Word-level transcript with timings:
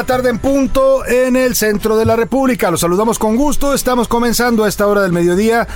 La 0.00 0.06
tarde 0.06 0.30
en 0.30 0.38
punto 0.38 1.04
en 1.04 1.36
el 1.36 1.54
centro 1.54 1.98
de 1.98 2.06
la 2.06 2.16
República. 2.16 2.70
Los 2.70 2.80
saludamos 2.80 3.18
con 3.18 3.36
gusto. 3.36 3.74
Estamos 3.74 4.08
comenzando 4.08 4.64
a 4.64 4.68
esta 4.70 4.86
hora 4.86 5.02
del 5.02 5.12
mediodía 5.12 5.68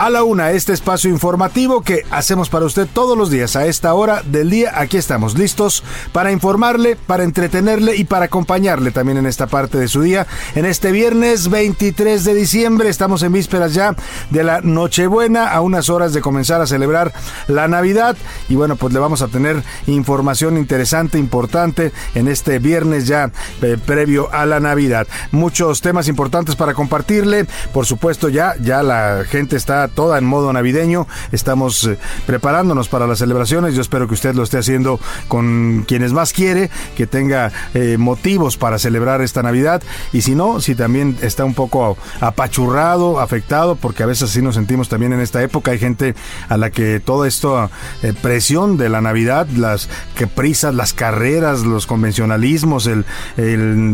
a 0.00 0.08
la 0.08 0.22
una 0.22 0.52
este 0.52 0.72
espacio 0.72 1.10
informativo 1.10 1.82
que 1.82 2.06
hacemos 2.10 2.48
para 2.48 2.64
usted 2.64 2.88
todos 2.90 3.18
los 3.18 3.28
días 3.28 3.54
a 3.54 3.66
esta 3.66 3.92
hora 3.92 4.22
del 4.24 4.48
día. 4.48 4.72
Aquí 4.76 4.96
estamos 4.96 5.36
listos 5.36 5.84
para 6.14 6.32
informarle, 6.32 6.96
para 6.96 7.22
entretenerle 7.22 7.96
y 7.96 8.04
para 8.04 8.24
acompañarle 8.24 8.92
también 8.92 9.18
en 9.18 9.26
esta 9.26 9.46
parte 9.46 9.76
de 9.76 9.88
su 9.88 10.00
día. 10.00 10.26
En 10.54 10.64
este 10.64 10.90
viernes 10.90 11.50
23 11.50 12.24
de 12.24 12.34
diciembre 12.34 12.88
estamos 12.88 13.22
en 13.22 13.34
vísperas 13.34 13.74
ya 13.74 13.94
de 14.30 14.42
la 14.42 14.62
Nochebuena, 14.62 15.48
a 15.48 15.60
unas 15.60 15.90
horas 15.90 16.14
de 16.14 16.22
comenzar 16.22 16.62
a 16.62 16.66
celebrar 16.66 17.12
la 17.46 17.68
Navidad 17.68 18.16
y 18.48 18.54
bueno, 18.54 18.76
pues 18.76 18.94
le 18.94 19.00
vamos 19.00 19.20
a 19.20 19.28
tener 19.28 19.62
información 19.86 20.56
interesante, 20.56 21.18
importante 21.18 21.92
en 22.14 22.26
este 22.26 22.58
viernes 22.58 23.06
ya 23.06 23.32
eh, 23.60 23.76
previo 23.84 24.32
a 24.32 24.46
la 24.46 24.60
Navidad. 24.60 25.06
Muchos 25.30 25.82
temas 25.82 26.08
importantes 26.08 26.56
para 26.56 26.72
compartirle. 26.72 27.44
Por 27.74 27.84
supuesto, 27.84 28.30
ya 28.30 28.54
ya 28.62 28.82
la 28.82 29.24
gente 29.28 29.56
está 29.56 29.89
toda 29.94 30.18
en 30.18 30.24
modo 30.24 30.52
navideño. 30.52 31.06
Estamos 31.32 31.84
eh, 31.84 31.98
preparándonos 32.26 32.88
para 32.88 33.06
las 33.06 33.18
celebraciones. 33.18 33.74
Yo 33.74 33.82
espero 33.82 34.08
que 34.08 34.14
usted 34.14 34.34
lo 34.34 34.42
esté 34.42 34.58
haciendo 34.58 35.00
con 35.28 35.84
quienes 35.86 36.12
más 36.12 36.32
quiere, 36.32 36.70
que 36.96 37.06
tenga 37.06 37.52
eh, 37.74 37.96
motivos 37.98 38.56
para 38.56 38.78
celebrar 38.78 39.20
esta 39.20 39.42
Navidad. 39.42 39.82
Y 40.12 40.22
si 40.22 40.34
no, 40.34 40.60
si 40.60 40.74
también 40.74 41.16
está 41.22 41.44
un 41.44 41.54
poco 41.54 41.96
apachurrado, 42.20 43.20
afectado, 43.20 43.76
porque 43.76 44.02
a 44.02 44.06
veces 44.06 44.30
así 44.30 44.42
nos 44.42 44.54
sentimos 44.54 44.88
también 44.88 45.12
en 45.12 45.20
esta 45.20 45.42
época. 45.42 45.72
Hay 45.72 45.78
gente 45.78 46.14
a 46.48 46.56
la 46.56 46.70
que 46.70 47.00
toda 47.00 47.28
esta 47.28 47.70
eh, 48.02 48.12
presión 48.20 48.76
de 48.76 48.88
la 48.88 49.00
Navidad, 49.00 49.46
las 49.48 49.88
que 50.14 50.26
prisas, 50.26 50.74
las 50.74 50.92
carreras, 50.92 51.60
los 51.62 51.86
convencionalismos, 51.86 52.86
el, 52.86 53.04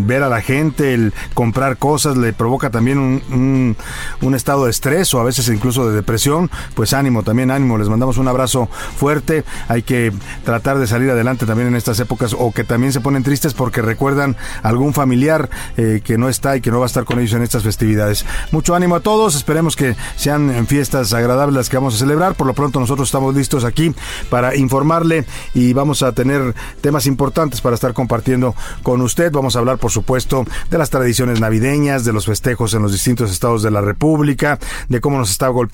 ver 0.06 0.22
a 0.22 0.28
la 0.28 0.40
gente, 0.40 0.94
el 0.94 1.12
comprar 1.34 1.76
cosas, 1.76 2.16
le 2.16 2.32
provoca 2.32 2.70
también 2.70 2.98
un 2.98 4.34
estado 4.34 4.64
de 4.64 4.70
estrés 4.70 5.12
o 5.14 5.20
a 5.20 5.24
veces 5.24 5.48
incluso 5.48 5.75
de 5.84 5.92
depresión, 5.92 6.50
pues 6.74 6.92
ánimo, 6.92 7.22
también 7.22 7.50
ánimo, 7.50 7.76
les 7.76 7.88
mandamos 7.88 8.18
un 8.18 8.28
abrazo 8.28 8.68
fuerte, 8.96 9.44
hay 9.68 9.82
que 9.82 10.12
tratar 10.44 10.78
de 10.78 10.86
salir 10.86 11.10
adelante 11.10 11.44
también 11.44 11.68
en 11.68 11.76
estas 11.76 12.00
épocas 12.00 12.34
o 12.38 12.52
que 12.52 12.64
también 12.64 12.92
se 12.92 13.00
ponen 13.00 13.22
tristes 13.22 13.52
porque 13.52 13.82
recuerdan 13.82 14.36
algún 14.62 14.94
familiar 14.94 15.50
eh, 15.76 16.00
que 16.04 16.16
no 16.18 16.28
está 16.28 16.56
y 16.56 16.60
que 16.60 16.70
no 16.70 16.78
va 16.78 16.84
a 16.84 16.86
estar 16.86 17.04
con 17.04 17.18
ellos 17.18 17.34
en 17.34 17.42
estas 17.42 17.62
festividades. 17.62 18.24
Mucho 18.52 18.74
ánimo 18.74 18.96
a 18.96 19.00
todos, 19.00 19.34
esperemos 19.34 19.76
que 19.76 19.96
sean 20.16 20.66
fiestas 20.66 21.12
agradables 21.12 21.56
las 21.56 21.68
que 21.68 21.76
vamos 21.76 21.94
a 21.94 21.98
celebrar, 21.98 22.34
por 22.34 22.46
lo 22.46 22.54
pronto 22.54 22.80
nosotros 22.80 23.08
estamos 23.08 23.34
listos 23.34 23.64
aquí 23.64 23.94
para 24.30 24.56
informarle 24.56 25.26
y 25.54 25.72
vamos 25.72 26.02
a 26.02 26.12
tener 26.12 26.54
temas 26.80 27.06
importantes 27.06 27.60
para 27.60 27.74
estar 27.74 27.92
compartiendo 27.92 28.54
con 28.82 29.00
usted, 29.02 29.32
vamos 29.32 29.56
a 29.56 29.58
hablar 29.58 29.78
por 29.78 29.90
supuesto 29.90 30.44
de 30.70 30.78
las 30.78 30.90
tradiciones 30.90 31.40
navideñas, 31.40 32.04
de 32.04 32.12
los 32.12 32.26
festejos 32.26 32.74
en 32.74 32.82
los 32.82 32.92
distintos 32.92 33.30
estados 33.30 33.62
de 33.62 33.70
la 33.70 33.80
República, 33.80 34.58
de 34.88 35.00
cómo 35.00 35.18
nos 35.18 35.30
está 35.30 35.48
golpeando 35.48 35.65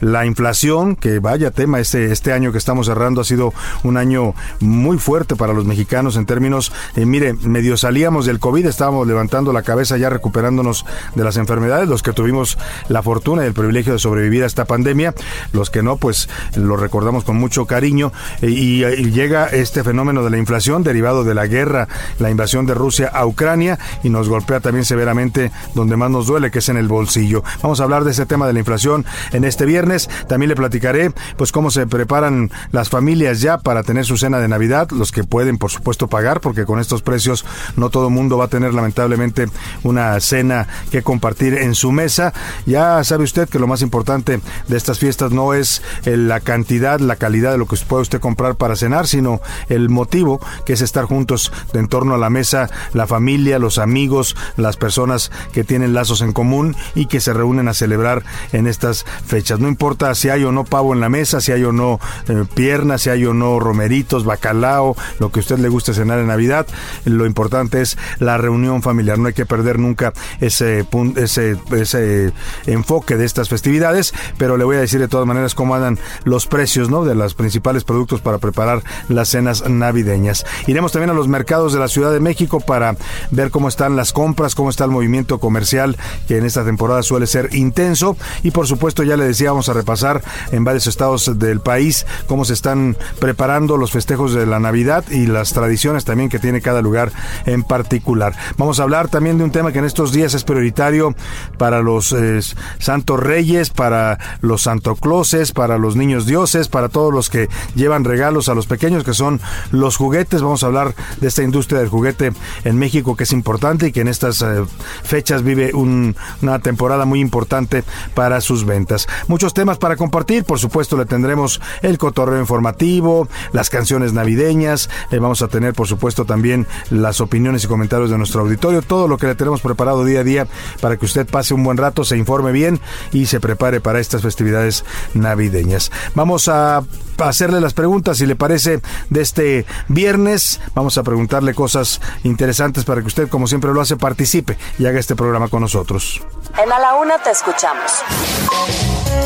la 0.00 0.26
inflación, 0.26 0.96
que 0.96 1.18
vaya 1.18 1.50
tema, 1.50 1.80
este, 1.80 2.12
este 2.12 2.32
año 2.32 2.52
que 2.52 2.58
estamos 2.58 2.86
cerrando 2.86 3.20
ha 3.20 3.24
sido 3.24 3.52
un 3.84 3.96
año 3.96 4.34
muy 4.60 4.98
fuerte 4.98 5.36
para 5.36 5.52
los 5.52 5.64
mexicanos 5.64 6.16
en 6.16 6.26
términos, 6.26 6.72
eh, 6.96 7.06
mire, 7.06 7.34
medio 7.34 7.76
salíamos 7.76 8.26
del 8.26 8.38
COVID, 8.38 8.66
estábamos 8.66 9.06
levantando 9.06 9.52
la 9.52 9.62
cabeza 9.62 9.96
ya 9.96 10.10
recuperándonos 10.10 10.84
de 11.14 11.24
las 11.24 11.36
enfermedades, 11.36 11.88
los 11.88 12.02
que 12.02 12.12
tuvimos 12.12 12.58
la 12.88 13.02
fortuna 13.02 13.44
y 13.44 13.46
el 13.46 13.54
privilegio 13.54 13.92
de 13.92 13.98
sobrevivir 13.98 14.42
a 14.42 14.46
esta 14.46 14.64
pandemia, 14.64 15.14
los 15.52 15.70
que 15.70 15.82
no, 15.82 15.96
pues 15.96 16.28
lo 16.54 16.76
recordamos 16.76 17.24
con 17.24 17.36
mucho 17.36 17.66
cariño 17.66 18.12
eh, 18.42 18.50
y, 18.50 18.84
y 18.84 19.10
llega 19.10 19.46
este 19.46 19.84
fenómeno 19.84 20.22
de 20.24 20.30
la 20.30 20.38
inflación 20.38 20.82
derivado 20.82 21.24
de 21.24 21.34
la 21.34 21.46
guerra, 21.46 21.88
la 22.18 22.30
invasión 22.30 22.66
de 22.66 22.74
Rusia 22.74 23.10
a 23.12 23.26
Ucrania 23.26 23.78
y 24.02 24.10
nos 24.10 24.28
golpea 24.28 24.60
también 24.60 24.84
severamente 24.84 25.50
donde 25.74 25.96
más 25.96 26.10
nos 26.10 26.26
duele, 26.26 26.50
que 26.50 26.58
es 26.60 26.68
en 26.68 26.76
el 26.76 26.88
bolsillo. 26.88 27.42
Vamos 27.62 27.80
a 27.80 27.84
hablar 27.84 28.04
de 28.04 28.10
ese 28.12 28.26
tema 28.26 28.46
de 28.46 28.52
la 28.52 28.58
inflación 28.58 29.04
en 29.32 29.44
este 29.44 29.64
viernes. 29.64 30.08
También 30.28 30.48
le 30.48 30.56
platicaré 30.56 31.12
pues 31.36 31.52
cómo 31.52 31.70
se 31.70 31.86
preparan 31.86 32.50
las 32.72 32.88
familias 32.88 33.40
ya 33.40 33.58
para 33.58 33.82
tener 33.82 34.04
su 34.04 34.16
cena 34.16 34.38
de 34.38 34.48
Navidad, 34.48 34.90
los 34.90 35.12
que 35.12 35.24
pueden 35.24 35.58
por 35.58 35.70
supuesto 35.70 36.08
pagar, 36.08 36.40
porque 36.40 36.64
con 36.64 36.80
estos 36.80 37.02
precios 37.02 37.44
no 37.76 37.90
todo 37.90 38.10
mundo 38.10 38.38
va 38.38 38.46
a 38.46 38.48
tener 38.48 38.74
lamentablemente 38.74 39.46
una 39.82 40.18
cena 40.20 40.68
que 40.90 41.02
compartir 41.02 41.54
en 41.54 41.74
su 41.74 41.92
mesa. 41.92 42.32
Ya 42.66 43.02
sabe 43.04 43.24
usted 43.24 43.48
que 43.48 43.58
lo 43.58 43.66
más 43.66 43.82
importante 43.82 44.40
de 44.68 44.76
estas 44.76 44.98
fiestas 44.98 45.32
no 45.32 45.54
es 45.54 45.82
la 46.04 46.40
cantidad, 46.40 47.00
la 47.00 47.16
calidad 47.16 47.52
de 47.52 47.58
lo 47.58 47.66
que 47.66 47.76
puede 47.86 48.02
usted 48.02 48.20
comprar 48.20 48.56
para 48.56 48.76
cenar, 48.76 49.06
sino 49.06 49.40
el 49.68 49.88
motivo 49.88 50.40
que 50.64 50.74
es 50.74 50.80
estar 50.80 51.04
juntos 51.04 51.52
en 51.72 51.88
torno 51.88 52.14
a 52.14 52.18
la 52.18 52.30
mesa, 52.30 52.70
la 52.92 53.06
familia, 53.06 53.58
los 53.58 53.78
amigos, 53.78 54.36
las 54.56 54.76
personas 54.76 55.30
que 55.52 55.64
tienen 55.64 55.94
lazos 55.94 56.20
en 56.20 56.32
común 56.32 56.76
y 56.94 57.06
que 57.06 57.20
se 57.20 57.32
reúnen 57.32 57.68
a 57.68 57.74
celebrar 57.74 58.24
en 58.52 58.66
estas 58.66 59.05
fechas. 59.26 59.60
No 59.60 59.68
importa 59.68 60.14
si 60.14 60.28
hay 60.28 60.44
o 60.44 60.52
no 60.52 60.64
pavo 60.64 60.94
en 60.94 61.00
la 61.00 61.08
mesa, 61.08 61.40
si 61.40 61.52
hay 61.52 61.64
o 61.64 61.72
no 61.72 62.00
eh, 62.28 62.44
piernas, 62.54 63.02
si 63.02 63.10
hay 63.10 63.24
o 63.24 63.34
no 63.34 63.58
romeritos, 63.58 64.24
bacalao, 64.24 64.96
lo 65.18 65.30
que 65.30 65.40
a 65.40 65.42
usted 65.42 65.58
le 65.58 65.68
guste 65.68 65.94
cenar 65.94 66.18
en 66.18 66.28
Navidad. 66.28 66.66
Lo 67.04 67.26
importante 67.26 67.82
es 67.82 67.98
la 68.18 68.38
reunión 68.38 68.82
familiar. 68.82 69.18
No 69.18 69.28
hay 69.28 69.34
que 69.34 69.46
perder 69.46 69.78
nunca 69.78 70.12
ese, 70.40 70.86
ese, 71.16 71.56
ese 71.72 72.32
enfoque 72.66 73.16
de 73.16 73.24
estas 73.24 73.48
festividades, 73.48 74.14
pero 74.38 74.56
le 74.56 74.64
voy 74.64 74.76
a 74.76 74.80
decir 74.80 75.00
de 75.00 75.08
todas 75.08 75.26
maneras 75.26 75.54
cómo 75.54 75.74
andan 75.74 75.98
los 76.24 76.46
precios 76.46 76.90
¿no? 76.90 77.04
de 77.04 77.14
los 77.14 77.34
principales 77.34 77.84
productos 77.84 78.20
para 78.20 78.38
preparar 78.38 78.82
las 79.08 79.28
cenas 79.28 79.68
navideñas. 79.68 80.44
Iremos 80.66 80.92
también 80.92 81.10
a 81.10 81.14
los 81.14 81.28
mercados 81.28 81.72
de 81.72 81.78
la 81.78 81.88
Ciudad 81.88 82.12
de 82.12 82.20
México 82.20 82.60
para 82.60 82.96
ver 83.30 83.50
cómo 83.50 83.68
están 83.68 83.96
las 83.96 84.12
compras, 84.12 84.54
cómo 84.54 84.70
está 84.70 84.84
el 84.84 84.90
movimiento 84.90 85.38
comercial, 85.38 85.96
que 86.28 86.38
en 86.38 86.44
esta 86.44 86.64
temporada 86.64 87.02
suele 87.02 87.26
ser 87.26 87.54
intenso. 87.54 88.16
Y 88.42 88.50
por 88.50 88.66
supuesto, 88.66 88.95
ya 89.02 89.16
le 89.16 89.24
decía, 89.24 89.50
vamos 89.50 89.68
a 89.68 89.72
repasar 89.72 90.22
en 90.52 90.64
varios 90.64 90.86
estados 90.86 91.38
del 91.38 91.60
país 91.60 92.06
cómo 92.26 92.44
se 92.44 92.52
están 92.52 92.96
preparando 93.18 93.76
los 93.76 93.90
festejos 93.90 94.34
de 94.34 94.46
la 94.46 94.58
Navidad 94.58 95.04
y 95.10 95.26
las 95.26 95.52
tradiciones 95.52 96.04
también 96.04 96.28
que 96.28 96.38
tiene 96.38 96.60
cada 96.60 96.82
lugar 96.82 97.12
en 97.44 97.62
particular. 97.62 98.34
Vamos 98.56 98.80
a 98.80 98.84
hablar 98.84 99.08
también 99.08 99.38
de 99.38 99.44
un 99.44 99.50
tema 99.50 99.72
que 99.72 99.78
en 99.78 99.84
estos 99.84 100.12
días 100.12 100.34
es 100.34 100.44
prioritario 100.44 101.14
para 101.58 101.82
los 101.82 102.12
eh, 102.12 102.40
santos 102.78 103.20
reyes, 103.20 103.70
para 103.70 104.18
los 104.40 104.62
santocloses, 104.62 105.52
para 105.52 105.78
los 105.78 105.96
niños 105.96 106.26
dioses, 106.26 106.68
para 106.68 106.88
todos 106.88 107.12
los 107.12 107.30
que 107.30 107.48
llevan 107.74 108.04
regalos 108.04 108.48
a 108.48 108.54
los 108.54 108.66
pequeños, 108.66 109.04
que 109.04 109.14
son 109.14 109.40
los 109.70 109.96
juguetes. 109.96 110.42
Vamos 110.42 110.62
a 110.62 110.66
hablar 110.66 110.94
de 111.20 111.28
esta 111.28 111.42
industria 111.42 111.80
del 111.80 111.88
juguete 111.88 112.32
en 112.64 112.78
México 112.78 113.16
que 113.16 113.24
es 113.24 113.32
importante 113.32 113.88
y 113.88 113.92
que 113.92 114.00
en 114.00 114.08
estas 114.08 114.42
eh, 114.42 114.64
fechas 115.02 115.42
vive 115.42 115.72
una 115.74 116.58
temporada 116.60 117.04
muy 117.04 117.20
importante 117.20 117.84
para 118.14 118.40
sus 118.40 118.64
ventas. 118.64 118.85
Muchos 119.28 119.54
temas 119.54 119.78
para 119.78 119.96
compartir, 119.96 120.44
por 120.44 120.58
supuesto 120.58 120.96
le 120.96 121.06
tendremos 121.06 121.60
el 121.82 121.98
cotorreo 121.98 122.40
informativo, 122.40 123.28
las 123.52 123.70
canciones 123.70 124.12
navideñas, 124.12 124.88
eh, 125.10 125.18
vamos 125.18 125.42
a 125.42 125.48
tener 125.48 125.74
por 125.74 125.86
supuesto 125.86 126.24
también 126.24 126.66
las 126.90 127.20
opiniones 127.20 127.64
y 127.64 127.66
comentarios 127.66 128.10
de 128.10 128.18
nuestro 128.18 128.42
auditorio, 128.42 128.82
todo 128.82 129.08
lo 129.08 129.18
que 129.18 129.26
le 129.26 129.34
tenemos 129.34 129.60
preparado 129.60 130.04
día 130.04 130.20
a 130.20 130.24
día 130.24 130.46
para 130.80 130.96
que 130.96 131.04
usted 131.04 131.26
pase 131.26 131.54
un 131.54 131.64
buen 131.64 131.76
rato, 131.76 132.04
se 132.04 132.16
informe 132.16 132.52
bien 132.52 132.80
y 133.12 133.26
se 133.26 133.40
prepare 133.40 133.80
para 133.80 134.00
estas 134.00 134.22
festividades 134.22 134.84
navideñas. 135.14 135.90
Vamos 136.14 136.48
a 136.48 136.82
hacerle 137.18 137.60
las 137.60 137.74
preguntas, 137.74 138.18
si 138.18 138.26
le 138.26 138.36
parece, 138.36 138.80
de 139.10 139.20
este 139.20 139.66
viernes. 139.88 140.60
Vamos 140.74 140.98
a 140.98 141.02
preguntarle 141.02 141.54
cosas 141.54 142.00
interesantes 142.24 142.84
para 142.84 143.00
que 143.00 143.06
usted, 143.06 143.28
como 143.28 143.46
siempre 143.46 143.72
lo 143.72 143.80
hace, 143.80 143.96
participe 143.96 144.58
y 144.78 144.86
haga 144.86 145.00
este 145.00 145.16
programa 145.16 145.48
con 145.48 145.62
nosotros. 145.62 146.22
En 146.62 146.72
A 146.72 146.78
la 146.78 146.94
Una 146.96 147.18
te 147.18 147.30
escuchamos. 147.30 147.92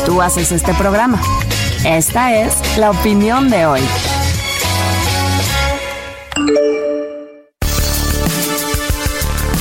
Tú 0.05 0.21
haces 0.21 0.51
este 0.51 0.73
programa. 0.73 1.21
Esta 1.85 2.33
es 2.33 2.77
la 2.77 2.91
opinión 2.91 3.49
de 3.49 3.65
hoy. 3.65 3.81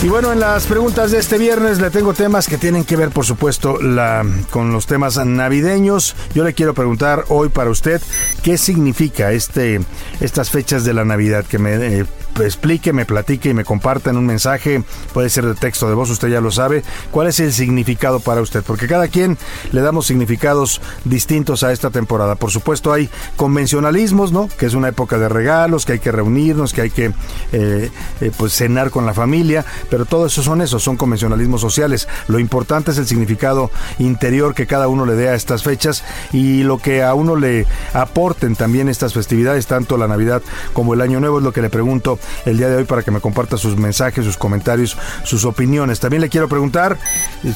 Y 0.03 0.09
bueno, 0.09 0.33
en 0.33 0.41
las 0.41 0.65
preguntas 0.65 1.11
de 1.11 1.19
este 1.19 1.37
viernes 1.37 1.79
le 1.79 1.91
tengo 1.91 2.15
temas 2.15 2.49
que 2.49 2.57
tienen 2.57 2.85
que 2.85 2.97
ver, 2.97 3.11
por 3.11 3.27
supuesto, 3.27 3.79
la, 3.83 4.25
con 4.49 4.73
los 4.73 4.87
temas 4.87 5.23
navideños. 5.27 6.17
Yo 6.35 6.43
le 6.43 6.55
quiero 6.55 6.73
preguntar 6.73 7.27
hoy 7.29 7.51
para 7.51 7.69
usted 7.69 8.01
qué 8.43 8.57
significa 8.57 9.33
este, 9.33 9.83
estas 10.21 10.49
fechas 10.49 10.85
de 10.85 10.95
la 10.95 11.05
Navidad, 11.05 11.45
que 11.45 11.59
me 11.59 11.75
eh, 11.75 12.07
explique, 12.39 12.93
me 12.93 13.05
platique 13.05 13.51
y 13.51 13.55
me 13.55 13.65
comparta 13.65 14.11
en 14.11 14.17
un 14.17 14.27
mensaje, 14.27 14.83
puede 15.13 15.29
ser 15.29 15.47
de 15.47 15.55
texto 15.55 15.89
de 15.89 15.95
voz, 15.95 16.11
usted 16.11 16.29
ya 16.29 16.41
lo 16.41 16.51
sabe, 16.51 16.83
cuál 17.11 17.29
es 17.29 17.41
el 17.41 17.53
significado 17.53 18.21
para 18.21 18.41
usted, 18.41 18.63
porque 18.63 18.87
cada 18.87 19.09
quien 19.09 19.37
le 19.73 19.81
damos 19.81 20.07
significados 20.07 20.81
distintos 21.05 21.63
a 21.63 21.73
esta 21.73 21.91
temporada. 21.91 22.35
Por 22.37 22.51
supuesto 22.51 22.93
hay 22.93 23.09
convencionalismos, 23.37 24.33
¿no? 24.33 24.49
Que 24.59 24.67
es 24.67 24.75
una 24.75 24.89
época 24.89 25.19
de 25.19 25.29
regalos, 25.29 25.85
que 25.85 25.93
hay 25.93 25.99
que 25.99 26.13
reunirnos, 26.13 26.73
que 26.73 26.83
hay 26.83 26.91
que 26.91 27.13
eh, 27.53 27.91
eh, 28.21 28.33
pues 28.37 28.55
cenar 28.55 28.91
con 28.91 29.07
la 29.07 29.15
familia, 29.15 29.65
pero 29.91 30.07
todo 30.07 30.27
eso 30.27 30.43
son 30.43 30.63
esos, 30.63 30.83
son 30.83 30.97
convencionalismos 30.97 31.61
sociales. 31.61 32.09
Lo 32.29 32.39
importante 32.39 32.93
es 32.93 32.99
el 32.99 33.07
significado 33.07 33.71
interior 33.99 34.55
que 34.55 34.67
cada 34.67 34.89
uno 34.89 35.05
le 35.05 35.15
dé 35.15 35.29
a 35.29 35.35
estas 35.35 35.63
fechas 35.63 36.05
y 36.33 36.63
lo 36.63 36.79
que 36.79 37.03
a 37.03 37.15
uno 37.15 37.37
le 37.37 37.67
aporten 37.93 38.57
también 38.57 38.89
estas 38.89 39.13
festividades, 39.13 39.67
tanto 39.67 39.97
la 39.97 40.09
Navidad 40.09 40.43
como 40.73 40.95
el 40.95 41.01
Año 41.01 41.21
Nuevo, 41.21 41.39
es 41.39 41.45
lo 41.45 41.53
que 41.53 41.63
le 41.63 41.71
pregunto 41.71 42.19
el 42.47 42.57
día 42.57 42.69
de 42.69 42.77
hoy 42.77 42.85
para 42.85 43.03
que 43.03 43.11
me 43.11 43.21
comparta 43.21 43.57
sus 43.57 43.77
mensajes, 43.77 44.25
sus 44.25 44.37
comentarios, 44.37 44.97
sus 45.25 45.45
opiniones. 45.45 46.01
También 46.01 46.21
le 46.21 46.29
quiero 46.29 46.49
preguntar 46.49 46.99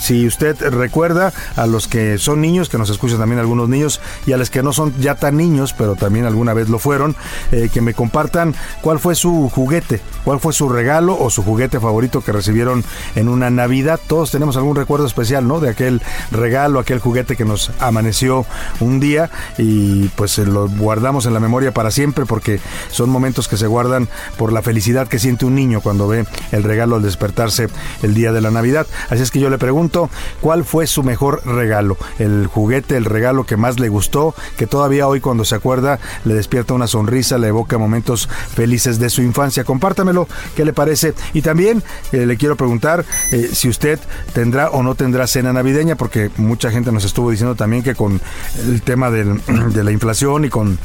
si 0.01 0.27
usted 0.27 0.57
recuerda 0.71 1.33
a 1.57 1.67
los 1.67 1.89
que 1.89 2.19
son 2.19 2.41
niños, 2.41 2.69
que 2.69 2.79
nos 2.79 2.91
escuchan 2.91 3.19
también 3.19 3.39
algunos 3.39 3.69
niños, 3.69 4.01
y 4.27 4.33
a 4.33 4.37
los 4.37 4.51
que 4.51 4.63
no 4.63 4.73
son 4.73 4.95
ya 5.01 5.15
tan 5.15 5.37
niños, 5.37 5.75
pero 5.77 5.95
también 5.95 6.27
alguna 6.27 6.55
vez 6.55 6.69
lo 6.69 6.79
fueron, 6.79 7.15
eh, 7.53 7.69
que 7.73 7.81
me 7.81 7.95
compartan 7.95 8.55
cuál 8.81 8.99
fue 8.99 9.15
su 9.15 9.49
juguete, 9.49 10.01
cuál 10.25 10.41
fue 10.41 10.53
su 10.53 10.69
regalo 10.69 11.17
o 11.19 11.31
su 11.31 11.43
juguete 11.43 11.79
favorito 11.81 12.24
que 12.25 12.33
recibieron 12.33 12.85
en 13.15 13.29
una 13.29 13.51
Navidad. 13.51 14.01
Todos 14.07 14.31
tenemos 14.31 14.57
algún 14.57 14.77
recuerdo 14.77 15.07
especial, 15.07 15.47
¿no? 15.47 15.61
De 15.61 15.71
aquel 15.71 16.03
regalo, 16.31 16.81
aquel 16.81 16.99
juguete 16.99 17.37
que 17.37 17.45
nos 17.45 17.71
amaneció 17.81 18.47
un 18.81 19.01
día 19.01 19.31
y 19.59 20.09
pues 20.09 20.39
lo 20.39 20.69
guardamos 20.69 21.27
en 21.27 21.35
la 21.35 21.41
memoria 21.41 21.73
para 21.73 21.91
siempre 21.91 22.27
porque 22.27 22.61
son 22.91 23.11
momentos 23.11 23.49
que 23.49 23.57
se 23.57 23.67
guardan 23.67 24.09
por 24.37 24.53
la 24.53 24.63
felicidad 24.63 25.09
que 25.09 25.19
siente 25.19 25.45
un 25.45 25.55
niño 25.55 25.81
cuando 25.81 26.09
ve 26.09 26.27
el 26.53 26.63
regalo 26.63 26.97
al 26.97 27.03
despertarse 27.03 27.69
el 28.03 28.15
día 28.15 28.33
de 28.33 28.41
la 28.41 28.51
Navidad. 28.51 28.87
Así 29.11 29.23
es 29.23 29.31
que 29.31 29.41
yo 29.41 29.51
le 29.51 29.59
pregunto, 29.59 30.11
¿cuál 30.41 30.65
fue 30.65 30.87
su 30.87 31.03
mejor 31.03 31.47
regalo? 31.47 31.97
El 32.19 32.47
juguete, 32.47 32.97
el 32.97 33.05
regalo 33.05 33.45
que 33.45 33.57
más 33.57 33.79
le 33.79 33.89
gustó, 33.89 34.35
que 34.57 34.67
todavía 34.67 35.07
hoy 35.07 35.21
cuando 35.21 35.45
se 35.45 35.55
acuerda 35.55 35.99
le 36.25 36.35
despierta 36.35 36.75
una 36.75 36.87
sonrisa, 36.87 37.39
le 37.39 37.49
evoca 37.49 37.79
momentos 37.79 38.29
felices 38.55 38.99
de 38.99 39.11
su 39.11 39.23
infancia. 39.23 39.65
Compártamelo, 39.65 40.29
¿qué 40.57 40.65
le 40.65 40.73
parece? 40.73 41.15
Y 41.33 41.43
también 41.43 41.83
le 42.15 42.37
quiero 42.37 42.57
preguntar 42.57 43.05
eh, 43.33 43.51
si 43.53 43.69
usted 43.69 43.99
tendrá 44.33 44.71
o 44.71 44.83
no 44.83 44.95
tendrá 44.95 45.27
cena 45.27 45.53
navideña, 45.53 45.97
porque 45.97 46.31
mucha 46.37 46.71
gente 46.71 46.93
nos 46.93 47.05
estuvo 47.05 47.31
diciendo 47.31 47.55
también 47.55 47.83
que 47.83 47.95
con 47.95 48.21
el 48.67 48.83
tema 48.83 49.11
de 49.11 49.85
la 49.85 49.93
inflación 49.93 50.45
y 50.45 50.49
con 50.49 50.79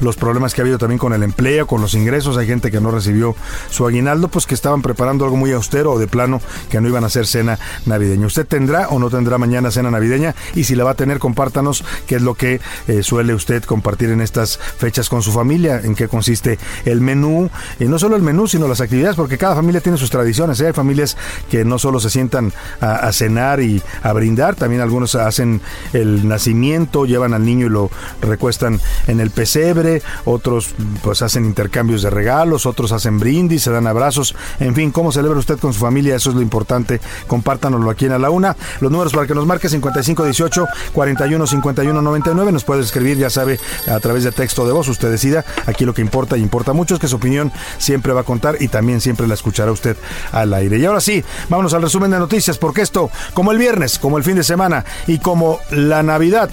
los 0.00 0.16
problemas 0.16 0.54
que 0.54 0.60
ha 0.60 0.64
habido 0.64 0.78
también 0.78 0.98
con 0.98 1.12
el 1.12 1.22
empleo, 1.22 1.66
con 1.66 1.80
los 1.80 1.94
ingresos. 1.94 2.36
Hay 2.36 2.46
gente 2.46 2.70
que 2.70 2.80
no 2.80 2.90
recibió 2.90 3.34
su 3.70 3.86
aguinaldo, 3.86 4.28
pues 4.28 4.46
que 4.46 4.54
estaban 4.54 4.82
preparando 4.82 5.24
algo 5.24 5.36
muy 5.36 5.52
austero 5.52 5.92
o 5.92 5.98
de 5.98 6.06
plano 6.06 6.40
que 6.70 6.80
no 6.80 6.88
iban 6.88 7.04
a 7.04 7.08
hacer 7.08 7.26
cena 7.26 7.58
navideña. 7.86 8.26
¿Usted 8.26 8.46
tendrá 8.46 8.88
o 8.88 8.98
no 8.98 9.10
tendrá 9.10 9.38
mañana 9.38 9.70
cena 9.70 9.90
navideña? 9.90 10.34
Y 10.54 10.64
si 10.64 10.74
la 10.74 10.84
va 10.84 10.92
a 10.92 10.94
tener, 10.94 11.18
compártanos 11.18 11.84
qué 12.06 12.16
es 12.16 12.22
lo 12.22 12.34
que 12.34 12.60
eh, 12.86 13.02
suele 13.02 13.34
usted 13.34 13.64
compartir 13.64 14.10
en 14.10 14.20
estas 14.20 14.58
fechas 14.58 15.08
con 15.08 15.22
su 15.22 15.32
familia, 15.32 15.80
en 15.82 15.94
qué 15.94 16.08
consiste 16.08 16.58
el 16.84 17.00
menú, 17.00 17.50
y 17.78 17.84
no 17.84 17.98
solo 17.98 18.16
el 18.16 18.22
menú, 18.22 18.46
sino 18.46 18.68
las 18.68 18.80
actividades, 18.80 19.16
porque 19.16 19.38
cada 19.38 19.54
familia 19.54 19.80
tiene 19.80 19.98
sus 19.98 20.10
tradiciones. 20.10 20.60
¿eh? 20.60 20.68
Hay 20.68 20.72
familias 20.72 21.16
que 21.50 21.64
no 21.64 21.78
solo 21.78 22.00
se 22.00 22.10
sientan 22.10 22.52
a, 22.80 22.96
a 22.96 23.12
cenar 23.12 23.60
y 23.60 23.82
a 24.02 24.12
brindar, 24.12 24.54
también 24.54 24.82
algunos 24.82 25.14
hacen 25.14 25.60
el 25.92 26.28
nacimiento, 26.28 27.06
llevan 27.06 27.34
al 27.34 27.44
niño 27.44 27.66
y 27.66 27.70
lo 27.70 27.90
recuestan 28.20 28.80
en 29.06 29.20
el 29.20 29.30
pesebre 29.30 29.87
otros 30.24 30.70
pues 31.02 31.22
hacen 31.22 31.44
intercambios 31.44 32.02
de 32.02 32.10
regalos, 32.10 32.66
otros 32.66 32.92
hacen 32.92 33.18
brindis, 33.18 33.62
se 33.62 33.70
dan 33.70 33.86
abrazos, 33.86 34.34
en 34.60 34.74
fin, 34.74 34.90
cómo 34.90 35.12
celebra 35.12 35.38
usted 35.38 35.58
con 35.58 35.72
su 35.72 35.80
familia, 35.80 36.16
eso 36.16 36.30
es 36.30 36.36
lo 36.36 36.42
importante, 36.42 37.00
compártanoslo 37.26 37.90
aquí 37.90 38.06
en 38.06 38.12
A 38.12 38.18
la 38.18 38.30
Una. 38.30 38.56
Los 38.80 38.90
números 38.90 39.12
para 39.12 39.26
que 39.26 39.34
nos 39.34 39.46
marque 39.46 39.68
5518 39.68 40.66
41 40.92 41.46
51 41.46 42.02
99, 42.02 42.52
nos 42.52 42.64
puede 42.64 42.82
escribir, 42.82 43.18
ya 43.18 43.30
sabe, 43.30 43.58
a 43.86 43.98
través 44.00 44.24
de 44.24 44.32
texto 44.32 44.66
de 44.66 44.72
voz, 44.72 44.88
usted 44.88 45.10
decida, 45.10 45.44
aquí 45.66 45.84
lo 45.84 45.94
que 45.94 46.02
importa 46.02 46.36
y 46.36 46.42
importa 46.42 46.72
mucho 46.72 46.94
es 46.94 47.00
que 47.00 47.08
su 47.08 47.16
opinión 47.16 47.52
siempre 47.78 48.12
va 48.12 48.22
a 48.22 48.24
contar 48.24 48.56
y 48.60 48.68
también 48.68 49.00
siempre 49.00 49.26
la 49.26 49.34
escuchará 49.34 49.72
usted 49.72 49.96
al 50.32 50.52
aire. 50.54 50.78
Y 50.78 50.84
ahora 50.84 51.00
sí, 51.00 51.24
vámonos 51.48 51.74
al 51.74 51.82
resumen 51.82 52.10
de 52.10 52.18
noticias, 52.18 52.58
porque 52.58 52.82
esto, 52.82 53.10
como 53.34 53.52
el 53.52 53.58
viernes, 53.58 53.98
como 53.98 54.18
el 54.18 54.24
fin 54.24 54.36
de 54.36 54.44
semana 54.44 54.84
y 55.06 55.18
como 55.18 55.60
la 55.70 56.02
Navidad, 56.02 56.50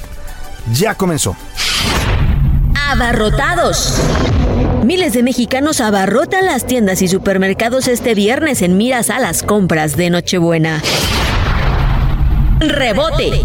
ya 0.73 0.95
comenzó 0.95 1.35
abarrotados. 2.91 3.99
Miles 4.83 5.13
de 5.13 5.23
mexicanos 5.23 5.81
abarrotan 5.81 6.45
las 6.45 6.65
tiendas 6.67 7.01
y 7.01 7.07
supermercados 7.07 7.87
este 7.87 8.13
viernes 8.13 8.61
en 8.61 8.77
miras 8.77 9.09
a 9.09 9.19
las 9.19 9.43
compras 9.43 9.97
de 9.97 10.09
Nochebuena. 10.09 10.81
Rebote. 12.59 13.41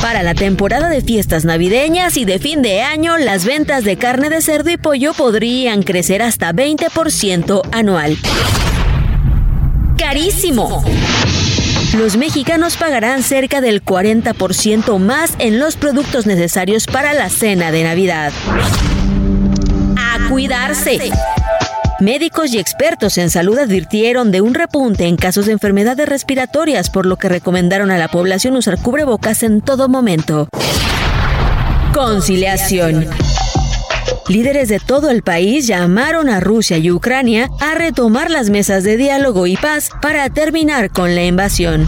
Para 0.00 0.22
la 0.22 0.34
temporada 0.34 0.90
de 0.90 1.00
fiestas 1.00 1.46
navideñas 1.46 2.18
y 2.18 2.26
de 2.26 2.38
fin 2.38 2.60
de 2.60 2.82
año, 2.82 3.16
las 3.16 3.46
ventas 3.46 3.84
de 3.84 3.96
carne 3.96 4.28
de 4.28 4.42
cerdo 4.42 4.70
y 4.70 4.76
pollo 4.76 5.14
podrían 5.14 5.82
crecer 5.82 6.20
hasta 6.20 6.52
20% 6.52 7.62
anual. 7.72 8.18
Carísimo 9.96 10.84
los 11.96 12.16
mexicanos 12.16 12.76
pagarán 12.76 13.22
cerca 13.22 13.60
del 13.60 13.84
40% 13.84 14.98
más 14.98 15.34
en 15.38 15.58
los 15.58 15.76
productos 15.76 16.26
necesarios 16.26 16.86
para 16.86 17.14
la 17.14 17.28
cena 17.28 17.70
de 17.70 17.84
Navidad. 17.84 18.32
A 19.96 20.28
cuidarse. 20.28 20.98
Médicos 22.00 22.52
y 22.52 22.58
expertos 22.58 23.16
en 23.18 23.30
salud 23.30 23.58
advirtieron 23.58 24.32
de 24.32 24.40
un 24.40 24.54
repunte 24.54 25.06
en 25.06 25.16
casos 25.16 25.46
de 25.46 25.52
enfermedades 25.52 26.08
respiratorias, 26.08 26.90
por 26.90 27.06
lo 27.06 27.16
que 27.16 27.28
recomendaron 27.28 27.90
a 27.90 27.98
la 27.98 28.08
población 28.08 28.56
usar 28.56 28.78
cubrebocas 28.78 29.42
en 29.44 29.60
todo 29.60 29.88
momento. 29.88 30.48
Conciliación. 31.94 33.08
Líderes 34.28 34.70
de 34.70 34.80
todo 34.80 35.10
el 35.10 35.22
país 35.22 35.66
llamaron 35.66 36.30
a 36.30 36.40
Rusia 36.40 36.78
y 36.78 36.90
Ucrania 36.90 37.50
a 37.60 37.74
retomar 37.74 38.30
las 38.30 38.48
mesas 38.48 38.82
de 38.82 38.96
diálogo 38.96 39.46
y 39.46 39.56
paz 39.56 39.90
para 40.00 40.30
terminar 40.30 40.90
con 40.90 41.14
la 41.14 41.24
invasión. 41.24 41.86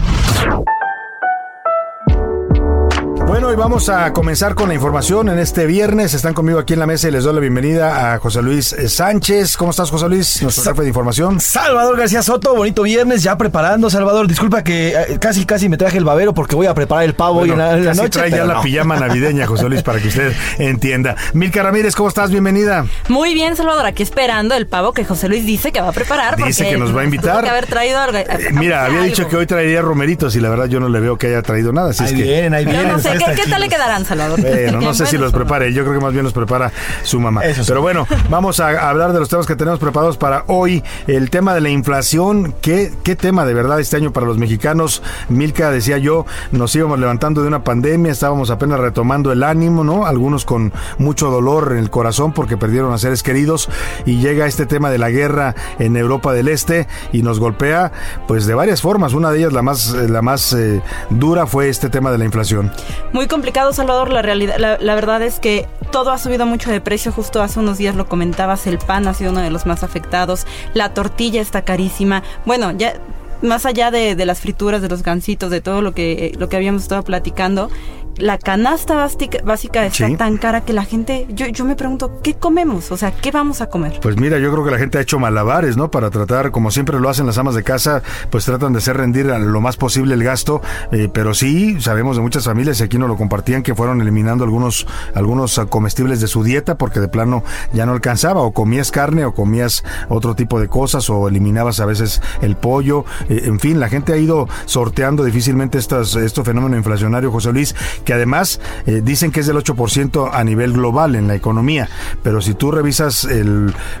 Bueno, 3.37 3.53
y 3.53 3.55
vamos 3.55 3.87
a 3.87 4.13
comenzar 4.13 4.55
con 4.55 4.69
la 4.69 4.73
información 4.73 5.29
en 5.29 5.37
este 5.37 5.67
viernes. 5.67 6.15
Están 6.15 6.33
conmigo 6.33 6.57
aquí 6.57 6.73
en 6.73 6.79
la 6.79 6.87
mesa 6.87 7.07
y 7.07 7.11
les 7.11 7.23
doy 7.23 7.35
la 7.35 7.39
bienvenida 7.39 8.15
a 8.15 8.17
José 8.17 8.41
Luis 8.41 8.73
eh, 8.73 8.89
Sánchez. 8.89 9.57
¿Cómo 9.57 9.69
estás, 9.69 9.91
José 9.91 10.09
Luis? 10.09 10.41
Nuestro 10.41 10.63
jefe 10.63 10.81
de 10.81 10.87
información. 10.87 11.39
Salvador 11.39 11.99
García 11.99 12.23
Soto, 12.23 12.55
bonito 12.55 12.81
viernes, 12.81 13.21
ya 13.21 13.37
preparando. 13.37 13.91
Salvador, 13.91 14.27
disculpa 14.27 14.63
que 14.63 14.87
eh, 14.87 15.19
casi 15.21 15.45
casi 15.45 15.69
me 15.69 15.77
traje 15.77 15.99
el 15.99 16.03
babero 16.03 16.33
porque 16.33 16.55
voy 16.55 16.65
a 16.65 16.73
preparar 16.73 17.03
el 17.05 17.13
pavo 17.13 17.41
hoy 17.41 17.51
en 17.51 17.59
la, 17.59 17.77
noche. 17.93 18.09
trae 18.09 18.31
ya 18.31 18.43
la 18.43 18.59
pijama 18.59 18.99
navideña, 18.99 19.45
José 19.45 19.69
Luis, 19.69 19.83
para 19.83 19.99
que 19.99 20.07
usted 20.07 20.33
entienda. 20.57 21.15
Milka 21.33 21.61
Ramírez, 21.61 21.95
¿cómo 21.95 22.09
estás? 22.09 22.31
Bienvenida. 22.31 22.87
Muy 23.07 23.35
bien, 23.35 23.55
Salvador, 23.55 23.85
aquí 23.85 24.01
esperando 24.01 24.55
el 24.55 24.65
pavo 24.65 24.93
que 24.93 25.05
José 25.05 25.29
Luis 25.29 25.45
dice 25.45 25.71
que 25.71 25.79
va 25.79 25.89
a 25.89 25.93
preparar. 25.93 26.37
Dice 26.37 26.67
que 26.67 26.77
nos 26.77 26.97
va 26.97 27.01
a 27.01 27.03
invitar. 27.03 27.43
que 27.43 27.51
haber 27.51 27.67
traído 27.67 27.99
algo. 27.99 28.17
Eh, 28.17 28.49
mira, 28.53 28.85
había 28.85 29.03
dicho 29.03 29.27
que 29.27 29.35
hoy 29.35 29.45
traería 29.45 29.83
romeritos 29.83 30.35
y 30.35 30.39
la 30.39 30.49
verdad 30.49 30.65
yo 30.65 30.79
no 30.79 30.89
le 30.89 30.99
veo 30.99 31.19
que 31.19 31.27
haya 31.27 31.43
traído 31.43 31.71
nada. 31.71 31.91
Así 31.91 32.03
ahí 32.03 32.09
es 32.09 32.15
que... 32.15 32.23
vienen, 32.23 32.53
ahí 32.55 32.65
vienen. 32.65 32.87
Yo 32.87 32.93
no 32.93 32.99
sé 32.99 33.09
qué 33.11 33.26
¿qué 33.35 33.49
tal 33.49 33.61
le 33.61 33.69
quedarán, 33.69 34.05
Salvador? 34.05 34.41
Bueno, 34.41 34.81
no 34.81 34.93
sé 34.93 35.05
si 35.05 35.17
los 35.17 35.31
prepare, 35.31 35.73
yo 35.73 35.83
creo 35.83 35.99
que 35.99 36.03
más 36.03 36.13
bien 36.13 36.23
los 36.23 36.33
prepara 36.33 36.71
su 37.03 37.19
mamá. 37.19 37.43
Eso 37.45 37.63
sí. 37.63 37.67
Pero 37.69 37.81
bueno, 37.81 38.07
vamos 38.29 38.59
a 38.59 38.89
hablar 38.89 39.13
de 39.13 39.19
los 39.19 39.29
temas 39.29 39.45
que 39.45 39.55
tenemos 39.55 39.79
preparados 39.79 40.17
para 40.17 40.43
hoy. 40.47 40.83
El 41.07 41.29
tema 41.29 41.53
de 41.53 41.61
la 41.61 41.69
inflación, 41.69 42.53
¿qué, 42.61 42.91
qué 43.03 43.15
tema 43.15 43.45
de 43.45 43.53
verdad 43.53 43.79
este 43.79 43.97
año 43.97 44.11
para 44.11 44.25
los 44.25 44.37
mexicanos? 44.37 45.01
Milka 45.29 45.71
decía 45.71 45.97
yo, 45.97 46.25
nos 46.51 46.75
íbamos 46.75 46.99
levantando 46.99 47.41
de 47.41 47.47
una 47.47 47.63
pandemia, 47.63 48.11
estábamos 48.11 48.49
apenas 48.49 48.79
retomando 48.79 49.31
el 49.31 49.43
ánimo, 49.43 49.83
¿no? 49.83 50.05
Algunos 50.05 50.45
con 50.45 50.73
mucho 50.97 51.29
dolor 51.29 51.71
en 51.71 51.79
el 51.79 51.89
corazón 51.89 52.33
porque 52.33 52.57
perdieron 52.57 52.93
a 52.93 52.97
seres 52.97 53.23
queridos 53.23 53.69
y 54.05 54.19
llega 54.19 54.45
este 54.45 54.65
tema 54.65 54.89
de 54.89 54.97
la 54.97 55.09
guerra 55.09 55.55
en 55.79 55.95
Europa 55.97 56.33
del 56.33 56.47
Este 56.47 56.87
y 57.11 57.21
nos 57.21 57.39
golpea 57.39 57.91
pues 58.27 58.45
de 58.45 58.53
varias 58.53 58.81
formas. 58.81 59.13
Una 59.13 59.31
de 59.31 59.39
ellas, 59.39 59.53
la 59.53 59.61
más, 59.61 59.93
la 59.93 60.21
más 60.21 60.53
eh, 60.53 60.81
dura, 61.09 61.47
fue 61.47 61.69
este 61.69 61.89
tema 61.89 62.11
de 62.11 62.17
la 62.17 62.25
inflación. 62.25 62.71
Muy 63.17 63.25
complicado, 63.25 63.73
Salvador. 63.73 64.11
La 64.11 64.21
realidad, 64.21 64.57
la, 64.59 64.93
verdad 64.93 65.23
es 65.23 65.39
que 65.39 65.67
todo 65.91 66.11
ha 66.11 66.19
subido 66.19 66.45
mucho 66.45 66.69
de 66.69 66.81
precio. 66.81 67.11
Justo 67.11 67.41
hace 67.41 67.59
unos 67.59 67.79
días 67.79 67.95
lo 67.95 68.07
comentabas, 68.07 68.67
el 68.67 68.77
pan 68.77 69.07
ha 69.07 69.15
sido 69.15 69.31
uno 69.31 69.41
de 69.41 69.49
los 69.49 69.65
más 69.65 69.81
afectados. 69.81 70.45
La 70.75 70.93
tortilla 70.93 71.41
está 71.41 71.63
carísima. 71.63 72.21
Bueno, 72.45 72.73
ya 72.73 73.01
más 73.41 73.65
allá 73.65 73.89
de, 73.89 74.15
de 74.15 74.25
las 74.27 74.39
frituras, 74.41 74.83
de 74.83 74.89
los 74.89 75.01
gansitos, 75.01 75.49
de 75.49 75.61
todo 75.61 75.81
lo 75.81 75.95
que, 75.95 76.33
lo 76.37 76.47
que 76.47 76.57
habíamos 76.57 76.83
estado 76.83 77.01
platicando, 77.01 77.71
la 78.17 78.37
canasta 78.37 78.95
básica, 78.95 79.39
básica 79.43 79.85
está 79.85 80.07
Sí. 80.07 80.15
tan 80.15 80.37
cara 80.37 80.61
que 80.61 80.73
la 80.73 80.85
gente, 80.85 81.25
yo, 81.29 81.47
yo 81.47 81.65
me 81.65 81.75
pregunto, 81.75 82.19
¿qué 82.23 82.33
comemos? 82.35 82.91
O 82.91 82.97
sea, 82.97 83.11
¿qué 83.11 83.31
vamos 83.31 83.61
a 83.61 83.67
comer? 83.69 83.99
Pues 84.01 84.17
mira, 84.17 84.39
yo 84.39 84.51
creo 84.51 84.63
que 84.63 84.71
la 84.71 84.77
gente 84.77 84.97
ha 84.97 85.01
hecho 85.01 85.19
malabares, 85.19 85.77
¿no? 85.77 85.91
Para 85.91 86.09
tratar, 86.09 86.51
como 86.51 86.71
siempre 86.71 86.99
lo 86.99 87.09
hacen 87.09 87.25
las 87.25 87.37
amas 87.37 87.55
de 87.55 87.63
casa, 87.63 88.01
pues 88.29 88.45
tratan 88.45 88.73
de 88.73 88.79
hacer 88.79 88.97
rendir 88.97 89.25
lo 89.25 89.61
más 89.61 89.77
posible 89.77 90.13
el 90.13 90.23
gasto, 90.23 90.61
eh, 90.91 91.09
pero 91.11 91.33
sí 91.33 91.79
sabemos 91.81 92.15
de 92.15 92.21
muchas 92.21 92.45
familias, 92.45 92.79
y 92.79 92.83
aquí 92.83 92.97
nos 92.97 93.09
lo 93.09 93.17
compartían, 93.17 93.63
que 93.63 93.75
fueron 93.75 94.01
eliminando 94.01 94.43
algunos, 94.43 94.87
algunos 95.13 95.59
comestibles 95.69 96.21
de 96.21 96.27
su 96.27 96.43
dieta 96.43 96.77
porque 96.77 96.99
de 96.99 97.07
plano 97.07 97.43
ya 97.73 97.85
no 97.85 97.93
alcanzaba, 97.93 98.41
o 98.41 98.51
comías 98.51 98.91
carne, 98.91 99.25
o 99.25 99.33
comías 99.33 99.83
otro 100.09 100.35
tipo 100.35 100.59
de 100.59 100.67
cosas, 100.67 101.09
o 101.09 101.27
eliminabas 101.27 101.79
a 101.79 101.85
veces 101.85 102.21
el 102.41 102.55
pollo, 102.55 103.05
eh, 103.29 103.43
en 103.45 103.59
fin, 103.59 103.79
la 103.79 103.89
gente 103.89 104.13
ha 104.13 104.17
ido 104.17 104.47
sorteando 104.65 105.23
difícilmente 105.23 105.77
estas, 105.77 106.15
este 106.15 106.43
fenómeno 106.43 106.75
inflacionario, 106.77 107.31
José 107.31 107.51
Luis, 107.51 107.75
que 108.07 108.13
además 108.13 108.61
eh, 108.85 109.01
dicen 109.03 109.33
que 109.33 109.41
es 109.41 109.47
del 109.47 109.57
8% 109.57 110.29
a 110.31 110.43
nivel 110.45 110.71
global 110.71 111.15
en 111.15 111.27
la 111.27 111.35
economía, 111.35 111.89
pero 112.23 112.39
si 112.41 112.53
tú 112.53 112.71
revisas 112.71 113.27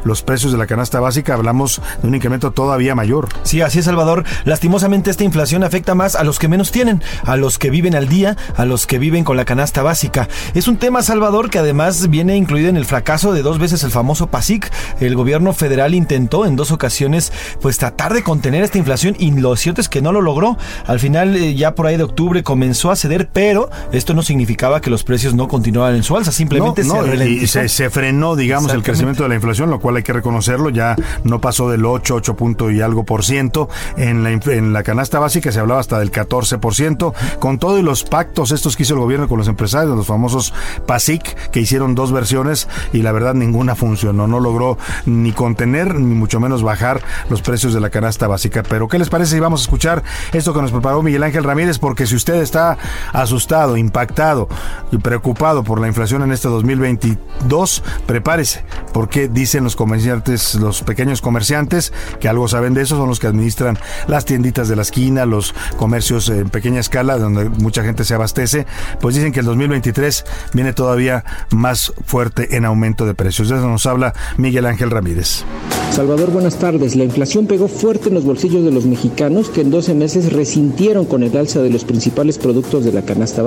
los 0.05 0.21
precios 0.21 0.53
de 0.53 0.57
la 0.57 0.65
canasta 0.65 1.01
básica, 1.01 1.33
hablamos 1.33 1.81
de 2.01 2.07
un 2.07 2.15
incremento 2.15 2.51
todavía 2.51 2.95
mayor. 2.95 3.27
Sí, 3.43 3.61
así 3.61 3.79
es, 3.79 3.85
Salvador. 3.85 4.23
Lastimosamente 4.45 5.11
esta 5.11 5.25
inflación 5.25 5.65
afecta 5.65 5.93
más 5.93 6.15
a 6.15 6.23
los 6.23 6.39
que 6.39 6.47
menos 6.47 6.71
tienen, 6.71 7.03
a 7.25 7.35
los 7.35 7.59
que 7.59 7.69
viven 7.69 7.95
al 7.95 8.07
día, 8.07 8.37
a 8.55 8.63
los 8.63 8.87
que 8.87 8.97
viven 8.97 9.25
con 9.25 9.35
la 9.35 9.43
canasta 9.43 9.83
básica. 9.83 10.29
Es 10.53 10.69
un 10.69 10.77
tema, 10.77 11.01
Salvador, 11.01 11.49
que 11.49 11.59
además 11.59 12.09
viene 12.09 12.37
incluido 12.37 12.69
en 12.69 12.77
el 12.77 12.85
fracaso 12.85 13.33
de 13.33 13.41
dos 13.41 13.59
veces 13.59 13.83
el 13.83 13.91
famoso 13.91 14.27
PASIC. 14.27 14.71
El 15.01 15.15
gobierno 15.15 15.51
federal 15.51 15.93
intentó 15.93 16.45
en 16.45 16.55
dos 16.55 16.71
ocasiones 16.71 17.33
pues 17.61 17.77
tratar 17.77 18.13
de 18.13 18.23
contener 18.23 18.63
esta 18.63 18.77
inflación 18.77 19.17
y 19.19 19.31
lo 19.31 19.53
cierto 19.57 19.81
es 19.81 19.89
que 19.89 20.01
no 20.01 20.13
lo 20.13 20.21
logró. 20.21 20.57
Al 20.85 21.01
final, 21.01 21.35
eh, 21.35 21.55
ya 21.55 21.75
por 21.75 21.87
ahí 21.87 21.97
de 21.97 22.03
octubre 22.03 22.41
comenzó 22.41 22.89
a 22.89 22.95
ceder, 22.95 23.27
pero 23.33 23.69
esto 23.97 24.13
no 24.13 24.21
significaba 24.21 24.81
que 24.81 24.89
los 24.89 25.03
precios 25.03 25.33
no 25.33 25.47
continuaran 25.47 25.95
en 25.95 26.03
su 26.03 26.15
alza, 26.15 26.31
simplemente 26.31 26.83
No, 26.83 26.95
no, 26.95 27.01
se 27.01 27.07
y 27.07 27.11
ralentizó. 27.11 27.59
se, 27.61 27.69
se 27.69 27.89
frenó, 27.89 28.35
digamos, 28.35 28.73
el 28.73 28.83
crecimiento 28.83 29.23
de 29.23 29.29
la 29.29 29.35
inflación, 29.35 29.69
lo 29.69 29.79
cual 29.79 29.97
hay 29.97 30.03
que 30.03 30.13
reconocerlo, 30.13 30.69
ya 30.69 30.95
no 31.23 31.41
pasó 31.41 31.69
del 31.69 31.85
8, 31.85 32.15
8 32.15 32.35
punto 32.35 32.71
y 32.71 32.81
algo 32.81 33.03
por 33.03 33.23
ciento. 33.23 33.69
En 33.97 34.23
la, 34.23 34.31
en 34.31 34.73
la 34.73 34.83
canasta 34.83 35.19
básica 35.19 35.51
se 35.51 35.59
hablaba 35.59 35.79
hasta 35.79 35.99
del 35.99 36.11
14 36.11 36.57
por 36.59 36.75
ciento, 36.75 37.13
con 37.39 37.57
todo 37.59 37.79
y 37.79 37.81
los 37.81 38.03
pactos 38.03 38.51
estos 38.51 38.75
que 38.75 38.83
hizo 38.83 38.93
el 38.93 38.99
gobierno 38.99 39.27
con 39.27 39.37
los 39.37 39.47
empresarios, 39.47 39.95
los 39.95 40.07
famosos 40.07 40.53
PASIC, 40.85 41.51
que 41.51 41.59
hicieron 41.59 41.95
dos 41.95 42.11
versiones 42.11 42.67
y 42.93 43.01
la 43.01 43.11
verdad 43.11 43.33
ninguna 43.33 43.75
funcionó, 43.75 44.27
no 44.27 44.39
logró 44.39 44.77
ni 45.05 45.31
contener 45.31 45.95
ni 45.95 46.13
mucho 46.15 46.39
menos 46.39 46.63
bajar 46.63 47.01
los 47.29 47.41
precios 47.41 47.73
de 47.73 47.79
la 47.81 47.89
canasta 47.89 48.27
básica. 48.27 48.63
Pero 48.63 48.87
¿qué 48.87 48.99
les 48.99 49.09
parece 49.09 49.35
si 49.35 49.39
vamos 49.39 49.61
a 49.61 49.63
escuchar 49.63 50.03
esto 50.33 50.53
que 50.53 50.61
nos 50.61 50.71
preparó 50.71 51.01
Miguel 51.01 51.23
Ángel 51.23 51.43
Ramírez? 51.43 51.79
Porque 51.79 52.05
si 52.05 52.15
usted 52.15 52.35
está 52.35 52.77
asustado, 53.13 53.77
impactado 53.87 54.47
y 54.91 54.97
preocupado 54.97 55.63
por 55.63 55.79
la 55.79 55.87
inflación 55.87 56.21
en 56.21 56.31
este 56.31 56.47
2022, 56.47 57.83
prepárese, 58.05 58.63
porque 58.93 59.27
dicen 59.27 59.63
los 59.63 59.75
comerciantes, 59.75 60.55
los 60.55 60.81
pequeños 60.81 61.21
comerciantes, 61.21 61.93
que 62.19 62.29
algo 62.29 62.47
saben 62.47 62.73
de 62.73 62.81
eso, 62.81 62.97
son 62.97 63.09
los 63.09 63.19
que 63.19 63.27
administran 63.27 63.77
las 64.07 64.25
tienditas 64.25 64.67
de 64.67 64.75
la 64.75 64.81
esquina, 64.81 65.25
los 65.25 65.53
comercios 65.77 66.29
en 66.29 66.49
pequeña 66.49 66.79
escala, 66.79 67.17
donde 67.17 67.49
mucha 67.49 67.83
gente 67.83 68.03
se 68.03 68.13
abastece, 68.13 68.65
pues 69.01 69.15
dicen 69.15 69.31
que 69.31 69.39
el 69.39 69.45
2023 69.45 70.25
viene 70.53 70.73
todavía 70.73 71.23
más 71.51 71.93
fuerte 72.05 72.55
en 72.55 72.65
aumento 72.65 73.05
de 73.05 73.13
precios. 73.13 73.49
De 73.49 73.55
eso 73.57 73.67
nos 73.67 73.85
habla 73.85 74.13
Miguel 74.37 74.65
Ángel 74.65 74.91
Ramírez. 74.91 75.43
Salvador, 75.91 76.31
buenas 76.31 76.59
tardes. 76.59 76.95
La 76.95 77.03
inflación 77.03 77.47
pegó 77.47 77.67
fuerte 77.67 78.09
en 78.09 78.15
los 78.15 78.25
bolsillos 78.25 78.63
de 78.63 78.71
los 78.71 78.85
mexicanos 78.85 79.49
que 79.49 79.61
en 79.61 79.71
12 79.71 79.95
meses 79.95 80.33
resintieron 80.33 81.05
con 81.05 81.23
el 81.23 81.35
alza 81.35 81.61
de 81.61 81.69
los 81.69 81.85
principales 81.85 82.37
productos 82.37 82.85
de 82.85 82.91
la 82.91 83.03
canasta 83.03 83.41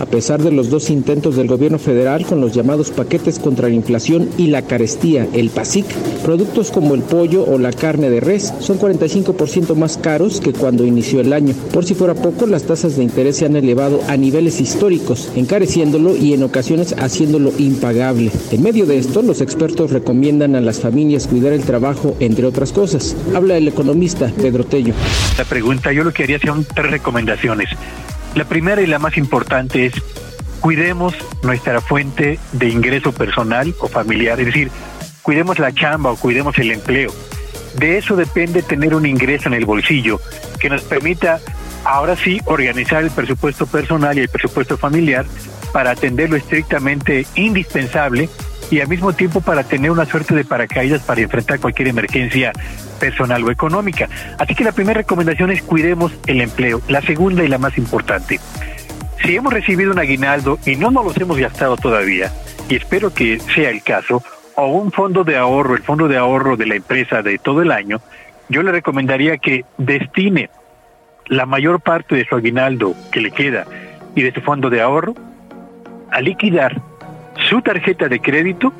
A 0.00 0.06
pesar 0.06 0.42
de 0.42 0.50
los 0.50 0.70
dos 0.70 0.90
intentos 0.90 1.36
del 1.36 1.48
gobierno 1.48 1.78
federal 1.78 2.24
con 2.24 2.40
los 2.40 2.52
llamados 2.52 2.90
paquetes 2.90 3.38
contra 3.38 3.68
la 3.68 3.74
inflación 3.74 4.28
y 4.38 4.46
la 4.48 4.62
carestía, 4.62 5.26
el 5.32 5.50
PASIC, 5.50 5.86
productos 6.24 6.70
como 6.70 6.94
el 6.94 7.02
pollo 7.02 7.44
o 7.44 7.58
la 7.58 7.72
carne 7.72 8.10
de 8.10 8.20
res 8.20 8.52
son 8.60 8.78
45% 8.78 9.74
más 9.74 9.96
caros 9.96 10.40
que 10.40 10.52
cuando 10.52 10.84
inició 10.84 11.20
el 11.20 11.32
año. 11.32 11.54
Por 11.72 11.84
si 11.84 11.94
fuera 11.94 12.14
poco, 12.14 12.46
las 12.46 12.64
tasas 12.64 12.96
de 12.96 13.02
interés 13.02 13.36
se 13.36 13.46
han 13.46 13.56
elevado 13.56 14.00
a 14.08 14.16
niveles 14.16 14.60
históricos, 14.60 15.30
encareciéndolo 15.34 16.16
y 16.16 16.32
en 16.32 16.42
ocasiones 16.42 16.94
haciéndolo 16.98 17.52
impagable. 17.58 18.30
En 18.50 18.62
medio 18.62 18.86
de 18.86 18.98
esto, 18.98 19.22
los 19.22 19.40
expertos 19.40 19.90
recomiendan 19.90 20.54
a 20.54 20.60
las 20.60 20.80
familias 20.80 21.26
cuidar 21.26 21.52
el 21.52 21.62
trabajo, 21.62 22.16
entre 22.20 22.46
otras 22.46 22.72
cosas. 22.72 23.16
Habla 23.34 23.56
el 23.56 23.68
economista 23.68 24.32
Pedro 24.40 24.64
Tello. 24.64 24.94
La 25.36 25.44
pregunta, 25.44 25.92
yo 25.92 26.04
lo 26.04 26.12
que 26.12 26.24
haría 26.24 26.38
son 26.38 26.64
tres 26.64 26.90
recomendaciones. 26.90 27.68
La 28.38 28.44
primera 28.44 28.80
y 28.80 28.86
la 28.86 29.00
más 29.00 29.16
importante 29.16 29.86
es 29.86 29.94
cuidemos 30.60 31.12
nuestra 31.42 31.80
fuente 31.80 32.38
de 32.52 32.68
ingreso 32.68 33.10
personal 33.10 33.74
o 33.80 33.88
familiar, 33.88 34.38
es 34.38 34.46
decir, 34.46 34.70
cuidemos 35.22 35.58
la 35.58 35.72
chamba 35.72 36.12
o 36.12 36.16
cuidemos 36.16 36.56
el 36.58 36.70
empleo. 36.70 37.10
De 37.74 37.98
eso 37.98 38.14
depende 38.14 38.62
tener 38.62 38.94
un 38.94 39.06
ingreso 39.06 39.48
en 39.48 39.54
el 39.54 39.66
bolsillo 39.66 40.20
que 40.60 40.70
nos 40.70 40.82
permita 40.82 41.40
ahora 41.84 42.14
sí 42.14 42.40
organizar 42.44 43.02
el 43.02 43.10
presupuesto 43.10 43.66
personal 43.66 44.16
y 44.16 44.20
el 44.20 44.28
presupuesto 44.28 44.78
familiar 44.78 45.26
para 45.72 45.90
atender 45.90 46.30
lo 46.30 46.36
estrictamente 46.36 47.26
indispensable 47.34 48.28
y 48.70 48.80
al 48.80 48.88
mismo 48.88 49.12
tiempo 49.12 49.40
para 49.40 49.64
tener 49.64 49.90
una 49.90 50.04
suerte 50.04 50.34
de 50.34 50.44
paracaídas 50.44 51.02
para 51.02 51.20
enfrentar 51.20 51.60
cualquier 51.60 51.88
emergencia 51.88 52.52
personal 53.00 53.42
o 53.44 53.50
económica. 53.50 54.08
Así 54.38 54.54
que 54.54 54.64
la 54.64 54.72
primera 54.72 54.98
recomendación 55.00 55.50
es 55.50 55.62
cuidemos 55.62 56.12
el 56.26 56.40
empleo. 56.40 56.80
La 56.88 57.00
segunda 57.02 57.44
y 57.44 57.48
la 57.48 57.58
más 57.58 57.78
importante, 57.78 58.40
si 59.22 59.36
hemos 59.36 59.52
recibido 59.52 59.92
un 59.92 59.98
aguinaldo 59.98 60.58
y 60.66 60.76
no 60.76 60.90
nos 60.90 61.04
los 61.04 61.16
hemos 61.16 61.38
gastado 61.38 61.76
todavía, 61.76 62.32
y 62.68 62.76
espero 62.76 63.12
que 63.12 63.40
sea 63.40 63.70
el 63.70 63.82
caso, 63.82 64.22
o 64.54 64.66
un 64.66 64.92
fondo 64.92 65.24
de 65.24 65.36
ahorro, 65.36 65.74
el 65.74 65.82
fondo 65.82 66.08
de 66.08 66.16
ahorro 66.16 66.56
de 66.56 66.66
la 66.66 66.74
empresa 66.74 67.22
de 67.22 67.38
todo 67.38 67.62
el 67.62 67.70
año, 67.70 68.00
yo 68.48 68.62
le 68.62 68.72
recomendaría 68.72 69.38
que 69.38 69.64
destine 69.76 70.50
la 71.26 71.46
mayor 71.46 71.80
parte 71.80 72.16
de 72.16 72.24
su 72.24 72.34
aguinaldo 72.34 72.94
que 73.12 73.20
le 73.20 73.30
queda 73.30 73.66
y 74.14 74.22
de 74.22 74.32
su 74.32 74.40
fondo 74.40 74.70
de 74.70 74.80
ahorro 74.80 75.14
a 76.10 76.20
liquidar 76.20 76.80
su 77.48 77.62
tarjeta 77.62 78.08
de 78.08 78.20
crédito, 78.20 78.72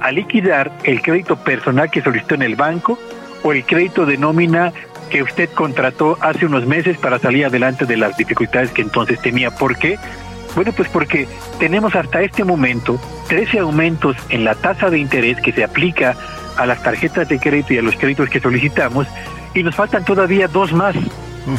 a 0.00 0.12
liquidar 0.12 0.70
el 0.84 1.00
crédito 1.00 1.36
personal 1.36 1.90
que 1.90 2.02
solicitó 2.02 2.34
en 2.34 2.42
el 2.42 2.56
banco 2.56 2.98
o 3.42 3.52
el 3.52 3.64
crédito 3.64 4.04
de 4.04 4.18
nómina 4.18 4.72
que 5.10 5.22
usted 5.22 5.48
contrató 5.50 6.18
hace 6.20 6.46
unos 6.46 6.66
meses 6.66 6.98
para 6.98 7.18
salir 7.18 7.46
adelante 7.46 7.86
de 7.86 7.96
las 7.96 8.16
dificultades 8.16 8.70
que 8.72 8.82
entonces 8.82 9.20
tenía. 9.20 9.50
¿Por 9.50 9.76
qué? 9.76 9.98
Bueno, 10.54 10.72
pues 10.72 10.88
porque 10.88 11.26
tenemos 11.58 11.94
hasta 11.94 12.22
este 12.22 12.44
momento 12.44 13.00
13 13.28 13.60
aumentos 13.60 14.16
en 14.28 14.44
la 14.44 14.54
tasa 14.54 14.90
de 14.90 14.98
interés 14.98 15.40
que 15.40 15.52
se 15.52 15.64
aplica 15.64 16.16
a 16.56 16.66
las 16.66 16.82
tarjetas 16.82 17.28
de 17.28 17.38
crédito 17.38 17.74
y 17.74 17.78
a 17.78 17.82
los 17.82 17.96
créditos 17.96 18.28
que 18.28 18.40
solicitamos 18.40 19.06
y 19.54 19.62
nos 19.62 19.74
faltan 19.74 20.04
todavía 20.04 20.48
dos 20.48 20.72
más. 20.72 20.94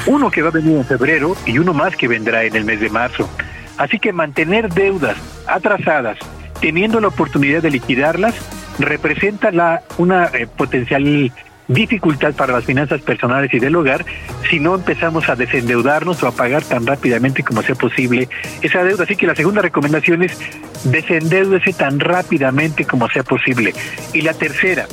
Uno 0.08 0.32
que 0.32 0.42
va 0.42 0.50
a 0.50 0.52
venir 0.52 0.78
en 0.78 0.86
febrero 0.86 1.36
y 1.46 1.60
uno 1.60 1.74
más 1.74 1.96
que 1.96 2.08
vendrá 2.08 2.44
en 2.44 2.56
el 2.56 2.66
mes 2.66 2.80
de 2.80 2.90
marzo. 2.90 3.30
Así 3.78 4.00
que 4.00 4.14
mantener 4.14 4.74
deudas 4.74 5.18
atrasadas, 5.48 6.18
teniendo 6.62 7.00
la 7.00 7.10
oportunidad 7.10 7.62
de 7.62 7.72
liquidarlas, 7.72 8.36
representa 8.80 9.52
la, 9.52 9.82
una 9.98 10.26
eh, 10.34 10.48
potencial 10.48 11.32
dificultad 11.68 12.34
para 12.34 12.54
las 12.54 12.66
finanzas 12.66 13.02
personales 13.02 13.54
y 13.54 13.60
del 13.60 13.76
hogar 13.76 14.06
si 14.50 14.60
no 14.60 14.76
empezamos 14.76 15.30
a 15.30 15.36
desendeudarnos 15.36 16.22
o 16.22 16.28
a 16.28 16.32
pagar 16.32 16.64
tan 16.64 16.86
rápidamente 16.86 17.44
como 17.44 17.64
sea 17.64 17.76
posible 17.76 18.30
esa 18.62 18.84
deuda. 18.84 19.04
Así 19.04 19.16
que 19.16 19.28
la 19.28 19.36
segunda 19.36 19.62
recomendación 19.62 20.24
es 20.24 20.38
desendeudese 20.84 21.74
tan 21.74 22.00
rápidamente 22.00 22.86
como 22.86 23.10
sea 23.10 23.24
posible. 23.24 23.74
Y 24.14 24.22
la 24.22 24.34
tercera, 24.34 24.86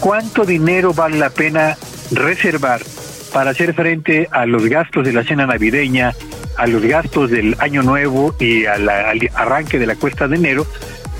¿cuánto 0.00 0.44
dinero 0.44 0.92
vale 0.92 1.18
la 1.18 1.30
pena 1.30 1.76
reservar 2.10 2.80
para 3.32 3.50
hacer 3.50 3.74
frente 3.74 4.28
a 4.30 4.46
los 4.46 4.66
gastos 4.66 5.04
de 5.04 5.12
la 5.12 5.24
cena 5.24 5.46
navideña 5.46 6.14
a 6.56 6.66
los 6.66 6.82
gastos 6.82 7.30
del 7.30 7.56
año 7.58 7.82
nuevo 7.82 8.34
y 8.38 8.66
al 8.66 8.88
arranque 9.34 9.78
de 9.78 9.86
la 9.86 9.94
cuesta 9.96 10.26
de 10.26 10.36
enero, 10.36 10.66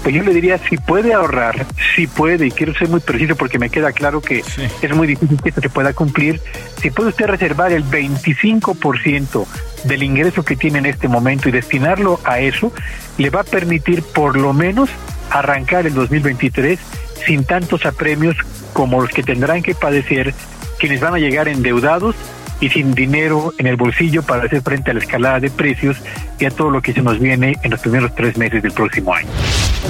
pues 0.03 0.15
yo 0.15 0.23
le 0.23 0.33
diría, 0.33 0.59
si 0.59 0.77
puede 0.77 1.13
ahorrar, 1.13 1.67
si 1.95 2.07
puede, 2.07 2.47
y 2.47 2.51
quiero 2.51 2.73
ser 2.75 2.89
muy 2.89 3.01
preciso 3.01 3.35
porque 3.37 3.59
me 3.59 3.71
queda 3.71 3.93
claro 3.93 4.21
que 4.21 4.45
es 4.81 4.95
muy 4.95 5.07
difícil 5.07 5.41
que 5.43 5.49
esto 5.49 5.61
se 5.61 5.69
pueda 5.69 5.93
cumplir, 5.95 6.41
si 6.81 6.91
puede 6.91 7.09
usted 7.09 7.27
reservar 7.27 7.73
el 7.73 7.85
25% 7.85 9.47
del 9.85 10.03
ingreso 10.03 10.45
que 10.45 10.57
tiene 10.57 10.79
en 10.79 10.87
este 10.87 11.09
momento 11.09 11.49
y 11.49 11.53
destinarlo 11.53 12.21
a 12.25 12.39
eso, 12.39 12.73
le 13.19 13.31
va 13.31 13.41
a 13.41 13.45
permitir 13.45 14.03
por 14.03 14.37
lo 14.37 14.53
menos 14.53 14.91
arrancar 15.31 15.87
el 15.87 15.95
2023 15.95 16.79
sin 17.27 17.45
tantos 17.45 17.85
apremios 17.85 18.37
como 18.73 19.01
los 19.01 19.11
que 19.11 19.23
tendrán 19.23 19.63
que 19.63 19.75
padecer 19.75 20.35
quienes 20.78 21.00
van 21.00 21.14
a 21.14 21.18
llegar 21.18 21.49
endeudados 21.49 22.14
y 22.61 22.71
sin 22.71 22.95
dinero 22.95 23.52
en 23.59 23.66
el 23.66 23.76
bolsillo 23.76 24.23
para 24.23 24.45
hacer 24.45 24.62
frente 24.62 24.90
a 24.90 24.95
la 24.95 25.00
escalada 25.00 25.40
de 25.40 25.50
precios 25.50 25.99
y 26.38 26.45
a 26.47 26.50
todo 26.50 26.71
lo 26.71 26.80
que 26.80 26.92
se 26.92 27.02
nos 27.02 27.18
viene 27.18 27.56
en 27.62 27.71
los 27.71 27.80
primeros 27.80 28.14
tres 28.14 28.37
meses 28.37 28.62
del 28.62 28.73
próximo 28.73 29.14
año. 29.14 29.28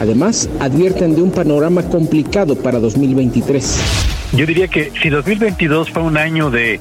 Además, 0.00 0.48
advierten 0.60 1.14
de 1.14 1.22
un 1.22 1.30
panorama 1.30 1.82
complicado 1.82 2.56
para 2.56 2.78
2023. 2.80 3.80
Yo 4.32 4.46
diría 4.46 4.68
que 4.68 4.92
si 5.00 5.08
2022 5.08 5.90
fue 5.90 6.02
un 6.02 6.16
año 6.16 6.50
de 6.50 6.80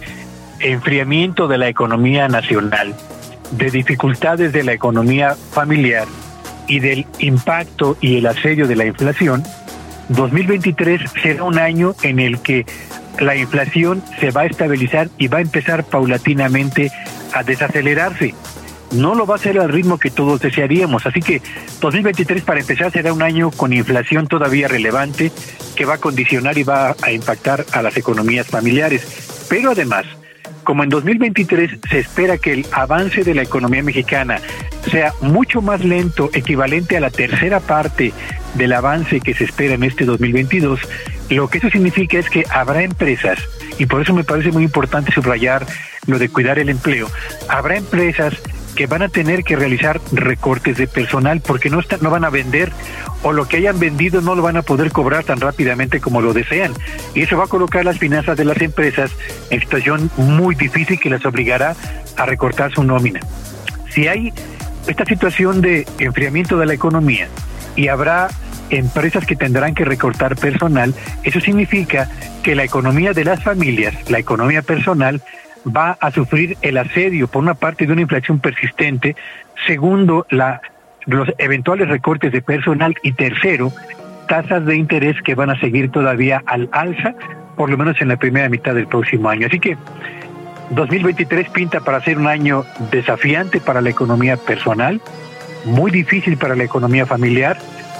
enfriamiento 0.59 1.47
de 1.47 1.57
la 1.57 1.69
economía 1.69 2.27
nacional, 2.27 2.93
de 3.51 3.69
dificultades 3.69 4.51
de 4.51 4.63
la 4.63 4.73
economía 4.73 5.35
familiar 5.51 6.07
y 6.67 6.79
del 6.79 7.05
impacto 7.19 7.95
y 8.01 8.17
el 8.17 8.25
asedio 8.25 8.67
de 8.67 8.75
la 8.75 8.85
inflación, 8.85 9.43
2023 10.09 11.01
será 11.21 11.43
un 11.43 11.57
año 11.57 11.95
en 12.01 12.19
el 12.19 12.39
que 12.39 12.65
la 13.19 13.35
inflación 13.35 14.03
se 14.19 14.31
va 14.31 14.41
a 14.41 14.45
estabilizar 14.45 15.09
y 15.17 15.27
va 15.27 15.39
a 15.39 15.41
empezar 15.41 15.83
paulatinamente 15.83 16.91
a 17.33 17.43
desacelerarse. 17.43 18.33
No 18.91 19.15
lo 19.15 19.25
va 19.25 19.35
a 19.35 19.37
hacer 19.37 19.59
al 19.59 19.69
ritmo 19.69 19.97
que 19.97 20.11
todos 20.11 20.39
desearíamos, 20.39 21.05
así 21.05 21.19
que 21.19 21.41
2023 21.81 22.43
para 22.43 22.59
empezar 22.59 22.91
será 22.91 23.11
un 23.13 23.21
año 23.21 23.51
con 23.51 23.73
inflación 23.73 24.27
todavía 24.27 24.67
relevante 24.67 25.31
que 25.75 25.85
va 25.85 25.95
a 25.95 25.97
condicionar 25.97 26.57
y 26.57 26.63
va 26.63 26.95
a 27.01 27.11
impactar 27.11 27.65
a 27.73 27.81
las 27.81 27.97
economías 27.97 28.47
familiares. 28.47 29.45
Pero 29.49 29.71
además, 29.71 30.05
como 30.63 30.83
en 30.83 30.89
2023 30.89 31.79
se 31.89 31.99
espera 31.99 32.37
que 32.37 32.53
el 32.53 32.65
avance 32.71 33.23
de 33.23 33.35
la 33.35 33.43
economía 33.43 33.83
mexicana 33.83 34.39
sea 34.89 35.13
mucho 35.21 35.61
más 35.61 35.83
lento, 35.83 36.29
equivalente 36.33 36.95
a 36.95 36.99
la 36.99 37.09
tercera 37.09 37.59
parte 37.59 38.13
del 38.55 38.73
avance 38.73 39.19
que 39.19 39.33
se 39.33 39.43
espera 39.43 39.75
en 39.75 39.83
este 39.83 40.05
2022, 40.05 40.79
lo 41.29 41.47
que 41.47 41.57
eso 41.57 41.69
significa 41.69 42.17
es 42.17 42.29
que 42.29 42.45
habrá 42.49 42.83
empresas, 42.83 43.39
y 43.77 43.85
por 43.85 44.01
eso 44.01 44.13
me 44.13 44.23
parece 44.23 44.51
muy 44.51 44.63
importante 44.63 45.11
subrayar 45.11 45.65
lo 46.07 46.19
de 46.19 46.29
cuidar 46.29 46.59
el 46.59 46.69
empleo, 46.69 47.09
habrá 47.49 47.77
empresas 47.77 48.35
que 48.75 48.87
van 48.87 49.01
a 49.01 49.09
tener 49.09 49.43
que 49.43 49.55
realizar 49.55 50.01
recortes 50.11 50.77
de 50.77 50.87
personal 50.87 51.41
porque 51.41 51.69
no, 51.69 51.79
no 52.01 52.09
van 52.09 52.25
a 52.25 52.29
vender 52.29 52.71
o 53.23 53.31
lo 53.31 53.47
que 53.47 53.57
hayan 53.57 53.79
vendido 53.79 54.21
no 54.21 54.35
lo 54.35 54.41
van 54.41 54.57
a 54.57 54.61
poder 54.61 54.91
cobrar 54.91 55.23
tan 55.23 55.39
rápidamente 55.39 56.01
como 56.01 56.21
lo 56.21 56.33
desean. 56.33 56.73
Y 57.15 57.21
eso 57.21 57.37
va 57.37 57.45
a 57.45 57.47
colocar 57.47 57.85
las 57.85 57.97
finanzas 57.97 58.37
de 58.37 58.45
las 58.45 58.61
empresas 58.61 59.11
en 59.49 59.61
situación 59.61 60.11
muy 60.17 60.55
difícil 60.55 60.99
que 60.99 61.09
les 61.09 61.25
obligará 61.25 61.75
a 62.17 62.25
recortar 62.25 62.71
su 62.73 62.83
nómina. 62.83 63.21
Si 63.89 64.07
hay 64.07 64.33
esta 64.87 65.05
situación 65.05 65.61
de 65.61 65.87
enfriamiento 65.99 66.57
de 66.57 66.65
la 66.65 66.73
economía 66.73 67.29
y 67.75 67.87
habrá 67.87 68.27
empresas 68.69 69.25
que 69.25 69.35
tendrán 69.35 69.73
que 69.75 69.85
recortar 69.85 70.35
personal, 70.35 70.93
eso 71.23 71.39
significa 71.39 72.09
que 72.43 72.55
la 72.55 72.63
economía 72.63 73.13
de 73.13 73.25
las 73.25 73.43
familias, 73.43 73.93
la 74.09 74.19
economía 74.19 74.61
personal, 74.61 75.21
va 75.65 75.97
a 75.99 76.11
sufrir 76.11 76.57
el 76.61 76.77
asedio, 76.77 77.27
por 77.27 77.43
una 77.43 77.55
parte, 77.55 77.85
de 77.85 77.93
una 77.93 78.01
inflación 78.01 78.39
persistente, 78.39 79.15
segundo, 79.65 80.25
los 81.05 81.27
eventuales 81.37 81.89
recortes 81.89 82.31
de 82.31 82.41
personal 82.41 82.95
y 83.03 83.13
tercero, 83.13 83.71
tasas 84.27 84.65
de 84.65 84.75
interés 84.75 85.21
que 85.21 85.35
van 85.35 85.49
a 85.49 85.59
seguir 85.59 85.91
todavía 85.91 86.43
al 86.45 86.69
alza, 86.71 87.15
por 87.55 87.69
lo 87.69 87.77
menos 87.77 87.99
en 88.01 88.09
la 88.09 88.17
primera 88.17 88.49
mitad 88.49 88.75
del 88.75 88.87
próximo 88.87 89.29
año. 89.29 89.47
Así 89.47 89.59
que 89.59 89.77
2023 90.71 91.49
pinta 91.49 91.79
para 91.79 92.01
ser 92.01 92.17
un 92.17 92.27
año 92.27 92.65
desafiante 92.91 93.59
para 93.59 93.81
la 93.81 93.89
economía 93.89 94.37
personal, 94.37 95.01
muy 95.63 95.91
difícil 95.91 96.37
para 96.37 96.55
la 96.55 96.63
economía 96.63 97.05
familiar, 97.05 97.57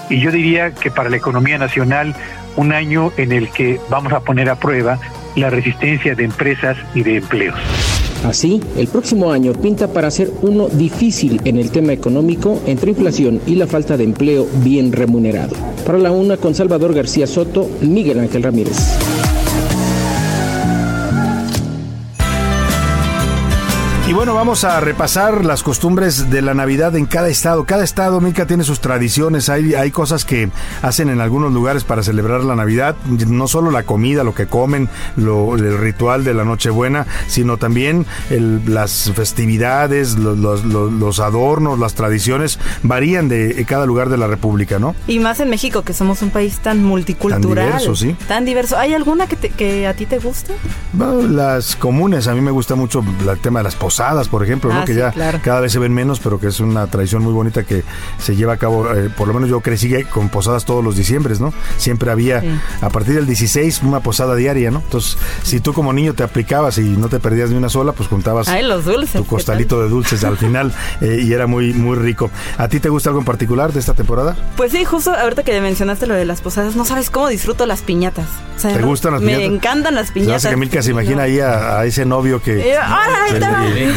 y 0.08 0.20
yo 0.20 0.30
diría 0.30 0.70
que 0.72 0.90
para 0.90 1.10
la 1.10 1.16
economía 1.16 1.58
nacional 1.58 2.14
un 2.56 2.72
año 2.72 3.12
en 3.16 3.32
el 3.32 3.50
que 3.50 3.80
vamos 3.88 4.12
a 4.12 4.20
poner 4.20 4.48
a 4.48 4.56
prueba 4.56 4.98
la 5.34 5.50
resistencia 5.50 6.14
de 6.14 6.24
empresas 6.24 6.76
y 6.94 7.02
de 7.02 7.16
empleos. 7.18 7.56
Así, 8.24 8.60
el 8.76 8.88
próximo 8.88 9.30
año 9.30 9.52
pinta 9.52 9.88
para 9.88 10.10
ser 10.10 10.30
uno 10.42 10.68
difícil 10.68 11.40
en 11.44 11.58
el 11.58 11.70
tema 11.70 11.92
económico 11.92 12.60
entre 12.66 12.90
inflación 12.90 13.40
y 13.46 13.54
la 13.54 13.66
falta 13.66 13.96
de 13.96 14.04
empleo 14.04 14.48
bien 14.64 14.92
remunerado. 14.92 15.54
Para 15.84 15.98
la 15.98 16.10
una 16.10 16.36
con 16.36 16.54
Salvador 16.54 16.94
García 16.94 17.26
Soto, 17.26 17.70
Miguel 17.82 18.18
Ángel 18.18 18.42
Ramírez. 18.42 19.15
Bueno, 24.16 24.32
vamos 24.32 24.64
a 24.64 24.80
repasar 24.80 25.44
las 25.44 25.62
costumbres 25.62 26.30
de 26.30 26.40
la 26.40 26.54
Navidad 26.54 26.96
en 26.96 27.04
cada 27.04 27.28
estado. 27.28 27.66
Cada 27.66 27.84
estado, 27.84 28.18
Mica, 28.22 28.46
tiene 28.46 28.64
sus 28.64 28.80
tradiciones. 28.80 29.50
Hay, 29.50 29.74
hay 29.74 29.90
cosas 29.90 30.24
que 30.24 30.48
hacen 30.80 31.10
en 31.10 31.20
algunos 31.20 31.52
lugares 31.52 31.84
para 31.84 32.02
celebrar 32.02 32.42
la 32.42 32.56
Navidad. 32.56 32.96
No 33.04 33.46
solo 33.46 33.70
la 33.70 33.82
comida, 33.82 34.24
lo 34.24 34.34
que 34.34 34.46
comen, 34.46 34.88
lo, 35.16 35.54
el 35.56 35.76
ritual 35.76 36.24
de 36.24 36.32
la 36.32 36.46
Nochebuena, 36.46 37.06
sino 37.26 37.58
también 37.58 38.06
las 38.30 39.12
festividades, 39.14 40.16
los, 40.16 40.64
los, 40.64 41.20
adornos, 41.20 41.78
las 41.78 41.92
tradiciones 41.92 42.58
varían 42.82 43.28
de 43.28 43.66
cada 43.68 43.84
lugar 43.84 44.08
de 44.08 44.16
la 44.16 44.28
República, 44.28 44.78
¿no? 44.78 44.94
Y 45.06 45.18
más 45.18 45.40
en 45.40 45.50
México, 45.50 45.82
que 45.82 45.92
somos 45.92 46.22
un 46.22 46.30
país 46.30 46.60
tan 46.60 46.82
multicultural. 46.82 47.42
Tan 47.42 47.78
diverso, 47.80 47.94
sí. 47.94 48.16
Tan 48.26 48.46
diverso. 48.46 48.78
¿Hay 48.78 48.94
alguna 48.94 49.26
que, 49.26 49.36
que 49.36 49.86
a 49.86 49.92
ti 49.92 50.06
te 50.06 50.18
guste? 50.20 50.54
las 50.96 51.76
comunes. 51.76 52.28
A 52.28 52.34
mí 52.34 52.40
me 52.40 52.50
gusta 52.50 52.76
mucho 52.76 53.04
el 53.30 53.38
tema 53.40 53.60
de 53.60 53.64
las 53.64 53.74
posadas 53.74 54.05
por 54.28 54.42
ejemplo, 54.42 54.72
¿no? 54.72 54.80
Ah, 54.80 54.84
que 54.84 54.94
ya 54.94 55.12
cada 55.42 55.60
vez 55.60 55.72
se 55.72 55.78
ven 55.78 55.92
menos, 55.92 56.20
pero 56.20 56.38
que 56.38 56.48
es 56.48 56.60
una 56.60 56.86
tradición 56.86 57.22
muy 57.22 57.32
bonita 57.32 57.64
que 57.64 57.82
se 58.18 58.36
lleva 58.36 58.54
a 58.54 58.56
cabo, 58.56 58.92
eh, 58.92 59.10
por 59.16 59.28
lo 59.28 59.34
menos 59.34 59.48
yo 59.48 59.60
crecí 59.60 59.92
con 60.04 60.28
posadas 60.28 60.64
todos 60.64 60.84
los 60.84 60.96
diciembres, 60.96 61.40
¿no? 61.40 61.52
Siempre 61.76 62.10
había, 62.10 62.42
a 62.80 62.90
partir 62.90 63.14
del 63.14 63.26
16, 63.26 63.82
una 63.82 64.00
posada 64.00 64.34
diaria, 64.34 64.70
¿no? 64.70 64.80
Entonces, 64.80 65.18
si 65.42 65.60
tú 65.60 65.72
como 65.72 65.92
niño 65.92 66.14
te 66.14 66.22
aplicabas 66.22 66.78
y 66.78 66.82
no 66.82 67.08
te 67.08 67.18
perdías 67.18 67.50
ni 67.50 67.56
una 67.56 67.68
sola, 67.68 67.92
pues 67.92 68.08
juntabas 68.08 68.48
tu 69.12 69.24
costalito 69.26 69.82
de 69.82 69.88
dulces 69.88 70.24
al 70.24 70.36
final 70.36 70.72
eh, 71.00 71.20
y 71.22 71.32
era 71.32 71.46
muy, 71.46 71.72
muy 71.72 71.96
rico. 71.96 72.30
¿A 72.58 72.68
ti 72.68 72.80
te 72.80 72.88
gusta 72.88 73.10
algo 73.10 73.20
en 73.20 73.26
particular 73.26 73.72
de 73.72 73.80
esta 73.80 73.94
temporada? 73.94 74.36
Pues 74.56 74.72
sí, 74.72 74.84
justo 74.84 75.12
ahorita 75.14 75.42
que 75.42 75.60
mencionaste 75.60 76.06
lo 76.06 76.14
de 76.14 76.24
las 76.24 76.40
posadas, 76.40 76.76
no 76.76 76.84
sabes 76.84 77.10
cómo 77.10 77.28
disfruto 77.28 77.66
las 77.66 77.82
piñatas. 77.82 78.26
¿Te 78.60 78.82
gustan 78.82 79.12
las 79.12 79.20
piñatas? 79.20 79.40
Me 79.40 79.44
encantan 79.44 79.94
las 79.94 80.10
piñatas. 80.10 80.46
que 80.46 80.56
Milka 80.56 80.82
se 80.82 80.90
imagina 80.90 81.24
ahí 81.24 81.40
a, 81.40 81.84
ese 81.84 82.04
novio 82.04 82.42
que... 82.42 82.72
Eh, 82.72 82.76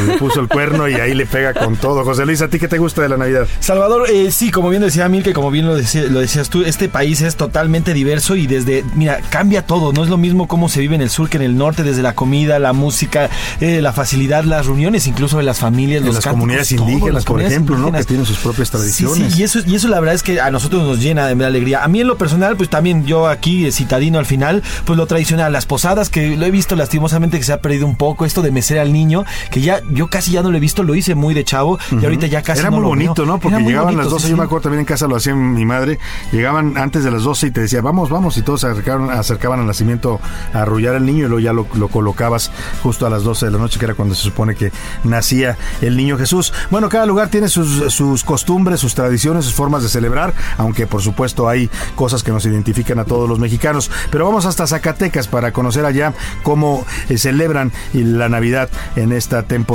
le 0.06 0.18
puso 0.18 0.40
el 0.40 0.48
cuerno 0.48 0.88
y 0.88 0.96
ahí 0.96 1.14
le 1.14 1.26
pega 1.26 1.54
con 1.54 1.76
todo. 1.78 2.04
José 2.04 2.26
Luis, 2.26 2.42
¿a 2.42 2.48
ti 2.48 2.60
qué 2.60 2.68
te 2.68 2.78
gusta 2.78 3.02
de 3.02 3.10
la 3.10 3.18
Navidad? 3.18 3.48
Salvador, 3.60 4.10
eh, 4.10 4.32
sí, 4.32 4.52
como 4.52 4.70
bien 4.70 4.82
decía 4.82 5.08
Mil, 5.10 5.24
que 5.24 5.34
como 5.34 5.52
bien 5.52 5.66
lo, 5.66 5.74
lo 5.74 6.20
decías 6.20 6.50
tú, 6.50 6.64
este 6.64 6.90
país 6.90 7.22
es 7.22 7.36
totalmente 7.36 7.94
diverso 7.94 8.36
y 8.36 8.48
desde, 8.48 8.84
mira, 8.96 9.20
cambia 9.30 9.66
todo. 9.66 9.94
No 9.94 10.04
es 10.04 10.10
lo 10.10 10.18
mismo 10.18 10.48
cómo 10.48 10.70
se 10.70 10.80
vive 10.80 10.96
en 10.96 11.02
el 11.02 11.10
sur 11.10 11.30
que 11.30 11.38
en 11.38 11.44
el 11.44 11.58
norte, 11.58 11.84
desde 11.84 12.02
la 12.02 12.14
comida, 12.16 12.60
la 12.60 12.74
música, 12.74 13.30
eh, 13.60 13.82
la 13.82 13.94
facilidad, 13.94 14.44
las 14.44 14.66
reuniones, 14.66 15.08
incluso 15.08 15.38
de 15.38 15.44
las 15.44 15.60
familias, 15.60 16.04
de 16.04 16.14
las 16.14 16.26
comunidades 16.26 16.72
indígenas, 16.72 17.26
por 17.26 17.42
ejemplo, 17.42 17.78
¿no? 17.78 17.92
Que 17.92 18.04
tienen 18.04 18.26
sus 18.26 18.38
propias 18.38 18.72
tradiciones. 18.72 19.34
Sí, 19.34 19.42
y 19.42 19.44
eso, 19.44 19.60
y 19.66 19.76
eso 19.76 19.88
la 19.88 20.00
verdad 20.00 20.16
es 20.16 20.24
que 20.24 20.40
a 20.40 20.52
nosotros 20.52 20.84
nos 20.84 21.00
llena 21.00 21.28
de 21.28 21.46
alegría. 21.46 21.84
A 21.84 21.88
mí 21.88 22.02
en 22.02 22.08
lo 22.08 22.18
personal, 22.18 22.56
pues 22.58 22.70
también 22.70 23.06
yo 23.06 23.28
aquí, 23.28 23.66
eh, 23.66 23.72
citadino 23.72 24.20
al 24.20 24.26
final, 24.26 24.64
pues 24.86 24.98
lo 24.98 25.08
tradicional, 25.08 25.52
las 25.52 25.66
posadas, 25.66 26.10
que 26.10 26.36
lo 26.36 26.46
he 26.46 26.52
visto 26.52 26.76
lastimosamente 26.76 27.38
que 27.38 27.44
se 27.44 27.54
ha 27.54 27.62
perdido 27.62 27.86
un 27.86 27.96
poco, 27.96 28.26
esto 28.26 28.42
de 28.42 28.52
mecer 28.52 28.80
al 28.80 28.94
niño, 28.94 29.26
que 29.52 29.62
ya 29.62 29.79
yo 29.92 30.08
casi 30.08 30.32
ya 30.32 30.42
no 30.42 30.52
lo 30.52 30.58
he 30.58 30.60
visto, 30.60 30.84
lo 30.84 30.96
hice 30.96 31.15
muy 31.15 31.34
de 31.34 31.44
chavo 31.44 31.80
y 31.92 32.04
ahorita 32.04 32.28
ya 32.28 32.42
casi 32.42 32.62
Era 32.62 32.72
muy 32.72 32.82
bonito, 32.82 33.26
¿no? 33.26 33.39
Porque 33.39 33.60
llegaban 33.62 33.98
las 33.98 34.10
12, 34.10 34.30
yo 34.30 34.38
me 34.38 34.44
acuerdo 34.44 34.63
también 34.63 34.82
en 34.82 34.86
casa 34.86 35.08
lo 35.08 35.15
hacía 35.15 35.36
mi 35.36 35.65
madre, 35.65 36.00
llegaban 36.32 36.78
antes 36.78 37.04
de 37.04 37.12
las 37.12 37.24
12 37.24 37.48
y 37.48 37.52
te 37.52 37.62
decía, 37.62 37.82
vamos, 37.82 38.10
vamos, 38.10 38.38
y 38.38 38.42
todos 38.42 38.62
se 38.62 38.68
acercaban, 38.68 39.10
acercaban 39.10 39.60
al 39.60 39.65
nacimiento 39.65 40.20
a 40.54 40.62
arrullar 40.62 40.96
al 40.96 41.06
niño 41.06 41.26
y 41.26 41.30
luego 41.30 41.39
ya 41.39 41.54
lo, 41.54 41.68
lo, 41.74 41.88
colocabas 41.88 42.52
justo 42.84 43.06
a 43.06 43.10
las 43.10 43.24
12 43.24 43.48
de 43.48 43.52
la 43.52 43.58
noche, 43.58 43.80
que 43.80 43.86
era 43.86 43.94
cuando 43.94 44.15
se 44.15 44.24
supone 44.24 44.56
que 44.56 44.72
nacía 45.04 45.58
el 45.82 45.98
niño 45.98 46.18
Jesús. 46.18 46.54
Bueno, 46.70 46.89
cada 46.89 47.06
lugar 47.06 47.30
tiene 47.30 47.50
sus, 47.50 47.94
sus 47.94 48.24
costumbres, 48.24 48.80
sus 48.80 48.96
tradiciones, 48.96 49.46
sus 49.46 49.54
formas 49.54 49.84
de 49.84 49.89
celebrar, 49.89 50.34
aunque 50.58 50.88
por 50.88 51.02
supuesto 51.02 51.50
hay 51.50 51.70
cosas 51.96 52.24
que 52.24 52.32
nos 52.32 52.46
identifican 52.46 53.00
a 53.00 53.06
todos 53.06 53.28
los 53.28 53.39
mexicanos. 53.39 53.92
Pero 54.12 54.26
vamos 54.26 54.46
hasta 54.46 54.68
Zacatecas 54.68 55.28
para 55.28 55.52
conocer 55.52 55.86
allá 55.86 56.13
cómo 56.44 56.86
eh, 57.10 57.18
celebran 57.18 57.72
la 57.94 58.30
Navidad 58.30 58.70
en 58.96 59.12
esta 59.12 59.44
temporada. 59.44 59.69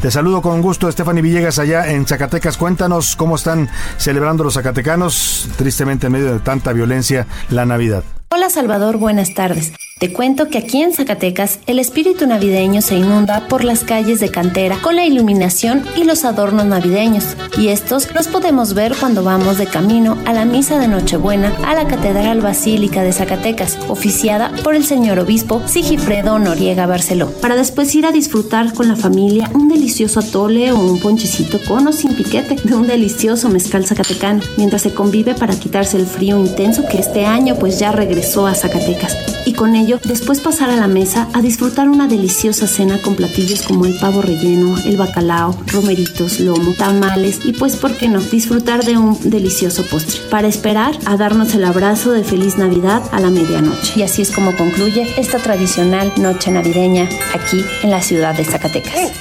Te 0.00 0.10
saludo 0.10 0.42
con 0.42 0.60
gusto, 0.60 0.90
Stephanie 0.90 1.22
Villegas, 1.22 1.60
allá 1.60 1.92
en 1.92 2.04
Zacatecas. 2.04 2.56
Cuéntanos 2.56 3.14
cómo 3.14 3.36
están 3.36 3.68
celebrando 3.96 4.42
los 4.42 4.54
zacatecanos, 4.54 5.48
tristemente 5.56 6.06
en 6.06 6.14
medio 6.14 6.32
de 6.32 6.40
tanta 6.40 6.72
violencia, 6.72 7.28
la 7.50 7.64
Navidad. 7.64 8.02
Hola 8.30 8.50
Salvador, 8.50 8.96
buenas 8.96 9.34
tardes. 9.34 9.72
Te 9.98 10.12
cuento 10.12 10.48
que 10.50 10.58
aquí 10.58 10.82
en 10.82 10.92
Zacatecas 10.92 11.58
el 11.66 11.78
espíritu 11.78 12.26
navideño 12.26 12.82
se 12.82 12.96
inunda 12.96 13.48
por 13.48 13.64
las 13.64 13.82
calles 13.82 14.20
de 14.20 14.28
cantera 14.28 14.76
con 14.82 14.94
la 14.94 15.06
iluminación 15.06 15.86
y 15.96 16.04
los 16.04 16.26
adornos 16.26 16.66
navideños. 16.66 17.34
Y 17.56 17.68
estos 17.68 18.14
los 18.14 18.28
podemos 18.28 18.74
ver 18.74 18.94
cuando 18.94 19.24
vamos 19.24 19.56
de 19.56 19.64
camino 19.64 20.18
a 20.26 20.34
la 20.34 20.44
misa 20.44 20.78
de 20.78 20.86
Nochebuena 20.86 21.50
a 21.64 21.74
la 21.74 21.88
Catedral 21.88 22.42
Basílica 22.42 23.02
de 23.02 23.14
Zacatecas, 23.14 23.78
oficiada 23.88 24.52
por 24.62 24.74
el 24.74 24.84
señor 24.84 25.18
obispo 25.18 25.62
Sigifredo 25.66 26.38
Noriega 26.38 26.84
Barceló, 26.84 27.30
para 27.40 27.56
después 27.56 27.94
ir 27.94 28.04
a 28.04 28.12
disfrutar 28.12 28.74
con 28.74 28.88
la 28.88 28.96
familia 28.96 29.50
un 29.54 29.70
delicioso 29.70 30.20
atole 30.20 30.72
o 30.72 30.78
un 30.78 31.00
ponchecito 31.00 31.58
con 31.66 31.86
o 31.86 31.92
sin 31.92 32.14
piquete 32.14 32.56
de 32.62 32.74
un 32.74 32.86
delicioso 32.86 33.48
mezcal 33.48 33.86
zacatecano, 33.86 34.42
mientras 34.58 34.82
se 34.82 34.92
convive 34.92 35.34
para 35.34 35.58
quitarse 35.58 35.96
el 35.96 36.04
frío 36.04 36.38
intenso 36.38 36.84
que 36.86 36.98
este 36.98 37.24
año 37.24 37.56
pues 37.58 37.78
ya 37.78 37.92
regresó 37.92 38.46
a 38.46 38.54
Zacatecas. 38.54 39.16
Y 39.46 39.52
con 39.52 39.76
ello 39.76 39.85
después 39.94 40.40
pasar 40.40 40.70
a 40.70 40.76
la 40.76 40.88
mesa 40.88 41.28
a 41.32 41.40
disfrutar 41.40 41.88
una 41.88 42.08
deliciosa 42.08 42.66
cena 42.66 43.00
con 43.00 43.14
platillos 43.14 43.62
como 43.62 43.86
el 43.86 43.96
pavo 43.98 44.20
relleno, 44.20 44.76
el 44.84 44.96
bacalao, 44.96 45.56
romeritos, 45.66 46.40
lomo, 46.40 46.72
tamales 46.74 47.40
y 47.44 47.52
pues, 47.52 47.76
¿por 47.76 47.96
qué 47.96 48.08
no? 48.08 48.20
Disfrutar 48.20 48.84
de 48.84 48.98
un 48.98 49.18
delicioso 49.30 49.84
postre. 49.84 50.20
Para 50.28 50.48
esperar 50.48 50.98
a 51.06 51.16
darnos 51.16 51.54
el 51.54 51.64
abrazo 51.64 52.10
de 52.12 52.24
feliz 52.24 52.58
Navidad 52.58 53.02
a 53.12 53.20
la 53.20 53.30
medianoche. 53.30 54.00
Y 54.00 54.02
así 54.02 54.22
es 54.22 54.32
como 54.32 54.56
concluye 54.56 55.06
esta 55.16 55.38
tradicional 55.38 56.12
noche 56.16 56.50
navideña 56.50 57.08
aquí 57.34 57.64
en 57.82 57.90
la 57.90 58.02
ciudad 58.02 58.36
de 58.36 58.44
Zacatecas. 58.44 59.12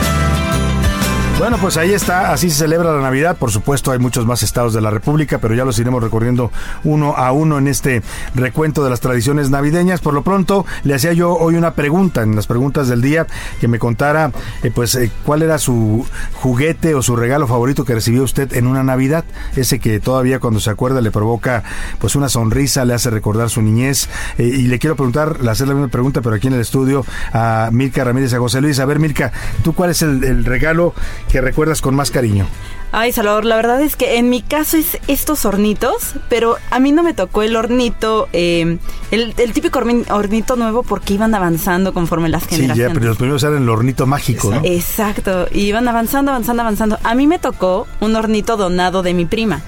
Bueno, 1.38 1.58
pues 1.60 1.76
ahí 1.76 1.92
está, 1.92 2.32
así 2.32 2.48
se 2.48 2.56
celebra 2.56 2.94
la 2.94 3.02
Navidad. 3.02 3.36
Por 3.36 3.50
supuesto, 3.50 3.92
hay 3.92 3.98
muchos 3.98 4.24
más 4.24 4.42
estados 4.42 4.72
de 4.72 4.80
la 4.80 4.88
República, 4.88 5.36
pero 5.36 5.54
ya 5.54 5.66
los 5.66 5.78
iremos 5.78 6.02
recorriendo 6.02 6.50
uno 6.82 7.14
a 7.14 7.30
uno 7.30 7.58
en 7.58 7.68
este 7.68 8.00
recuento 8.34 8.82
de 8.82 8.88
las 8.88 9.00
tradiciones 9.00 9.50
navideñas. 9.50 10.00
Por 10.00 10.14
lo 10.14 10.22
pronto, 10.22 10.64
le 10.82 10.94
hacía 10.94 11.12
yo 11.12 11.36
hoy 11.36 11.56
una 11.56 11.74
pregunta 11.74 12.22
en 12.22 12.34
las 12.34 12.46
preguntas 12.46 12.88
del 12.88 13.02
día, 13.02 13.26
que 13.60 13.68
me 13.68 13.78
contara, 13.78 14.32
eh, 14.62 14.70
pues, 14.74 14.94
eh, 14.94 15.10
cuál 15.26 15.42
era 15.42 15.58
su 15.58 16.06
juguete 16.32 16.94
o 16.94 17.02
su 17.02 17.16
regalo 17.16 17.46
favorito 17.46 17.84
que 17.84 17.92
recibió 17.92 18.22
usted 18.22 18.54
en 18.54 18.66
una 18.66 18.82
Navidad. 18.82 19.26
Ese 19.56 19.78
que 19.78 20.00
todavía 20.00 20.40
cuando 20.40 20.58
se 20.58 20.70
acuerda 20.70 21.02
le 21.02 21.10
provoca, 21.10 21.64
pues, 21.98 22.16
una 22.16 22.30
sonrisa, 22.30 22.86
le 22.86 22.94
hace 22.94 23.10
recordar 23.10 23.50
su 23.50 23.60
niñez. 23.60 24.08
Eh, 24.38 24.44
y 24.44 24.62
le 24.68 24.78
quiero 24.78 24.96
preguntar, 24.96 25.36
hacer 25.50 25.68
la 25.68 25.74
misma 25.74 25.88
pregunta, 25.88 26.22
pero 26.22 26.36
aquí 26.36 26.46
en 26.46 26.54
el 26.54 26.60
estudio, 26.60 27.04
a 27.34 27.68
Milka 27.72 28.04
Ramírez, 28.04 28.32
a 28.32 28.38
José 28.38 28.62
Luis. 28.62 28.78
A 28.78 28.86
ver, 28.86 28.98
Milka, 28.98 29.32
¿tú 29.62 29.74
cuál 29.74 29.90
es 29.90 30.00
el, 30.00 30.24
el 30.24 30.46
regalo 30.46 30.94
que 31.30 31.40
recuerdas 31.40 31.80
con 31.80 31.94
más 31.94 32.10
cariño? 32.10 32.46
Ay, 32.92 33.12
Salvador, 33.12 33.44
la 33.44 33.56
verdad 33.56 33.80
es 33.82 33.96
que 33.96 34.16
en 34.16 34.30
mi 34.30 34.42
caso 34.42 34.76
es 34.76 34.98
estos 35.06 35.44
hornitos, 35.44 36.14
pero 36.28 36.56
a 36.70 36.78
mí 36.78 36.92
no 36.92 37.02
me 37.02 37.14
tocó 37.14 37.42
el 37.42 37.56
hornito, 37.56 38.28
eh, 38.32 38.78
el, 39.10 39.34
el, 39.36 39.52
típico 39.52 39.80
hornito 40.08 40.56
nuevo 40.56 40.82
porque 40.82 41.14
iban 41.14 41.34
avanzando 41.34 41.92
conforme 41.92 42.28
las 42.28 42.46
generaciones. 42.46 42.76
Sí, 42.76 42.82
ya, 42.82 42.94
pero 42.94 43.06
los 43.06 43.18
primeros 43.18 43.42
eran 43.42 43.62
el 43.62 43.68
hornito 43.68 44.06
mágico, 44.06 44.50
¿no? 44.50 44.60
Exacto, 44.64 45.46
y 45.52 45.66
iban 45.66 45.86
avanzando, 45.88 46.30
avanzando, 46.30 46.62
avanzando. 46.62 46.98
A 47.02 47.14
mí 47.14 47.26
me 47.26 47.38
tocó 47.38 47.86
un 48.00 48.14
hornito 48.16 48.56
donado 48.56 49.02
de 49.02 49.14
mi 49.14 49.26
prima. 49.26 49.62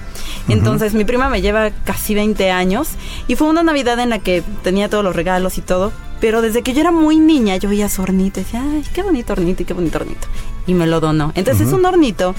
Entonces, 0.47 0.93
mi 0.93 1.03
prima 1.03 1.29
me 1.29 1.41
lleva 1.41 1.69
casi 1.69 2.15
20 2.15 2.49
años 2.49 2.89
y 3.27 3.35
fue 3.35 3.47
una 3.47 3.61
Navidad 3.61 3.99
en 3.99 4.09
la 4.09 4.19
que 4.19 4.43
tenía 4.63 4.89
todos 4.89 5.03
los 5.03 5.15
regalos 5.15 5.57
y 5.57 5.61
todo, 5.61 5.91
pero 6.19 6.41
desde 6.41 6.63
que 6.63 6.73
yo 6.73 6.81
era 6.81 6.91
muy 6.91 7.19
niña 7.19 7.57
yo 7.57 7.69
veía 7.69 7.89
su 7.89 8.01
hornito 8.01 8.39
y 8.39 8.43
decía, 8.43 8.63
ay, 8.63 8.83
qué 8.93 9.03
bonito 9.03 9.33
hornito 9.33 9.61
y 9.61 9.65
qué 9.65 9.73
bonito 9.73 9.99
hornito. 9.99 10.27
Y 10.69 10.75
me 10.75 10.85
lo 10.85 10.99
donó. 10.99 11.31
Entonces 11.33 11.67
es 11.67 11.73
un 11.73 11.83
hornito, 11.83 12.35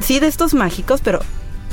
sí, 0.00 0.18
de 0.18 0.26
estos 0.26 0.54
mágicos, 0.54 1.00
pero 1.04 1.20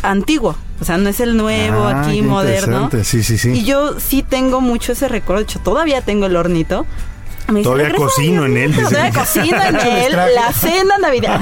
antiguo. 0.03 0.55
O 0.79 0.85
sea, 0.85 0.97
no 0.97 1.09
es 1.09 1.19
el 1.19 1.37
nuevo 1.37 1.85
Ah, 1.87 2.01
aquí 2.01 2.21
moderno. 2.21 2.89
Sí, 3.03 3.23
sí, 3.23 3.37
sí. 3.39 3.49
Y 3.49 3.63
yo 3.63 3.99
sí 3.99 4.21
tengo 4.21 4.61
mucho 4.61 4.91
ese 4.91 5.07
recuerdo. 5.07 5.39
De 5.39 5.43
hecho, 5.45 5.59
todavía 5.59 6.01
tengo 6.01 6.27
el 6.27 6.35
hornito. 6.35 6.85
Me 7.49 7.63
Todavía 7.63 7.85
"Regresa, 7.85 8.03
cocino 8.05 8.45
en 8.45 8.57
él". 8.57 8.75
Todavía 8.75 9.11
cocino 9.11 9.57
en 9.63 9.75
él 9.97 10.11
la 10.35 10.51
cena 10.53 10.97
navidad. 10.99 11.39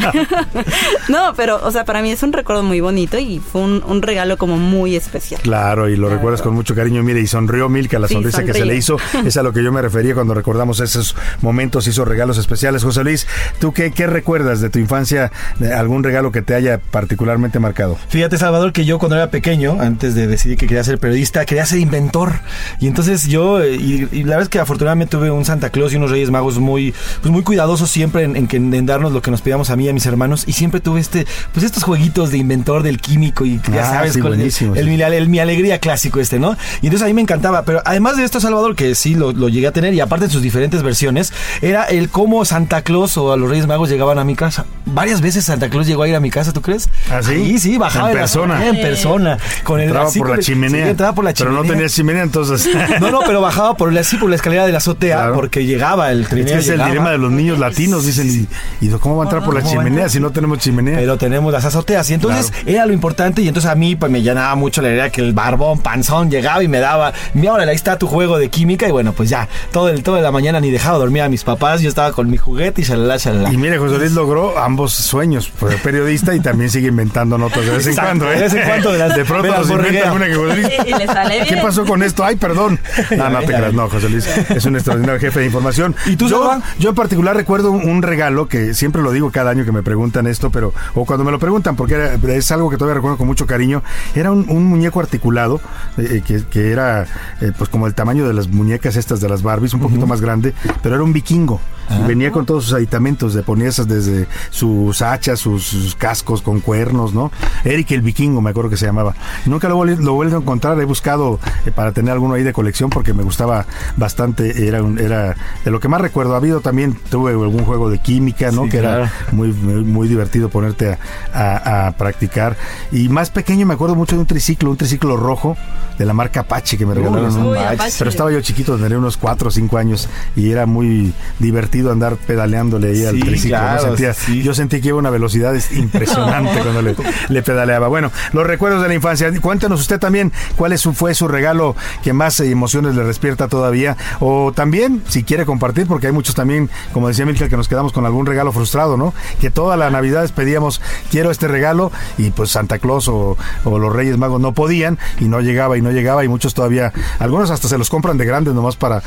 no, 1.10 1.34
pero, 1.36 1.60
o 1.64 1.72
sea, 1.72 1.86
para 1.86 2.02
mí 2.02 2.12
es 2.12 2.24
un 2.24 2.34
recuerdo 2.34 2.64
muy 2.64 2.80
bonito 2.80 3.18
y 3.18 3.40
fue 3.40 3.62
un, 3.62 3.84
un 3.86 4.02
regalo 4.02 4.38
como 4.38 4.58
muy 4.58 4.96
especial. 4.96 5.42
Claro, 5.42 5.90
y 5.90 5.96
lo 5.96 6.10
recuerdas 6.10 6.42
con 6.42 6.54
mucho 6.54 6.76
cariño. 6.76 7.04
Mire, 7.04 7.20
y 7.22 7.28
sonrió 7.28 7.70
Milka, 7.70 8.00
la 8.00 8.08
Sí, 8.08 8.14
sonrisa 8.16 8.44
que 8.44 8.54
se 8.54 8.66
le 8.66 8.76
hizo. 8.76 8.98
Es 9.26 9.38
a 9.38 9.44
lo 9.44 9.54
que 9.54 9.64
yo 9.64 9.72
me 9.72 9.82
refería 9.82 10.14
cuando 10.14 10.34
recordamos 10.34 10.80
esos 10.80 11.16
momentos, 11.42 11.88
esos 11.88 12.08
regalos 12.08 12.38
especiales. 12.38 12.84
José 12.84 13.04
Luis, 13.04 13.28
¿tú 13.60 13.74
qué, 13.74 13.92
qué 13.92 14.08
recuerdas 14.08 14.62
de 14.62 14.70
tu 14.70 14.80
infancia? 14.80 15.32
de 15.60 15.74
¿Algún 15.74 16.04
regalo 16.04 16.32
que 16.32 16.42
te 16.42 16.56
haya 16.56 16.80
particularmente 16.80 17.60
marcado? 17.60 17.98
Fíjate, 18.10 18.38
Salvador, 18.38 18.74
que 18.74 18.86
yo 18.86 19.00
cuando 19.00 19.16
era 19.16 19.30
pequeño, 19.30 19.78
antes 19.80 20.16
de 20.16 20.28
decidir 20.28 20.58
que 20.58 20.68
quería 20.68 20.84
ser 20.84 20.98
periodista, 21.00 21.46
quería 21.46 21.66
ser 21.66 21.80
inventor. 21.80 22.34
Y 22.80 22.88
entonces 22.88 23.28
yo, 23.28 23.62
eh, 23.62 23.76
y, 23.76 24.08
y 24.12 24.24
la 24.24 24.32
verdad 24.32 24.44
es 24.44 24.50
que 24.50 24.60
afortunadamente 24.60 25.18
tuve 25.18 25.32
un 25.32 25.46
Santa 25.46 25.70
Claus 25.70 25.89
y 25.94 25.98
unos 25.98 26.12
Reyes 26.12 26.30
Magos 26.32 26.58
muy, 26.60 26.94
pues 27.22 27.32
muy 27.32 27.44
cuidadosos 27.44 27.90
siempre 27.90 28.24
en, 28.24 28.36
en 28.52 28.86
darnos 28.86 29.12
lo 29.12 29.22
que 29.22 29.32
nos 29.32 29.42
pedíamos 29.42 29.70
a 29.70 29.76
mí 29.76 29.86
y 29.86 29.90
a 29.90 29.94
mis 29.94 30.06
hermanos. 30.06 30.44
Y 30.48 30.54
siempre 30.54 30.80
tuve 30.80 31.00
este, 31.00 31.26
pues 31.54 31.66
estos 31.66 31.84
jueguitos 31.84 32.32
de 32.32 32.38
inventor 32.38 32.84
del 32.84 33.00
químico 33.00 33.46
y 33.46 33.60
ya 33.72 33.84
Ah, 33.84 33.94
sabes, 33.94 34.14
sí, 34.14 34.20
con 34.20 34.34
el, 34.34 34.40
mi- 34.40 35.02
el 35.02 35.30
mi 35.30 35.40
alegría 35.40 35.80
clásico 35.80 36.20
este, 36.20 36.40
¿no? 36.40 36.56
Y 36.82 36.88
entonces 36.88 37.04
a 37.04 37.08
mí 37.08 37.14
me 37.14 37.22
encantaba. 37.22 37.64
Pero 37.64 37.82
además 37.86 38.18
de 38.18 38.24
esto, 38.24 38.40
Salvador, 38.40 38.76
que 38.76 38.96
sí 38.96 39.16
lo, 39.16 39.32
lo 39.32 39.50
llegué 39.50 39.68
a 39.68 39.72
tener, 39.72 39.94
y 39.94 40.00
aparte 40.00 40.26
en 40.26 40.32
sus 40.32 40.42
diferentes 40.42 40.82
versiones, 40.84 41.32
era 41.62 41.84
el 41.86 42.10
cómo 42.10 42.44
Santa 42.46 42.82
Claus 42.82 43.18
o 43.18 43.32
a 43.34 43.38
los 43.38 43.50
Reyes 43.50 43.68
Magos 43.68 43.90
llegaban 43.90 44.20
a 44.20 44.24
mi 44.24 44.36
casa. 44.36 44.66
Varias 44.86 45.22
veces 45.22 45.46
Santa 45.46 45.70
Claus 45.70 45.88
llegó 45.88 46.04
a 46.04 46.08
ir 46.08 46.16
a 46.16 46.20
mi 46.20 46.30
casa, 46.32 46.52
¿tú 46.54 46.62
crees? 46.62 46.90
¿Ah, 47.12 47.22
sí? 47.22 47.36
Sí, 47.36 47.60
sí, 47.60 47.78
bajaba 47.78 48.12
En 48.12 48.18
persona. 48.18 48.66
en 48.68 48.82
persona. 48.82 49.38
Con 49.64 49.80
el, 49.80 49.88
Entraba 49.88 50.08
así 50.08 50.20
por 50.20 50.28
con 50.28 50.36
la 50.38 50.40
el- 50.40 50.46
chimenea. 50.46 50.84
sí, 50.86 50.90
entraba 50.92 51.14
por 51.14 51.24
la 51.26 51.32
Pero 51.34 51.46
chimenea. 51.52 51.64
no 51.64 51.70
tenías 51.74 51.94
chimenea, 51.94 52.24
entonces. 52.24 52.70
No, 53.00 53.12
no, 53.12 53.20
pero 53.26 53.40
bajaba 53.42 53.76
por 53.76 53.94
la, 53.94 54.02
así 54.02 54.18
por 54.18 54.30
la 54.30 54.36
escalera 54.36 54.66
de 54.66 54.72
la 54.72 54.80
azotea 54.80 55.18
Claro. 55.18 55.36
porque 55.36 55.66
llegaba 55.66 55.79
el 56.12 56.22
Es 56.22 56.30
trineo. 56.30 56.54
que 56.54 56.60
es 56.60 56.68
el 56.68 56.72
llegaba. 56.74 56.90
dilema 56.90 57.12
de 57.12 57.18
los 57.18 57.32
niños 57.32 57.60
latinos, 57.60 58.06
dicen. 58.06 58.48
¿Y, 58.82 58.86
y 58.86 58.90
cómo 59.00 59.18
va 59.18 59.24
a 59.24 59.26
entrar 59.28 59.44
por 59.44 59.54
la 59.56 59.62
¿Cómo 59.62 59.76
va 59.76 59.82
a 59.82 59.86
chimenea 59.86 60.10
si 60.10 60.20
no 60.20 60.32
tenemos 60.32 60.60
chimenea? 60.60 60.98
Pero 60.98 61.18
tenemos 61.18 61.52
las 61.54 61.66
azoteas. 61.66 62.10
Y 62.10 62.14
entonces 62.14 62.52
era 62.66 62.86
lo 62.86 62.94
importante. 62.94 63.42
Y 63.42 63.48
entonces 63.48 63.70
a 63.72 63.76
mí 63.76 63.96
pues, 63.96 64.12
me 64.12 64.22
llenaba 64.22 64.56
mucho 64.56 64.82
la 64.82 64.90
idea 64.90 65.10
que 65.10 65.22
el 65.22 65.34
barbón, 65.34 65.80
panzón, 65.80 66.30
llegaba 66.30 66.64
y 66.64 66.68
me 66.68 66.80
daba. 66.80 67.14
Mira, 67.34 67.52
ahora 67.52 67.64
ahí 67.64 67.76
está 67.76 67.98
tu 67.98 68.08
juego 68.08 68.38
de 68.38 68.50
química. 68.50 68.88
Y 68.88 68.92
bueno, 68.92 69.14
pues 69.14 69.30
ya, 69.30 69.48
todo 69.72 69.90
el, 69.90 70.04
toda 70.04 70.22
la 70.22 70.32
mañana 70.32 70.60
ni 70.60 70.72
dejaba 70.72 70.98
dormir 70.98 71.24
a 71.24 71.30
mis 71.30 71.44
papás. 71.44 71.82
Yo 71.82 71.90
estaba 71.90 72.12
con 72.12 72.30
mi 72.30 72.38
juguete 72.38 72.82
y 72.82 72.84
shalala, 72.86 73.18
shalala. 73.18 73.52
Y 73.54 73.58
mire, 73.58 73.78
José 73.78 73.98
Luis 73.98 74.12
logró 74.12 74.58
ambos 74.60 74.94
sueños. 74.94 75.50
Fue 75.50 75.76
periodista 75.78 76.34
y 76.36 76.40
también 76.40 76.70
sigue 76.70 76.88
inventando 76.90 77.38
notas 77.38 77.66
de 77.66 77.72
vez 77.72 77.86
en 77.86 77.92
Exacto, 77.92 78.08
cuando. 78.20 78.32
¿eh? 78.32 78.36
de 78.36 78.42
vez 78.42 78.54
en 78.54 78.64
cuando 78.68 78.92
de 78.92 78.98
las- 79.00 79.16
de 79.16 79.26
pronto 79.26 79.48
nos 79.58 79.70
inventa 79.70 80.14
una 80.14 80.26
que 80.28 80.36
José 80.36 80.56
Luis. 80.56 80.70
Y 80.90 80.94
le 80.94 81.06
sale 81.08 81.40
¿Qué 81.46 81.54
bien. 81.54 81.66
pasó 81.66 81.86
con 81.86 82.02
esto? 82.04 82.24
Ay, 82.24 82.36
perdón. 82.36 82.80
No, 83.18 83.30
no 83.30 83.40
te 83.40 83.46
creas, 83.48 83.74
no, 83.74 83.90
José 83.90 84.10
Luis. 84.10 84.28
Es 84.28 84.66
un 84.66 84.76
extraordinario 84.78 85.20
jefe 85.20 85.40
de 85.40 85.46
información. 85.48 85.69
¿Y 86.06 86.16
tú, 86.16 86.28
yo, 86.28 86.40
Salva? 86.48 86.64
yo 86.80 86.90
en 86.90 86.96
particular 86.96 87.36
recuerdo 87.36 87.72
un, 87.72 88.02
regalo 88.02 88.48
que 88.48 88.74
siempre 88.74 89.02
lo 89.02 89.12
digo 89.12 89.32
cada 89.32 89.52
año 89.52 89.66
que 89.66 89.72
me 89.72 89.84
preguntan 89.84 90.28
esto, 90.28 90.50
pero, 90.52 90.74
o 90.96 91.06
cuando 91.06 91.24
me 91.26 91.32
lo 91.32 91.40
preguntan, 91.40 91.76
porque 91.76 91.96
era- 91.96 92.14
es 92.34 92.52
algo 92.52 92.70
que 92.70 92.78
todavía 92.78 92.96
recuerdo 92.96 93.18
con 93.18 93.28
mucho 93.28 93.46
cariño. 93.46 93.84
Era 94.16 94.32
un, 94.32 94.46
un 94.50 94.66
muñeco 94.66 95.00
articulado, 95.00 95.60
eh, 95.98 96.22
que, 96.26 96.44
que 96.46 96.72
era 96.72 97.04
eh, 97.42 97.52
pues 97.58 97.70
como 97.70 97.88
el 97.88 97.94
tamaño 97.94 98.28
de 98.28 98.34
las 98.34 98.48
muñecas 98.48 98.96
estas 98.96 99.20
de 99.22 99.30
las 99.30 99.44
Barbies, 99.44 99.74
un 99.74 99.82
poquito 99.82 100.08
más 100.08 100.22
grande, 100.22 100.54
pero 100.82 100.96
era 100.96 101.04
un 101.04 101.14
vikingo. 101.14 101.60
Y 101.92 102.08
venía 102.08 102.32
con 102.32 102.46
todos 102.46 102.66
sus 102.66 102.74
aditamentos, 102.74 103.34
de 103.34 103.42
ponía 103.42 103.68
esas 103.68 103.88
desde 103.88 104.28
sus 104.52 105.02
hachas, 105.02 105.40
sus, 105.40 105.64
sus 105.64 105.96
cascos 105.96 106.44
con 106.44 106.60
cuernos, 106.60 107.16
¿no? 107.16 107.32
Eric 107.66 107.90
el 107.92 108.02
vikingo, 108.04 108.42
me 108.42 108.52
acuerdo 108.52 108.70
que 108.70 108.78
se 108.78 108.86
llamaba. 108.86 109.16
Nunca 109.48 109.68
lo, 109.70 109.84
lo 109.84 110.14
vuelvo 110.14 110.36
a 110.38 110.40
encontrar, 110.40 110.80
he 110.80 110.86
buscado 110.86 111.40
eh, 111.66 111.72
para 111.72 111.92
tener 111.92 112.12
alguno 112.14 112.36
ahí 112.36 112.44
de 112.44 112.54
colección 112.54 112.92
porque 112.92 113.14
me 113.16 113.24
gustaba 113.24 113.66
bastante, 113.98 114.68
era, 114.68 114.84
un- 114.84 115.00
era 115.00 115.36
de 115.66 115.72
lo 115.72 115.80
que 115.80 115.88
más 115.88 116.02
recuerdo. 116.02 116.34
Ha 116.34 116.38
habido 116.38 116.62
también, 116.62 116.96
tuve 117.10 117.32
algún 117.32 117.66
juego 117.66 117.90
de 117.90 118.00
química, 118.00 118.52
¿no? 118.52 118.64
Sí, 118.66 118.70
que 118.70 118.80
claro. 118.80 119.04
era 119.04 119.14
muy, 119.32 119.50
muy, 119.52 119.84
muy 119.84 120.08
divertido 120.08 120.50
ponerte 120.50 120.92
a, 120.92 120.98
a- 121.34 121.88
a 121.88 121.92
practicar. 121.92 122.56
Y 122.92 123.10
más 123.10 123.30
pequeño 123.30 123.66
me 123.66 123.74
acuerdo 123.74 123.96
mucho 123.96 124.16
de 124.16 124.22
un 124.22 124.28
triciclo, 124.28 124.70
un 124.72 124.78
triciclo 124.78 125.18
rojo 125.18 125.58
de 125.98 126.06
la 126.06 126.14
marca 126.14 126.42
Apache 126.42 126.78
que 126.78 126.86
me 126.86 126.94
regalaron. 126.94 127.36
uy, 127.42 127.50
un- 127.50 127.58
Apache. 127.58 127.96
Pero 127.98 128.10
estaba 128.10 128.32
yo 128.32 128.40
chiquito, 128.42 128.76
tendría 128.76 128.98
unos 128.98 129.18
4 129.18 129.50
o 129.50 129.52
5 129.52 129.78
años 129.78 130.08
y 130.36 130.50
era 130.52 130.66
muy 130.66 131.14
divertido 131.40 131.92
andar 131.92 132.16
pedaleándole 132.16 132.92
ahí 132.92 133.06
al 133.06 133.20
triciclo. 133.20 133.58
¿no? 133.58 133.64
claro, 133.66 133.84
Sentía- 133.88 134.14
sí. 134.14 134.42
Yo 134.44 134.54
sentí 134.54 134.80
que 134.82 134.88
iba 134.90 134.96
a 134.98 135.00
una 135.00 135.10
velocidad 135.10 135.56
es- 135.56 135.72
impresionante 135.72 136.52
cuando 136.64 136.82
le, 136.82 136.96
le 137.28 137.42
pedaleaba. 137.44 137.88
Bueno, 137.90 138.12
los 138.34 138.48
recuerdos 138.48 138.82
de 138.82 138.88
la 138.88 138.94
infancia. 138.94 139.30
Cuéntanos 139.42 139.82
usted 139.82 140.00
también 140.00 140.32
cuál 140.56 140.72
es 140.74 140.82
su, 140.82 140.94
fue 140.94 141.14
su 141.14 141.28
regalo 141.28 141.76
que 142.04 142.14
más 142.14 142.40
emociones 142.40 142.96
le 142.96 143.04
despierta 143.04 143.48
todavía. 143.48 143.98
O 144.20 144.52
también, 144.54 145.04
si 145.08 145.24
quiere 145.24 145.46
compartir, 145.50 145.88
porque 145.88 146.06
hay 146.08 146.14
muchos 146.14 146.36
también, 146.36 146.70
como 146.94 147.08
decía 147.08 147.26
Milka, 147.26 147.50
que 147.50 147.58
nos 147.58 147.68
quedamos 147.68 147.92
con 147.92 148.06
algún 148.06 148.28
regalo 148.28 148.52
frustrado, 148.52 148.98
¿no? 148.98 149.16
Que 149.42 149.50
toda 149.50 149.78
la 149.78 149.90
Navidad 149.90 150.30
pedíamos, 150.36 150.80
quiero 151.10 151.32
este 151.32 151.48
regalo, 151.48 151.92
y 152.20 152.30
pues 152.30 152.52
Santa 152.52 152.78
Claus 152.78 153.08
o, 153.08 153.36
o 153.64 153.80
los 153.80 153.92
Reyes 153.92 154.18
Magos 154.20 154.40
no 154.40 154.54
podían, 154.54 155.00
y 155.20 155.26
no 155.26 155.42
llegaba, 155.42 155.76
y 155.76 155.82
no 155.82 155.90
llegaba, 155.90 156.24
y 156.24 156.28
muchos 156.28 156.54
todavía, 156.54 156.94
algunos 157.18 157.50
hasta 157.50 157.68
se 157.68 157.80
los 157.80 157.90
compran 157.90 158.18
de 158.20 158.26
grandes 158.26 158.54
nomás 158.54 158.76
para 158.76 159.00
eh, 159.00 159.02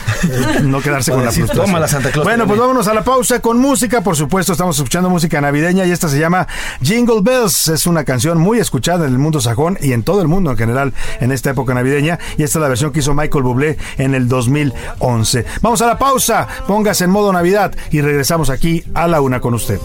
no 0.62 0.80
quedarse 0.80 1.12
Para 1.12 1.18
con 1.18 1.24
la 1.26 1.30
decir, 1.30 1.44
frustración. 1.44 1.66
"Tómala, 1.66 1.86
Santa 1.86 2.10
Claus, 2.10 2.26
Bueno, 2.26 2.46
pues 2.48 2.58
vámonos 2.58 2.88
a 2.88 2.94
la 2.94 3.04
pausa 3.04 3.38
con 3.40 3.58
música. 3.58 4.00
Por 4.00 4.16
supuesto, 4.16 4.50
estamos 4.50 4.76
escuchando 4.76 5.08
música 5.10 5.40
navideña 5.40 5.84
y 5.84 5.92
esta 5.92 6.08
se 6.08 6.18
llama 6.18 6.48
Jingle 6.82 7.20
Bells. 7.22 7.68
Es 7.68 7.86
una 7.86 8.02
canción 8.04 8.38
muy 8.38 8.58
escuchada 8.58 9.06
en 9.06 9.12
el 9.12 9.18
mundo 9.18 9.40
sajón 9.40 9.78
y 9.80 9.92
en 9.92 10.02
todo 10.02 10.20
el 10.22 10.26
mundo 10.28 10.50
en 10.50 10.56
general 10.56 10.92
en 11.20 11.30
esta 11.30 11.50
época 11.50 11.72
navideña. 11.72 12.18
Y 12.36 12.42
esta 12.42 12.58
es 12.58 12.62
la 12.62 12.68
versión 12.68 12.90
que 12.92 12.98
hizo 12.98 13.14
Michael 13.14 13.44
Bublé 13.44 13.78
en 13.98 14.14
el 14.14 14.26
2011. 14.28 15.44
Vamos 15.60 15.82
a 15.82 15.86
la 15.86 15.98
pausa. 15.98 16.31
Póngase 16.66 17.04
en 17.04 17.10
modo 17.10 17.32
Navidad 17.32 17.72
y 17.90 18.00
regresamos 18.00 18.50
aquí 18.50 18.82
a 18.94 19.06
la 19.06 19.20
una 19.20 19.40
con 19.40 19.54
usted. 19.54 19.78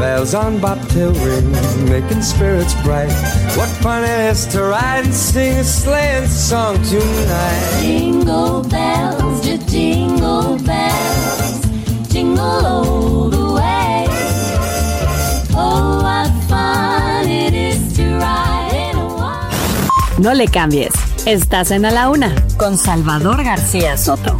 Bells 0.00 0.32
on 0.32 0.58
bobtail 0.62 1.12
ring, 1.12 1.52
making 1.90 2.22
spirits 2.22 2.72
bright. 2.82 3.12
What 3.54 3.68
fun 3.82 4.02
it 4.02 4.32
is 4.32 4.46
to 4.46 4.62
ride 4.62 5.04
and 5.04 5.12
sing 5.12 5.58
a 5.58 5.64
sleighing 5.64 6.26
song 6.26 6.80
tonight. 6.84 7.80
Jingle 7.82 8.62
bells, 8.62 9.42
jingle 9.70 10.56
bells, 10.64 11.66
jingle 12.08 12.40
all 12.40 12.99
No 20.20 20.34
le 20.34 20.48
cambies. 20.48 20.92
Estás 21.24 21.70
en 21.70 21.86
A 21.86 21.90
la 21.90 22.10
Una 22.10 22.34
con 22.58 22.76
Salvador 22.76 23.42
García 23.42 23.96
Soto. 23.96 24.36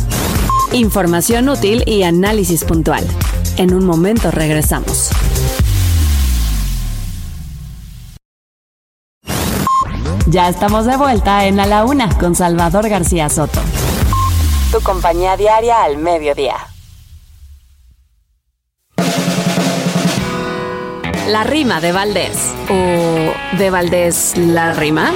Información 0.72 1.48
útil 1.48 1.84
y 1.86 2.02
análisis 2.02 2.64
puntual. 2.64 3.02
En 3.56 3.72
un 3.72 3.86
momento 3.86 4.30
regresamos. 4.30 5.08
Ya 10.26 10.50
estamos 10.50 10.84
de 10.84 10.98
vuelta 10.98 11.46
en 11.46 11.58
A 11.58 11.64
la 11.64 11.86
Una 11.86 12.10
con 12.18 12.34
Salvador 12.34 12.86
García 12.90 13.30
Soto. 13.30 13.60
Tu 14.72 14.82
compañía 14.82 15.38
diaria 15.38 15.82
al 15.82 15.96
mediodía. 15.96 16.56
La 21.26 21.42
rima 21.44 21.80
de 21.80 21.92
Valdés. 21.92 22.54
¿O 22.68 23.56
de 23.56 23.70
Valdés 23.70 24.36
la 24.36 24.74
rima? 24.74 25.10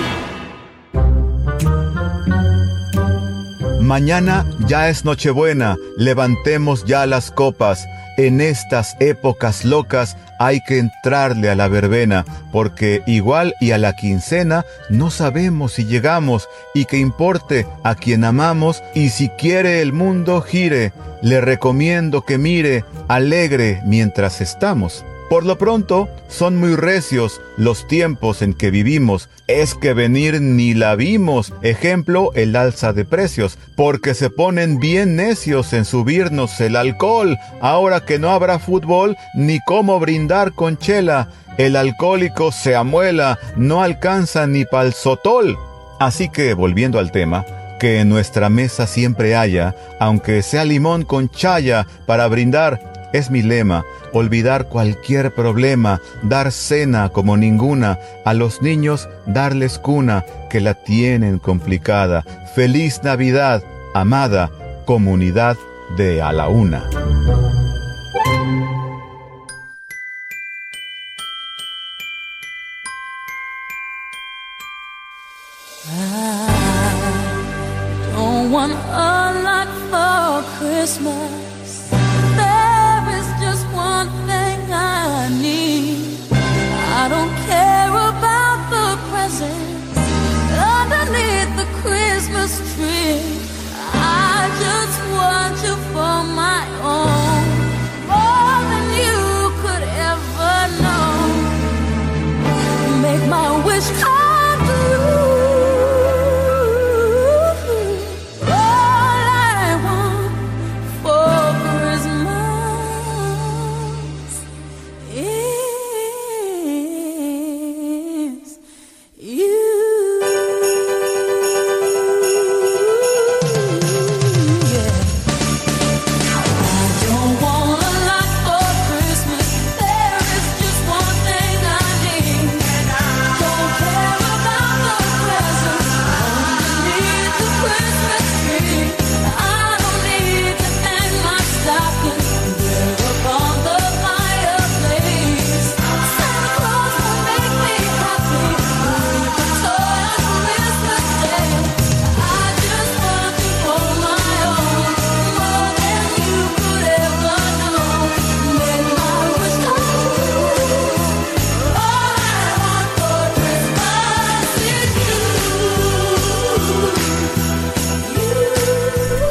Mañana 3.85 4.47
ya 4.67 4.89
es 4.89 5.05
Nochebuena, 5.05 5.77
levantemos 5.99 6.87
ya 6.87 7.05
las 7.05 7.31
copas. 7.31 7.87
En 8.17 8.41
estas 8.41 8.97
épocas 8.99 9.67
locas 9.67 10.17
hay 10.39 10.63
que 10.63 10.79
entrarle 10.79 11.51
a 11.51 11.55
la 11.55 11.69
verbena, 11.69 12.25
porque 12.51 13.03
igual 13.07 13.55
y 13.61 13.73
a 13.73 13.79
la 13.79 13.95
quincena 13.95 14.65
no 14.89 15.11
sabemos 15.11 15.75
si 15.75 15.85
llegamos 15.85 16.49
y 16.73 16.87
que 16.87 16.97
importe 16.97 17.67
a 17.83 17.95
quien 17.95 18.25
amamos 18.25 18.83
y 18.95 19.11
si 19.11 19.29
quiere 19.29 19.83
el 19.83 19.93
mundo 19.93 20.41
gire, 20.41 20.95
le 21.21 21.43
recomiendo 21.43 22.23
que 22.23 22.39
mire 22.39 22.87
alegre 23.09 23.83
mientras 23.85 24.41
estamos. 24.41 25.05
Por 25.29 25.47
lo 25.47 25.57
pronto, 25.57 26.09
son 26.29 26.57
muy 26.57 26.77
recios 26.77 27.41
los 27.57 27.89
tiempos 27.89 28.43
en 28.43 28.53
que 28.55 28.71
vivimos. 28.71 29.29
Es 29.47 29.75
que 29.75 29.95
venir 29.95 30.41
ni 30.41 30.75
la 30.75 30.97
vimos. 30.97 31.53
Ejemplo, 31.63 32.31
el 32.35 32.55
alza 32.57 32.93
de 32.93 33.05
precios. 33.05 33.59
Porque 33.75 34.15
se 34.15 34.31
ponen 34.31 34.79
bien 34.79 35.17
necios 35.17 35.73
en 35.73 35.85
subirnos 35.85 36.61
el 36.61 36.77
alcohol. 36.77 37.39
Ahora 37.61 38.05
que 38.05 38.19
no 38.19 38.31
habrá 38.31 38.59
fútbol, 38.59 39.17
ni 39.35 39.61
cómo 39.67 39.99
brindar 39.99 40.53
con 40.53 40.77
chela. 40.77 41.31
El 41.57 41.77
alcohólico 41.77 42.53
se 42.53 42.75
amuela, 42.75 43.39
no 43.57 43.83
alcanza 43.83 44.47
ni 44.47 44.65
pa'l 44.65 44.93
sotol. 44.93 45.57
Así 46.01 46.29
que, 46.29 46.53
volviendo 46.53 46.99
al 46.99 47.13
tema, 47.13 47.47
que 47.79 48.01
en 48.01 48.09
nuestra 48.09 48.49
mesa 48.49 48.87
siempre 48.87 49.37
haya, 49.37 49.75
aunque 50.01 50.43
sea 50.43 50.65
limón 50.65 51.05
con 51.05 51.29
chaya 51.29 51.87
para 52.07 52.27
brindar, 52.27 52.94
es 53.15 53.31
mi 53.31 53.43
lema, 53.43 53.85
olvidar 54.13 54.67
cualquier 54.69 55.33
problema, 55.33 56.03
dar 56.23 56.51
cena 56.51 57.09
como 57.11 57.37
ninguna, 57.37 57.99
a 58.25 58.35
los 58.35 58.61
niños 58.61 59.09
darles 59.25 59.79
cuna, 59.79 60.25
que 60.51 60.61
la 60.61 60.75
tienen 60.75 61.39
complicada. 61.39 62.25
Feliz 62.55 63.03
Navidad, 63.05 63.63
amada 63.95 64.51
comunidad 64.85 65.57
de 65.97 66.21
A 66.21 66.33
la 66.33 66.49
Una. 66.49 66.91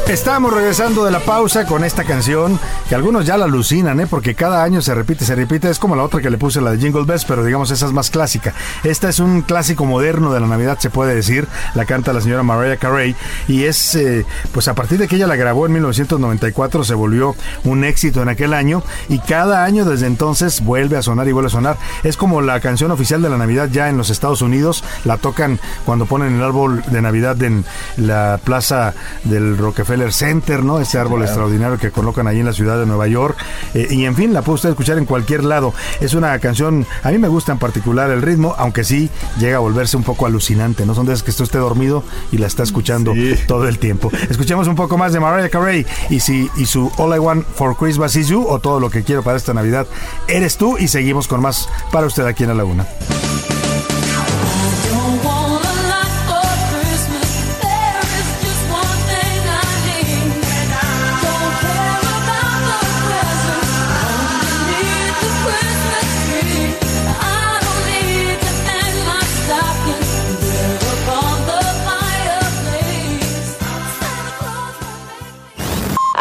Estamos 0.08 0.52
regresando 0.52 1.02
de 1.06 1.10
la 1.10 1.20
pausa 1.20 1.64
con 1.64 1.82
esta 1.82 2.04
canción 2.04 2.60
que 2.90 2.94
algunos 2.94 3.24
ya 3.24 3.38
la 3.38 3.46
alucinan, 3.46 4.00
¿eh? 4.00 4.06
porque 4.06 4.34
cada 4.34 4.62
año 4.62 4.82
se 4.82 4.94
repite, 4.94 5.24
se 5.24 5.34
repite. 5.34 5.70
Es 5.70 5.78
como 5.78 5.96
la 5.96 6.02
otra 6.02 6.20
que 6.20 6.28
le 6.28 6.36
puse, 6.36 6.60
la 6.60 6.72
de 6.72 6.78
Jingle 6.78 7.04
Bells, 7.04 7.24
pero 7.24 7.42
digamos 7.42 7.70
esa 7.70 7.86
es 7.86 7.92
más 7.92 8.10
clásica. 8.10 8.52
Esta 8.84 9.08
es 9.08 9.18
un 9.18 9.40
clásico 9.40 9.86
moderno 9.86 10.30
de 10.30 10.40
la 10.40 10.46
Navidad, 10.46 10.78
se 10.78 10.90
puede 10.90 11.14
decir. 11.14 11.48
La 11.74 11.86
canta 11.86 12.12
la 12.12 12.20
señora 12.20 12.42
Mariah 12.42 12.76
Carey 12.76 13.16
y 13.48 13.64
es, 13.64 13.94
eh, 13.94 14.26
pues 14.52 14.68
a 14.68 14.74
partir 14.74 14.98
de 14.98 15.08
que 15.08 15.16
ella 15.16 15.26
la 15.26 15.36
grabó 15.36 15.64
en 15.64 15.72
1994, 15.72 16.84
se 16.84 16.94
volvió 16.94 17.34
un 17.64 17.82
éxito 17.82 18.20
en 18.20 18.28
aquel 18.28 18.52
año 18.52 18.82
y 19.08 19.20
cada 19.20 19.64
año 19.64 19.86
desde 19.86 20.06
entonces 20.06 20.62
vuelve 20.62 20.98
a 20.98 21.02
sonar 21.02 21.28
y 21.28 21.32
vuelve 21.32 21.48
a 21.48 21.50
sonar. 21.50 21.78
Es 22.02 22.18
como 22.18 22.42
la 22.42 22.60
canción 22.60 22.90
oficial 22.90 23.22
de 23.22 23.30
la 23.30 23.38
Navidad 23.38 23.70
ya 23.72 23.88
en 23.88 23.96
los 23.96 24.10
Estados 24.10 24.42
Unidos. 24.42 24.84
La 25.06 25.16
tocan 25.16 25.58
cuando 25.86 26.04
ponen 26.04 26.34
el 26.36 26.42
árbol 26.42 26.84
de 26.88 27.00
Navidad 27.00 27.42
en 27.42 27.64
la 27.96 28.38
plaza 28.44 28.92
del 29.24 29.56
Rockefeller 29.56 29.93
Center, 30.12 30.64
¿no? 30.64 30.80
Ese 30.80 30.98
árbol 30.98 31.22
extraordinario 31.22 31.78
que 31.78 31.90
colocan 31.90 32.26
ahí 32.26 32.40
en 32.40 32.46
la 32.46 32.52
ciudad 32.52 32.78
de 32.78 32.86
Nueva 32.86 33.06
York. 33.06 33.36
Eh, 33.74 33.88
y 33.90 34.04
en 34.04 34.14
fin, 34.14 34.32
la 34.32 34.42
puede 34.42 34.56
usted 34.56 34.68
escuchar 34.70 34.98
en 34.98 35.04
cualquier 35.04 35.44
lado. 35.44 35.72
Es 36.00 36.14
una 36.14 36.38
canción, 36.38 36.86
a 37.02 37.10
mí 37.10 37.18
me 37.18 37.28
gusta 37.28 37.52
en 37.52 37.58
particular 37.58 38.10
el 38.10 38.22
ritmo, 38.22 38.54
aunque 38.58 38.84
sí 38.84 39.10
llega 39.38 39.56
a 39.56 39.60
volverse 39.60 39.96
un 39.96 40.02
poco 40.02 40.26
alucinante, 40.26 40.86
¿no? 40.86 40.94
Son 40.94 41.06
de 41.06 41.12
esas 41.12 41.22
que 41.22 41.30
esté 41.30 41.42
usted 41.42 41.58
dormido 41.58 42.04
y 42.32 42.38
la 42.38 42.46
está 42.46 42.62
escuchando 42.62 43.12
todo 43.46 43.68
el 43.68 43.78
tiempo. 43.78 44.10
Escuchemos 44.28 44.68
un 44.68 44.74
poco 44.74 44.98
más 44.98 45.12
de 45.12 45.20
Mariah 45.20 45.48
Carey 45.48 45.86
y, 46.10 46.20
si, 46.20 46.50
y 46.56 46.66
su 46.66 46.90
All 46.96 47.14
I 47.14 47.18
Want 47.18 47.46
for 47.54 47.76
Christmas 47.76 48.16
is 48.16 48.28
You 48.28 48.44
o 48.46 48.58
todo 48.58 48.80
lo 48.80 48.90
que 48.90 49.02
quiero 49.02 49.22
para 49.22 49.36
esta 49.36 49.54
Navidad 49.54 49.86
eres 50.28 50.56
tú 50.56 50.76
y 50.78 50.88
seguimos 50.88 51.28
con 51.28 51.40
más 51.40 51.68
para 51.92 52.06
usted 52.06 52.26
aquí 52.26 52.42
en 52.44 52.50
la 52.50 52.54
laguna. 52.54 52.84
A 52.84 53.63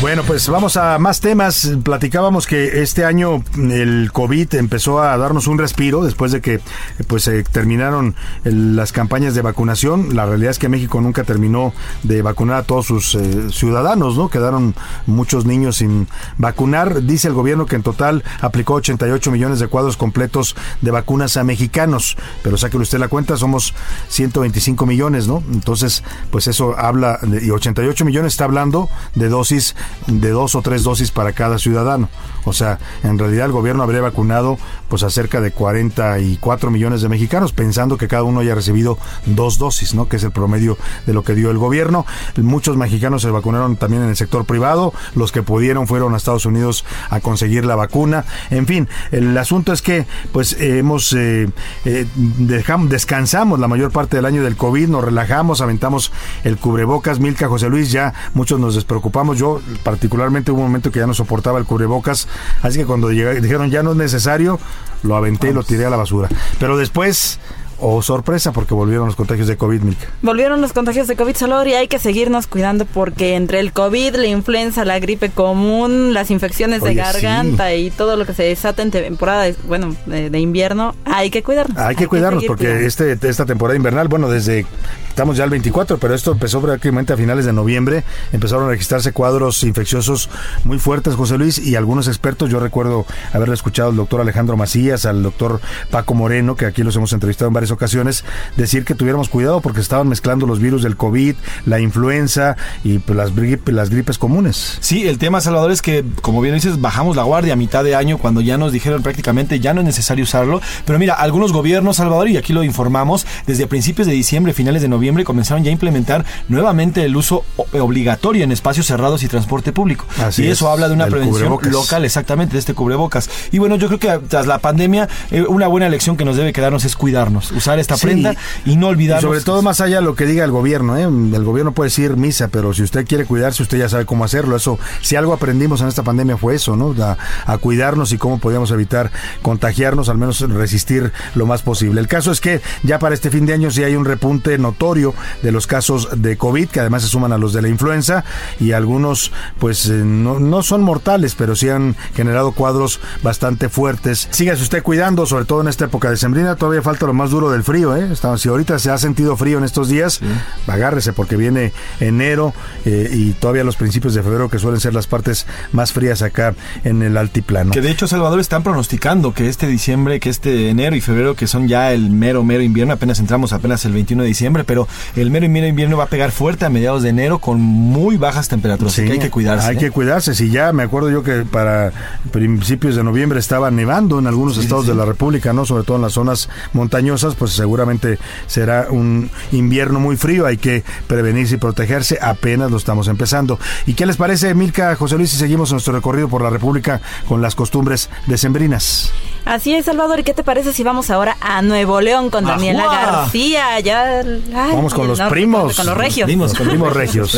Bueno, 0.00 0.22
pues 0.26 0.48
vamos 0.48 0.78
a 0.78 0.98
más 0.98 1.20
temas. 1.20 1.70
Platicábamos 1.84 2.46
que 2.46 2.80
este 2.80 3.04
año 3.04 3.44
el 3.58 4.10
COVID 4.10 4.54
empezó 4.54 5.02
a 5.02 5.14
darnos 5.18 5.46
un 5.46 5.58
respiro 5.58 6.02
después 6.02 6.32
de 6.32 6.40
que 6.40 6.58
pues 7.06 7.24
se 7.24 7.42
terminaron 7.42 8.14
las 8.44 8.92
campañas 8.92 9.34
de 9.34 9.42
vacunación. 9.42 10.16
La 10.16 10.24
realidad 10.24 10.52
es 10.52 10.58
que 10.58 10.70
México 10.70 11.02
nunca 11.02 11.24
terminó 11.24 11.74
de 12.02 12.22
vacunar 12.22 12.56
a 12.56 12.62
todos 12.62 12.86
sus 12.86 13.14
eh, 13.14 13.50
ciudadanos, 13.52 14.16
¿no? 14.16 14.30
Quedaron 14.30 14.74
muchos 15.04 15.44
niños 15.44 15.76
sin 15.76 16.08
vacunar. 16.38 17.02
Dice 17.02 17.28
el 17.28 17.34
gobierno 17.34 17.66
que 17.66 17.76
en 17.76 17.82
total 17.82 18.24
aplicó 18.40 18.74
88 18.74 19.30
millones 19.30 19.60
de 19.60 19.66
cuadros 19.66 19.98
completos 19.98 20.56
de 20.80 20.92
vacunas 20.92 21.36
a 21.36 21.44
mexicanos, 21.44 22.16
pero 22.42 22.56
sáquele 22.56 22.84
usted 22.84 22.98
la 22.98 23.08
cuenta, 23.08 23.36
somos 23.36 23.74
125 24.08 24.86
millones, 24.86 25.28
¿no? 25.28 25.42
Entonces, 25.52 26.02
pues 26.30 26.46
eso 26.46 26.74
habla 26.78 27.18
de, 27.20 27.44
y 27.44 27.50
88 27.50 28.06
millones 28.06 28.32
está 28.32 28.44
hablando 28.44 28.88
de 29.14 29.28
dosis 29.28 29.76
de 30.06 30.30
dos 30.30 30.54
o 30.54 30.62
tres 30.62 30.82
dosis 30.82 31.10
para 31.10 31.32
cada 31.32 31.58
ciudadano. 31.58 32.08
O 32.44 32.52
sea, 32.52 32.78
en 33.02 33.18
realidad 33.18 33.46
el 33.46 33.52
gobierno 33.52 33.82
habría 33.82 34.00
vacunado 34.00 34.58
pues 34.90 35.02
a 35.04 35.08
cerca 35.10 35.40
de 35.40 35.52
44 35.52 36.70
millones 36.70 37.00
de 37.00 37.08
mexicanos, 37.08 37.52
pensando 37.52 37.96
que 37.96 38.08
cada 38.08 38.24
uno 38.24 38.40
haya 38.40 38.54
recibido 38.54 38.98
dos 39.24 39.56
dosis, 39.58 39.94
¿no? 39.94 40.08
Que 40.08 40.16
es 40.16 40.24
el 40.24 40.32
promedio 40.32 40.76
de 41.06 41.14
lo 41.14 41.22
que 41.22 41.34
dio 41.34 41.50
el 41.50 41.56
gobierno. 41.58 42.04
Muchos 42.36 42.76
mexicanos 42.76 43.22
se 43.22 43.30
vacunaron 43.30 43.76
también 43.76 44.02
en 44.02 44.08
el 44.10 44.16
sector 44.16 44.44
privado, 44.44 44.92
los 45.14 45.32
que 45.32 45.42
pudieron 45.42 45.86
fueron 45.86 46.12
a 46.12 46.16
Estados 46.18 46.44
Unidos 46.44 46.84
a 47.08 47.20
conseguir 47.20 47.64
la 47.64 47.76
vacuna. 47.76 48.24
En 48.50 48.66
fin, 48.66 48.88
el 49.12 49.36
asunto 49.38 49.72
es 49.72 49.80
que 49.80 50.06
pues 50.32 50.54
eh, 50.54 50.78
hemos 50.78 51.12
eh, 51.12 51.48
eh, 51.84 52.06
dejam- 52.38 52.88
descansamos 52.88 53.58
la 53.60 53.68
mayor 53.68 53.92
parte 53.92 54.16
del 54.16 54.26
año 54.26 54.42
del 54.42 54.56
COVID, 54.56 54.88
nos 54.88 55.04
relajamos, 55.04 55.60
aventamos 55.60 56.12
el 56.44 56.56
cubrebocas, 56.56 57.20
Milka 57.20 57.48
José 57.48 57.68
Luis, 57.68 57.92
ya 57.92 58.12
muchos 58.34 58.58
nos 58.58 58.74
despreocupamos. 58.74 59.38
Yo 59.38 59.60
particularmente 59.84 60.50
hubo 60.50 60.60
un 60.62 60.66
momento 60.66 60.90
que 60.90 60.98
ya 60.98 61.06
no 61.06 61.14
soportaba 61.14 61.58
el 61.58 61.64
cubrebocas, 61.64 62.26
así 62.62 62.78
que 62.80 62.86
cuando 62.86 63.10
llega- 63.12 63.34
dijeron 63.34 63.70
ya 63.70 63.82
no 63.82 63.92
es 63.92 63.96
necesario, 63.96 64.58
lo 65.02 65.16
aventé 65.16 65.50
y 65.50 65.52
lo 65.52 65.62
tiré 65.62 65.86
a 65.86 65.90
la 65.90 65.96
basura. 65.96 66.28
Pero 66.58 66.76
después, 66.76 67.38
oh 67.80 68.02
sorpresa, 68.02 68.52
porque 68.52 68.74
volvieron 68.74 69.06
los 69.06 69.16
contagios 69.16 69.48
de 69.48 69.56
COVID, 69.56 69.80
Milka. 69.82 70.06
Volvieron 70.22 70.60
los 70.60 70.72
contagios 70.72 71.06
de 71.08 71.16
COVID 71.16 71.34
Salvador 71.36 71.68
y 71.68 71.74
hay 71.74 71.88
que 71.88 71.98
seguirnos 71.98 72.46
cuidando 72.46 72.84
porque 72.84 73.34
entre 73.34 73.60
el 73.60 73.72
COVID, 73.72 74.16
la 74.16 74.26
influenza, 74.26 74.84
la 74.84 74.98
gripe 74.98 75.30
común, 75.30 76.14
las 76.14 76.30
infecciones 76.30 76.82
de 76.82 76.94
garganta 76.94 77.74
y 77.74 77.90
todo 77.90 78.16
lo 78.16 78.26
que 78.26 78.34
se 78.34 78.42
desata 78.44 78.82
en 78.82 78.90
temporada, 78.90 79.44
de- 79.44 79.56
bueno, 79.66 79.94
de, 80.06 80.30
de 80.30 80.38
invierno, 80.40 80.94
hay 81.04 81.30
que 81.30 81.42
cuidarnos. 81.42 81.76
Hay 81.78 81.96
que 81.96 82.06
cuidarnos 82.06 82.44
porque 82.44 82.64
cuidando. 82.66 82.86
este 82.86 83.28
esta 83.28 83.46
temporada 83.46 83.76
invernal, 83.76 84.08
bueno, 84.08 84.28
desde 84.28 84.66
estamos 85.08 85.36
ya 85.36 85.44
al 85.44 85.50
24, 85.50 85.98
pero 85.98 86.14
esto 86.14 86.32
empezó 86.32 86.60
prácticamente 86.60 87.12
a 87.12 87.16
finales 87.16 87.44
de 87.44 87.52
noviembre, 87.52 88.04
empezaron 88.32 88.66
a 88.66 88.68
registrarse 88.70 89.12
cuadros 89.12 89.62
infecciosos 89.64 90.30
muy 90.64 90.78
fuertes, 90.78 91.14
José 91.14 91.36
Luis, 91.38 91.58
y 91.58 91.76
algunos 91.76 92.08
expertos, 92.08 92.48
yo 92.50 92.60
recuerdo 92.60 93.04
haberle 93.32 93.54
escuchado 93.54 93.90
al 93.90 93.96
doctor 93.96 94.20
Alejandro 94.20 94.56
Macías, 94.56 95.04
al 95.06 95.22
doctor 95.22 95.60
Paco 95.90 96.14
Moreno, 96.14 96.56
que 96.56 96.66
aquí 96.66 96.82
los 96.82 96.94
hemos 96.96 97.12
entrevistado 97.12 97.48
en 97.48 97.54
varias 97.54 97.69
ocasiones, 97.70 98.24
decir 98.56 98.84
que 98.84 98.94
tuviéramos 98.94 99.28
cuidado 99.28 99.60
porque 99.60 99.80
estaban 99.80 100.08
mezclando 100.08 100.46
los 100.46 100.58
virus 100.60 100.82
del 100.82 100.96
COVID, 100.96 101.34
la 101.66 101.80
influenza 101.80 102.56
y 102.84 102.98
pues, 102.98 103.16
las, 103.16 103.34
gripe- 103.34 103.72
las 103.72 103.90
gripes 103.90 104.18
comunes. 104.18 104.78
Sí, 104.80 105.06
el 105.08 105.18
tema, 105.18 105.40
Salvador, 105.40 105.70
es 105.70 105.82
que, 105.82 106.04
como 106.22 106.40
bien 106.40 106.54
dices, 106.54 106.80
bajamos 106.80 107.16
la 107.16 107.22
guardia 107.22 107.52
a 107.52 107.56
mitad 107.56 107.84
de 107.84 107.94
año 107.94 108.18
cuando 108.18 108.40
ya 108.40 108.56
nos 108.58 108.72
dijeron 108.72 109.02
prácticamente 109.02 109.60
ya 109.60 109.74
no 109.74 109.80
es 109.80 109.86
necesario 109.86 110.24
usarlo. 110.24 110.60
Pero 110.84 110.98
mira, 110.98 111.14
algunos 111.14 111.52
gobiernos, 111.52 111.96
Salvador, 111.96 112.28
y 112.28 112.36
aquí 112.36 112.52
lo 112.52 112.64
informamos, 112.64 113.26
desde 113.46 113.66
principios 113.66 114.06
de 114.06 114.12
diciembre, 114.14 114.52
finales 114.52 114.82
de 114.82 114.88
noviembre, 114.88 115.24
comenzaron 115.24 115.62
ya 115.64 115.70
a 115.70 115.72
implementar 115.72 116.24
nuevamente 116.48 117.04
el 117.04 117.16
uso 117.16 117.44
o- 117.56 117.66
obligatorio 117.80 118.44
en 118.44 118.52
espacios 118.52 118.86
cerrados 118.86 119.22
y 119.22 119.28
transporte 119.28 119.72
público. 119.72 120.06
Así 120.22 120.42
y 120.44 120.48
eso 120.48 120.66
es, 120.66 120.72
habla 120.72 120.88
de 120.88 120.94
una 120.94 121.06
prevención 121.06 121.48
cubrebocas. 121.56 121.72
local, 121.72 122.04
exactamente, 122.04 122.54
de 122.54 122.58
este 122.58 122.74
cubrebocas. 122.74 123.28
Y 123.52 123.58
bueno, 123.58 123.76
yo 123.76 123.86
creo 123.88 123.98
que 123.98 124.26
tras 124.28 124.46
la 124.46 124.58
pandemia, 124.58 125.08
eh, 125.30 125.42
una 125.42 125.66
buena 125.66 125.88
lección 125.88 126.16
que 126.16 126.24
nos 126.24 126.36
debe 126.36 126.52
quedarnos 126.52 126.84
es 126.84 126.96
cuidarnos, 126.96 127.52
usar 127.60 127.78
esta 127.78 127.96
Sí. 127.96 128.06
prenda 128.06 128.34
y 128.64 128.76
no 128.76 128.88
Y 128.88 128.90
olvidarnos. 128.90 129.22
sobre 129.22 129.40
todo 129.40 129.62
más 129.62 129.80
allá 129.80 129.96
de 129.96 130.02
lo 130.02 130.14
que 130.14 130.26
diga 130.26 130.44
el 130.44 130.50
gobierno, 130.50 130.96
¿eh? 130.96 131.02
el 131.04 131.44
gobierno 131.44 131.72
puede 131.72 131.88
decir 131.90 132.16
misa, 132.16 132.48
pero 132.48 132.72
si 132.74 132.82
usted 132.82 133.06
quiere 133.06 133.24
cuidarse, 133.26 133.62
usted 133.62 133.78
ya 133.78 133.88
sabe 133.88 134.04
cómo 134.06 134.24
hacerlo. 134.24 134.56
Eso, 134.56 134.78
si 135.02 135.16
algo 135.16 135.32
aprendimos 135.32 135.80
en 135.80 135.88
esta 135.88 136.02
pandemia 136.02 136.36
fue 136.36 136.54
eso, 136.56 136.76
¿no? 136.76 136.94
A, 137.02 137.16
a 137.46 137.58
cuidarnos 137.58 138.12
y 138.12 138.18
cómo 138.18 138.38
podíamos 138.38 138.70
evitar 138.70 139.10
contagiarnos, 139.42 140.08
al 140.08 140.18
menos 140.18 140.40
resistir 140.40 141.12
lo 141.34 141.46
más 141.46 141.62
posible. 141.62 142.00
El 142.00 142.08
caso 142.08 142.32
es 142.32 142.40
que 142.40 142.60
ya 142.82 142.98
para 142.98 143.14
este 143.14 143.30
fin 143.30 143.46
de 143.46 143.52
año 143.54 143.70
sí 143.70 143.82
hay 143.84 143.94
un 143.96 144.04
repunte 144.04 144.56
notorio 144.58 145.14
de 145.42 145.52
los 145.52 145.66
casos 145.66 146.08
de 146.16 146.36
COVID, 146.36 146.68
que 146.68 146.80
además 146.80 147.02
se 147.02 147.08
suman 147.08 147.32
a 147.32 147.38
los 147.38 147.52
de 147.52 147.62
la 147.62 147.68
influenza 147.68 148.24
y 148.58 148.72
algunos, 148.72 149.32
pues 149.58 149.86
eh, 149.86 149.92
no, 150.04 150.38
no 150.40 150.62
son 150.62 150.82
mortales, 150.82 151.34
pero 151.36 151.54
sí 151.56 151.68
han 151.68 151.96
generado 152.14 152.52
cuadros 152.52 153.00
bastante 153.22 153.68
fuertes. 153.68 154.28
Sígase 154.30 154.62
usted 154.62 154.82
cuidando, 154.82 155.26
sobre 155.26 155.44
todo 155.44 155.60
en 155.60 155.68
esta 155.68 155.84
época 155.86 156.10
de 156.10 156.16
sembrina, 156.16 156.56
todavía 156.56 156.82
falta 156.82 157.06
lo 157.06 157.12
más 157.12 157.30
duro 157.30 157.49
del 157.50 157.64
frío, 157.64 157.96
¿eh? 157.96 158.08
Si 158.36 158.48
ahorita 158.48 158.78
se 158.78 158.90
ha 158.90 158.98
sentido 158.98 159.36
frío 159.36 159.58
en 159.58 159.64
estos 159.64 159.88
días, 159.88 160.20
agárrese 160.66 161.12
porque 161.12 161.36
viene 161.36 161.72
enero 162.00 162.54
eh, 162.84 163.10
y 163.12 163.32
todavía 163.32 163.64
los 163.64 163.76
principios 163.76 164.14
de 164.14 164.22
febrero 164.22 164.48
que 164.48 164.58
suelen 164.58 164.80
ser 164.80 164.94
las 164.94 165.06
partes 165.06 165.46
más 165.72 165.92
frías 165.92 166.22
acá 166.22 166.54
en 166.84 167.02
el 167.02 167.16
altiplano. 167.16 167.72
Que 167.72 167.80
de 167.80 167.90
hecho, 167.90 168.06
Salvador, 168.06 168.40
están 168.40 168.62
pronosticando 168.62 169.34
que 169.34 169.48
este 169.48 169.66
diciembre, 169.66 170.20
que 170.20 170.30
este 170.30 170.70
enero 170.70 170.96
y 170.96 171.00
febrero, 171.00 171.34
que 171.34 171.46
son 171.46 171.68
ya 171.68 171.92
el 171.92 172.10
mero, 172.10 172.44
mero 172.44 172.62
invierno, 172.62 172.94
apenas 172.94 173.20
entramos 173.20 173.52
apenas 173.52 173.84
el 173.84 173.92
21 173.92 174.22
de 174.22 174.28
diciembre, 174.28 174.64
pero 174.64 174.86
el 175.16 175.30
mero 175.30 175.46
y 175.46 175.48
mero 175.48 175.66
invierno 175.66 175.96
va 175.96 176.04
a 176.04 176.08
pegar 176.08 176.32
fuerte 176.32 176.64
a 176.64 176.70
mediados 176.70 177.02
de 177.02 177.10
enero 177.10 177.38
con 177.38 177.60
muy 177.60 178.16
bajas 178.16 178.48
temperaturas. 178.48 178.92
así 178.92 179.04
que 179.04 179.12
hay 179.12 179.18
que 179.18 179.30
cuidarse. 179.30 179.68
Hay 179.68 179.76
¿eh? 179.76 179.78
que 179.78 179.90
cuidarse. 179.90 180.34
Si 180.34 180.50
ya 180.50 180.72
me 180.72 180.82
acuerdo 180.82 181.10
yo 181.10 181.22
que 181.22 181.44
para 181.44 181.92
principios 182.30 182.96
de 182.96 183.04
noviembre 183.04 183.38
estaba 183.38 183.70
nevando 183.70 184.18
en 184.18 184.26
algunos 184.26 184.58
estados 184.58 184.86
de 184.86 184.94
la 184.94 185.04
República, 185.04 185.52
¿no? 185.52 185.64
Sobre 185.66 185.84
todo 185.84 185.96
en 185.96 186.02
las 186.02 186.12
zonas 186.12 186.48
montañosas, 186.72 187.34
pues 187.40 187.52
seguramente 187.52 188.18
será 188.46 188.88
un 188.90 189.30
invierno 189.50 189.98
muy 189.98 190.18
frío. 190.18 190.44
Hay 190.44 190.58
que 190.58 190.84
prevenirse 191.06 191.54
y 191.54 191.56
protegerse. 191.56 192.18
Apenas 192.20 192.70
lo 192.70 192.76
estamos 192.76 193.08
empezando. 193.08 193.58
¿Y 193.86 193.94
qué 193.94 194.04
les 194.04 194.18
parece, 194.18 194.54
Milka, 194.54 194.94
José 194.94 195.16
Luis, 195.16 195.30
si 195.30 195.38
seguimos 195.38 195.72
nuestro 195.72 195.94
recorrido 195.94 196.28
por 196.28 196.42
la 196.42 196.50
República 196.50 197.00
con 197.26 197.40
las 197.40 197.54
costumbres 197.54 198.10
decembrinas? 198.26 199.10
Así 199.46 199.74
es, 199.74 199.86
Salvador. 199.86 200.20
¿Y 200.20 200.22
qué 200.22 200.34
te 200.34 200.44
parece 200.44 200.74
si 200.74 200.84
vamos 200.84 201.08
ahora 201.08 201.38
a 201.40 201.62
Nuevo 201.62 202.02
León 202.02 202.28
con 202.28 202.44
Daniela 202.44 202.84
¡Ajua! 202.84 203.10
García? 203.20 203.80
Ya, 203.80 204.18
ay, 204.18 204.42
Vamos 204.52 204.92
con 204.92 205.08
los 205.08 205.18
norte, 205.18 205.32
primos. 205.32 205.76
Con 205.76 205.86
los 205.86 205.96
regios. 205.96 206.26
Primos, 206.26 206.52
con 206.52 206.68
primos 206.68 206.92
regios. 206.92 207.34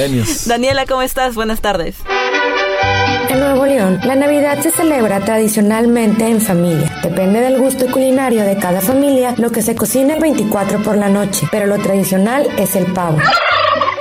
Daniela, 0.46 0.84
¿cómo 0.84 1.02
estás? 1.02 1.36
Buenas 1.36 1.60
tardes. 1.60 1.94
En 3.28 3.40
Nuevo 3.40 3.66
León, 3.66 4.00
la 4.04 4.14
Navidad 4.14 4.58
se 4.60 4.70
celebra 4.70 5.20
tradicionalmente 5.20 6.26
en 6.26 6.40
familia. 6.40 6.90
Depende 7.02 7.40
del 7.40 7.58
gusto 7.58 7.90
culinario 7.90 8.44
de 8.44 8.56
cada 8.56 8.80
familia 8.80 9.34
lo 9.38 9.50
que 9.50 9.62
se 9.62 9.74
cocina 9.74 10.14
el 10.14 10.20
24 10.20 10.82
por 10.82 10.96
la 10.96 11.08
noche, 11.08 11.46
pero 11.50 11.66
lo 11.66 11.78
tradicional 11.78 12.46
es 12.58 12.76
el 12.76 12.86
pavo. 12.92 13.18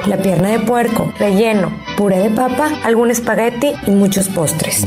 La 0.07 0.17
pierna 0.17 0.49
de 0.49 0.59
puerco, 0.59 1.13
relleno, 1.19 1.71
puré 1.95 2.19
de 2.19 2.29
papa, 2.29 2.69
algún 2.83 3.11
espagueti 3.11 3.71
y 3.85 3.91
muchos 3.91 4.29
postres. 4.29 4.85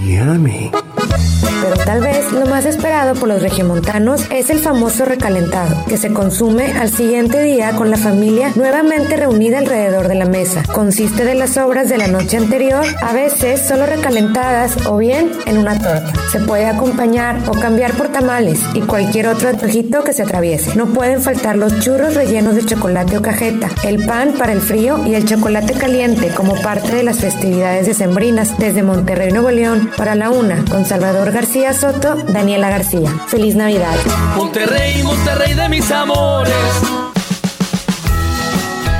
Pero 1.65 1.77
tal 1.83 2.01
vez 2.03 2.31
lo 2.31 2.45
más 2.45 2.67
esperado 2.67 3.15
por 3.15 3.27
los 3.27 3.41
regiomontanos 3.41 4.27
es 4.31 4.51
el 4.51 4.59
famoso 4.59 5.07
recalentado, 5.07 5.83
que 5.87 5.97
se 5.97 6.13
consume 6.13 6.73
al 6.73 6.91
siguiente 6.91 7.43
día 7.43 7.73
con 7.73 7.91
la 7.91 7.97
familia 7.97 8.53
nuevamente 8.55 9.17
reunida 9.17 9.59
alrededor 9.59 10.09
de 10.09 10.15
la 10.15 10.27
mesa. 10.27 10.63
Consiste 10.75 11.25
de 11.25 11.35
las 11.35 11.55
sobras 11.55 11.89
de 11.89 11.97
la 11.97 12.07
noche 12.07 12.37
anterior, 12.37 12.85
a 13.01 13.15
veces 13.15 13.63
solo 13.63 13.87
recalentadas 13.87 14.87
o 14.87 14.99
bien 14.99 15.33
en 15.47 15.57
una 15.57 15.79
torta. 15.79 16.13
Se 16.31 16.39
puede 16.41 16.67
acompañar 16.67 17.39
o 17.49 17.53
cambiar 17.53 17.95
por 17.95 18.09
tamales 18.09 18.61
y 18.75 18.81
cualquier 18.81 19.29
otro 19.29 19.49
antojito 19.49 20.05
que 20.05 20.13
se 20.13 20.23
atraviese. 20.23 20.77
No 20.77 20.87
pueden 20.89 21.23
faltar 21.23 21.57
los 21.57 21.81
churros 21.81 22.15
rellenos 22.15 22.57
de 22.57 22.67
chocolate 22.67 23.17
o 23.17 23.23
cajeta, 23.23 23.71
el 23.85 24.05
pan 24.05 24.35
para 24.37 24.53
el 24.53 24.61
frío 24.61 25.03
y 25.07 25.15
el 25.15 25.25
chocolate 25.25 25.75
caliente 25.75 26.29
como 26.29 26.55
parte 26.61 26.97
de 26.97 27.03
las 27.03 27.19
festividades 27.19 27.87
decembrinas. 27.87 28.57
Desde 28.59 28.83
Monterrey, 28.83 29.31
Nuevo 29.31 29.51
León, 29.51 29.91
para 29.97 30.15
la 30.15 30.31
una, 30.31 30.65
con 30.65 30.85
Salvador 30.85 31.33
García 31.33 31.75
Soto, 31.75 32.17
Daniela 32.29 32.71
García. 32.71 33.11
Feliz 33.29 33.55
Navidad. 33.55 33.97
Monterrey, 34.37 35.03
Monterrey 35.03 35.55
de 35.55 35.69
mis 35.69 35.91
amores. 35.91 37.04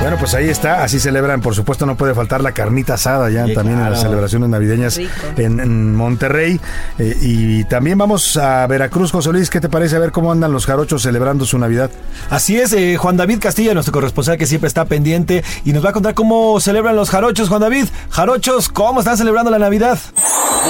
Bueno, 0.05 0.19
pues 0.19 0.35
ahí 0.35 0.51
está, 0.51 0.85
así 0.85 1.01
celebran, 1.01 1.41
por 1.41 1.55
supuesto 1.55 1.87
no 1.87 1.97
puede 1.97 2.15
faltar 2.15 2.43
la 2.43 2.53
carnita 2.53 2.93
asada 2.93 3.31
ya 3.31 3.47
Sí, 3.47 3.55
también 3.55 3.79
en 3.79 3.91
las 3.91 4.03
celebraciones 4.03 4.51
navideñas 4.51 4.99
en, 4.99 5.61
en 5.61 5.95
Monterrey. 5.95 6.61
Eh, 6.99 7.17
y 7.23 7.65
también 7.65 7.97
vamos 7.97 8.37
a 8.37 8.67
Veracruz, 8.67 9.13
José 9.13 9.33
Luis, 9.33 9.49
¿qué 9.49 9.63
te 9.63 9.71
parece 9.71 9.97
a 9.97 10.01
ver 10.01 10.13
cómo 10.13 10.31
andan 10.31 10.53
los 10.53 10.67
jarochos 10.67 11.01
celebrando 11.01 11.47
su 11.47 11.59
Navidad? 11.59 11.91
Así 12.29 12.59
es, 12.59 12.75
eh, 12.75 12.99
Juan 12.99 13.17
David 13.17 13.39
Castilla, 13.41 13.73
nuestro 13.73 13.93
corresponsal 13.93 14.37
que 14.37 14.45
siempre 14.45 14.69
está 14.69 14.85
pendiente 14.85 15.43
y 15.65 15.73
nos 15.73 15.83
va 15.83 15.89
a 15.89 15.93
contar 15.95 16.13
cómo 16.13 16.61
celebran 16.61 16.97
los 16.97 17.09
jarochos. 17.09 17.49
Juan 17.49 17.63
David, 17.63 17.87
jarochos, 18.11 18.69
¿cómo 18.69 19.01
están 19.01 19.17
celebrando 19.17 19.51
la 19.51 19.59
Navidad? 19.59 19.99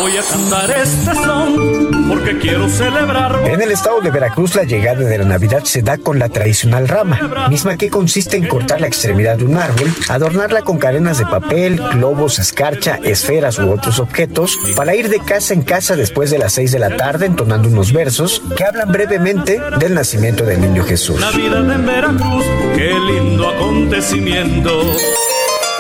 Voy 0.01 0.17
a 0.17 0.23
cantar 0.23 0.71
este 0.79 1.13
son 1.13 2.09
porque 2.09 2.39
quiero 2.39 2.69
celebrar. 2.69 3.49
En 3.49 3.61
el 3.61 3.73
estado 3.73 4.01
de 4.01 4.13
Veracruz, 4.13 4.55
la 4.55 4.63
llegada 4.63 5.01
de 5.01 5.19
la 5.19 5.25
Navidad 5.25 5.65
se 5.65 5.83
da 5.83 5.99
con 5.99 6.21
la 6.21 6.29
tradicional 6.29 6.87
rama, 6.87 7.49
misma 7.49 7.77
que 7.77 7.91
consiste 7.91 8.37
en 8.37 8.47
cortar 8.47 8.81
la 8.81 8.87
extremidad 8.87 9.24
de 9.33 9.45
un 9.45 9.57
árbol, 9.57 9.91
adornarla 10.09 10.63
con 10.63 10.79
cadenas 10.79 11.19
de 11.19 11.25
papel, 11.25 11.81
globos, 11.93 12.39
escarcha, 12.39 13.01
esferas 13.03 13.59
u 13.59 13.71
otros 13.71 13.99
objetos, 13.99 14.59
para 14.77 14.95
ir 14.95 15.09
de 15.09 15.21
casa 15.21 15.55
en 15.55 15.63
casa 15.63 15.97
después 15.97 16.31
de 16.31 16.39
las 16.39 16.53
6 16.53 16.73
de 16.73 16.79
la 16.79 16.97
tarde 16.97 17.27
entonando 17.27 17.69
unos 17.69 17.93
versos 17.93 18.43
que 18.57 18.65
hablan 18.65 18.93
brevemente 18.93 19.61
del 19.79 19.95
nacimiento 19.95 20.45
del 20.45 20.61
niño 20.61 20.85
Jesús. 20.85 21.19
Navidad 21.19 21.73
en 21.73 21.87
Veracruz, 21.87 22.45
qué 22.77 22.93
lindo 22.93 23.49
acontecimiento. 23.49 24.95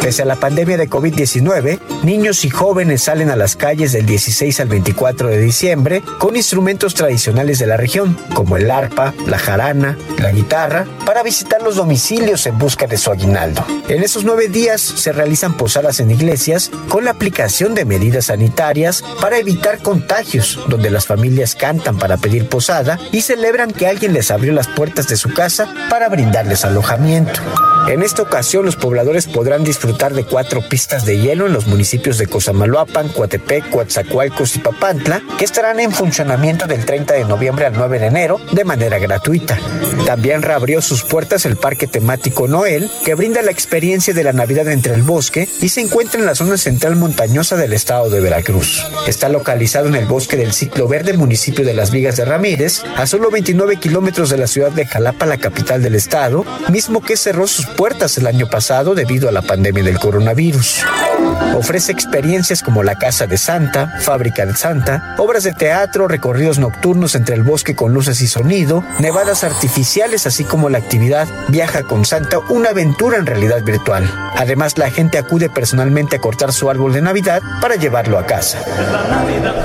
Pese 0.05 0.20
a 0.20 0.26
la 0.26 0.36
pandemia 0.36 0.76
de 0.76 0.90
COVID-19, 0.90 1.80
niños 2.02 2.44
y 2.44 2.50
jóvenes 2.50 3.05
salen 3.05 3.30
a 3.30 3.36
las 3.36 3.57
calles 3.57 3.92
del 3.92 4.05
16 4.05 4.61
al 4.61 4.68
24 4.68 5.28
de 5.28 5.38
diciembre 5.38 6.02
con 6.18 6.36
instrumentos 6.36 6.92
tradicionales 6.92 7.59
de 7.59 7.66
la 7.66 7.78
región, 7.78 8.14
como 8.34 8.59
el 8.59 8.70
arpa, 8.70 9.14
la 9.26 9.38
jarana, 9.38 9.96
la 10.18 10.30
guitarra, 10.30 10.84
para 11.07 11.22
visitar 11.22 11.62
los 11.62 11.76
domicilios 11.76 12.46
en 12.46 12.59
busca 12.59 12.86
de 12.86 12.98
su 12.98 13.11
aguinaldo. 13.11 13.64
En 13.88 14.02
esos 14.02 14.24
nueve 14.24 14.48
días 14.48 14.82
se 14.82 15.11
realizan 15.14 15.57
posadas 15.57 16.00
en 16.00 16.11
iglesias 16.11 16.70
con 16.90 17.07
la 17.07 17.12
aplicación 17.12 17.74
de 17.74 17.86
medidas 17.86 18.26
sanitarias 18.26 19.02
para 19.22 19.38
evitar 19.38 19.78
contagios, 19.78 20.61
donde 20.68 20.90
las 20.90 21.07
familias 21.07 21.55
cantan 21.55 21.96
para 21.96 22.18
pedir 22.18 22.46
posada 22.50 22.98
y 23.11 23.22
celebran 23.22 23.72
que 23.72 23.86
alguien 23.86 24.12
les 24.12 24.30
abrió 24.30 24.52
las 24.52 24.68
puertas 24.68 25.09
de 25.09 25.16
su 25.16 25.32
casa 25.32 25.66
para 25.88 26.11
brindarles 26.11 26.66
alojamiento. 26.66 27.40
En 27.88 28.02
esta 28.02 28.22
ocasión, 28.22 28.64
los 28.64 28.76
pobladores 28.76 29.26
podrán 29.26 29.62
disfrutar 29.62 29.93
de 29.95 30.24
cuatro 30.24 30.61
pistas 30.61 31.07
de 31.07 31.18
hielo 31.18 31.47
en 31.47 31.55
los 31.55 31.66
municipios 31.66 32.18
de 32.18 32.26
Cosamaloapan, 32.26 33.09
Coatepec, 33.09 33.70
Coatzacoalcos 33.70 34.57
y 34.57 34.59
Papantla, 34.59 35.22
que 35.38 35.47
estarán 35.47 35.80
en 35.80 35.92
funcionamiento 35.92 36.66
del 36.66 36.84
30 36.84 37.14
de 37.14 37.24
noviembre 37.24 37.64
al 37.64 37.72
9 37.72 38.01
de 38.01 38.07
enero 38.07 38.38
de 38.53 38.64
manera 38.64 38.99
gratuita. 38.99 39.59
También 40.05 40.42
reabrió 40.42 40.82
sus 40.82 41.05
puertas 41.05 41.47
el 41.47 41.57
parque 41.57 41.86
temático 41.86 42.49
Noel, 42.49 42.90
que 43.05 43.14
brinda 43.14 43.40
la 43.40 43.51
experiencia 43.51 44.12
de 44.12 44.24
la 44.24 44.34
Navidad 44.34 44.68
entre 44.68 44.95
el 44.95 45.03
bosque 45.03 45.49
y 45.62 45.70
se 45.70 45.80
encuentra 45.80 46.20
en 46.20 46.26
la 46.26 46.34
zona 46.34 46.59
central 46.59 46.97
montañosa 46.97 47.57
del 47.57 47.72
estado 47.72 48.11
de 48.11 48.20
Veracruz. 48.20 48.84
Está 49.07 49.30
localizado 49.30 49.86
en 49.86 49.95
el 49.95 50.05
bosque 50.05 50.36
del 50.36 50.53
Ciclo 50.53 50.86
Verde, 50.86 51.14
municipio 51.14 51.64
de 51.64 51.72
Las 51.72 51.90
Vigas 51.92 52.16
de 52.16 52.26
Ramírez, 52.26 52.82
a 52.97 53.07
solo 53.07 53.30
29 53.30 53.76
kilómetros 53.76 54.28
de 54.28 54.38
la 54.38 54.49
ciudad 54.49 54.72
de 54.72 54.86
Jalapa, 54.86 55.24
la 55.24 55.38
capital 55.38 55.82
del 55.82 55.95
estado, 55.95 56.45
mismo 56.68 57.01
que 57.01 57.16
cerró 57.16 57.47
sus 57.47 57.66
puertas 57.66 58.18
el 58.18 58.26
año 58.26 58.51
pasado 58.51 58.95
debido 58.95 59.28
a 59.28 59.32
la 59.32 59.42
pandemia 59.42 59.84
del 59.85 59.99
coronavirus. 59.99 60.85
Ofrece 61.55 61.93
experiencias 61.93 62.62
como 62.62 62.82
la 62.82 62.97
Casa 62.97 63.26
de 63.26 63.39
Santa, 63.39 63.95
Fábrica 64.01 64.45
de 64.45 64.55
Santa, 64.57 65.14
obras 65.18 65.45
de 65.45 65.53
teatro, 65.53 66.09
recorridos 66.09 66.59
nocturnos 66.59 67.14
entre 67.14 67.37
el 67.37 67.43
bosque 67.43 67.76
con 67.76 67.95
luces 67.95 68.20
y 68.20 68.26
sonido, 68.26 68.85
nevadas 68.99 69.45
artificiales, 69.45 70.26
así 70.26 70.45
como 70.45 70.68
la 70.68 70.78
actividad 70.78 71.28
Viaja 71.49 71.85
con 71.85 72.05
Santa, 72.05 72.39
una 72.49 72.70
aventura 72.70 73.18
en 73.18 73.26
realidad 73.26 73.62
virtual. 73.62 74.11
Además, 74.37 74.76
la 74.78 74.91
gente 74.91 75.18
acude 75.18 75.49
personalmente 75.49 76.16
a 76.16 76.20
cortar 76.20 76.53
su 76.53 76.68
árbol 76.68 76.93
de 76.93 77.03
Navidad 77.03 77.41
para 77.61 77.76
llevarlo 77.76 78.18
a 78.18 78.26
casa. 78.26 78.59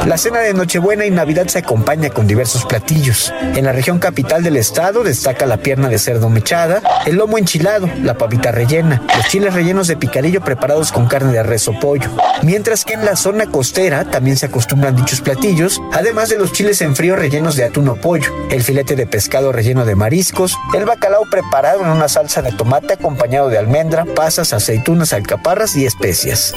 La 0.05 0.17
cena 0.17 0.39
de 0.39 0.53
Nochebuena 0.53 1.05
y 1.05 1.11
Navidad 1.11 1.47
se 1.47 1.59
acompaña 1.59 2.09
con 2.09 2.27
diversos 2.27 2.65
platillos. 2.65 3.33
En 3.55 3.65
la 3.65 3.71
región 3.71 3.99
capital 3.99 4.43
del 4.43 4.57
estado 4.57 5.03
destaca 5.03 5.45
la 5.45 5.57
pierna 5.57 5.89
de 5.89 5.97
cerdo 5.97 6.29
mechada, 6.29 6.81
el 7.05 7.15
lomo 7.15 7.37
enchilado, 7.37 7.89
la 8.03 8.17
pavita 8.17 8.51
rellena, 8.51 9.01
los 9.15 9.27
chiles 9.27 9.53
rellenos 9.53 9.87
de 9.87 9.97
picadillo 10.09 10.41
preparados 10.41 10.91
con 10.91 11.05
carne 11.05 11.31
de 11.31 11.43
res 11.43 11.67
o 11.67 11.79
pollo. 11.79 12.09
Mientras 12.41 12.83
que 12.83 12.93
en 12.93 13.05
la 13.05 13.15
zona 13.15 13.45
costera 13.45 14.05
también 14.05 14.37
se 14.37 14.47
acostumbran 14.47 14.95
dichos 14.95 15.21
platillos, 15.21 15.79
además 15.93 16.29
de 16.29 16.39
los 16.39 16.51
chiles 16.51 16.81
en 16.81 16.95
frío 16.95 17.15
rellenos 17.15 17.55
de 17.55 17.65
atún 17.65 17.89
o 17.89 17.95
pollo, 17.95 18.33
el 18.49 18.63
filete 18.63 18.95
de 18.95 19.05
pescado 19.05 19.51
relleno 19.51 19.85
de 19.85 19.95
mariscos, 19.95 20.57
el 20.73 20.85
bacalao 20.85 21.25
preparado 21.29 21.81
en 21.83 21.89
una 21.89 22.07
salsa 22.07 22.41
de 22.41 22.51
tomate 22.51 22.93
acompañado 22.93 23.49
de 23.49 23.59
almendra, 23.59 24.05
pasas, 24.05 24.51
aceitunas, 24.51 25.13
alcaparras 25.13 25.75
y 25.75 25.85
especias. 25.85 26.55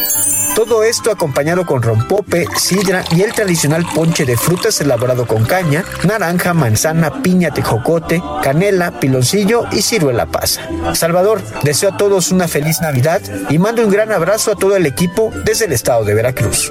Todo 0.54 0.82
esto 0.82 1.10
acompañado 1.10 1.64
con 1.64 1.82
rompope, 1.82 2.46
sidra 2.56 3.04
y 3.10 3.22
el 3.22 3.32
tradicional 3.32 3.86
ponche 3.94 4.26
de 4.26 4.36
frutas 4.36 4.80
elaborado 4.82 5.26
con 5.26 5.44
caña, 5.44 5.82
naranja, 6.04 6.52
manzana, 6.52 7.22
piña, 7.22 7.52
tejocote, 7.52 8.22
canela, 8.42 9.00
piloncillo 9.00 9.64
y 9.72 9.80
ciruela 9.80 10.26
pasa. 10.26 10.68
Salvador, 10.94 11.40
deseo 11.62 11.90
a 11.90 11.96
todos 11.96 12.30
una 12.32 12.48
feliz 12.48 12.82
Navidad 12.82 13.22
y 13.50 13.58
mando 13.58 13.82
un 13.82 13.90
gran 13.90 14.12
abrazo 14.12 14.52
a 14.52 14.56
todo 14.56 14.76
el 14.76 14.86
equipo 14.86 15.32
desde 15.44 15.66
el 15.66 15.72
estado 15.72 16.04
de 16.04 16.14
Veracruz. 16.14 16.70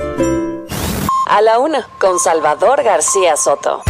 A 1.27 1.41
la 1.41 1.59
una, 1.59 1.87
con 1.97 2.19
Salvador 2.19 2.83
García 2.83 3.37
Soto. 3.37 3.83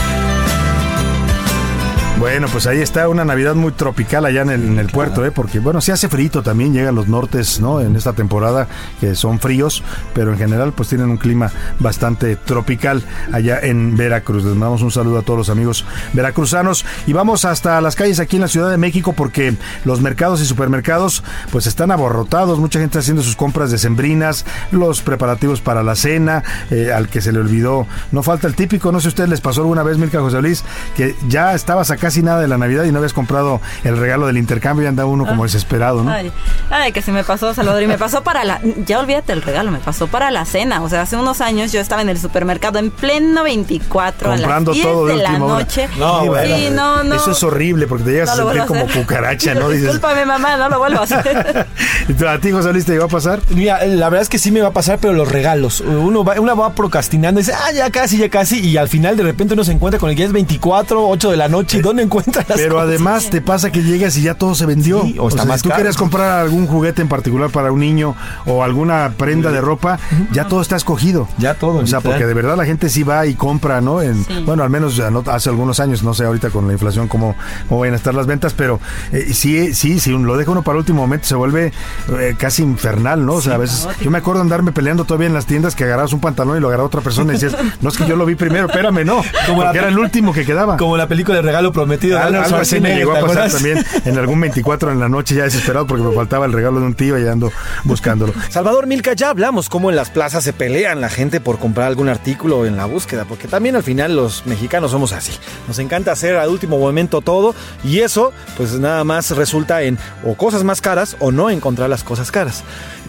Bueno, 2.22 2.48
pues 2.52 2.68
ahí 2.68 2.80
está 2.82 3.10
una 3.10 3.26
Navidad 3.26 3.56
muy 3.56 3.72
tropical 3.72 4.26
allá 4.26 4.44
en 4.44 4.52
el, 4.52 4.64
en 4.64 4.78
el 4.78 4.90
puerto, 4.90 5.26
¿eh? 5.26 5.32
porque 5.32 5.58
bueno, 5.58 5.82
se 5.82 5.92
hace 5.92 6.08
frío 6.08 6.44
también, 6.44 6.72
llegan 6.72 6.94
los 6.94 7.08
nortes, 7.08 7.60
¿no? 7.60 7.82
En 7.82 7.96
esta 7.96 8.14
temporada 8.14 8.68
que 9.00 9.16
son 9.16 9.40
fríos, 9.40 9.82
pero 10.14 10.32
en 10.32 10.38
general 10.38 10.72
pues 10.72 10.88
tienen 10.88 11.10
un 11.10 11.18
clima 11.18 11.52
bastante 11.80 12.36
tropical 12.36 13.04
allá 13.32 13.60
en 13.60 13.98
Veracruz. 13.98 14.44
Les 14.44 14.54
mandamos 14.54 14.84
un 14.84 14.92
saludo 14.92 15.18
a 15.18 15.22
todos 15.24 15.40
los 15.40 15.50
amigos 15.50 15.84
veracruzanos 16.14 16.86
y 17.08 17.14
vamos 17.14 17.44
hasta 17.44 17.82
las 17.82 17.96
calles 17.96 18.20
aquí 18.20 18.36
en 18.36 18.44
la 18.44 18.48
Ciudad 18.50 18.70
de 18.70 18.78
México 18.78 19.14
porque 19.14 19.56
los 19.84 20.00
mercados 20.00 20.42
y 20.42 20.46
supermercados 20.46 21.24
pues 21.52 21.66
están 21.66 21.90
aborrotados, 21.90 22.60
mucha 22.60 22.80
gente 22.80 23.00
haciendo 23.00 23.24
sus 23.24 23.36
compras 23.36 23.72
decembrinas, 23.72 24.46
los 24.72 25.02
preparativos 25.02 25.60
para 25.60 25.82
la 25.82 25.96
cena, 25.96 26.44
eh, 26.70 26.94
al 26.94 27.10
que 27.10 27.20
se 27.20 27.32
le 27.32 27.40
olvidó, 27.40 27.88
no 28.12 28.22
falta 28.22 28.46
el 28.46 28.54
típico, 28.54 28.92
no 28.92 29.00
sé 29.00 29.06
si 29.06 29.08
a 29.08 29.10
ustedes 29.10 29.30
les 29.32 29.42
pasó 29.42 29.62
alguna 29.62 29.82
vez, 29.82 29.98
Milka 29.98 30.20
José 30.20 30.40
Luis, 30.40 30.64
que 30.96 31.16
ya 31.28 31.56
estabas 31.56 31.90
a 31.90 31.98
casi 32.12 32.24
nada 32.24 32.42
de 32.42 32.48
la 32.50 32.58
Navidad 32.58 32.84
y 32.84 32.92
no 32.92 32.98
habías 32.98 33.14
comprado 33.14 33.62
el 33.86 33.96
regalo 33.98 34.28
del 34.28 34.38
intercambio 34.38 34.84
y 34.84 34.88
anda 34.88 35.06
uno 35.06 35.26
como 35.26 35.44
desesperado, 35.44 36.04
¿no? 36.04 36.12
Ay, 36.12 36.30
ay, 36.70 36.92
que 36.92 37.02
se 37.02 37.14
me 37.14 37.24
pasó, 37.24 37.54
Salvador. 37.54 37.82
Y 37.82 37.88
me 37.88 37.98
pasó 37.98 38.22
para 38.22 38.44
la. 38.44 38.60
Ya 38.86 39.00
olvídate 39.00 39.32
el 39.32 39.42
regalo, 39.42 39.72
me 39.72 39.80
pasó 39.80 40.08
para 40.08 40.30
la 40.30 40.44
cena. 40.44 40.82
O 40.82 40.90
sea, 40.90 41.04
hace 41.04 41.16
unos 41.16 41.40
años 41.40 41.72
yo 41.72 41.80
estaba 41.80 42.02
en 42.02 42.10
el 42.10 42.20
supermercado 42.20 42.80
en 42.80 42.92
pleno 42.92 43.44
24 43.44 44.30
Comprando 44.30 44.72
a 44.72 44.76
las 44.76 44.84
10 44.84 44.94
todo 44.94 45.06
de, 45.06 45.16
de 45.16 45.24
la 45.24 45.40
noche. 45.40 45.88
No, 45.98 46.22
Sí, 46.24 46.28
bueno, 46.28 46.56
no, 46.76 47.04
no. 47.06 47.16
Eso 47.16 47.32
es 47.32 47.44
horrible 47.44 47.88
porque 47.88 48.04
te 48.04 48.12
llegas 48.12 48.28
No 48.28 48.34
a 48.34 48.46
sentir 48.46 48.62
a 48.62 48.66
como 48.66 48.86
cucaracha, 48.88 49.54
¿no? 49.54 49.70
Dices, 49.70 49.84
Discúlpame, 49.84 50.26
mamá, 50.26 50.58
no 50.58 50.68
lo 50.68 50.80
vuelvo 50.80 51.00
a 51.00 51.04
hacer. 51.04 51.68
¿Y 52.10 52.14
tú- 52.14 52.28
¿A 52.28 52.40
ti, 52.40 52.52
José 52.52 52.74
Luis, 52.74 52.84
te 52.84 52.94
iba 52.94 53.06
a 53.06 53.08
pasar? 53.08 53.40
Mira, 53.52 53.86
la 53.86 54.10
verdad 54.10 54.24
es 54.24 54.30
que 54.30 54.38
sí 54.38 54.52
me 54.52 54.62
va 54.62 54.68
a 54.68 54.74
pasar, 54.74 55.00
pero 55.00 55.14
los 55.14 55.32
regalos. 55.32 55.80
Uno 55.80 56.26
va, 56.26 56.40
uno 56.42 56.58
va 56.58 56.74
procrastinando 56.74 57.40
y 57.40 57.44
dice, 57.44 57.56
ah, 57.58 57.72
ya 57.72 57.90
casi, 57.90 58.18
ya 58.18 58.28
casi. 58.30 58.60
Y 58.60 58.76
al 58.76 58.90
final 58.90 59.16
de 59.16 59.24
repente 59.24 59.54
uno 59.54 59.64
se 59.64 59.72
encuentra 59.72 59.98
con 59.98 60.10
el 60.10 60.18
que 60.18 60.26
es 60.26 60.34
24, 60.34 61.08
8 61.08 61.32
de 61.32 61.38
la 61.38 61.48
noche. 61.48 61.78
¿Y 61.78 61.82
dónde 61.82 62.01
encuentra 62.04 62.44
las 62.48 62.58
Pero 62.58 62.76
cosas? 62.76 62.88
además 62.90 63.30
te 63.30 63.42
pasa 63.42 63.72
que 63.72 63.84
llegas 63.84 64.18
y 64.18 64.22
ya 64.24 64.36
todo 64.36 64.56
se 64.56 64.66
vendió. 64.66 65.02
Sí, 65.04 65.16
o 65.20 65.30
está 65.30 65.46
más 65.46 65.58
si 65.62 65.64
tú 65.64 65.70
caro. 65.70 65.80
querías 65.80 65.98
comprar 65.98 66.40
algún 66.42 66.68
juguete 66.68 67.02
en 67.02 67.08
particular 67.08 67.50
para 67.50 67.72
un 67.72 67.80
niño 67.80 68.16
o 68.46 68.64
alguna 68.64 69.14
prenda 69.18 69.52
de 69.52 69.62
ropa, 69.62 70.00
ya 70.32 70.48
todo 70.48 70.62
está 70.62 70.76
escogido. 70.76 71.28
Ya 71.38 71.54
todo. 71.56 71.80
O 71.80 71.88
sea, 71.88 72.00
literal. 72.00 72.02
porque 72.04 72.26
de 72.26 72.34
verdad 72.34 72.58
la 72.58 72.66
gente 72.66 72.90
sí 72.90 73.04
va 73.04 73.26
y 73.26 73.36
compra, 73.36 73.82
¿no? 73.82 74.02
En, 74.02 74.26
Bueno, 74.46 74.64
al 74.64 74.70
menos 74.70 74.96
ya 74.96 75.10
no- 75.12 75.24
hace 75.28 75.50
algunos 75.50 75.80
años, 75.80 76.04
no 76.04 76.14
sé 76.14 76.26
ahorita 76.26 76.50
con 76.50 76.68
la 76.68 76.74
inflación 76.74 77.08
cómo, 77.08 77.36
cómo 77.68 77.82
vayan 77.82 77.94
a 77.94 77.98
estar 77.98 78.14
las 78.14 78.26
ventas, 78.28 78.54
pero 78.54 78.80
eh, 79.12 79.32
sí, 79.34 79.74
sí, 79.74 80.00
si 80.00 80.12
lo 80.12 80.38
deja 80.38 80.52
uno 80.52 80.62
para 80.64 80.78
último 80.78 81.02
momento 81.02 81.28
se 81.28 81.36
vuelve 81.36 81.72
eh, 82.20 82.36
casi 82.38 82.64
infernal, 82.64 83.26
¿no? 83.26 83.34
O 83.34 83.42
sea, 83.42 83.56
a 83.56 83.58
veces 83.58 83.88
yo 84.02 84.12
me 84.12 84.18
acuerdo 84.20 84.42
andarme 84.42 84.72
peleando 84.72 85.06
todavía 85.06 85.28
en 85.28 85.34
las 85.34 85.46
tiendas 85.46 85.76
que 85.76 85.84
agarrabas 85.84 86.14
un 86.14 86.20
pantalón 86.20 86.58
y 86.58 86.60
lo 86.60 86.68
agarraba 86.68 86.88
otra 86.88 87.02
persona 87.02 87.32
y 87.34 87.38
decías, 87.38 87.56
no 87.82 87.90
es 87.90 87.98
que 87.98 88.06
yo 88.08 88.16
lo 88.16 88.26
vi 88.26 88.36
primero, 88.36 88.68
espérame, 88.68 89.06
no, 89.06 89.22
Como 89.48 89.64
la 89.64 89.72
era 89.72 89.88
el 89.88 89.98
último 90.00 90.34
que 90.34 90.46
quedaba. 90.46 90.78
Como 90.78 90.98
la 90.98 91.08
película 91.08 91.38
de 91.38 91.42
regalo 91.42 91.72
prometido. 92.00 92.18
de 92.18 92.22
Al- 92.24 92.28
Arnold 92.36 92.46
algo 92.46 92.58
así 92.58 92.80
me 92.80 92.96
llegó 92.96 93.12
a 93.12 93.16
¿te 93.16 93.22
pasar 93.26 93.52
también 93.52 93.86
en 94.06 94.18
algún 94.18 94.40
24 94.42 94.92
en 94.92 95.00
la 95.00 95.10
noche 95.10 95.36
ya 95.36 95.44
desesperado 95.44 95.88
porque 95.88 96.04
me 96.04 96.14
faltaba 96.14 96.46
el 96.46 96.54
regalo 96.54 96.80
de 96.80 96.86
un 96.88 96.94
tío 96.96 97.18
y 97.20 97.28
ando 97.28 97.52
buscándolo. 97.84 98.34
Salvador 98.50 98.88
Milka, 98.88 99.14
ya 99.14 99.30
hablamos 99.30 99.70
cómo 99.70 99.90
en 99.90 99.96
las 99.96 100.10
plazas 100.10 100.44
se 100.44 100.54
pelean 100.54 101.02
la 101.02 101.10
gente 101.10 101.40
por 101.42 101.60
comprar 101.60 101.88
algún 101.88 102.10
artículo 102.10 102.66
en 102.66 102.78
la 102.78 102.86
búsqueda, 102.86 103.26
porque 103.26 103.48
también 103.48 103.76
al 103.76 103.84
final 103.84 104.16
los 104.16 104.46
mexicanos 104.46 104.92
somos 104.92 105.14
así. 105.14 105.32
Nos 105.68 105.80
encanta 105.80 106.12
hacer 106.12 106.36
al 106.36 106.50
último 106.50 106.78
momento 106.80 107.22
todo 107.22 107.54
y 107.84 108.00
eso 108.00 108.32
pues 108.58 108.74
nada 108.80 109.04
más 109.04 109.32
resulta 109.32 109.82
en 109.84 109.98
o 110.26 110.36
cosas 110.36 110.64
más 110.64 110.82
caras 110.82 111.16
o 111.20 111.32
no 111.32 111.50
encontrar 111.50 111.90
las 111.90 112.04
cosas 112.04 112.32
caras. 112.32 112.64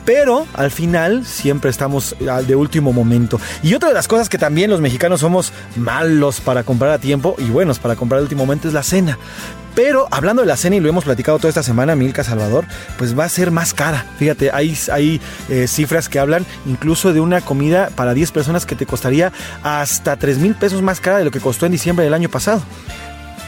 Pero 0.05 0.49
al 0.55 0.73
final 0.73 1.25
siempre 1.25 1.71
estamos 1.71 2.17
al 2.29 2.45
de 2.49 2.57
último 2.57 2.93
momento. 2.93 3.41
Y 3.63 3.75
otra 3.75 3.89
de 3.91 3.95
las 3.95 4.09
cosas 4.09 4.29
que 4.29 4.37
también 4.37 4.69
los 4.69 4.81
mexicanos 4.81 5.21
somos 5.21 5.53
malos 5.77 6.41
para 6.41 6.65
comprar 6.65 6.91
a 6.91 6.99
tiempo 6.99 7.37
y 7.39 7.45
buenos 7.45 7.79
para 7.79 7.95
comprar 7.95 8.19
al 8.19 8.25
último 8.25 8.45
momento 8.45 8.67
la 8.73 8.83
cena. 8.83 9.19
Pero 9.75 10.07
hablando 10.11 10.43
de 10.43 10.49
la 10.49 10.57
cena, 10.57 10.77
y 10.77 10.81
lo 10.81 10.89
hemos 10.89 11.05
platicado 11.05 11.39
toda 11.39 11.49
esta 11.49 11.63
semana, 11.63 11.97
Milka 11.97 12.25
Salvador, 12.25 12.67
pues 12.99 13.19
va 13.19 13.25
a 13.25 13.29
ser 13.29 13.51
más 13.51 13.73
cara. 13.73 14.05
Fíjate, 14.19 14.51
hay, 14.53 14.77
hay 14.93 15.21
eh, 15.49 15.67
cifras 15.67 16.11
que 16.11 16.19
hablan 16.19 16.45
incluso 16.67 17.15
de 17.15 17.21
una 17.21 17.41
comida 17.41 17.91
para 17.95 18.13
10 18.13 18.33
personas 18.33 18.67
que 18.67 18.77
te 18.77 18.85
costaría 18.85 19.33
hasta 19.63 20.17
3 20.17 20.39
mil 20.39 20.55
pesos 20.55 20.83
más 20.83 21.01
cara 21.01 21.19
de 21.19 21.25
lo 21.25 21.31
que 21.31 21.41
costó 21.41 21.65
en 21.65 21.73
diciembre 21.73 22.05
del 22.05 22.13
año 22.13 22.29
pasado. 22.29 22.63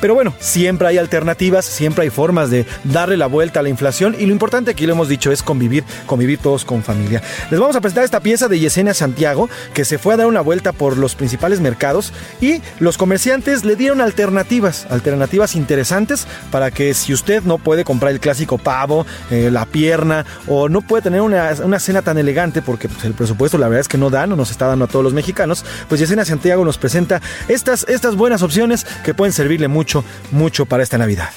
Pero 0.04 0.12
bueno, 0.12 0.34
siempre 0.38 0.86
hay 0.86 0.98
alternativas, 0.98 1.64
siempre 1.64 2.04
hay 2.04 2.10
formas 2.10 2.50
de 2.50 2.66
darle 2.84 3.16
la 3.16 3.26
vuelta 3.26 3.60
a 3.60 3.62
la 3.62 3.70
inflación 3.70 4.14
y 4.18 4.26
lo 4.26 4.32
importante 4.32 4.70
aquí 4.70 4.84
lo 4.84 4.92
hemos 4.92 5.08
dicho 5.08 5.32
es 5.32 5.42
convivir, 5.42 5.82
convivir 6.04 6.36
todos 6.36 6.66
con 6.66 6.82
familia. 6.82 7.22
Les 7.50 7.58
vamos 7.58 7.74
a 7.74 7.80
presentar 7.80 8.04
esta 8.04 8.20
pieza 8.20 8.46
de 8.46 8.60
Yesenia 8.60 8.92
Santiago 8.92 9.48
que 9.72 9.86
se 9.86 9.96
fue 9.96 10.12
a 10.12 10.18
dar 10.18 10.26
una 10.26 10.42
vuelta 10.42 10.72
por 10.72 10.98
los 10.98 11.14
principales 11.14 11.60
mercados 11.60 12.12
y 12.42 12.60
los 12.80 12.98
comerciantes 12.98 13.64
le 13.64 13.76
dieron 13.76 14.02
alternativas, 14.02 14.86
alternativas 14.90 15.56
interesantes 15.56 16.26
para 16.50 16.70
que 16.70 16.92
si 16.92 17.14
usted 17.14 17.42
no 17.44 17.56
puede 17.56 17.82
comprar 17.84 18.12
el 18.12 18.20
clásico 18.20 18.58
pavo, 18.58 19.06
eh, 19.30 19.48
la 19.50 19.64
pierna 19.64 20.26
o 20.46 20.68
no 20.68 20.82
puede 20.82 21.04
tener 21.04 21.22
una, 21.22 21.50
una 21.64 21.78
cena 21.78 22.02
tan 22.02 22.18
elegante 22.18 22.60
porque 22.60 22.90
pues, 22.90 23.06
el 23.06 23.14
presupuesto 23.14 23.56
la 23.56 23.68
verdad 23.68 23.80
es 23.80 23.88
que 23.88 23.96
no 23.96 24.10
da, 24.10 24.26
no 24.26 24.36
nos 24.36 24.50
está 24.50 24.66
dando 24.66 24.84
a 24.84 24.88
todos 24.88 25.02
los 25.02 25.14
mexicanos, 25.14 25.64
pues 25.88 25.98
Yesenia 25.98 26.26
Santiago 26.26 26.62
nos 26.62 26.76
presenta 26.76 27.22
estas, 27.48 27.86
estas 27.88 28.16
buenas 28.16 28.42
opciones 28.42 28.86
que 29.02 29.14
pueden 29.14 29.32
servirle 29.32 29.68
mucho, 29.68 29.93
mucho 30.32 30.66
para 30.66 30.82
esta 30.82 30.98
Navidad. 30.98 31.28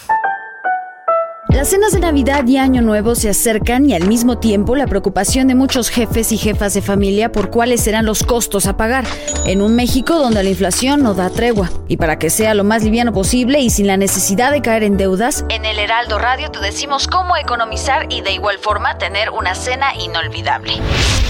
Las 1.57 1.69
cenas 1.69 1.91
de 1.91 1.99
Navidad 1.99 2.45
y 2.45 2.57
Año 2.57 2.83
Nuevo 2.83 3.15
se 3.15 3.29
acercan 3.29 3.89
y 3.89 3.95
al 3.95 4.07
mismo 4.07 4.37
tiempo 4.37 4.75
la 4.75 4.85
preocupación 4.85 5.47
de 5.47 5.55
muchos 5.55 5.89
jefes 5.89 6.31
y 6.31 6.37
jefas 6.37 6.75
de 6.75 6.83
familia 6.83 7.31
por 7.31 7.49
cuáles 7.49 7.81
serán 7.81 8.05
los 8.05 8.21
costos 8.21 8.67
a 8.67 8.77
pagar 8.77 9.05
en 9.47 9.63
un 9.63 9.75
México 9.75 10.19
donde 10.19 10.43
la 10.43 10.51
inflación 10.51 11.01
no 11.01 11.15
da 11.15 11.31
tregua. 11.31 11.71
Y 11.87 11.97
para 11.97 12.19
que 12.19 12.29
sea 12.29 12.53
lo 12.53 12.63
más 12.63 12.83
liviano 12.83 13.11
posible 13.11 13.59
y 13.59 13.71
sin 13.71 13.87
la 13.87 13.97
necesidad 13.97 14.51
de 14.51 14.61
caer 14.61 14.83
en 14.83 14.97
deudas, 14.97 15.45
En 15.49 15.65
el 15.65 15.79
Heraldo 15.79 16.19
Radio 16.19 16.51
te 16.51 16.59
decimos 16.59 17.07
cómo 17.07 17.35
economizar 17.35 18.05
y 18.11 18.21
de 18.21 18.33
igual 18.33 18.59
forma 18.59 18.99
tener 18.99 19.31
una 19.31 19.55
cena 19.55 19.95
inolvidable. 19.95 20.73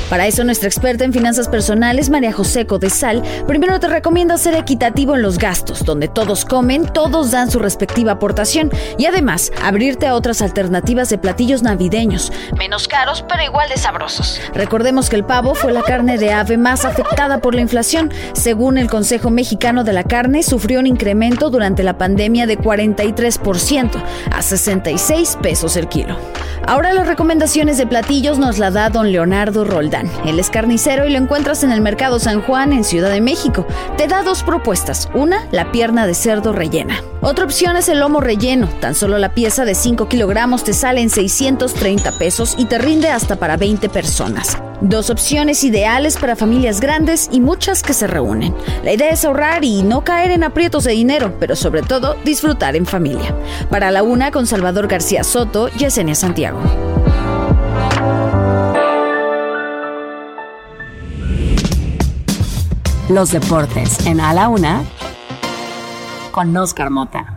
Para 0.09 0.25
eso 0.25 0.45
nuestra 0.45 0.69
experta 0.69 1.03
en 1.03 1.11
finanzas 1.11 1.49
personales, 1.49 2.09
María 2.09 2.31
José 2.31 2.65
Codesal, 2.65 3.23
primero 3.45 3.77
te 3.79 3.89
recomienda 3.89 4.37
ser 4.37 4.55
equitativo 4.55 5.15
en 5.15 5.21
los 5.21 5.37
gastos, 5.37 5.83
donde 5.83 6.07
todos 6.07 6.45
comen, 6.45 6.85
todos 6.85 7.31
dan 7.31 7.51
su 7.51 7.59
respectiva 7.59 8.13
aportación 8.13 8.71
y 8.97 9.05
además 9.05 9.51
abrirte 9.61 10.07
a 10.07 10.15
otras 10.17 10.41
alternativas 10.41 11.09
de 11.09 11.17
platillos 11.17 11.63
navideños. 11.63 12.31
Menos 12.57 12.87
caros, 12.87 13.23
pero 13.29 13.43
igual 13.43 13.69
de 13.69 13.77
sabrosos. 13.77 14.41
Recordemos 14.53 15.09
que 15.09 15.15
el 15.15 15.23
pavo 15.23 15.55
fue 15.55 15.71
la 15.71 15.83
carne 15.83 16.17
de 16.17 16.33
ave 16.33 16.57
más 16.57 16.83
afectada 16.83 17.39
por 17.39 17.55
la 17.55 17.61
inflación. 17.61 18.11
Según 18.33 18.77
el 18.77 18.89
Consejo 18.89 19.29
Mexicano 19.29 19.83
de 19.83 19.93
la 19.93 20.03
Carne, 20.03 20.43
sufrió 20.43 20.79
un 20.79 20.87
incremento 20.87 21.49
durante 21.49 21.83
la 21.83 21.97
pandemia 21.97 22.47
de 22.47 22.57
43% 22.57 24.03
a 24.31 24.41
66 24.41 25.37
pesos 25.41 25.77
el 25.77 25.87
kilo. 25.87 26.17
Ahora 26.65 26.91
las 26.91 27.07
recomendaciones 27.07 27.77
de 27.77 27.87
platillos 27.87 28.39
nos 28.39 28.57
la 28.57 28.71
da 28.71 28.89
don 28.89 29.11
Leonardo 29.11 29.63
Roldán. 29.63 30.11
Él 30.25 30.37
es 30.37 30.49
carnicero 30.49 31.05
y 31.05 31.11
lo 31.11 31.17
encuentras 31.17 31.63
en 31.63 31.71
el 31.71 31.79
Mercado 31.79 32.19
San 32.19 32.41
Juan 32.41 32.73
en 32.73 32.83
Ciudad 32.83 33.09
de 33.09 33.21
México. 33.21 33.65
Te 33.97 34.07
da 34.07 34.23
dos 34.23 34.43
propuestas. 34.43 35.09
Una, 35.13 35.47
la 35.51 35.71
pierna 35.71 36.05
de 36.05 36.13
cerdo 36.13 36.51
rellena. 36.51 37.01
Otra 37.21 37.45
opción 37.45 37.77
es 37.77 37.89
el 37.89 37.99
lomo 37.99 38.19
relleno. 38.19 38.67
Tan 38.81 38.95
solo 38.95 39.17
la 39.17 39.33
pieza 39.33 39.65
de 39.65 39.75
5 39.75 39.96
kilogramos 40.05 40.63
te 40.63 40.73
sale 40.73 41.01
en 41.01 41.09
630 41.09 42.11
pesos 42.19 42.55
y 42.57 42.65
te 42.65 42.77
rinde 42.77 43.09
hasta 43.09 43.35
para 43.37 43.57
20 43.57 43.89
personas. 43.89 44.57
Dos 44.79 45.09
opciones 45.09 45.63
ideales 45.63 46.17
para 46.17 46.35
familias 46.35 46.79
grandes 46.79 47.29
y 47.31 47.41
muchas 47.41 47.81
que 47.81 47.93
se 47.93 48.05
reúnen. 48.05 48.53
La 48.83 48.93
idea 48.93 49.09
es 49.09 49.25
ahorrar 49.25 49.63
y 49.63 49.81
no 49.81 50.03
caer 50.03 50.31
en 50.31 50.43
aprietos 50.43 50.83
de 50.83 50.91
dinero, 50.91 51.33
pero 51.39 51.55
sobre 51.55 51.81
todo 51.81 52.15
disfrutar 52.23 52.75
en 52.75 52.85
familia. 52.85 53.35
Para 53.71 53.89
la 53.89 54.03
una 54.03 54.29
con 54.29 54.45
Salvador 54.45 54.87
García 54.87 55.23
Soto, 55.23 55.69
Yesenia 55.69 56.15
Santiago. 56.15 56.59
Los 63.09 63.31
deportes 63.31 64.05
en 64.05 64.19
A 64.19 64.33
la 64.33 64.49
Una 64.49 64.83
con 66.31 66.55
Oscar 66.55 66.91
Mota. 66.91 67.36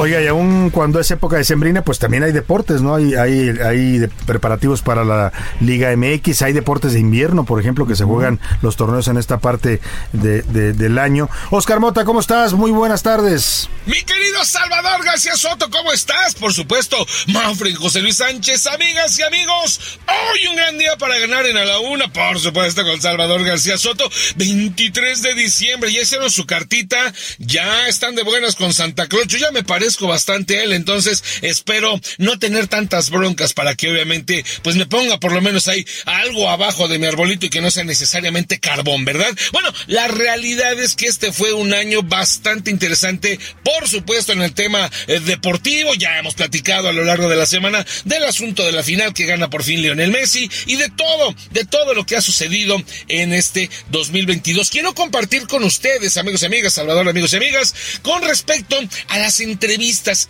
Oiga, 0.00 0.22
y 0.22 0.26
aún 0.28 0.70
cuando 0.70 0.98
es 0.98 1.10
época 1.10 1.36
de 1.36 1.44
sembrina, 1.44 1.82
pues 1.82 1.98
también 1.98 2.22
hay 2.22 2.32
deportes, 2.32 2.80
¿no? 2.80 2.94
Hay, 2.94 3.14
hay, 3.14 3.50
hay 3.62 3.98
de- 3.98 4.08
preparativos 4.08 4.80
para 4.80 5.04
la 5.04 5.30
Liga 5.60 5.94
MX, 5.94 6.40
hay 6.42 6.52
deportes 6.54 6.94
de 6.94 7.00
invierno, 7.00 7.44
por 7.44 7.60
ejemplo, 7.60 7.86
que 7.86 7.94
se 7.94 8.04
juegan 8.04 8.40
los 8.62 8.76
torneos 8.76 9.08
en 9.08 9.18
esta 9.18 9.38
parte 9.40 9.80
de- 10.14 10.40
de- 10.42 10.72
del 10.72 10.98
año. 10.98 11.28
Oscar 11.50 11.80
Mota, 11.80 12.04
¿cómo 12.06 12.20
estás? 12.20 12.54
Muy 12.54 12.70
buenas 12.70 13.02
tardes. 13.02 13.68
Mi 13.84 14.00
querido 14.02 14.42
Salvador 14.44 15.04
García 15.04 15.36
Soto, 15.36 15.68
¿cómo 15.70 15.92
estás? 15.92 16.34
Por 16.34 16.54
supuesto, 16.54 16.96
Manfred 17.26 17.74
José 17.76 18.00
Luis 18.00 18.16
Sánchez, 18.16 18.66
amigas 18.68 19.18
y 19.18 19.22
amigos. 19.22 19.98
Hoy 20.08 20.46
un 20.48 20.56
gran 20.56 20.78
día 20.78 20.96
para 20.98 21.18
ganar 21.18 21.44
en 21.44 21.58
A 21.58 21.64
la 21.66 21.78
Una, 21.80 22.10
por 22.12 22.38
supuesto, 22.40 22.84
con 22.84 23.00
Salvador 23.02 23.44
García 23.44 23.76
Soto. 23.76 24.08
23 24.36 25.22
de 25.22 25.34
diciembre, 25.34 25.92
ya 25.92 26.00
hicieron 26.02 26.30
su 26.30 26.46
cartita, 26.46 27.12
ya 27.38 27.86
están 27.88 28.14
de 28.14 28.22
buenas 28.22 28.56
con 28.56 28.72
Santa 28.72 29.06
Claus. 29.06 29.26
Yo 29.26 29.38
ya 29.38 29.50
me 29.50 29.62
bastante 29.98 30.62
él, 30.62 30.72
entonces 30.72 31.22
espero 31.42 32.00
no 32.18 32.38
tener 32.38 32.66
tantas 32.68 33.10
broncas 33.10 33.52
para 33.52 33.74
que 33.74 33.90
obviamente, 33.90 34.44
pues 34.62 34.76
me 34.76 34.86
ponga 34.86 35.18
por 35.18 35.32
lo 35.32 35.40
menos 35.40 35.68
ahí 35.68 35.84
algo 36.06 36.48
abajo 36.48 36.88
de 36.88 36.98
mi 36.98 37.06
arbolito 37.06 37.46
y 37.46 37.50
que 37.50 37.60
no 37.60 37.70
sea 37.70 37.84
necesariamente 37.84 38.58
carbón, 38.58 39.04
¿verdad? 39.04 39.30
Bueno, 39.52 39.72
la 39.86 40.08
realidad 40.08 40.78
es 40.78 40.94
que 40.94 41.06
este 41.06 41.32
fue 41.32 41.52
un 41.52 41.72
año 41.72 42.02
bastante 42.02 42.70
interesante, 42.70 43.38
por 43.64 43.88
supuesto, 43.88 44.32
en 44.32 44.42
el 44.42 44.52
tema 44.52 44.90
eh, 45.06 45.20
deportivo. 45.20 45.94
Ya 45.94 46.18
hemos 46.18 46.34
platicado 46.34 46.88
a 46.88 46.92
lo 46.92 47.04
largo 47.04 47.28
de 47.28 47.36
la 47.36 47.46
semana 47.46 47.84
del 48.04 48.24
asunto 48.24 48.64
de 48.64 48.72
la 48.72 48.82
final 48.82 49.14
que 49.14 49.26
gana 49.26 49.50
por 49.50 49.64
fin 49.64 49.82
Lionel 49.82 50.10
Messi 50.10 50.50
y 50.66 50.76
de 50.76 50.90
todo, 50.90 51.34
de 51.50 51.64
todo 51.64 51.94
lo 51.94 52.04
que 52.04 52.16
ha 52.16 52.22
sucedido 52.22 52.82
en 53.08 53.32
este 53.32 53.70
2022. 53.90 54.70
Quiero 54.70 54.94
compartir 54.94 55.46
con 55.46 55.64
ustedes, 55.64 56.16
amigos 56.16 56.42
y 56.42 56.46
amigas, 56.46 56.74
Salvador, 56.74 57.08
amigos 57.08 57.32
y 57.32 57.36
amigas, 57.36 57.74
con 58.02 58.22
respecto 58.22 58.78
a 59.08 59.18
las 59.18 59.40
entrevistas 59.40 59.69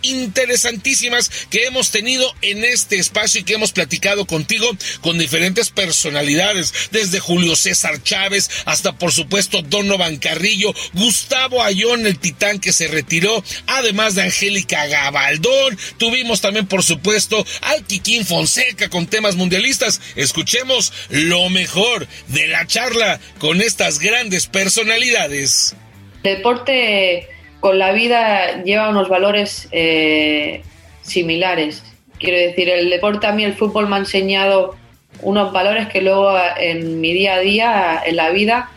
interesantísimas 0.01 1.29
que 1.49 1.65
hemos 1.65 1.91
tenido 1.91 2.33
en 2.41 2.63
este 2.63 2.97
espacio 2.97 3.41
y 3.41 3.43
que 3.43 3.53
hemos 3.53 3.71
platicado 3.71 4.25
contigo 4.25 4.69
con 5.01 5.17
diferentes 5.17 5.69
personalidades, 5.69 6.73
desde 6.91 7.19
Julio 7.19 7.55
César 7.55 8.01
Chávez 8.03 8.49
hasta 8.65 8.93
por 8.93 9.11
supuesto 9.11 9.61
Donovan 9.61 10.17
Carrillo, 10.17 10.73
Gustavo 10.93 11.63
Ayón, 11.63 12.05
el 12.05 12.19
titán 12.19 12.59
que 12.59 12.73
se 12.73 12.87
retiró, 12.87 13.43
además 13.67 14.15
de 14.15 14.23
Angélica 14.23 14.85
Gabaldón, 14.87 15.77
tuvimos 15.97 16.41
también 16.41 16.67
por 16.67 16.83
supuesto 16.83 17.45
al 17.61 17.83
Kikín 17.85 18.25
Fonseca 18.25 18.89
con 18.89 19.07
temas 19.07 19.35
mundialistas. 19.35 20.01
Escuchemos 20.15 20.93
lo 21.09 21.49
mejor 21.49 22.07
de 22.27 22.47
la 22.47 22.65
charla 22.67 23.19
con 23.39 23.61
estas 23.61 23.99
grandes 23.99 24.47
personalidades. 24.47 25.75
Deporte 26.23 27.27
con 27.61 27.77
la 27.79 27.93
vida 27.93 28.63
lleva 28.63 28.89
unos 28.89 29.07
valores 29.07 29.69
eh, 29.71 30.63
similares. 31.03 31.83
Quiero 32.19 32.37
decir, 32.37 32.69
el 32.69 32.89
deporte 32.89 33.27
a 33.27 33.31
mí, 33.31 33.43
el 33.43 33.53
fútbol 33.53 33.87
me 33.87 33.95
ha 33.95 33.99
enseñado 33.99 34.75
unos 35.21 35.53
valores 35.53 35.87
que 35.87 36.01
luego 36.01 36.35
en 36.57 36.99
mi 36.99 37.13
día 37.13 37.35
a 37.35 37.39
día, 37.39 38.03
en 38.05 38.15
la 38.15 38.31
vida, 38.31 38.71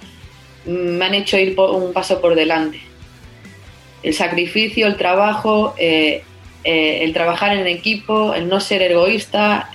me 0.67 1.05
han 1.05 1.15
hecho 1.15 1.39
ir 1.39 1.59
un 1.59 1.93
paso 1.93 2.21
por 2.21 2.35
delante. 2.35 2.81
El 4.03 4.13
sacrificio, 4.13 4.87
el 4.87 4.97
trabajo, 4.97 5.75
eh, 5.79 6.23
eh, 6.63 6.99
el 7.03 7.15
trabajar 7.15 7.57
en 7.57 7.67
equipo, 7.67 8.35
el 8.35 8.49
no 8.49 8.61
ser 8.61 8.83
egoísta, 8.83 9.71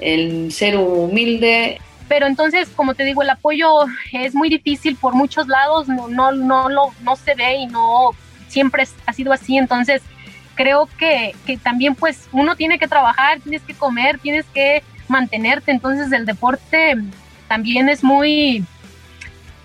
el 0.00 0.52
ser 0.52 0.76
humilde, 0.76 1.80
pero 2.08 2.26
entonces 2.26 2.68
como 2.74 2.94
te 2.94 3.04
digo 3.04 3.22
el 3.22 3.30
apoyo 3.30 3.68
es 4.12 4.34
muy 4.34 4.48
difícil 4.48 4.96
por 4.96 5.14
muchos 5.14 5.46
lados 5.46 5.88
no 5.88 6.08
no 6.08 6.32
no 6.32 6.68
lo 6.68 6.92
no 7.02 7.16
se 7.16 7.34
ve 7.34 7.56
y 7.56 7.66
no 7.66 8.10
siempre 8.48 8.86
ha 9.06 9.12
sido 9.12 9.32
así. 9.32 9.58
Entonces 9.58 10.02
creo 10.54 10.88
que, 10.98 11.34
que 11.46 11.56
también 11.56 11.94
pues 11.94 12.28
uno 12.32 12.56
tiene 12.56 12.78
que 12.78 12.88
trabajar 12.88 13.40
tienes 13.40 13.62
que 13.62 13.74
comer 13.74 14.18
tienes 14.18 14.46
que 14.46 14.82
mantenerte. 15.06 15.70
Entonces 15.70 16.10
el 16.12 16.26
deporte 16.26 16.96
también 17.46 17.88
es 17.88 18.02
muy 18.02 18.64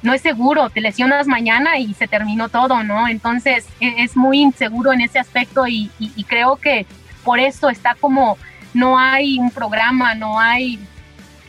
no 0.01 0.13
es 0.13 0.21
seguro. 0.21 0.69
Te 0.69 0.81
lesionas 0.81 1.27
mañana 1.27 1.79
y 1.79 1.93
se 1.93 2.07
terminó 2.07 2.49
todo 2.49 2.83
no 2.83 3.07
entonces 3.07 3.65
e- 3.79 4.03
es 4.03 4.15
muy 4.17 4.41
inseguro 4.41 4.91
en 4.91 5.01
ese 5.01 5.19
aspecto 5.19 5.65
y 5.67 5.89
creo 6.27 6.57
que 6.57 6.85
por 7.23 7.39
eso 7.39 7.69
está 7.69 7.95
como 7.95 8.37
no 8.73 8.97
hay 8.97 9.39
un 9.39 9.51
programa 9.51 10.15
no 10.15 10.39
hay 10.39 10.79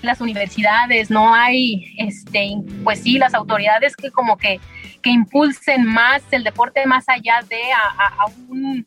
las 0.05 0.21
universidades, 0.21 1.11
no 1.11 1.35
hay, 1.35 1.95
este, 1.99 2.57
pues 2.83 3.03
sí, 3.03 3.19
las 3.19 3.35
autoridades 3.35 3.97
que 3.97 4.11
como 4.11 4.37
que, 4.37 4.61
que 5.03 5.11
impulsen 5.11 5.85
más 5.85 6.23
el 6.31 6.45
deporte 6.45 6.87
más 6.87 7.09
allá 7.09 7.41
de 7.49 7.61
a, 7.73 8.27
un, 8.49 8.87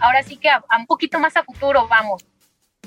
ahora 0.00 0.22
sí 0.22 0.36
que 0.36 0.48
a 0.48 0.62
un 0.78 0.86
poquito 0.86 1.18
más 1.18 1.36
a 1.36 1.44
futuro, 1.44 1.86
vamos. 1.88 2.24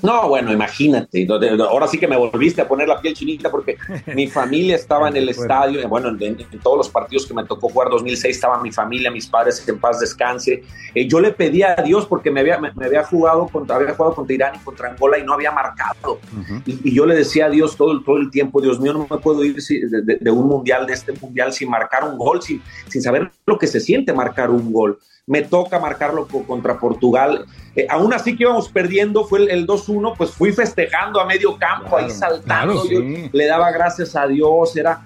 No, 0.02 0.28
bueno, 0.28 0.52
imagínate. 0.52 1.26
Ahora 1.70 1.86
sí 1.86 1.96
que 1.98 2.06
me 2.06 2.18
volviste 2.18 2.60
a 2.60 2.68
poner 2.68 2.86
la 2.86 3.00
piel 3.00 3.14
chinita 3.14 3.50
porque 3.50 3.78
mi 4.14 4.26
familia 4.26 4.76
estaba 4.76 5.08
en 5.08 5.16
el 5.16 5.30
estadio. 5.30 5.88
Bueno, 5.88 6.10
en, 6.10 6.22
en 6.38 6.58
todos 6.62 6.76
los 6.76 6.88
partidos 6.90 7.24
que 7.26 7.32
me 7.32 7.44
tocó 7.46 7.70
jugar 7.70 7.88
2006 7.88 8.36
estaba 8.36 8.60
mi 8.60 8.70
familia, 8.70 9.10
mis 9.10 9.26
padres 9.26 9.58
que 9.60 9.70
en 9.70 9.80
paz 9.80 9.98
descanse. 9.98 10.62
Eh, 10.94 11.08
yo 11.08 11.18
le 11.18 11.30
pedía 11.32 11.74
a 11.78 11.82
Dios 11.82 12.04
porque 12.04 12.30
me 12.30 12.40
había, 12.40 12.58
me, 12.58 12.72
me 12.74 12.84
había 12.84 13.04
jugado 13.04 13.48
contra, 13.48 13.76
había 13.76 13.94
jugado 13.94 14.14
contra 14.16 14.34
Irán 14.34 14.54
y 14.56 14.58
contra 14.58 14.90
Angola 14.90 15.18
y 15.18 15.24
no 15.24 15.32
había 15.32 15.50
marcado. 15.50 16.20
Y, 16.66 16.90
y 16.90 16.94
yo 16.94 17.06
le 17.06 17.14
decía 17.14 17.46
a 17.46 17.50
Dios 17.50 17.74
todo, 17.74 17.92
el- 17.92 18.04
todo 18.04 18.18
el 18.18 18.30
tiempo, 18.30 18.60
Dios 18.60 18.78
mío, 18.78 18.92
no 18.92 19.06
me 19.10 19.16
puedo 19.16 19.42
ir 19.44 19.56
de, 19.56 20.02
de- 20.02 20.18
de 20.20 20.30
un 20.30 20.46
mundial, 20.46 20.86
de 20.86 20.92
este 20.92 21.12
mundial, 21.12 21.54
sin 21.54 21.70
marcar 21.70 22.04
un 22.04 22.18
gol, 22.18 22.42
sin, 22.42 22.60
sin 22.88 23.00
saber 23.00 23.30
lo 23.46 23.58
que 23.58 23.66
se 23.66 23.80
siente 23.80 24.12
marcar 24.12 24.50
un 24.50 24.70
gol. 24.74 24.98
Me 25.28 25.42
toca 25.42 25.80
marcarlo 25.80 26.28
co- 26.28 26.44
contra 26.44 26.78
Portugal. 26.78 27.46
Eh, 27.74 27.84
aún 27.90 28.14
así 28.14 28.36
que 28.36 28.44
íbamos 28.44 28.68
perdiendo, 28.68 29.24
fue 29.26 29.40
el, 29.40 29.50
el 29.50 29.66
2-1, 29.66 30.14
pues 30.16 30.30
fui 30.30 30.52
festejando 30.52 31.20
a 31.20 31.26
medio 31.26 31.58
campo, 31.58 31.96
ahí 31.96 32.08
saltando. 32.10 32.74
claro, 32.74 32.88
Yo 32.88 33.00
sí. 33.00 33.28
le 33.32 33.46
daba 33.46 33.72
gracias 33.72 34.14
a 34.14 34.28
Dios, 34.28 34.76
era, 34.76 35.04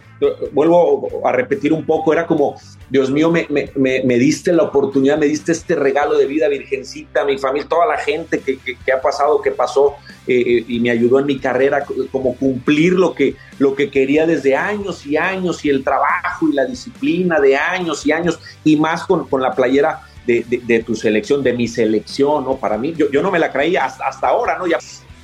vuelvo 0.53 1.09
a 1.25 1.33
repetir 1.33 1.73
un 1.73 1.87
poco, 1.87 2.13
era 2.13 2.27
como, 2.27 2.55
Dios 2.91 3.11
mío, 3.11 3.31
me, 3.31 3.47
me- 3.49 3.71
me- 3.77 4.03
me 4.05 4.19
diste 4.19 4.53
la 4.53 4.65
oportunidad, 4.65 5.17
me 5.17 5.25
diste 5.25 5.53
este 5.53 5.75
regalo 5.75 6.19
de 6.19 6.27
vida, 6.27 6.49
Virgencita, 6.49 7.25
mi 7.25 7.39
familia, 7.39 7.67
toda 7.67 7.87
la 7.87 7.97
gente 7.97 8.41
que, 8.41 8.59
que- 8.59 8.77
que 8.77 8.93
ha 8.93 9.01
pasado, 9.01 9.41
que 9.41 9.53
pasó 9.53 9.95
eh, 10.27 10.35
eh, 10.47 10.65
y 10.69 10.81
me 10.81 10.91
ayudó 10.91 11.19
en 11.19 11.25
mi 11.27 11.39
carrera, 11.39 11.83
como 12.13 12.37
cumplir 12.37 12.93
lo 12.93 13.15
que, 13.15 13.37
lo 13.59 13.75
que 13.75 13.91
quería 13.91 14.27
desde 14.27 14.55
años 14.55 15.07
y 15.07 15.17
años, 15.17 15.65
y 15.65 15.71
el 15.71 15.83
trabajo 15.83 16.47
y 16.47 16.53
la 16.53 16.67
disciplina 16.67 17.41
de 17.41 17.57
años 17.57 18.05
y 18.05 18.13
años, 18.13 18.39
y 18.65 18.77
más 18.77 19.05
con, 19.05 19.27
con 19.27 19.41
la 19.41 19.55
playera 19.55 20.03
de, 20.49 20.83
tu 20.83 20.95
selección, 20.95 21.43
de 21.43 21.53
mi 21.53 21.69
selección, 21.69 22.45
¿no? 22.45 22.57
Para 22.57 22.79
mí, 22.79 22.95
yo, 22.97 23.11
yo 23.11 23.23
no 23.23 23.31
me 23.31 23.39
la 23.39 23.53
creía 23.53 23.85
hasta, 23.85 24.07
hasta 24.07 24.29
ahora, 24.29 24.59
¿no? 24.59 24.67
Ya 24.67 24.79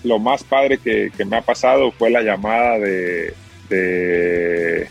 lo 0.06 0.18
más 0.18 0.44
padre 0.44 0.78
que, 0.78 1.10
que 1.16 1.24
me 1.24 1.36
ha 1.36 1.42
pasado 1.42 1.90
fue 1.90 2.10
la 2.10 2.22
llamada 2.22 2.78
de, 2.78 3.34
de, 3.68 4.88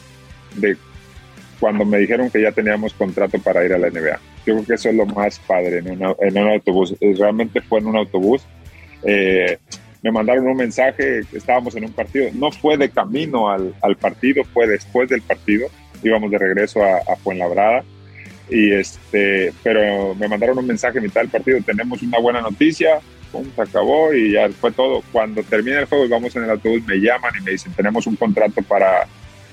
cuando 1.60 1.86
me 1.86 1.98
dijeron 2.00 2.30
que 2.30 2.42
ya 2.42 2.52
teníamos 2.52 2.94
contrato 2.94 3.40
para 3.40 3.66
ir 3.66 3.74
a 3.74 3.78
la 3.78 3.90
NBA. 3.90 4.20
Yo 4.46 4.54
creo 4.56 4.66
que 4.66 4.74
eso 4.74 4.90
es 4.90 4.96
lo 4.96 5.06
más 5.06 5.40
padre 5.40 5.80
en, 5.80 5.88
en 5.88 6.38
un 6.38 6.50
autobús. 6.50 6.96
Eh, 7.00 7.16
Realmente 7.18 7.62
fue 7.62 7.80
en 7.80 7.88
un 7.88 7.96
autobús. 7.96 8.46
Eh, 9.04 9.58
me 10.04 10.12
mandaron 10.12 10.46
un 10.48 10.58
mensaje, 10.58 11.22
estábamos 11.32 11.76
en 11.76 11.86
un 11.86 11.94
partido. 11.94 12.30
No 12.34 12.52
fue 12.52 12.78
de 12.78 12.90
camino 12.90 13.50
al, 13.50 13.74
al 13.82 13.96
partido, 13.96 14.44
fue 14.54 14.68
después 14.68 15.10
del 15.10 15.22
partido. 15.22 15.68
Íbamos 16.04 16.30
de 16.30 16.38
regreso 16.38 16.84
a, 16.84 16.98
a 16.98 17.16
Fuenlabrada. 17.16 17.84
Y 18.50 18.72
este, 18.74 19.54
pero 19.64 20.14
me 20.16 20.28
mandaron 20.28 20.58
un 20.58 20.68
mensaje 20.68 21.00
a 21.00 21.02
mitad 21.02 21.22
del 21.22 21.30
partido. 21.30 21.60
Tenemos 21.66 22.02
una 22.02 22.20
buena 22.20 22.42
noticia, 22.42 23.00
pum, 23.32 23.46
se 23.56 23.62
acabó 23.62 24.14
y 24.14 24.34
ya 24.34 24.50
fue 24.50 24.72
todo. 24.72 25.04
Cuando 25.12 25.42
termina 25.44 25.80
el 25.80 25.86
juego 25.86 26.06
y 26.06 26.10
vamos 26.10 26.36
en 26.36 26.44
el 26.44 26.52
autobús, 26.52 26.84
me 26.86 26.98
llaman 26.98 27.34
y 27.40 27.44
me 27.44 27.52
dicen, 27.52 27.74
tenemos 27.74 28.06
un 28.08 28.16
contrato 28.16 28.62
para, 28.62 29.08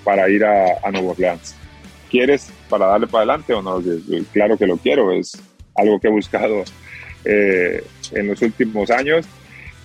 para 0.04 0.28
ir 0.28 0.44
a, 0.44 0.78
a 0.82 0.90
Nueva 0.90 1.12
Orleans. 1.12 1.56
¿Quieres 2.10 2.50
para 2.68 2.86
darle 2.86 3.06
para 3.06 3.20
adelante 3.20 3.54
o 3.54 3.62
no? 3.62 3.82
Claro 4.32 4.58
que 4.58 4.66
lo 4.66 4.76
quiero, 4.76 5.12
es 5.12 5.40
algo 5.74 5.98
que 5.98 6.08
he 6.08 6.10
buscado 6.10 6.62
eh, 7.24 7.82
en 8.12 8.26
los 8.26 8.42
últimos 8.42 8.90
años 8.90 9.26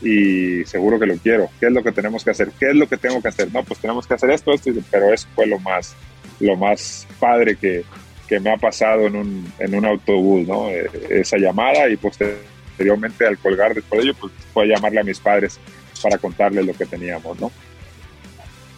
y 0.01 0.65
seguro 0.65 0.99
que 0.99 1.05
lo 1.05 1.15
quiero. 1.15 1.49
¿Qué 1.59 1.67
es 1.67 1.71
lo 1.71 1.83
que 1.83 1.91
tenemos 1.91 2.23
que 2.23 2.31
hacer? 2.31 2.51
¿Qué 2.59 2.69
es 2.69 2.75
lo 2.75 2.87
que 2.87 2.97
tengo 2.97 3.21
que 3.21 3.29
hacer? 3.29 3.51
No, 3.53 3.63
pues 3.63 3.79
tenemos 3.79 4.05
que 4.05 4.13
hacer 4.13 4.31
esto, 4.31 4.51
esto, 4.53 4.71
pero 4.91 5.13
eso 5.13 5.27
fue 5.35 5.47
lo 5.47 5.59
más, 5.59 5.95
lo 6.39 6.55
más 6.57 7.07
padre 7.19 7.55
que, 7.55 7.83
que 8.27 8.39
me 8.39 8.51
ha 8.51 8.57
pasado 8.57 9.07
en 9.07 9.15
un, 9.15 9.53
en 9.59 9.75
un 9.75 9.85
autobús, 9.85 10.47
¿no? 10.47 10.69
Eh, 10.69 10.89
esa 11.09 11.37
llamada 11.37 11.89
y 11.89 11.97
posteriormente 11.97 13.25
al 13.25 13.37
colgar 13.37 13.73
después 13.73 14.01
de 14.01 14.09
ello, 14.09 14.17
pues 14.19 14.33
fue 14.53 14.67
llamarle 14.67 14.99
a 14.99 15.03
mis 15.03 15.19
padres 15.19 15.59
para 16.01 16.17
contarles 16.17 16.65
lo 16.65 16.73
que 16.73 16.85
teníamos, 16.85 17.39
¿no? 17.39 17.51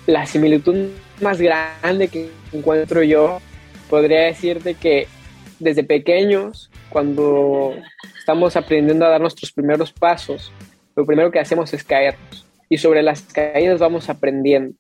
la 0.09 0.25
similitud 0.25 0.89
más 1.21 1.39
grande 1.39 2.07
que 2.07 2.29
encuentro 2.51 3.03
yo 3.03 3.39
podría 3.89 4.21
decirte 4.21 4.73
que 4.73 5.07
desde 5.59 5.83
pequeños, 5.83 6.71
cuando 6.89 7.75
estamos 8.17 8.55
aprendiendo 8.55 9.05
a 9.05 9.09
dar 9.09 9.21
nuestros 9.21 9.51
primeros 9.51 9.91
pasos, 9.91 10.51
lo 10.95 11.05
primero 11.05 11.31
que 11.31 11.39
hacemos 11.39 11.73
es 11.73 11.83
caernos. 11.83 12.45
Y 12.69 12.77
sobre 12.77 13.03
las 13.03 13.21
caídas 13.21 13.79
vamos 13.79 14.09
aprendiendo. 14.09 14.75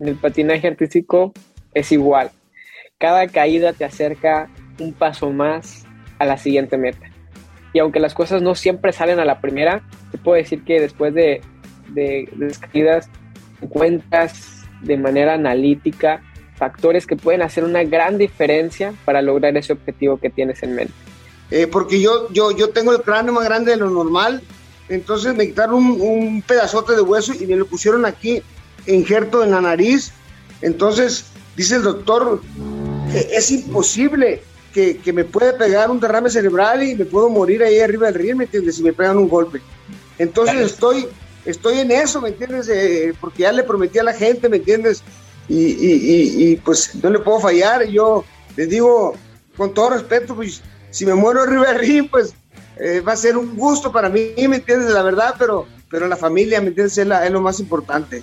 En 0.00 0.08
el 0.08 0.16
patinaje 0.16 0.66
artístico 0.66 1.32
es 1.72 1.92
igual. 1.92 2.30
Cada 3.04 3.28
caída 3.28 3.74
te 3.74 3.84
acerca 3.84 4.48
un 4.80 4.94
paso 4.94 5.28
más 5.30 5.84
a 6.18 6.24
la 6.24 6.38
siguiente 6.38 6.78
meta. 6.78 7.10
Y 7.74 7.78
aunque 7.78 8.00
las 8.00 8.14
cosas 8.14 8.40
no 8.40 8.54
siempre 8.54 8.94
salen 8.94 9.20
a 9.20 9.26
la 9.26 9.42
primera, 9.42 9.82
te 10.10 10.16
puedo 10.16 10.38
decir 10.38 10.64
que 10.64 10.80
después 10.80 11.12
de, 11.12 11.42
de, 11.88 12.30
de 12.34 12.46
las 12.46 12.58
caídas 12.58 13.10
encuentras 13.60 14.64
de 14.80 14.96
manera 14.96 15.34
analítica 15.34 16.22
factores 16.54 17.06
que 17.06 17.14
pueden 17.14 17.42
hacer 17.42 17.64
una 17.64 17.84
gran 17.84 18.16
diferencia 18.16 18.94
para 19.04 19.20
lograr 19.20 19.54
ese 19.54 19.74
objetivo 19.74 20.16
que 20.16 20.30
tienes 20.30 20.62
en 20.62 20.74
mente. 20.74 20.94
Eh, 21.50 21.66
porque 21.66 22.00
yo, 22.00 22.32
yo, 22.32 22.52
yo 22.52 22.70
tengo 22.70 22.92
el 22.92 23.02
cráneo 23.02 23.34
más 23.34 23.44
grande 23.44 23.72
de 23.72 23.76
lo 23.76 23.90
normal, 23.90 24.40
entonces 24.88 25.34
me 25.34 25.46
quitaron 25.46 25.74
un, 25.74 26.00
un 26.00 26.40
pedazote 26.40 26.94
de 26.94 27.02
hueso 27.02 27.34
y 27.38 27.46
me 27.46 27.56
lo 27.56 27.66
pusieron 27.66 28.06
aquí, 28.06 28.40
injerto 28.86 29.44
en 29.44 29.50
la 29.50 29.60
nariz. 29.60 30.10
Entonces, 30.62 31.26
dice 31.54 31.76
el 31.76 31.82
doctor, 31.82 32.40
es 33.16 33.50
imposible 33.50 34.42
que, 34.72 34.96
que 34.98 35.12
me 35.12 35.24
puede 35.24 35.52
pegar 35.52 35.90
un 35.90 36.00
derrame 36.00 36.30
cerebral 36.30 36.82
y 36.82 36.94
me 36.96 37.04
puedo 37.04 37.28
morir 37.28 37.62
ahí 37.62 37.78
arriba 37.80 38.06
del 38.06 38.14
río, 38.16 38.36
¿me 38.36 38.44
entiendes? 38.44 38.76
Si 38.76 38.82
me 38.82 38.92
pegan 38.92 39.18
un 39.18 39.28
golpe. 39.28 39.60
Entonces 40.18 40.56
estoy, 40.66 41.06
estoy 41.44 41.78
en 41.80 41.90
eso, 41.90 42.20
¿me 42.20 42.30
entiendes? 42.30 42.68
Eh, 42.68 43.12
porque 43.20 43.42
ya 43.42 43.52
le 43.52 43.62
prometí 43.62 43.98
a 43.98 44.04
la 44.04 44.12
gente, 44.14 44.48
¿me 44.48 44.56
entiendes? 44.58 45.02
Y, 45.48 45.56
y- 45.58 45.92
y- 45.92 46.44
y, 46.52 46.56
pues 46.56 46.94
no 47.02 47.10
le 47.10 47.18
puedo 47.20 47.38
fallar. 47.40 47.84
Yo 47.86 48.24
les 48.56 48.68
digo, 48.68 49.14
con 49.56 49.74
todo 49.74 49.90
respeto, 49.90 50.34
pues 50.34 50.62
si 50.90 51.04
me 51.06 51.14
muero 51.14 51.42
arriba 51.42 51.68
del 51.68 51.78
río, 51.78 52.06
pues 52.10 52.34
eh, 52.80 53.00
va 53.00 53.12
a 53.12 53.16
ser 53.16 53.36
un 53.36 53.56
gusto 53.56 53.92
para 53.92 54.08
mí, 54.08 54.32
¿me 54.48 54.56
entiendes? 54.56 54.90
La 54.90 55.02
verdad, 55.02 55.34
pero, 55.38 55.66
pero 55.90 56.08
la 56.08 56.16
familia, 56.16 56.60
¿me 56.60 56.68
entiendes? 56.68 56.96
Es, 56.98 57.06
la- 57.06 57.24
es 57.26 57.30
lo 57.30 57.40
más 57.40 57.60
importante. 57.60 58.22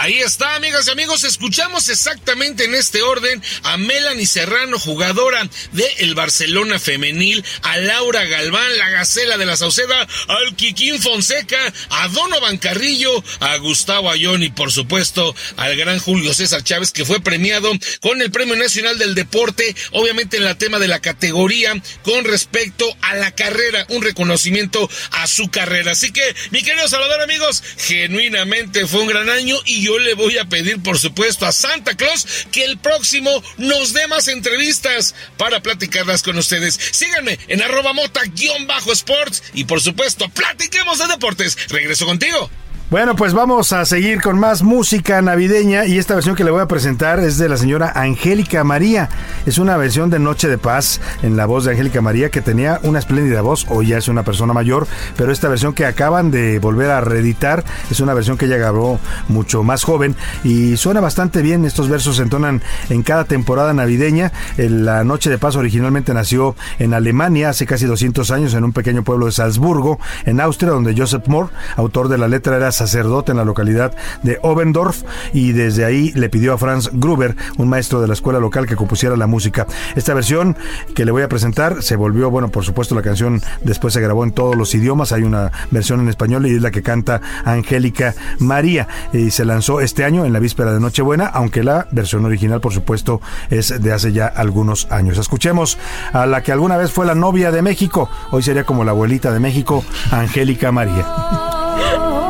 Ahí 0.00 0.20
está, 0.20 0.54
amigas 0.54 0.86
y 0.86 0.92
amigos. 0.92 1.24
Escuchamos 1.24 1.88
exactamente 1.88 2.64
en 2.64 2.74
este 2.76 3.02
orden 3.02 3.42
a 3.64 3.76
Melanie 3.78 4.26
Serrano, 4.26 4.78
jugadora 4.78 5.48
del 5.72 5.88
el 5.98 6.14
Barcelona 6.14 6.78
femenil, 6.78 7.44
a 7.62 7.78
Laura 7.78 8.24
Galván, 8.24 8.78
la 8.78 8.90
Gacela 8.90 9.36
de 9.36 9.44
la 9.44 9.56
Sauceda, 9.56 10.06
al 10.28 10.54
Kikín 10.54 11.02
Fonseca, 11.02 11.58
a 11.90 12.06
Donovan 12.08 12.58
Carrillo, 12.58 13.24
a 13.40 13.56
Gustavo 13.56 14.08
Ayón 14.08 14.44
y 14.44 14.50
por 14.50 14.70
supuesto 14.70 15.34
al 15.56 15.76
gran 15.76 15.98
Julio 15.98 16.32
César 16.32 16.62
Chávez 16.62 16.92
que 16.92 17.04
fue 17.04 17.18
premiado 17.18 17.72
con 18.00 18.22
el 18.22 18.30
Premio 18.30 18.54
Nacional 18.54 18.98
del 18.98 19.16
Deporte, 19.16 19.74
obviamente 19.90 20.36
en 20.36 20.44
la 20.44 20.56
tema 20.56 20.78
de 20.78 20.86
la 20.86 21.00
categoría 21.00 21.74
con 22.02 22.24
respecto 22.24 22.86
a 23.00 23.16
la 23.16 23.32
carrera, 23.32 23.84
un 23.88 24.02
reconocimiento 24.02 24.88
a 25.10 25.26
su 25.26 25.50
carrera. 25.50 25.90
Así 25.90 26.12
que, 26.12 26.22
mi 26.50 26.62
querido 26.62 26.86
Salvador, 26.86 27.20
amigos, 27.20 27.64
genuinamente 27.78 28.86
fue 28.86 29.00
un 29.00 29.08
gran 29.08 29.28
año 29.28 29.56
y 29.66 29.87
yo 29.88 29.98
le 29.98 30.12
voy 30.12 30.36
a 30.36 30.44
pedir, 30.44 30.82
por 30.82 30.98
supuesto, 30.98 31.46
a 31.46 31.52
Santa 31.52 31.96
Claus 31.96 32.26
que 32.52 32.62
el 32.62 32.76
próximo 32.76 33.42
nos 33.56 33.94
dé 33.94 34.06
más 34.06 34.28
entrevistas 34.28 35.14
para 35.38 35.62
platicarlas 35.62 36.22
con 36.22 36.36
ustedes. 36.36 36.78
Síganme 36.92 37.38
en 37.48 37.62
arroba 37.62 37.94
mota-sports 37.94 39.42
y, 39.54 39.64
por 39.64 39.80
supuesto, 39.80 40.28
platiquemos 40.28 40.98
de 40.98 41.06
deportes. 41.06 41.56
Regreso 41.70 42.04
contigo. 42.04 42.50
Bueno, 42.90 43.16
pues 43.16 43.34
vamos 43.34 43.74
a 43.74 43.84
seguir 43.84 44.22
con 44.22 44.38
más 44.38 44.62
música 44.62 45.20
navideña 45.20 45.84
y 45.84 45.98
esta 45.98 46.14
versión 46.14 46.34
que 46.34 46.42
le 46.42 46.50
voy 46.50 46.62
a 46.62 46.68
presentar 46.68 47.20
es 47.20 47.36
de 47.36 47.46
la 47.46 47.58
señora 47.58 47.92
Angélica 47.94 48.64
María. 48.64 49.10
Es 49.44 49.58
una 49.58 49.76
versión 49.76 50.08
de 50.08 50.18
Noche 50.18 50.48
de 50.48 50.56
Paz 50.56 50.98
en 51.22 51.36
la 51.36 51.44
voz 51.44 51.66
de 51.66 51.72
Angélica 51.72 52.00
María 52.00 52.30
que 52.30 52.40
tenía 52.40 52.80
una 52.84 52.98
espléndida 52.98 53.42
voz, 53.42 53.66
hoy 53.68 53.88
ya 53.88 53.98
es 53.98 54.08
una 54.08 54.22
persona 54.22 54.54
mayor, 54.54 54.86
pero 55.18 55.32
esta 55.32 55.48
versión 55.48 55.74
que 55.74 55.84
acaban 55.84 56.30
de 56.30 56.60
volver 56.60 56.90
a 56.90 57.02
reeditar 57.02 57.62
es 57.90 58.00
una 58.00 58.14
versión 58.14 58.38
que 58.38 58.46
ella 58.46 58.56
grabó 58.56 58.98
mucho 59.28 59.62
más 59.62 59.84
joven 59.84 60.16
y 60.42 60.78
suena 60.78 61.00
bastante 61.00 61.42
bien. 61.42 61.66
Estos 61.66 61.90
versos 61.90 62.16
se 62.16 62.22
entonan 62.22 62.62
en 62.88 63.02
cada 63.02 63.24
temporada 63.24 63.74
navideña. 63.74 64.32
La 64.56 65.04
Noche 65.04 65.28
de 65.28 65.36
Paz 65.36 65.56
originalmente 65.56 66.14
nació 66.14 66.56
en 66.78 66.94
Alemania 66.94 67.50
hace 67.50 67.66
casi 67.66 67.84
200 67.84 68.30
años 68.30 68.54
en 68.54 68.64
un 68.64 68.72
pequeño 68.72 69.04
pueblo 69.04 69.26
de 69.26 69.32
Salzburgo, 69.32 70.00
en 70.24 70.40
Austria, 70.40 70.70
donde 70.70 70.96
Joseph 70.96 71.26
Moore, 71.26 71.50
autor 71.76 72.08
de 72.08 72.16
la 72.16 72.28
letra, 72.28 72.56
era 72.56 72.77
sacerdote 72.78 73.32
en 73.32 73.36
la 73.36 73.44
localidad 73.44 73.92
de 74.22 74.38
Obendorf 74.42 75.02
y 75.32 75.52
desde 75.52 75.84
ahí 75.84 76.12
le 76.12 76.28
pidió 76.28 76.54
a 76.54 76.58
Franz 76.58 76.90
Gruber, 76.92 77.36
un 77.58 77.68
maestro 77.68 78.00
de 78.00 78.08
la 78.08 78.14
escuela 78.14 78.38
local, 78.38 78.66
que 78.66 78.76
compusiera 78.76 79.16
la 79.16 79.26
música. 79.26 79.66
Esta 79.94 80.14
versión 80.14 80.56
que 80.94 81.04
le 81.04 81.10
voy 81.10 81.22
a 81.22 81.28
presentar 81.28 81.82
se 81.82 81.96
volvió, 81.96 82.30
bueno, 82.30 82.48
por 82.48 82.64
supuesto 82.64 82.94
la 82.94 83.02
canción 83.02 83.42
después 83.62 83.94
se 83.94 84.00
grabó 84.00 84.24
en 84.24 84.32
todos 84.32 84.56
los 84.56 84.74
idiomas, 84.74 85.12
hay 85.12 85.22
una 85.22 85.52
versión 85.70 86.00
en 86.00 86.08
español 86.08 86.46
y 86.46 86.54
es 86.54 86.62
la 86.62 86.70
que 86.70 86.82
canta 86.82 87.20
Angélica 87.44 88.14
María 88.38 88.88
y 89.12 89.30
se 89.30 89.44
lanzó 89.44 89.80
este 89.80 90.04
año 90.04 90.24
en 90.24 90.32
la 90.32 90.38
víspera 90.38 90.72
de 90.72 90.80
Nochebuena, 90.80 91.26
aunque 91.26 91.62
la 91.62 91.88
versión 91.90 92.24
original 92.24 92.60
por 92.60 92.72
supuesto 92.72 93.20
es 93.50 93.80
de 93.80 93.92
hace 93.92 94.12
ya 94.12 94.26
algunos 94.26 94.86
años. 94.90 95.18
Escuchemos 95.18 95.78
a 96.12 96.26
la 96.26 96.42
que 96.42 96.52
alguna 96.52 96.76
vez 96.76 96.92
fue 96.92 97.06
la 97.06 97.14
novia 97.14 97.50
de 97.50 97.62
México, 97.62 98.08
hoy 98.30 98.42
sería 98.42 98.64
como 98.64 98.84
la 98.84 98.92
abuelita 98.92 99.32
de 99.32 99.40
México, 99.40 99.84
Angélica 100.10 100.72
María. 100.72 101.06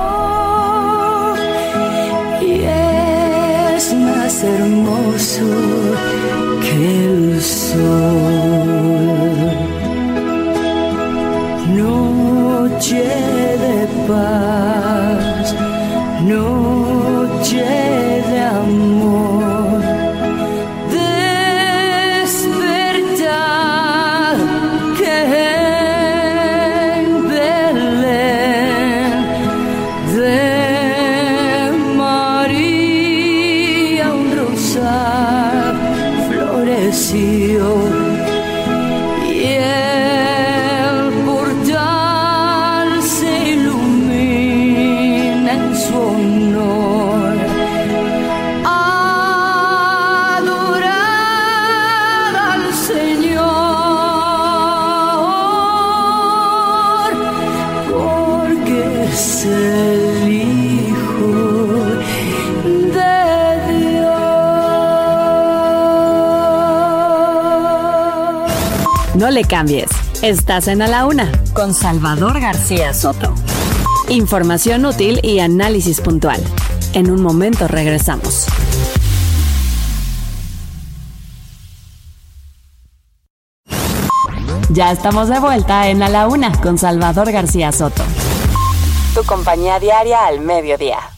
hermoso 4.49 5.49
que 6.63 6.77
el 7.07 7.41
sol. 7.41 8.79
Noche 11.77 13.05
de 13.65 13.79
paz, 14.09 14.78
No 69.19 69.33
le 69.33 69.43
cambies. 69.43 69.91
Estás 70.23 70.69
en 70.69 70.81
A 70.81 70.87
la 70.87 71.05
Una 71.05 71.33
con 71.53 71.75
Salvador 71.75 72.39
García 72.39 72.95
Soto. 72.95 73.35
Información 74.09 74.87
útil 74.87 75.19
y 75.25 75.41
análisis 75.41 76.01
puntual. 76.01 76.41
En 76.93 77.11
un 77.11 77.21
momento 77.21 77.67
regresamos. 77.67 78.47
Ya 84.71 84.93
estamos 84.93 85.29
de 85.29 85.41
vuelta 85.41 85.89
en 85.89 86.01
A 86.05 86.09
la 86.09 86.29
Una 86.29 86.53
con 86.53 86.79
Salvador 86.79 87.33
García 87.33 87.73
Soto. 87.73 88.05
Tu 89.17 89.25
compañía 89.25 89.81
diaria 89.81 90.27
al 90.27 90.39
mediodía. 90.39 91.18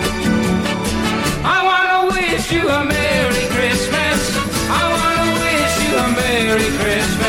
Merry 6.51 6.69
Christmas. 6.77 7.20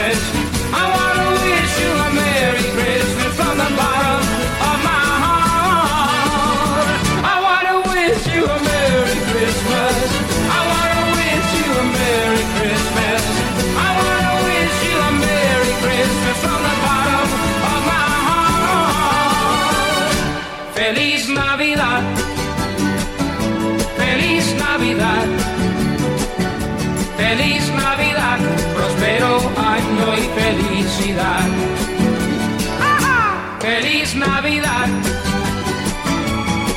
Navidad. 34.26 34.88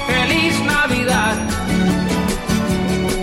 Feliz 0.08 0.56
Navidad. 0.74 1.36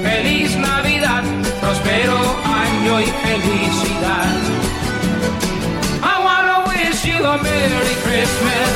Feliz 0.02 0.56
Navidad, 0.56 1.22
próspero 1.60 2.18
año 2.64 3.00
y 3.00 3.08
felicidad. 3.24 4.34
I 6.02 6.16
wanna 6.26 6.56
wish 6.70 7.04
you 7.04 7.18
a 7.24 7.36
Merry 7.48 7.94
Christmas. 8.04 8.72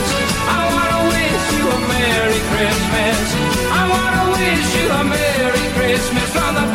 I 0.59 0.63
wanna 0.75 1.01
wish 1.13 1.45
you 1.57 1.65
a 1.77 1.81
Merry 1.95 2.41
Christmas. 2.53 3.19
I 3.81 3.83
wanna 3.95 4.25
wish 4.39 4.69
you 4.79 4.87
a 5.01 5.03
Merry 5.05 5.67
Christmas 5.77 6.29
from 6.35 6.55
the 6.59 6.67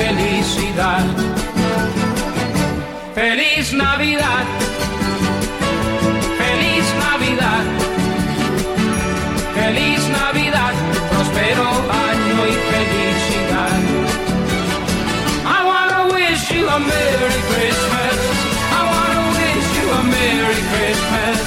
felicidad. 0.00 1.04
Feliz 3.14 3.72
Navidad. 3.72 4.44
Feliz 6.40 6.86
Navidad. 7.06 7.64
Feliz 9.54 10.00
Navidad, 10.20 10.72
próspero 11.10 11.66
año 12.08 12.38
y 12.52 12.54
felicidad. 12.70 13.78
I 15.56 15.60
wanna 15.70 16.14
wish 16.14 16.42
you 16.54 16.64
a 16.68 16.78
Merry 16.78 17.40
Christmas. 17.50 18.16
I 18.78 18.82
wanna 18.92 19.22
wish 19.38 19.68
you 19.78 19.86
a 19.98 20.02
Merry 20.14 20.60
Christmas. 20.72 21.38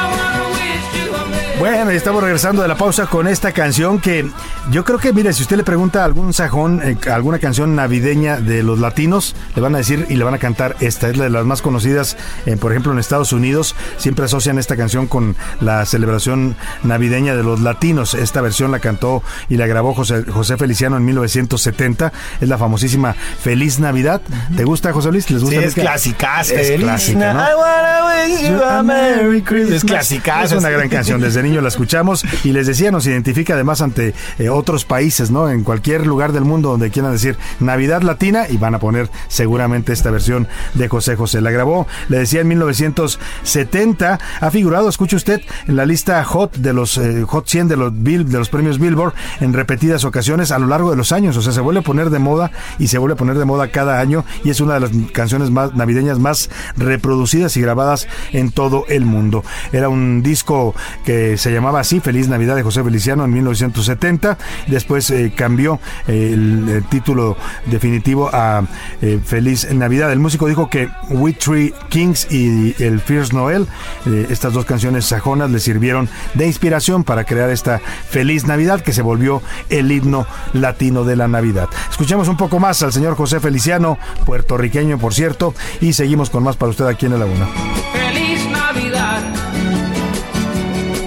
I 0.00 0.04
wanna 0.14 0.44
wish 0.56 0.86
you 0.98 1.14
a 1.14 1.24
Merry 1.26 1.58
Bueno, 1.58 1.90
estamos 1.90 2.22
regresando 2.22 2.62
de 2.62 2.68
la 2.68 2.76
pausa 2.76 3.06
con 3.06 3.26
esta 3.26 3.52
canción 3.52 4.00
que 4.00 4.30
yo 4.70 4.84
creo 4.84 4.98
que, 4.98 5.12
mire, 5.12 5.32
si 5.32 5.42
usted 5.42 5.56
le 5.56 5.64
pregunta 5.64 6.02
a 6.02 6.04
algún 6.04 6.32
sajón, 6.34 6.80
eh, 6.84 6.96
alguna 7.10 7.38
canción 7.38 7.74
navideña 7.74 8.36
de 8.38 8.62
los 8.62 8.78
latinos, 8.78 9.34
le 9.54 9.62
van 9.62 9.74
a 9.74 9.78
decir 9.78 10.06
y 10.10 10.14
le 10.16 10.24
van 10.24 10.34
a 10.34 10.38
cantar 10.38 10.76
esta. 10.80 11.08
Es 11.08 11.16
la 11.16 11.24
de 11.24 11.30
las 11.30 11.46
más 11.46 11.62
conocidas, 11.62 12.16
eh, 12.44 12.56
por 12.56 12.72
ejemplo, 12.72 12.92
en 12.92 12.98
Estados 12.98 13.32
Unidos. 13.32 13.74
Siempre 13.96 14.26
asocian 14.26 14.58
esta 14.58 14.76
canción 14.76 15.06
con 15.06 15.36
la 15.60 15.86
celebración 15.86 16.54
navideña 16.82 17.34
de 17.34 17.42
los 17.42 17.60
latinos. 17.60 18.12
Esta 18.14 18.40
versión 18.42 18.70
la 18.70 18.78
cantó 18.80 19.22
y 19.48 19.56
la 19.56 19.66
grabó 19.66 19.94
José, 19.94 20.24
José 20.30 20.56
Feliciano 20.58 20.96
en 20.98 21.04
1970. 21.06 22.12
Es 22.40 22.48
la 22.48 22.58
famosísima 22.58 23.14
Feliz 23.14 23.78
Navidad. 23.78 24.20
¿Te 24.56 24.64
gusta, 24.64 24.92
José 24.92 25.10
Luis? 25.12 25.30
¿Les 25.30 25.42
gusta? 25.42 25.60
Sí, 25.60 25.64
es 25.66 25.74
clasicaza. 25.74 26.54
Es 26.54 26.68
Feliz 26.68 26.84
clásica, 26.84 27.18
Na- 27.18 27.32
¿no? 27.32 27.40
I 27.40 27.54
wanna 27.56 28.26
wish 28.36 28.48
you 28.50 28.62
a 28.62 28.82
Merry 28.82 29.42
Christmas. 29.42 29.76
Es 29.76 29.84
clásica, 29.84 30.42
es 30.44 30.52
una 30.52 30.68
gran 30.68 30.88
canción. 30.88 31.20
Desde 31.20 31.42
niño 31.42 31.60
la 31.62 31.68
escuchamos 31.68 32.22
y 32.44 32.52
les 32.52 32.66
decía, 32.66 32.90
nos 32.90 33.06
identifica 33.06 33.54
además 33.54 33.80
ante 33.80 34.14
eh, 34.38 34.48
otros 34.58 34.84
países, 34.84 35.30
¿no? 35.30 35.48
En 35.48 35.64
cualquier 35.64 36.06
lugar 36.06 36.32
del 36.32 36.44
mundo 36.44 36.70
donde 36.70 36.90
quieran 36.90 37.12
decir 37.12 37.36
Navidad 37.60 38.02
Latina 38.02 38.46
y 38.48 38.56
van 38.56 38.74
a 38.74 38.78
poner 38.78 39.10
seguramente 39.28 39.92
esta 39.92 40.10
versión 40.10 40.48
de 40.74 40.88
José 40.88 41.16
José. 41.16 41.40
La 41.40 41.50
grabó, 41.50 41.86
le 42.08 42.18
decía, 42.18 42.40
en 42.40 42.48
1970. 42.48 44.18
Ha 44.40 44.50
figurado, 44.50 44.88
escuche 44.88 45.16
usted, 45.16 45.40
en 45.66 45.76
la 45.76 45.86
lista 45.86 46.22
Hot 46.24 46.56
de 46.56 46.72
los 46.72 46.98
eh, 46.98 47.24
Hot 47.26 47.48
100 47.48 47.68
de 47.68 47.76
los, 47.76 47.92
Bill, 47.94 48.28
de 48.28 48.38
los 48.38 48.48
premios 48.48 48.78
Billboard 48.78 49.14
en 49.40 49.52
repetidas 49.52 50.04
ocasiones 50.04 50.50
a 50.50 50.58
lo 50.58 50.66
largo 50.66 50.90
de 50.90 50.96
los 50.96 51.12
años. 51.12 51.36
O 51.36 51.42
sea, 51.42 51.52
se 51.52 51.60
vuelve 51.60 51.80
a 51.80 51.84
poner 51.84 52.10
de 52.10 52.18
moda 52.18 52.50
y 52.78 52.88
se 52.88 52.98
vuelve 52.98 53.14
a 53.14 53.16
poner 53.16 53.38
de 53.38 53.44
moda 53.44 53.68
cada 53.68 54.00
año 54.00 54.24
y 54.44 54.50
es 54.50 54.60
una 54.60 54.74
de 54.74 54.80
las 54.80 54.90
canciones 55.12 55.50
más 55.50 55.74
navideñas 55.74 56.18
más 56.18 56.50
reproducidas 56.76 57.56
y 57.56 57.60
grabadas 57.60 58.08
en 58.32 58.50
todo 58.50 58.84
el 58.88 59.04
mundo. 59.04 59.44
Era 59.72 59.88
un 59.88 60.22
disco 60.22 60.74
que 61.04 61.36
se 61.36 61.52
llamaba 61.52 61.80
así, 61.80 62.00
Feliz 62.00 62.28
Navidad 62.28 62.56
de 62.56 62.62
José 62.62 62.82
Feliciano 62.82 63.24
en 63.24 63.32
1970. 63.32 64.38
Después 64.66 65.10
eh, 65.10 65.32
cambió 65.34 65.80
eh, 66.06 66.30
el, 66.34 66.68
el 66.68 66.84
título 66.84 67.36
definitivo 67.66 68.30
a 68.32 68.64
eh, 69.02 69.20
Feliz 69.24 69.72
Navidad. 69.72 70.12
El 70.12 70.18
músico 70.18 70.46
dijo 70.46 70.68
que 70.68 70.88
We 71.10 71.32
Three 71.32 71.74
Kings 71.88 72.30
y 72.30 72.74
el 72.82 73.00
Fierce 73.00 73.34
Noel, 73.34 73.66
eh, 74.06 74.26
estas 74.30 74.52
dos 74.52 74.64
canciones 74.64 75.06
sajonas, 75.06 75.50
le 75.50 75.58
sirvieron 75.58 76.08
de 76.34 76.46
inspiración 76.46 77.04
para 77.04 77.24
crear 77.24 77.50
esta 77.50 77.80
Feliz 78.08 78.46
Navidad 78.46 78.80
que 78.80 78.92
se 78.92 79.02
volvió 79.02 79.42
el 79.68 79.90
himno 79.90 80.26
latino 80.52 81.04
de 81.04 81.16
la 81.16 81.28
Navidad. 81.28 81.68
Escuchemos 81.90 82.28
un 82.28 82.36
poco 82.36 82.58
más 82.58 82.82
al 82.82 82.92
señor 82.92 83.16
José 83.16 83.40
Feliciano, 83.40 83.98
puertorriqueño 84.24 84.98
por 84.98 85.14
cierto, 85.14 85.54
y 85.80 85.92
seguimos 85.92 86.30
con 86.30 86.42
más 86.42 86.56
para 86.56 86.70
usted 86.70 86.86
aquí 86.86 87.06
en 87.06 87.12
la 87.12 87.18
Laguna. 87.18 87.46
Feliz 87.92 88.48
Navidad, 88.50 89.22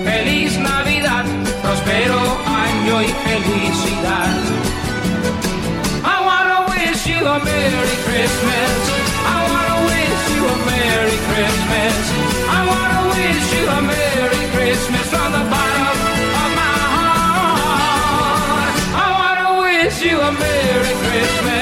feliz 0.04 0.58
Navidad, 0.60 1.26
próspero 1.62 2.16
año 2.20 2.41
y 3.04 3.08
felicidad. 3.26 4.42
I 6.04 6.18
wanna 6.28 6.60
wish 6.72 7.08
you 7.08 7.20
a 7.26 7.38
Merry 7.40 7.98
Christmas. 8.06 8.74
I 9.36 9.40
wanna 9.52 9.78
wish 9.90 10.22
you 10.34 10.42
a 10.54 10.58
Merry 10.70 11.18
Christmas. 11.30 11.96
I 12.58 12.60
wanna 12.72 13.02
wish 13.16 13.46
you 13.56 13.64
a 13.78 13.82
Merry 13.94 14.44
Christmas 14.56 15.06
from 15.14 15.30
the 15.38 15.44
bottom 15.54 15.98
of 16.44 16.50
my 16.62 16.76
heart. 16.96 18.76
I 19.06 19.08
wanna 19.20 19.50
wish 19.66 19.98
you 20.08 20.16
a 20.20 20.32
Merry 20.32 20.94
Christmas. 21.04 21.61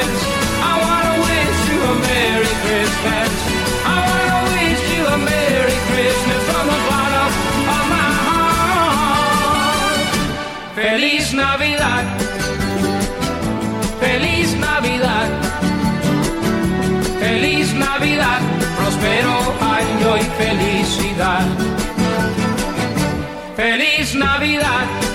Feliz 24.00 24.16
Navidad. 24.16 25.09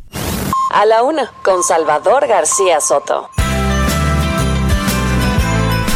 A 0.73 0.85
la 0.85 1.03
una, 1.03 1.33
con 1.43 1.63
Salvador 1.63 2.27
García 2.27 2.83
Soto. 2.83 3.31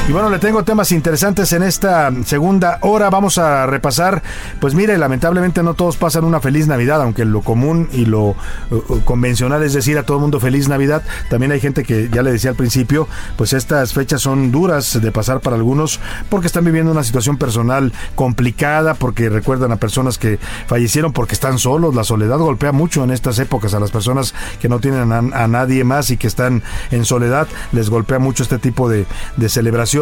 Y 0.08 0.12
bueno, 0.12 0.30
le 0.30 0.38
tengo 0.38 0.62
temas 0.62 0.92
interesantes 0.92 1.52
en 1.52 1.64
esta 1.64 2.12
segunda 2.24 2.78
hora. 2.82 3.10
Vamos 3.10 3.38
a 3.38 3.66
repasar. 3.66 4.22
Pues 4.60 4.72
mire, 4.72 4.96
lamentablemente 4.98 5.64
no 5.64 5.74
todos 5.74 5.96
pasan 5.96 6.22
una 6.22 6.38
feliz 6.38 6.68
Navidad, 6.68 7.02
aunque 7.02 7.24
lo 7.24 7.40
común 7.40 7.88
y 7.90 8.06
lo 8.06 8.28
uh, 8.28 9.00
convencional 9.04 9.64
es 9.64 9.72
decir 9.72 9.98
a 9.98 10.04
todo 10.04 10.18
el 10.18 10.20
mundo 10.20 10.38
feliz 10.38 10.68
Navidad. 10.68 11.02
También 11.28 11.50
hay 11.50 11.58
gente 11.58 11.82
que, 11.82 12.08
ya 12.08 12.22
le 12.22 12.30
decía 12.30 12.50
al 12.50 12.56
principio, 12.56 13.08
pues 13.36 13.52
estas 13.52 13.94
fechas 13.94 14.22
son 14.22 14.52
duras 14.52 15.02
de 15.02 15.10
pasar 15.10 15.40
para 15.40 15.56
algunos 15.56 15.98
porque 16.30 16.46
están 16.46 16.64
viviendo 16.64 16.92
una 16.92 17.02
situación 17.02 17.36
personal 17.36 17.92
complicada, 18.14 18.94
porque 18.94 19.28
recuerdan 19.28 19.72
a 19.72 19.76
personas 19.76 20.18
que 20.18 20.38
fallecieron 20.68 21.12
porque 21.12 21.34
están 21.34 21.58
solos. 21.58 21.96
La 21.96 22.04
soledad 22.04 22.38
golpea 22.38 22.70
mucho 22.70 23.02
en 23.02 23.10
estas 23.10 23.40
épocas 23.40 23.74
a 23.74 23.80
las 23.80 23.90
personas 23.90 24.34
que 24.60 24.68
no 24.68 24.78
tienen 24.78 25.10
a, 25.10 25.18
a 25.18 25.48
nadie 25.48 25.82
más 25.82 26.10
y 26.10 26.16
que 26.16 26.28
están 26.28 26.62
en 26.92 27.04
soledad. 27.04 27.48
Les 27.72 27.90
golpea 27.90 28.20
mucho 28.20 28.44
este 28.44 28.60
tipo 28.60 28.88
de, 28.88 29.04
de 29.36 29.48
celebración 29.48 29.95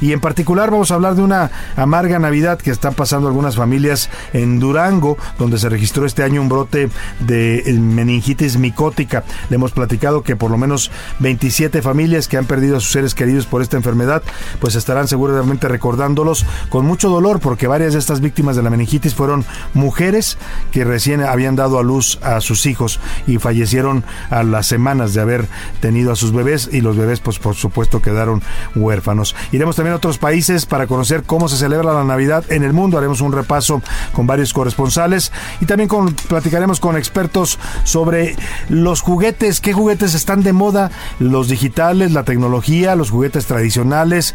y 0.00 0.12
en 0.12 0.20
particular 0.20 0.70
vamos 0.70 0.90
a 0.90 0.94
hablar 0.94 1.16
de 1.16 1.22
una 1.22 1.50
amarga 1.76 2.18
Navidad 2.18 2.58
que 2.58 2.70
están 2.70 2.94
pasando 2.94 3.28
algunas 3.28 3.56
familias 3.56 4.08
en 4.32 4.58
Durango, 4.58 5.18
donde 5.38 5.58
se 5.58 5.68
registró 5.68 6.06
este 6.06 6.22
año 6.22 6.40
un 6.40 6.48
brote 6.48 6.88
de 7.20 7.62
meningitis 7.78 8.56
micótica. 8.56 9.22
Le 9.50 9.56
hemos 9.56 9.72
platicado 9.72 10.22
que 10.22 10.34
por 10.34 10.50
lo 10.50 10.56
menos 10.56 10.90
27 11.18 11.82
familias 11.82 12.26
que 12.26 12.38
han 12.38 12.46
perdido 12.46 12.78
a 12.78 12.80
sus 12.80 12.92
seres 12.92 13.14
queridos 13.14 13.44
por 13.44 13.60
esta 13.60 13.76
enfermedad, 13.76 14.22
pues 14.60 14.76
estarán 14.76 15.08
seguramente 15.08 15.68
recordándolos 15.68 16.46
con 16.70 16.86
mucho 16.86 17.10
dolor 17.10 17.40
porque 17.40 17.66
varias 17.66 17.92
de 17.92 17.98
estas 17.98 18.22
víctimas 18.22 18.56
de 18.56 18.62
la 18.62 18.70
meningitis 18.70 19.14
fueron 19.14 19.44
mujeres 19.74 20.38
que 20.72 20.84
recién 20.84 21.22
habían 21.22 21.54
dado 21.54 21.78
a 21.78 21.82
luz 21.82 22.18
a 22.22 22.40
sus 22.40 22.64
hijos 22.64 22.98
y 23.26 23.36
fallecieron 23.36 24.04
a 24.30 24.42
las 24.42 24.66
semanas 24.66 25.12
de 25.12 25.20
haber 25.20 25.48
tenido 25.80 26.12
a 26.12 26.16
sus 26.16 26.32
bebés 26.32 26.70
y 26.72 26.80
los 26.80 26.96
bebés 26.96 27.20
pues 27.20 27.38
por 27.38 27.54
supuesto 27.54 28.00
quedaron 28.00 28.42
huérfanos. 28.74 29.33
Iremos 29.52 29.76
también 29.76 29.94
a 29.94 29.96
otros 29.96 30.18
países 30.18 30.66
para 30.66 30.86
conocer 30.86 31.22
cómo 31.24 31.48
se 31.48 31.56
celebra 31.56 31.92
la 31.92 32.04
Navidad 32.04 32.44
en 32.50 32.62
el 32.64 32.72
mundo. 32.72 32.98
Haremos 32.98 33.20
un 33.20 33.32
repaso 33.32 33.82
con 34.12 34.26
varios 34.26 34.52
corresponsales 34.52 35.32
y 35.60 35.66
también 35.66 35.88
platicaremos 36.28 36.80
con 36.80 36.96
expertos 36.96 37.58
sobre 37.84 38.36
los 38.68 39.00
juguetes, 39.00 39.60
qué 39.60 39.72
juguetes 39.72 40.14
están 40.14 40.42
de 40.42 40.52
moda, 40.52 40.90
los 41.18 41.48
digitales, 41.48 42.12
la 42.12 42.24
tecnología, 42.24 42.96
los 42.96 43.10
juguetes 43.10 43.46
tradicionales, 43.46 44.34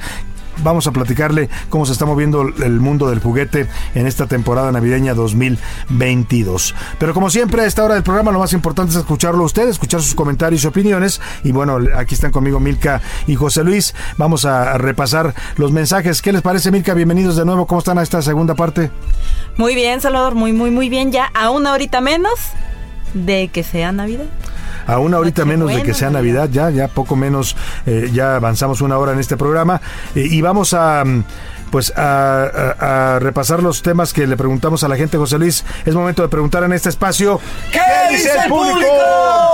vamos 0.63 0.87
a 0.87 0.91
platicarle 0.91 1.49
cómo 1.69 1.85
se 1.85 1.93
está 1.93 2.05
moviendo 2.05 2.41
el 2.41 2.79
mundo 2.79 3.09
del 3.09 3.19
juguete 3.19 3.67
en 3.95 4.07
esta 4.07 4.27
temporada 4.27 4.71
navideña 4.71 5.13
2022. 5.13 6.75
Pero 6.97 7.13
como 7.13 7.29
siempre 7.29 7.61
a 7.61 7.65
esta 7.65 7.83
hora 7.83 7.95
del 7.95 8.03
programa 8.03 8.31
lo 8.31 8.39
más 8.39 8.53
importante 8.53 8.91
es 8.91 8.97
escucharlo 8.97 9.43
a 9.43 9.45
usted, 9.45 9.67
escuchar 9.67 10.01
sus 10.01 10.15
comentarios 10.15 10.63
y 10.63 10.67
opiniones. 10.67 11.21
Y 11.43 11.51
bueno, 11.51 11.79
aquí 11.95 12.15
están 12.15 12.31
conmigo 12.31 12.59
Milka 12.59 13.01
y 13.27 13.35
José 13.35 13.63
Luis. 13.63 13.93
Vamos 14.17 14.45
a 14.45 14.77
repasar 14.77 15.33
los 15.55 15.71
mensajes. 15.71 16.21
¿Qué 16.21 16.31
les 16.31 16.41
parece 16.41 16.71
Milka? 16.71 16.93
Bienvenidos 16.93 17.35
de 17.35 17.45
nuevo. 17.45 17.65
¿Cómo 17.65 17.79
están 17.79 17.97
a 17.97 18.03
esta 18.03 18.21
segunda 18.21 18.55
parte? 18.55 18.91
Muy 19.57 19.75
bien, 19.75 20.01
Salvador, 20.01 20.35
muy, 20.35 20.53
muy, 20.53 20.71
muy 20.71 20.89
bien. 20.89 21.11
Ya 21.11 21.25
a 21.33 21.49
una 21.51 21.73
horita 21.73 22.01
menos 22.01 22.33
de 23.13 23.49
que 23.49 23.63
sea 23.63 23.91
Navidad. 23.91 24.25
A 24.89 24.97
una 24.97 25.19
horita 25.19 25.45
menos 25.45 25.73
de 25.73 25.83
que 25.83 25.93
sea 25.93 26.09
Navidad, 26.09 26.49
ya, 26.51 26.71
ya 26.71 26.87
poco 26.87 27.15
menos, 27.15 27.55
eh, 27.85 28.09
ya 28.11 28.35
avanzamos 28.35 28.81
una 28.81 28.97
hora 28.97 29.13
en 29.13 29.19
este 29.19 29.37
programa 29.37 29.79
eh, 30.15 30.27
y 30.29 30.41
vamos 30.41 30.73
a, 30.73 31.03
mm, 31.05 31.23
pues 31.71 31.93
a, 31.95 32.43
a- 32.79 33.15
a 33.15 33.19
repasar 33.19 33.61
los 33.63 33.81
temas 33.81 34.13
que 34.13 34.27
le 34.27 34.37
preguntamos 34.37 34.83
a 34.83 34.87
la 34.87 34.95
gente, 34.95 35.17
José 35.17 35.37
Luis. 35.37 35.63
Es 35.85 35.93
momento 35.95 36.21
de 36.21 36.27
preguntar 36.29 36.63
en 36.63 36.73
este 36.73 36.89
espacio. 36.89 37.39
¿Qué 37.71 37.79
dice 38.15 38.29
el 38.43 38.49
público? 38.49 38.87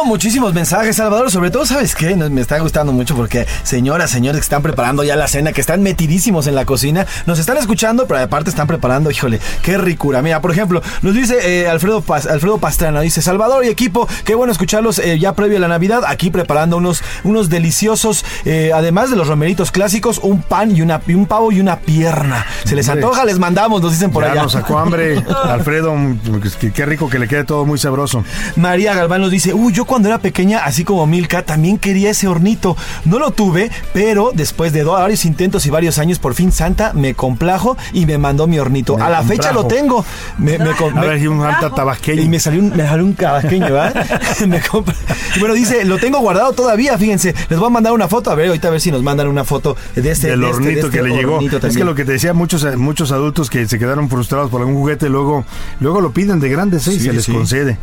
Muchísimos 0.05 0.53
mensajes, 0.53 0.95
Salvador. 0.95 1.31
Sobre 1.31 1.49
todo, 1.51 1.65
¿sabes 1.65 1.95
qué? 1.95 2.15
Nos- 2.15 2.29
Me 2.31 2.41
está 2.41 2.59
gustando 2.59 2.91
mucho 2.91 3.15
porque 3.15 3.45
señoras, 3.63 4.09
señores 4.11 4.39
que 4.41 4.43
están 4.45 4.61
preparando 4.61 5.03
ya 5.03 5.15
la 5.15 5.27
cena, 5.27 5.51
que 5.53 5.61
están 5.61 5.81
metidísimos 5.81 6.47
en 6.47 6.55
la 6.55 6.65
cocina, 6.65 7.05
nos 7.25 7.39
están 7.39 7.57
escuchando, 7.57 8.05
pero 8.07 8.19
aparte 8.19 8.49
están 8.49 8.67
preparando, 8.67 9.09
híjole, 9.11 9.39
qué 9.61 9.77
ricura. 9.77 10.21
Mira, 10.21 10.41
por 10.41 10.51
ejemplo, 10.51 10.81
nos 11.01 11.13
dice 11.13 11.37
eh, 11.63 11.67
Alfredo, 11.67 12.01
Pas- 12.03 12.29
Alfredo 12.29 12.57
Pastrana, 12.57 13.01
dice, 13.01 13.21
Salvador 13.21 13.65
y 13.65 13.69
equipo, 13.69 14.07
qué 14.25 14.35
bueno 14.35 14.51
escucharlos 14.51 14.99
eh, 14.99 15.17
ya 15.19 15.33
previo 15.33 15.57
a 15.57 15.61
la 15.61 15.67
Navidad, 15.67 16.03
aquí 16.07 16.29
preparando 16.29 16.77
unos, 16.77 17.03
unos 17.23 17.49
deliciosos, 17.49 18.25
eh, 18.45 18.71
además 18.73 19.09
de 19.09 19.15
los 19.15 19.27
romeritos 19.27 19.71
clásicos, 19.71 20.19
un 20.19 20.41
pan 20.41 20.75
y, 20.75 20.81
una, 20.81 21.01
y 21.07 21.13
un 21.13 21.25
pavo 21.25 21.51
y 21.51 21.59
una 21.59 21.77
pierna. 22.05 22.45
Se 22.65 22.75
les 22.75 22.87
antoja, 22.89 23.25
les 23.25 23.39
mandamos, 23.39 23.81
nos 23.81 23.91
dicen 23.91 24.11
por 24.11 24.23
ya 24.23 24.31
allá. 24.31 24.43
nos 24.43 24.51
sacó 24.51 24.77
hambre, 24.77 25.23
Alfredo. 25.43 25.95
pues, 26.39 26.55
Qué, 26.55 26.85
rico 26.85 27.09
que 27.09 27.17
le 27.19 27.27
quede 27.27 27.43
todo 27.45 27.65
muy 27.65 27.79
sabroso. 27.79 28.23
María 28.55 28.93
Galván 28.93 29.21
nos 29.21 29.31
dice, 29.31 29.53
uy, 29.53 29.73
yo 29.73 29.85
cuando 29.85 30.07
era 30.07 30.19
pequeña, 30.19 30.59
así 30.59 30.83
como 30.83 31.05
Milka, 31.07 31.41
también 31.43 31.77
quería 31.79 32.11
ese 32.11 32.27
hornito. 32.27 32.77
No 33.05 33.17
lo 33.19 33.31
tuve, 33.31 33.71
pero 33.93 34.31
después 34.33 34.71
de 34.71 34.83
varios 34.83 35.25
intentos 35.25 35.65
y 35.65 35.69
varios 35.71 35.97
años, 35.97 36.19
por 36.19 36.35
fin 36.35 36.51
Santa 36.51 36.93
me 36.93 37.15
complajo 37.15 37.75
y 37.93 38.05
me 38.05 38.17
mandó 38.17 38.45
mi 38.47 38.59
hornito. 38.59 38.97
A 39.01 39.09
la 39.09 39.23
fecha 39.23 39.51
lo 39.51 39.65
tengo. 39.65 40.05
Me, 40.37 40.57
me 40.59 40.69
A 40.71 40.75
me- 41.01 41.07
ver, 41.07 41.17
y 41.21 41.27
un 41.27 41.41
alta 41.43 41.71
tabasqueño. 41.71 42.21
y 42.21 42.29
me 42.29 42.39
salió 42.39 42.61
un, 42.61 42.75
me 42.75 42.85
salió 42.85 43.03
un 43.05 43.15
tabasqueño, 43.15 43.65
¿verdad? 43.73 44.05
Me 44.47 44.61
compra- 44.61 44.93
y 45.35 45.39
bueno, 45.39 45.55
dice, 45.55 45.85
lo 45.85 45.97
tengo 45.97 46.19
guardado 46.19 46.53
todavía, 46.53 46.97
fíjense. 46.97 47.33
Les 47.49 47.57
voy 47.57 47.67
a 47.67 47.69
mandar 47.71 47.93
una 47.93 48.07
foto, 48.07 48.29
a 48.31 48.35
ver, 48.35 48.47
ahorita 48.47 48.67
a 48.67 48.71
ver 48.71 48.81
si 48.81 48.91
nos 48.91 49.01
mandan 49.01 49.27
una 49.27 49.43
foto 49.43 49.75
de 49.95 50.11
este 50.11 50.27
del 50.27 50.41
de 50.41 50.49
este- 50.49 50.59
de 50.61 50.67
hornito 50.67 50.87
este 50.87 50.97
que 50.99 51.03
le 51.03 51.15
llegó. 51.15 51.35
hornito 51.35 51.55
Es 51.57 51.61
que 51.61 51.67
también. 51.67 51.87
Lo 51.95 51.97
que 51.97 52.03
te 52.03 52.11
decía, 52.11 52.33
muchos, 52.33 52.65
muchos 52.75 53.13
adultos 53.13 53.49
que 53.49 53.65
se 53.69 53.79
quedaron 53.79 54.09
frustrados 54.09 54.51
por 54.51 54.59
algún 54.59 54.75
juguete, 54.75 55.07
luego, 55.07 55.45
luego 55.79 56.01
lo 56.01 56.11
piden 56.11 56.41
de 56.41 56.49
grandes 56.49 56.85
¿eh? 56.89 56.93
y 56.93 56.99
Sí, 56.99 57.05
se 57.05 57.13
les 57.13 57.23
sí. 57.23 57.31
concede. 57.31 57.77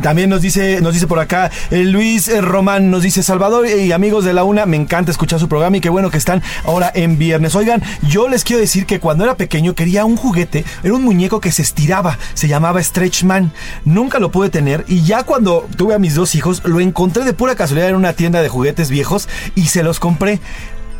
También 0.00 0.30
nos 0.30 0.40
dice, 0.40 0.80
nos 0.80 0.94
dice 0.94 1.06
por 1.06 1.18
acá 1.18 1.50
eh, 1.70 1.84
Luis 1.84 2.28
eh, 2.28 2.40
Román, 2.40 2.90
nos 2.90 3.02
dice 3.02 3.22
Salvador 3.22 3.66
y 3.68 3.92
amigos 3.92 4.24
de 4.24 4.32
la 4.32 4.42
UNA, 4.42 4.64
me 4.64 4.78
encanta 4.78 5.10
escuchar 5.10 5.38
su 5.38 5.48
programa 5.48 5.76
y 5.76 5.80
qué 5.82 5.90
bueno 5.90 6.10
que 6.10 6.16
están 6.16 6.42
ahora 6.64 6.90
en 6.94 7.18
viernes. 7.18 7.54
Oigan, 7.54 7.82
yo 8.08 8.26
les 8.26 8.42
quiero 8.42 8.60
decir 8.60 8.86
que 8.86 9.00
cuando 9.00 9.24
era 9.24 9.36
pequeño 9.36 9.74
quería 9.74 10.06
un 10.06 10.16
juguete, 10.16 10.64
era 10.82 10.94
un 10.94 11.04
muñeco 11.04 11.40
que 11.40 11.52
se 11.52 11.60
estiraba, 11.60 12.18
se 12.32 12.48
llamaba 12.48 12.82
Stretch 12.82 13.24
Man. 13.24 13.52
Nunca 13.84 14.18
lo 14.18 14.30
pude 14.30 14.48
tener 14.48 14.86
y 14.88 15.02
ya 15.02 15.24
cuando 15.24 15.68
tuve 15.76 15.94
a 15.94 15.98
mis 15.98 16.14
dos 16.14 16.34
hijos, 16.36 16.62
lo 16.64 16.80
encontré 16.80 17.22
de 17.24 17.34
pura 17.34 17.54
casualidad 17.54 17.90
en 17.90 17.96
una 17.96 18.14
tienda 18.14 18.40
de 18.40 18.48
juguetes 18.48 18.88
viejos 18.88 19.28
y 19.54 19.66
se 19.66 19.82
los 19.82 20.00
compré. 20.00 20.40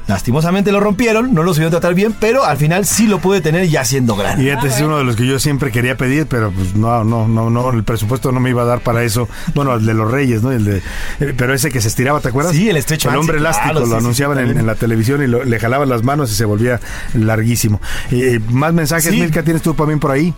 Lastimosamente 0.09 0.73
lo 0.73 0.81
rompieron, 0.81 1.33
no 1.33 1.43
lo 1.43 1.53
supieron 1.55 1.71
tratar 1.71 1.95
bien, 1.95 2.15
pero 2.19 2.45
al 2.45 2.57
final 2.57 2.85
sí 2.87 3.07
lo 3.07 3.19
pude 3.21 3.41
tener 3.41 3.69
ya 3.69 3.85
siendo 3.85 4.17
grande. 4.17 4.43
Y 4.45 4.49
este 4.49 4.69
es 4.69 4.81
uno 4.81 4.99
de 4.99 5.05
los 5.05 5.17
que 5.17 5.27
yo 5.27 5.39
siempre 5.39 5.71
quería 5.71 5.97
pedir, 5.97 6.27
pero 6.27 6.51
pues 6.51 6.75
no, 6.75 7.05
no, 7.05 7.29
no, 7.29 7.51
no, 7.51 7.71
el 7.73 7.85
presupuesto 7.85 8.33
no 8.33 8.41
me 8.41 8.51
iba 8.51 8.63
a 8.63 8.67
dar 8.67 8.81
para 8.81 9.05
eso. 9.05 9.29
Bueno, 9.55 9.75
el 9.75 9.87
de 9.87 9.95
los 9.95 10.11
Reyes, 10.11 10.43
¿no? 10.43 10.51
El 10.53 10.65
de, 10.65 10.77
eh, 11.21 11.35
pero 11.37 11.55
ese 11.55 11.71
que 11.71 11.81
se 11.81 11.89
estiraba, 11.89 12.21
¿te 12.21 12.29
acuerdas? 12.29 12.53
Sí, 12.53 12.69
el 12.69 12.83
Stretch 12.83 13.07
El 13.07 13.17
hombre 13.17 13.39
elástico, 13.39 13.71
claro, 13.75 13.87
lo 13.87 13.93
sí, 13.93 13.95
anunciaban 13.99 14.39
sí, 14.39 14.51
en, 14.51 14.59
en 14.59 14.67
la 14.67 14.75
televisión 14.75 15.23
y 15.23 15.27
lo- 15.27 15.45
le 15.45 15.59
jalaban 15.61 15.89
las 15.89 16.03
manos 16.03 16.31
y 16.33 16.35
se 16.35 16.45
volvía 16.45 16.81
larguísimo. 17.15 17.81
Eh, 18.11 18.41
más 18.51 18.73
mensajes, 18.73 19.13
Sí. 19.13 19.21
Milka, 19.21 19.43
¿tienes 19.43 19.63
tú 19.63 19.75
también 19.75 20.01
por 20.01 20.11
ahí? 20.11 20.35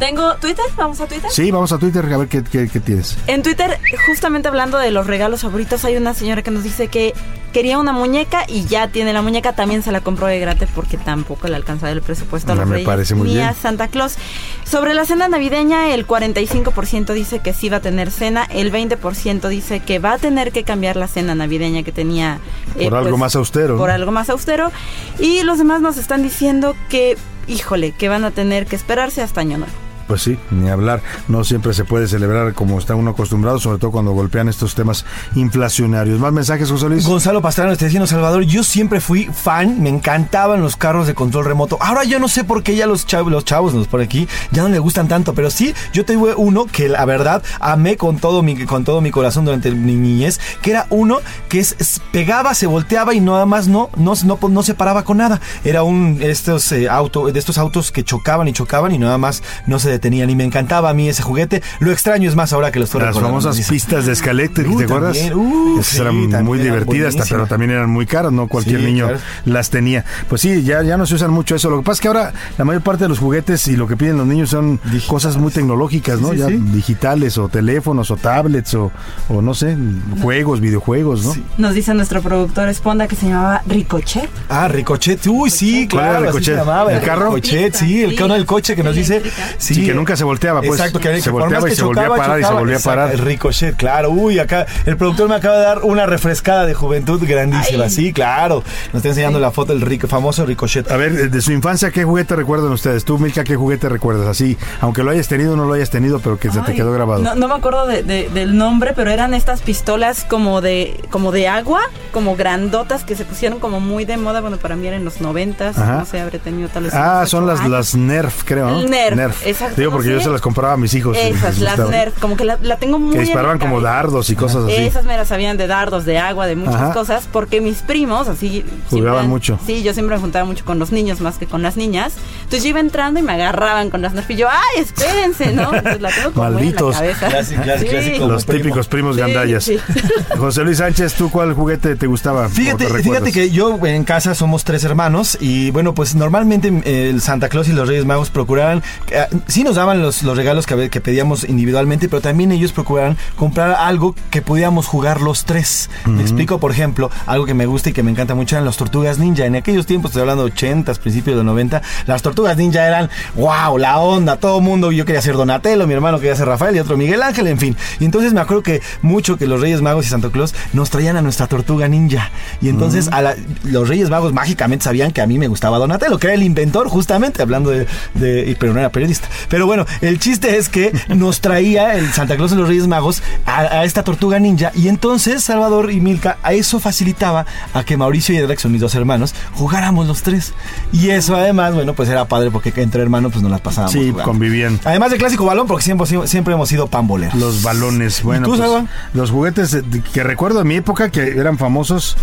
Tengo 0.00 0.34
Twitter, 0.36 0.64
vamos 0.76 1.00
a 1.00 1.06
Twitter. 1.06 1.30
Sí, 1.30 1.50
vamos 1.52 1.70
a 1.72 1.78
Twitter 1.78 2.04
a 2.12 2.16
ver 2.16 2.26
qué, 2.26 2.42
qué- 2.42 2.68
qué 2.68 2.80
tienes. 2.80 3.16
En 3.28 3.42
Twitter, 3.42 3.78
justamente 4.08 4.48
hablando 4.48 4.78
de 4.78 4.90
los 4.90 5.06
regalos 5.06 5.42
favoritos, 5.42 5.84
hay 5.84 5.96
una 5.96 6.14
señora 6.14 6.42
que 6.42 6.50
nos 6.50 6.64
dice 6.64 6.88
que 6.88 7.12
quería 7.52 7.78
una 7.78 7.92
muñeca 7.92 8.44
y 8.48 8.64
ya 8.64 8.88
tiene 8.88 9.12
la 9.12 9.20
muñeca, 9.22 9.52
también 9.52 9.82
se 9.82 9.92
la 9.92 10.00
compró 10.00 10.26
de 10.26 10.38
gratis 10.40 10.68
porque 10.74 10.96
tampoco 10.96 11.48
le 11.48 11.56
alcanzaba 11.56 11.92
el 11.92 12.00
presupuesto 12.00 12.52
a 12.52 12.54
los 12.54 12.66
me 12.66 12.72
reyes 12.76 12.86
parece 12.86 13.14
muy 13.14 13.28
ni 13.28 13.38
a 13.38 13.50
bien. 13.50 13.54
Santa 13.54 13.88
Claus. 13.88 14.16
Sobre 14.64 14.94
la 14.94 15.04
cena 15.04 15.28
navideña, 15.28 15.92
el 15.92 16.06
45% 16.06 17.12
dice 17.12 17.40
que 17.40 17.52
sí 17.52 17.68
va 17.68 17.76
a 17.78 17.80
tener 17.80 18.10
cena, 18.10 18.44
el 18.44 18.72
20% 18.72 19.48
dice 19.48 19.80
que 19.80 19.98
va 19.98 20.14
a 20.14 20.18
tener 20.18 20.50
que 20.50 20.64
cambiar 20.64 20.96
la 20.96 21.08
cena 21.08 21.34
navideña 21.34 21.82
que 21.82 21.92
tenía. 21.92 22.38
eh, 22.78 22.84
Por 22.84 22.94
algo 22.94 23.18
más 23.18 23.36
austero, 23.36 23.76
Por 23.76 23.90
algo 23.90 24.12
más 24.12 24.30
austero. 24.30 24.72
Y 25.18 25.42
los 25.42 25.58
demás 25.58 25.82
nos 25.82 25.98
están 25.98 26.22
diciendo 26.22 26.74
que, 26.88 27.18
híjole, 27.48 27.92
que 27.92 28.08
van 28.08 28.24
a 28.24 28.30
tener 28.30 28.64
que 28.66 28.76
esperarse 28.76 29.20
hasta 29.22 29.42
Año 29.42 29.58
Nuevo. 29.58 29.72
Pues 30.10 30.22
sí, 30.22 30.36
ni 30.50 30.68
hablar. 30.68 31.02
No 31.28 31.44
siempre 31.44 31.72
se 31.72 31.84
puede 31.84 32.08
celebrar 32.08 32.52
como 32.52 32.80
está 32.80 32.96
uno 32.96 33.12
acostumbrado, 33.12 33.60
sobre 33.60 33.78
todo 33.78 33.92
cuando 33.92 34.10
golpean 34.10 34.48
estos 34.48 34.74
temas 34.74 35.04
inflacionarios. 35.36 36.18
Más 36.18 36.32
mensajes, 36.32 36.68
José 36.68 36.88
Luis. 36.88 37.06
Gonzalo 37.06 37.40
Pastrana 37.40 37.70
está 37.70 37.84
diciendo, 37.84 38.08
Salvador, 38.08 38.42
yo 38.42 38.64
siempre 38.64 39.00
fui 39.00 39.26
fan, 39.26 39.80
me 39.80 39.88
encantaban 39.88 40.62
los 40.62 40.74
carros 40.74 41.06
de 41.06 41.14
control 41.14 41.44
remoto. 41.44 41.78
Ahora 41.80 42.02
yo 42.02 42.18
no 42.18 42.26
sé 42.26 42.42
por 42.42 42.64
qué 42.64 42.74
ya 42.74 42.88
los 42.88 43.06
chavos, 43.06 43.30
los 43.30 43.44
chavos 43.44 43.72
nos 43.72 43.86
por 43.86 44.00
aquí 44.00 44.26
ya 44.50 44.64
no 44.64 44.68
le 44.68 44.80
gustan 44.80 45.06
tanto, 45.06 45.32
pero 45.32 45.48
sí, 45.48 45.76
yo 45.92 46.04
tuve 46.04 46.34
uno 46.34 46.66
que 46.66 46.88
la 46.88 47.04
verdad 47.04 47.44
amé 47.60 47.96
con 47.96 48.18
todo 48.18 48.42
mi, 48.42 48.64
con 48.64 48.82
todo 48.82 49.00
mi 49.00 49.12
corazón 49.12 49.44
durante 49.44 49.70
mi 49.70 49.94
niñez, 49.94 50.40
que 50.60 50.72
era 50.72 50.88
uno 50.90 51.20
que 51.48 51.60
es, 51.60 52.00
pegaba, 52.10 52.54
se 52.54 52.66
volteaba 52.66 53.14
y 53.14 53.20
nada 53.20 53.46
más 53.46 53.68
no, 53.68 53.90
no, 53.94 54.14
no, 54.24 54.38
no 54.48 54.62
se 54.64 54.74
paraba 54.74 55.04
con 55.04 55.18
nada. 55.18 55.40
Era 55.62 55.84
un 55.84 56.18
estos 56.20 56.72
eh, 56.72 56.88
de 56.88 57.38
estos 57.38 57.58
autos 57.58 57.92
que 57.92 58.02
chocaban 58.02 58.48
y 58.48 58.52
chocaban 58.52 58.92
y 58.92 58.98
nada 58.98 59.16
más 59.16 59.44
no 59.66 59.78
se 59.78 59.99
detenían. 60.00 60.30
Y 60.30 60.34
me 60.36 60.44
encantaba 60.44 60.90
a 60.90 60.94
mí 60.94 61.08
ese 61.08 61.22
juguete. 61.22 61.62
Lo 61.78 61.92
extraño 61.92 62.28
es 62.28 62.34
más 62.36 62.52
ahora 62.52 62.72
que 62.72 62.78
lo 62.78 62.84
estoy 62.86 63.00
Las 63.00 63.08
recordando, 63.08 63.40
famosas 63.40 63.56
dice. 63.56 63.70
pistas 63.72 64.06
de 64.06 64.12
Uh, 64.12 64.78
¿te 64.78 64.84
acuerdas? 64.84 65.16
también, 65.18 65.34
uh, 65.34 65.78
Esas 65.80 65.86
sí, 65.94 66.00
eran 66.00 66.16
muy 66.44 66.58
eran 66.60 66.72
divertidas, 66.72 67.14
hasta, 67.16 67.24
pero 67.28 67.46
también 67.46 67.70
eran 67.70 67.90
muy 67.90 68.06
caras, 68.06 68.32
no 68.32 68.48
cualquier 68.48 68.80
Sí, 68.80 68.86
niño 68.86 69.06
claro. 69.06 69.20
las 69.44 69.70
tenía. 69.70 70.04
Pues 70.28 70.40
sí, 70.42 70.62
ya, 70.62 70.82
ya 70.82 70.96
no 70.96 71.06
se 71.06 71.14
usan 71.14 71.30
mucho 71.30 71.54
eso. 71.54 71.70
Lo 71.70 71.78
que 71.78 71.84
pasa 71.84 71.94
es 71.94 72.00
que 72.00 72.08
ahora 72.08 72.32
la 72.58 72.64
mayor 72.64 72.82
parte 72.82 73.04
de 73.04 73.08
los 73.08 73.18
juguetes 73.18 73.66
y 73.68 73.76
lo 73.76 73.86
que 73.86 73.96
piden 73.96 74.16
los 74.18 74.26
niños 74.26 74.50
son 74.50 74.80
cosas 75.06 75.36
muy 75.36 75.52
tecnológicas, 75.52 76.20
¿no? 76.20 76.28
Sí, 76.30 76.34
sí, 76.34 76.40
ya 76.40 76.48
sí. 76.48 76.56
digitales 76.72 77.38
o 77.38 77.48
teléfonos 77.48 78.10
o 78.10 78.16
tablets 78.16 78.74
o, 78.74 78.90
o 79.28 79.42
no 79.42 79.54
sé, 79.54 79.76
juegos, 80.22 80.60
videojuegos, 80.60 81.24
¿no? 81.24 81.34
Nos 81.58 81.74
dice 81.74 81.94
nuestro 81.94 82.22
productor 82.22 82.68
Esponda 82.68 83.06
que 83.08 83.16
se 83.16 83.26
llamaba 83.28 83.62
Ricochet. 83.66 84.28
Ah, 84.48 84.68
Ricochet, 84.68 85.26
uy, 85.26 85.50
sí, 85.50 85.88
¿Cuál 85.90 86.04
era 86.04 86.12
claro, 86.12 86.16
así 86.30 86.38
Ricochet? 86.38 86.54
se 86.54 86.60
llamaba, 86.60 86.92
¿El 86.92 87.00
carro? 87.02 87.34
Ricochet, 87.34 87.74
sí, 87.74 88.02
el 88.04 88.10
Sí, 88.10 88.16
carro 88.16 88.34
del 88.34 88.46
coche 88.46 88.76
que 88.76 88.82
nos 88.82 88.94
dice, 88.94 89.22
sí, 89.58 89.74
Sí, 89.74 89.86
que 89.90 89.94
nunca 89.96 90.16
se 90.16 90.24
volteaba, 90.24 90.60
pues. 90.60 90.78
Exacto, 90.80 90.98
que 91.00 91.20
Se 91.20 91.30
volteaba 91.30 91.66
y 91.66 91.70
que 91.70 91.76
se 91.76 91.84
volvía 91.84 92.06
a 92.06 92.08
parar 92.16 92.40
y 92.40 92.44
se 92.44 92.52
volvía 92.52 92.76
a 92.76 92.80
parar. 92.80 93.10
El 93.12 93.18
Ricochet, 93.18 93.76
claro, 93.76 94.10
uy, 94.10 94.38
acá 94.38 94.66
el 94.86 94.96
productor 94.96 95.28
me 95.28 95.34
acaba 95.36 95.56
de 95.58 95.64
dar 95.64 95.78
una 95.82 96.06
refrescada 96.06 96.66
de 96.66 96.74
juventud 96.74 97.22
grandísima, 97.26 97.88
sí, 97.88 98.12
claro. 98.12 98.62
Nos 98.92 98.96
está 98.96 99.08
enseñando 99.08 99.38
la 99.40 99.50
foto 99.50 99.72
del 99.72 99.82
rico, 99.82 100.08
famoso 100.08 100.44
Ricochet. 100.46 100.90
A 100.90 100.96
ver, 100.96 101.30
de 101.30 101.40
su 101.42 101.52
infancia, 101.52 101.90
¿qué 101.90 102.04
juguete 102.04 102.36
recuerdan 102.36 102.70
ustedes? 102.72 103.04
Tú, 103.04 103.18
Milka, 103.18 103.44
¿qué 103.44 103.56
juguete 103.56 103.88
recuerdas? 103.88 104.26
Así, 104.26 104.56
aunque 104.80 105.02
lo 105.02 105.10
hayas 105.10 105.28
tenido 105.28 105.54
o 105.54 105.56
no 105.56 105.64
lo 105.66 105.74
hayas 105.74 105.90
tenido, 105.90 106.20
pero 106.20 106.38
que 106.38 106.50
se 106.50 106.60
te 106.60 106.72
Ay, 106.72 106.76
quedó 106.76 106.92
grabado. 106.92 107.22
No, 107.22 107.34
no 107.34 107.48
me 107.48 107.54
acuerdo 107.54 107.86
de- 107.86 108.02
de- 108.02 108.28
del 108.30 108.56
nombre, 108.56 108.92
pero 108.94 109.10
eran 109.10 109.34
estas 109.34 109.60
pistolas 109.62 110.24
como 110.24 110.60
de 110.60 111.00
como 111.10 111.32
de 111.32 111.48
agua, 111.48 111.80
como 112.12 112.36
grandotas 112.36 113.04
que 113.04 113.16
se 113.16 113.24
pusieron 113.24 113.58
como 113.60 113.80
muy 113.80 114.04
de 114.04 114.16
moda. 114.16 114.40
Bueno, 114.40 114.56
para 114.56 114.76
mí 114.76 114.86
eran 114.86 115.00
en 115.00 115.04
los 115.04 115.20
noventas. 115.20 115.76
No 115.76 116.04
sé, 116.04 116.20
habré 116.20 116.38
tenido 116.38 116.68
tal 116.68 116.84
vez. 116.84 116.94
Ah, 116.94 117.24
son 117.26 117.46
las, 117.46 117.60
años. 117.60 117.70
las 117.70 117.94
Nerf, 117.94 118.42
creo, 118.44 118.70
¿no? 118.70 118.80
El 118.80 118.90
Nerf, 118.90 119.46
exacto, 119.46 119.74
Digo, 119.80 119.90
no 119.90 119.96
porque 119.96 120.08
sé. 120.10 120.14
yo 120.14 120.20
se 120.20 120.30
las 120.30 120.40
compraba 120.40 120.74
a 120.74 120.76
mis 120.76 120.94
hijos. 120.94 121.16
Esas, 121.16 121.58
las 121.58 121.76
gustaba. 121.76 121.90
Nerf, 121.90 122.18
como 122.20 122.36
que 122.36 122.44
la, 122.44 122.58
la 122.62 122.76
tengo 122.76 122.98
muy. 122.98 123.14
Que 123.14 123.20
disparaban 123.20 123.58
como 123.58 123.80
dardos 123.80 124.30
y 124.30 124.36
cosas 124.36 124.64
así. 124.64 124.74
Esas 124.74 125.04
me 125.04 125.16
las 125.16 125.28
sabían 125.28 125.56
de 125.56 125.66
dardos, 125.66 126.04
de 126.04 126.18
agua, 126.18 126.46
de 126.46 126.56
muchas 126.56 126.74
Ajá. 126.76 126.92
cosas, 126.92 127.28
porque 127.32 127.60
mis 127.60 127.78
primos, 127.82 128.28
así. 128.28 128.64
Jugaban 128.90 129.20
siempre- 129.22 129.28
mucho. 129.28 129.58
Sí, 129.66 129.82
yo 129.82 129.92
siempre 129.92 130.16
me 130.16 130.20
juntaba 130.22 130.44
mucho 130.44 130.64
con 130.64 130.78
los 130.78 130.92
niños 130.92 131.20
más 131.20 131.38
que 131.38 131.46
con 131.46 131.62
las 131.62 131.76
niñas. 131.76 132.14
Entonces 132.44 132.62
yo 132.62 132.68
iba 132.70 132.80
entrando 132.80 133.20
y 133.20 133.22
me 133.22 133.32
agarraban 133.32 133.90
con 133.90 134.02
las 134.02 134.12
Nerf 134.14 134.30
y 134.30 134.36
yo, 134.36 134.48
¡ay, 134.48 134.80
espérense! 134.82 135.52
¿no? 135.52 135.74
Entonces 135.74 136.00
la 136.00 136.10
tengo 136.10 136.32
como 136.32 136.50
muy 136.50 136.68
en 136.68 136.74
la 136.74 136.80
Malditos. 136.82 136.96
cabeza. 136.96 137.28
Clásico, 137.28 137.62
clásico, 137.62 137.90
Sí. 137.90 137.96
clásico. 137.96 138.26
Los 138.28 138.44
primo. 138.44 138.62
típicos 138.62 138.88
primos 138.88 139.14
Sí, 139.16 139.20
gandallas. 139.22 139.64
sí. 139.64 139.78
José 140.38 140.62
Luis 140.64 140.78
Sánchez, 140.78 141.14
¿tú 141.14 141.30
cuál 141.30 141.54
juguete 141.54 141.96
te 141.96 142.06
gustaba? 142.06 142.48
Fíjate, 142.48 142.86
te 142.86 143.02
fíjate 143.02 143.32
que 143.32 143.50
yo 143.50 143.78
en 143.86 144.04
casa 144.04 144.34
somos 144.34 144.64
tres 144.64 144.84
hermanos 144.84 145.38
y 145.40 145.70
bueno, 145.70 145.94
pues 145.94 146.14
normalmente 146.14 146.68
eh, 146.84 147.08
el 147.10 147.20
Santa 147.20 147.48
Claus 147.48 147.68
y 147.68 147.72
los 147.72 147.88
Reyes 147.88 148.04
Magos 148.04 148.30
procuraban, 148.30 148.82
eh, 149.10 149.26
sí 149.46 149.62
nos 149.70 149.76
daban 149.76 150.02
los, 150.02 150.24
los 150.24 150.36
regalos 150.36 150.66
que, 150.66 150.90
que 150.90 151.00
pedíamos 151.00 151.44
individualmente, 151.48 152.08
pero 152.08 152.20
también 152.20 152.50
ellos 152.50 152.72
procuraban 152.72 153.16
comprar 153.36 153.70
algo 153.78 154.16
que 154.30 154.42
pudiéramos 154.42 154.86
jugar 154.88 155.20
los 155.20 155.44
tres. 155.44 155.88
Me 156.06 156.22
explico, 156.22 156.58
por 156.58 156.72
ejemplo, 156.72 157.08
algo 157.26 157.46
que 157.46 157.54
me 157.54 157.66
gusta 157.66 157.90
y 157.90 157.92
que 157.92 158.02
me 158.02 158.10
encanta 158.10 158.34
mucho 158.34 158.56
eran 158.56 158.64
las 158.64 158.76
tortugas 158.76 159.18
ninja. 159.18 159.46
En 159.46 159.54
aquellos 159.54 159.86
tiempos, 159.86 160.10
estoy 160.10 160.22
hablando 160.22 160.44
de 160.44 160.50
80, 160.50 160.92
principios 160.94 161.36
de 161.36 161.44
90, 161.44 161.82
las 162.06 162.20
tortugas 162.22 162.56
ninja 162.56 162.84
eran, 162.84 163.08
wow, 163.36 163.78
la 163.78 163.98
onda, 164.00 164.36
todo 164.38 164.60
mundo, 164.60 164.90
yo 164.90 165.04
quería 165.04 165.22
ser 165.22 165.36
Donatello, 165.36 165.86
mi 165.86 165.94
hermano 165.94 166.18
quería 166.18 166.34
ser 166.34 166.48
Rafael 166.48 166.74
y 166.74 166.80
otro 166.80 166.96
Miguel 166.96 167.22
Ángel, 167.22 167.46
en 167.46 167.58
fin. 167.58 167.76
Y 168.00 168.04
entonces 168.06 168.32
me 168.32 168.40
acuerdo 168.40 168.64
que 168.64 168.82
mucho 169.02 169.36
que 169.36 169.46
los 169.46 169.60
Reyes 169.60 169.82
Magos 169.82 170.04
y 170.06 170.08
Santa 170.08 170.30
Claus 170.30 170.52
nos 170.72 170.90
traían 170.90 171.16
a 171.16 171.22
nuestra 171.22 171.46
tortuga 171.46 171.86
ninja. 171.86 172.30
Y 172.60 172.68
entonces 172.70 173.08
a 173.12 173.22
la- 173.22 173.36
los 173.64 173.88
Reyes 173.88 174.10
Magos 174.10 174.32
mágicamente 174.32 174.84
sabían 174.84 175.12
que 175.12 175.20
a 175.20 175.26
mí 175.28 175.38
me 175.38 175.46
gustaba 175.46 175.78
Donatello, 175.78 176.18
que 176.18 176.26
era 176.26 176.34
el 176.34 176.42
inventor, 176.42 176.88
justamente, 176.88 177.40
hablando 177.42 177.70
de, 177.70 177.86
de- 178.14 178.56
pero 178.58 178.72
no 178.72 178.80
era 178.80 178.90
periodista. 178.90 179.28
Pero 179.50 179.66
bueno, 179.66 179.84
el 180.00 180.18
chiste 180.18 180.56
es 180.56 180.70
que 180.70 180.92
nos 181.08 181.42
traía 181.42 181.96
el 181.96 182.10
Santa 182.14 182.36
Claus 182.36 182.52
de 182.52 182.56
los 182.56 182.66
Reyes 182.68 182.86
Magos 182.86 183.22
a, 183.44 183.58
a 183.60 183.84
esta 183.84 184.02
tortuga 184.02 184.38
ninja. 184.38 184.72
Y 184.74 184.88
entonces 184.88 185.42
Salvador 185.44 185.90
y 185.90 186.00
Milka, 186.00 186.38
a 186.42 186.54
eso 186.54 186.80
facilitaba 186.80 187.44
a 187.74 187.84
que 187.84 187.98
Mauricio 187.98 188.34
y 188.34 188.38
Edra, 188.38 188.54
que 188.54 188.62
son 188.62 188.72
mis 188.72 188.80
dos 188.80 188.94
hermanos, 188.94 189.34
jugáramos 189.54 190.06
los 190.06 190.22
tres. 190.22 190.54
Y 190.92 191.10
eso 191.10 191.36
además, 191.36 191.74
bueno, 191.74 191.92
pues 191.94 192.08
era 192.08 192.24
padre 192.24 192.50
porque 192.50 192.72
entre 192.76 193.02
hermanos 193.02 193.32
pues 193.32 193.42
nos 193.42 193.50
las 193.50 193.60
pasábamos. 193.60 193.92
Sí, 193.92 194.10
jugando. 194.10 194.22
convivían. 194.24 194.80
Además 194.84 195.10
del 195.10 195.18
clásico 195.18 195.44
balón, 195.44 195.66
porque 195.66 195.84
siempre, 195.84 196.06
siempre 196.26 196.54
hemos 196.54 196.68
sido 196.68 196.86
pamboleros. 196.86 197.34
Los 197.34 197.62
balones, 197.62 198.22
bueno. 198.22 198.46
tú, 198.48 198.56
pues, 198.56 198.70
los 199.12 199.30
juguetes 199.30 199.72
de- 199.72 199.82
de- 199.82 200.00
que 200.02 200.22
recuerdo 200.22 200.58
de 200.60 200.64
mi 200.64 200.76
época 200.76 201.10
que 201.10 201.22
eran 201.38 201.58
famosos. 201.58 202.16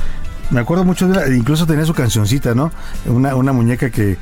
Me 0.49 0.61
acuerdo 0.61 0.85
mucho 0.85 1.07
de 1.09 1.15
la- 1.15 1.35
incluso 1.35 1.65
tenía 1.65 1.85
su 1.85 1.93
cancioncita, 1.93 2.55
¿no? 2.55 2.71
Una, 3.05 3.35
una 3.35 3.51
muñeca 3.51 3.89
que, 3.89 4.17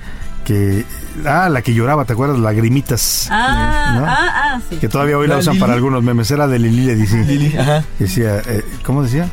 que. 0.45 0.85
Ah, 1.25 1.49
la 1.49 1.61
que 1.61 1.73
lloraba, 1.73 2.05
¿te 2.05 2.13
acuerdas? 2.13 2.39
Lagrimitas. 2.39 3.27
Ah, 3.31 3.95
¿no? 3.99 4.05
ah, 4.05 4.15
ah, 4.55 4.61
sí. 4.69 4.77
Que 4.77 4.87
todavía 4.87 5.17
hoy 5.17 5.27
la 5.27 5.33
¿La 5.35 5.39
usan 5.41 5.53
Lili? 5.55 5.61
para 5.61 5.73
algunos 5.73 6.01
memes. 6.03 6.31
Era 6.31 6.47
de 6.47 6.59
Lili, 6.59 6.85
le 6.85 6.95
decía. 6.95 7.21
Lili, 7.23 7.57
ajá. 7.57 7.83
Decía, 7.99 8.41
eh, 8.47 8.63
¿cómo 8.85 9.03
decía? 9.03 9.27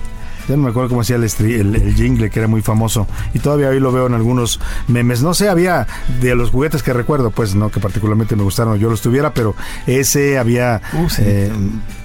Ya 0.48 0.56
no 0.56 0.64
me 0.64 0.70
acuerdo 0.70 0.88
cómo 0.88 1.02
hacía 1.02 1.14
el, 1.14 1.22
estri- 1.22 1.60
el, 1.60 1.76
el 1.76 1.94
jingle, 1.94 2.28
que 2.28 2.40
era 2.40 2.48
muy 2.48 2.62
famoso. 2.62 3.06
Y 3.32 3.38
todavía 3.38 3.68
hoy 3.68 3.78
lo 3.78 3.92
veo 3.92 4.08
en 4.08 4.14
algunos 4.14 4.58
memes. 4.88 5.22
No 5.22 5.34
sé, 5.34 5.48
había 5.48 5.86
de 6.20 6.34
los 6.34 6.50
juguetes 6.50 6.82
que 6.82 6.92
recuerdo, 6.92 7.30
pues 7.30 7.54
no 7.54 7.70
que 7.70 7.78
particularmente 7.78 8.34
me 8.34 8.42
gustaron, 8.42 8.76
yo 8.76 8.90
los 8.90 9.00
tuviera, 9.00 9.32
pero 9.32 9.54
ese 9.86 10.38
había. 10.38 10.80
Uh, 10.94 11.08
sí. 11.08 11.22
eh, 11.24 11.52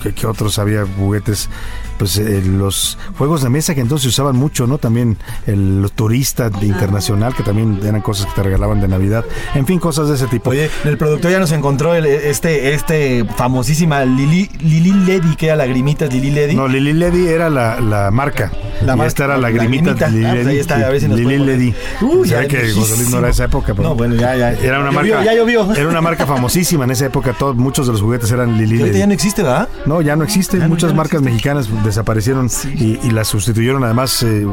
¿qué, 0.04 0.14
qué 0.14 0.28
otros 0.28 0.60
había 0.60 0.86
juguetes? 0.86 1.50
Pues 1.98 2.18
eh, 2.18 2.42
los 2.46 2.98
juegos 3.18 3.42
de 3.44 3.50
mesa 3.50 3.74
que 3.76 3.82
entonces 3.82 4.04
se 4.04 4.10
usaban 4.10 4.36
mucho, 4.36 4.68
¿no? 4.68 4.78
También 4.78 5.18
el 5.46 5.82
los 5.82 5.92
turista 5.92 6.50
de 6.50 6.66
internacional, 6.68 7.34
que 7.36 7.44
también 7.44 7.80
eran 7.84 8.02
cosas 8.02 8.28
que 8.28 8.34
te 8.34 8.44
regalaban 8.44 8.80
de 8.82 8.88
Navidad. 8.88 9.26
En 9.56 9.66
fin, 9.66 9.80
cosas 9.80 10.10
de 10.10 10.16
ese 10.16 10.28
tipo. 10.28 10.50
Oye, 10.52 10.70
el 10.86 10.98
productor 10.98 11.32
ya 11.32 11.40
nos 11.40 11.52
encontró 11.52 11.94
el- 11.96 12.06
este, 12.06 12.74
este 12.74 13.26
famosísima 13.36 14.04
Lili, 14.06 14.50
Lili 14.62 14.92
Ledy, 14.92 15.36
que 15.36 15.48
era 15.48 15.56
lagrimitas 15.56 16.12
Lili 16.14 16.32
Ledy. 16.32 16.56
No, 16.56 16.68
Lili 16.68 16.94
Ledy 16.94 17.28
era 17.28 17.50
la, 17.50 17.80
la 17.80 18.12
marca. 18.12 18.52
La 18.82 18.94
y 18.94 18.98
marca, 18.98 19.08
esta 19.08 19.26
era 19.26 19.38
la 19.38 19.50
Lagrimita. 19.50 19.94
grimita. 19.94 20.08
Lili 20.10 20.26
Ah, 20.26 20.30
pues 20.34 20.40
ahí 20.40 20.46
Ledy, 20.46 20.60
está, 20.60 20.76
a 20.76 20.90
ver 20.90 21.02
si 21.02 21.08
nos 21.08 21.20
Lili 21.20 21.38
Ledy. 21.40 21.74
Uy, 22.02 22.22
ve 22.22 22.28
ya, 22.30 22.48
que. 22.48 22.72
José 22.74 22.96
Luis 22.98 23.10
no 23.10 23.18
era 23.18 23.28
de 23.28 23.32
esa 23.34 23.46
época. 23.46 23.74
pero 23.74 23.90
No, 23.90 23.96
bueno, 23.96 24.16
ya, 24.16 24.36
ya. 24.36 24.52
Era 24.52 24.80
una 24.80 24.92
marca. 24.92 25.24
ya 25.24 25.34
llovió. 25.34 25.74
Era 25.74 25.88
una 25.88 26.02
marca 26.02 26.26
famosísima 26.26 26.84
en 26.84 26.92
esa 26.92 27.06
época. 27.08 27.34
Todos, 27.34 27.56
muchos 27.56 27.88
de 27.88 27.94
los 27.94 28.02
juguetes 28.02 28.32
eran 28.32 28.58
Lili 28.58 28.78
Ledy. 28.78 29.00
ya 29.00 29.08
no 29.08 29.14
existe, 29.14 29.42
¿verdad? 29.44 29.68
No, 29.86 30.02
ya 30.02 30.16
no 30.16 30.24
existe. 30.24 30.58
Ya 30.58 30.64
no, 30.64 30.70
Muchas 30.70 30.90
ya 30.90 30.94
no 30.94 30.98
marcas 30.98 31.22
mexicanas 31.22 31.68
desaparecieron 31.88 32.50
y, 32.76 33.00
y 33.06 33.12
las 33.12 33.28
sustituyeron 33.28 33.84
además 33.84 34.22
eh, 34.24 34.46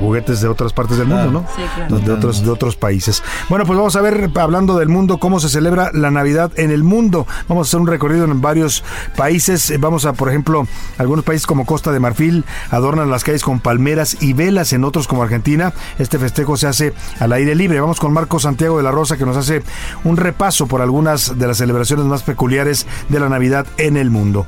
juguetes 0.00 0.40
de 0.40 0.48
otras 0.48 0.72
partes 0.72 0.98
del 0.98 1.08
mundo, 1.08 1.30
¿no? 1.30 1.46
Sí, 1.56 1.62
claro. 1.74 1.98
De 1.98 2.12
otros, 2.12 2.44
de 2.44 2.50
otros 2.50 2.76
países. 2.76 3.22
Bueno, 3.48 3.64
pues 3.66 3.76
vamos 3.76 3.96
a 3.96 4.00
ver, 4.00 4.30
hablando 4.36 4.78
del 4.78 4.88
mundo, 4.88 5.18
cómo 5.18 5.40
se 5.40 5.48
celebra 5.48 5.90
la 5.92 6.10
Navidad 6.10 6.52
en 6.56 6.70
el 6.70 6.84
mundo. 6.84 7.26
Vamos 7.48 7.66
a 7.66 7.68
hacer 7.68 7.80
un 7.80 7.86
recorrido 7.86 8.24
en 8.24 8.40
varios 8.40 8.84
países. 9.16 9.70
Eh, 9.70 9.78
Vamos 9.78 10.04
a, 10.04 10.12
por 10.12 10.28
ejemplo, 10.28 10.66
algunos 10.98 11.24
países 11.24 11.46
como 11.46 11.64
Costa 11.64 11.92
de 11.92 11.98
Marfil 12.00 12.44
adornan 12.70 13.10
las 13.10 13.24
calles 13.24 13.42
con 13.42 13.60
palmeras 13.60 14.18
y 14.20 14.34
velas. 14.34 14.72
En 14.72 14.84
otros 14.84 15.08
como 15.08 15.22
Argentina, 15.22 15.72
este 15.98 16.18
festejo 16.18 16.56
se 16.56 16.66
hace 16.66 16.94
al 17.20 17.32
aire 17.32 17.54
libre. 17.54 17.80
Vamos 17.80 17.98
con 18.00 18.12
Marco 18.12 18.38
Santiago 18.38 18.76
de 18.76 18.82
la 18.82 18.90
Rosa 18.90 19.16
que 19.16 19.24
nos 19.24 19.36
hace 19.36 19.62
un 20.04 20.16
repaso 20.16 20.66
por 20.66 20.82
algunas 20.82 21.38
de 21.38 21.46
las 21.46 21.56
celebraciones 21.56 22.04
más 22.04 22.22
peculiares 22.22 22.86
de 23.08 23.20
la 23.20 23.28
Navidad 23.28 23.66
en 23.78 23.96
el 23.96 24.10
mundo. 24.10 24.46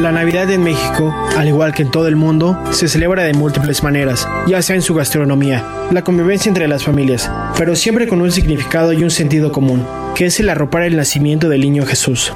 La 0.00 0.10
Navidad 0.10 0.50
en 0.50 0.64
México, 0.64 1.14
al 1.36 1.48
igual 1.48 1.74
que 1.74 1.82
en 1.82 1.90
todo 1.90 2.08
el 2.08 2.16
mundo, 2.16 2.58
se 2.70 2.88
celebra 2.88 3.24
de 3.24 3.34
múltiples 3.34 3.82
maneras, 3.82 4.26
ya 4.46 4.62
sea 4.62 4.74
en 4.74 4.82
su 4.82 4.94
gastronomía, 4.94 5.64
la 5.90 6.02
convivencia 6.02 6.48
entre 6.48 6.66
las 6.66 6.82
familias, 6.82 7.30
pero 7.58 7.76
siempre 7.76 8.08
con 8.08 8.20
un 8.22 8.32
significado 8.32 8.92
y 8.92 9.04
un 9.04 9.10
sentido 9.10 9.52
común, 9.52 9.86
que 10.14 10.26
es 10.26 10.40
el 10.40 10.48
arropar 10.48 10.82
el 10.84 10.96
nacimiento 10.96 11.48
del 11.48 11.60
niño 11.60 11.84
Jesús. 11.84 12.32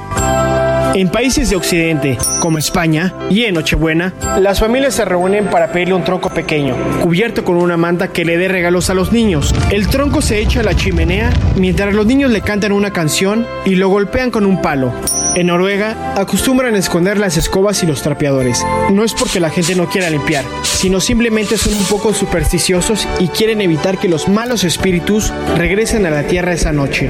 En 0.97 1.09
países 1.09 1.51
de 1.51 1.55
Occidente, 1.55 2.17
como 2.39 2.57
España, 2.57 3.13
y 3.29 3.43
en 3.43 3.53
Nochebuena, 3.53 4.15
las 4.39 4.59
familias 4.59 4.95
se 4.95 5.05
reúnen 5.05 5.45
para 5.45 5.71
pedirle 5.71 5.93
un 5.93 6.03
tronco 6.03 6.31
pequeño, 6.31 6.75
cubierto 7.03 7.45
con 7.45 7.55
una 7.57 7.77
manta 7.77 8.07
que 8.07 8.25
le 8.25 8.35
dé 8.35 8.47
regalos 8.47 8.89
a 8.89 8.95
los 8.95 9.11
niños. 9.11 9.53
El 9.69 9.89
tronco 9.89 10.23
se 10.23 10.39
echa 10.39 10.61
a 10.61 10.63
la 10.63 10.75
chimenea 10.75 11.31
mientras 11.55 11.93
los 11.93 12.07
niños 12.07 12.31
le 12.31 12.41
cantan 12.41 12.71
una 12.71 12.93
canción 12.93 13.45
y 13.63 13.75
lo 13.75 13.89
golpean 13.89 14.31
con 14.31 14.47
un 14.47 14.59
palo. 14.59 14.91
En 15.35 15.45
Noruega, 15.45 16.15
acostumbran 16.15 16.75
esconder 16.75 17.19
las 17.19 17.37
escobas 17.37 17.83
y 17.83 17.85
los 17.85 18.01
trapeadores. 18.01 18.65
No 18.91 19.03
es 19.03 19.13
porque 19.13 19.39
la 19.39 19.51
gente 19.51 19.75
no 19.75 19.87
quiera 19.87 20.09
limpiar, 20.09 20.45
sino 20.63 20.99
simplemente 20.99 21.59
son 21.59 21.75
un 21.75 21.85
poco 21.85 22.11
supersticiosos 22.11 23.07
y 23.19 23.27
quieren 23.27 23.61
evitar 23.61 23.99
que 23.99 24.09
los 24.09 24.27
malos 24.27 24.63
espíritus 24.63 25.31
regresen 25.57 26.07
a 26.07 26.09
la 26.09 26.23
tierra 26.23 26.53
esa 26.53 26.71
noche. 26.71 27.07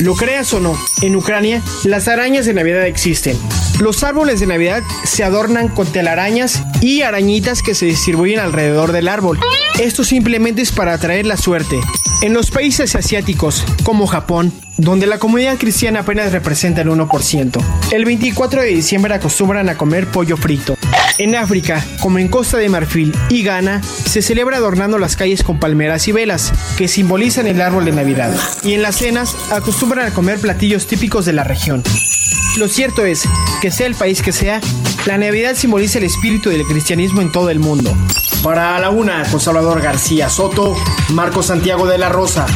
Lo 0.00 0.14
creas 0.14 0.52
o 0.52 0.60
no, 0.60 0.76
en 1.00 1.16
Ucrania 1.16 1.62
las 1.84 2.06
arañas 2.06 2.44
de 2.44 2.52
Navidad 2.52 2.86
existen. 2.86 3.38
Los 3.80 4.04
árboles 4.04 4.40
de 4.40 4.46
Navidad 4.46 4.82
se 5.04 5.24
adornan 5.24 5.68
con 5.68 5.86
telarañas 5.86 6.62
y 6.82 7.00
arañitas 7.00 7.62
que 7.62 7.74
se 7.74 7.86
distribuyen 7.86 8.40
alrededor 8.40 8.92
del 8.92 9.08
árbol. 9.08 9.38
Esto 9.78 10.04
simplemente 10.04 10.60
es 10.60 10.70
para 10.70 10.92
atraer 10.92 11.24
la 11.24 11.38
suerte. 11.38 11.80
En 12.22 12.34
los 12.34 12.50
países 12.50 12.94
asiáticos, 12.94 13.64
como 13.84 14.06
Japón, 14.06 14.52
donde 14.76 15.06
la 15.06 15.18
comunidad 15.18 15.56
cristiana 15.56 16.00
apenas 16.00 16.32
representa 16.32 16.82
el 16.82 16.88
1%, 16.88 17.62
el 17.92 18.04
24 18.04 18.62
de 18.62 18.68
diciembre 18.68 19.14
acostumbran 19.14 19.68
a 19.70 19.78
comer 19.78 20.06
pollo 20.06 20.36
frito. 20.36 20.75
En 21.18 21.34
África, 21.34 21.82
como 22.00 22.18
en 22.18 22.28
Costa 22.28 22.58
de 22.58 22.68
Marfil 22.68 23.16
y 23.30 23.42
Ghana, 23.42 23.80
se 23.82 24.20
celebra 24.20 24.58
adornando 24.58 24.98
las 24.98 25.16
calles 25.16 25.42
con 25.42 25.58
palmeras 25.58 26.06
y 26.08 26.12
velas, 26.12 26.52
que 26.76 26.88
simbolizan 26.88 27.46
el 27.46 27.62
árbol 27.62 27.86
de 27.86 27.92
Navidad. 27.92 28.34
Y 28.62 28.74
en 28.74 28.82
las 28.82 28.96
cenas 28.96 29.34
acostumbran 29.50 30.06
a 30.06 30.12
comer 30.12 30.38
platillos 30.38 30.86
típicos 30.86 31.24
de 31.24 31.32
la 31.32 31.42
región. 31.42 31.82
Lo 32.58 32.68
cierto 32.68 33.06
es 33.06 33.22
que 33.62 33.70
sea 33.70 33.86
el 33.86 33.94
país 33.94 34.20
que 34.20 34.32
sea, 34.32 34.60
la 35.06 35.16
Navidad 35.16 35.54
simboliza 35.54 35.98
el 35.98 36.04
espíritu 36.04 36.50
del 36.50 36.64
cristianismo 36.64 37.22
en 37.22 37.32
todo 37.32 37.48
el 37.48 37.60
mundo. 37.60 37.96
Para 38.42 38.78
la 38.78 38.90
una, 38.90 39.24
con 39.30 39.40
Salvador 39.40 39.80
García 39.80 40.28
Soto, 40.28 40.76
Marco 41.10 41.42
Santiago 41.42 41.86
de 41.86 41.96
la 41.96 42.10
Rosa. 42.10 42.46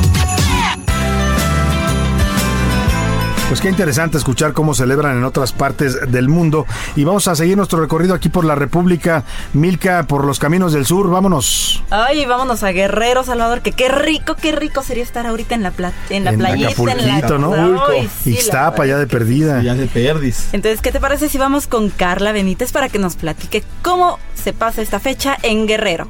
Pues 3.51 3.61
qué 3.61 3.69
interesante 3.69 4.17
escuchar 4.17 4.53
cómo 4.53 4.75
celebran 4.75 5.19
en 5.19 5.25
otras 5.25 5.53
partes 5.53 6.13
del 6.13 6.29
mundo. 6.29 6.67
Y 6.95 7.03
vamos 7.03 7.27
a 7.27 7.35
seguir 7.35 7.57
nuestro 7.57 7.81
recorrido 7.81 8.15
aquí 8.15 8.29
por 8.29 8.45
la 8.45 8.55
República 8.55 9.25
Milka, 9.55 10.05
por 10.05 10.25
los 10.25 10.39
caminos 10.39 10.73
del 10.73 10.87
sur. 10.87 11.11
Vámonos. 11.11 11.83
Ay, 11.91 12.27
vámonos 12.27 12.63
a 12.63 12.71
Guerrero, 12.71 13.25
Salvador, 13.25 13.61
que 13.61 13.73
qué 13.73 13.89
rico, 13.89 14.37
qué 14.37 14.53
rico 14.53 14.85
sería 14.85 15.03
estar 15.03 15.27
ahorita 15.27 15.57
en 15.57 15.65
la, 15.65 15.73
pla- 15.73 15.93
en 16.11 16.23
la 16.25 16.31
en 16.31 16.39
playita. 16.39 16.69
Acapulquito, 16.69 17.35
en 17.35 17.41
la... 17.43 17.57
¿no? 17.57 17.87
Ay, 17.89 18.09
sí, 18.23 18.35
Ixtapa, 18.35 18.87
ya 18.87 18.99
de 18.99 19.09
perdida. 19.09 19.61
Ya 19.65 19.75
de 19.75 19.87
perdis. 19.89 20.51
Entonces, 20.53 20.81
¿qué 20.81 20.93
te 20.93 21.01
parece 21.01 21.29
si 21.29 21.37
vamos 21.37 21.67
con 21.67 21.91
Carla 21.91 22.31
Benítez 22.31 22.71
para 22.71 22.89
que 22.89 23.01
nos 23.01 23.17
platique 23.17 23.65
cómo 23.83 24.21
se 24.37 24.53
pasa 24.53 24.81
esta 24.81 25.01
fecha 25.01 25.37
en 25.43 25.67
Guerrero? 25.67 26.07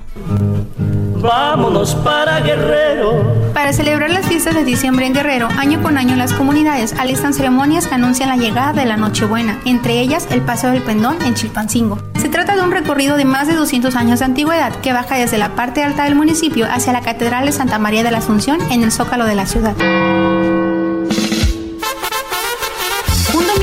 Vámonos 1.21 1.95
para 1.97 2.41
Guerrero. 2.41 3.23
Para 3.53 3.75
celebrar 3.75 4.11
las 4.11 4.27
fiestas 4.27 4.55
de 4.55 4.65
diciembre 4.65 5.07
en 5.07 5.13
Guerrero, 5.13 5.49
año 5.59 5.83
con 5.83 5.99
año 5.99 6.17
las 6.17 6.33
comunidades 6.33 6.95
alistan 6.99 7.35
ceremonias 7.35 7.87
que 7.87 7.95
anuncian 7.95 8.31
la 8.31 8.37
llegada 8.37 8.73
de 8.73 8.87
la 8.87 8.97
Nochebuena, 8.97 9.59
entre 9.67 10.01
ellas 10.01 10.27
el 10.31 10.41
Paseo 10.41 10.71
del 10.71 10.83
Pendón 10.83 11.21
en 11.23 11.35
Chilpancingo. 11.35 11.99
Se 12.19 12.31
trata 12.31 12.57
de 12.57 12.63
un 12.63 12.71
recorrido 12.71 13.19
de 13.19 13.27
más 13.27 13.49
de 13.49 13.55
200 13.55 13.97
años 13.97 14.21
de 14.21 14.25
antigüedad 14.25 14.75
que 14.77 14.95
baja 14.95 15.17
desde 15.17 15.37
la 15.37 15.55
parte 15.55 15.83
alta 15.83 16.05
del 16.05 16.15
municipio 16.15 16.67
hacia 16.71 16.95
la 16.95 17.03
Catedral 17.03 17.45
de 17.45 17.53
Santa 17.53 17.79
María 17.79 18.03
de 18.03 18.13
la 18.13 18.19
Asunción 18.19 18.59
en 18.71 18.83
el 18.83 18.91
Zócalo 18.91 19.27
de 19.27 19.35
la 19.35 19.47
ciudad. 19.47 19.75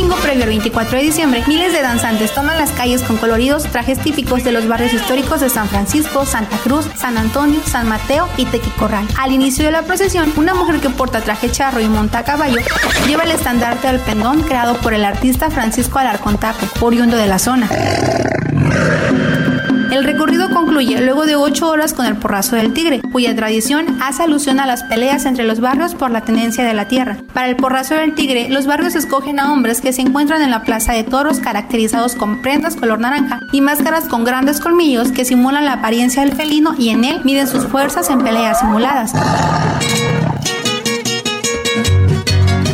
Domingo 0.07 0.23
previo 0.23 0.43
al 0.43 0.49
24 0.49 0.97
de 0.97 1.03
diciembre, 1.03 1.43
miles 1.47 1.73
de 1.73 1.81
danzantes 1.81 2.33
toman 2.33 2.57
las 2.57 2.71
calles 2.71 3.01
con 3.01 3.17
coloridos 3.17 3.63
trajes 3.63 3.99
típicos 3.99 4.41
de 4.45 4.53
los 4.53 4.65
barrios 4.65 4.93
históricos 4.93 5.41
de 5.41 5.49
San 5.49 5.67
Francisco, 5.67 6.25
Santa 6.25 6.57
Cruz, 6.59 6.87
San 6.95 7.17
Antonio, 7.17 7.59
San 7.65 7.89
Mateo 7.89 8.29
y 8.37 8.45
Tequicorral. 8.45 9.05
Al 9.19 9.33
inicio 9.33 9.65
de 9.65 9.71
la 9.71 9.81
procesión, 9.81 10.31
una 10.37 10.53
mujer 10.53 10.79
que 10.79 10.89
porta 10.89 11.19
traje 11.19 11.51
charro 11.51 11.81
y 11.81 11.89
monta 11.89 12.19
a 12.19 12.23
caballo 12.23 12.57
lleva 13.05 13.23
el 13.23 13.31
estandarte 13.31 13.87
del 13.87 13.99
pendón 13.99 14.43
creado 14.43 14.75
por 14.77 14.93
el 14.93 15.03
artista 15.03 15.49
Francisco 15.49 15.99
Alarcón 15.99 16.37
Taco, 16.37 16.65
oriundo 16.79 17.17
de 17.17 17.27
la 17.27 17.39
zona. 17.39 17.67
El 19.97 20.03
recorrido 20.03 20.51
concluye 20.51 21.01
luego 21.01 21.25
de 21.25 21.35
ocho 21.35 21.67
horas 21.67 21.95
con 21.95 22.05
el 22.05 22.17
porrazo 22.17 22.55
del 22.55 22.71
tigre, 22.71 23.01
cuya 23.11 23.35
tradición 23.35 23.97
hace 23.99 24.21
alusión 24.21 24.59
a 24.59 24.67
las 24.67 24.83
peleas 24.83 25.25
entre 25.25 25.43
los 25.43 25.59
barrios 25.59 25.95
por 25.95 26.11
la 26.11 26.21
tenencia 26.21 26.63
de 26.63 26.75
la 26.75 26.87
tierra. 26.87 27.17
Para 27.33 27.49
el 27.49 27.55
porrazo 27.55 27.95
del 27.95 28.13
tigre, 28.13 28.47
los 28.47 28.67
barrios 28.67 28.93
escogen 28.93 29.39
a 29.39 29.51
hombres 29.51 29.81
que 29.81 29.93
se 29.93 30.03
encuentran 30.03 30.43
en 30.43 30.51
la 30.51 30.61
plaza 30.61 30.93
de 30.93 31.03
toros 31.03 31.39
caracterizados 31.39 32.13
con 32.13 32.43
prendas 32.43 32.75
color 32.75 32.99
naranja 32.99 33.39
y 33.51 33.61
máscaras 33.61 34.03
con 34.03 34.23
grandes 34.23 34.59
colmillos 34.59 35.11
que 35.11 35.25
simulan 35.25 35.65
la 35.65 35.73
apariencia 35.73 36.21
del 36.21 36.35
felino 36.35 36.75
y 36.77 36.89
en 36.89 37.03
él 37.03 37.21
miden 37.23 37.47
sus 37.47 37.65
fuerzas 37.65 38.11
en 38.11 38.23
peleas 38.23 38.59
simuladas. 38.59 39.13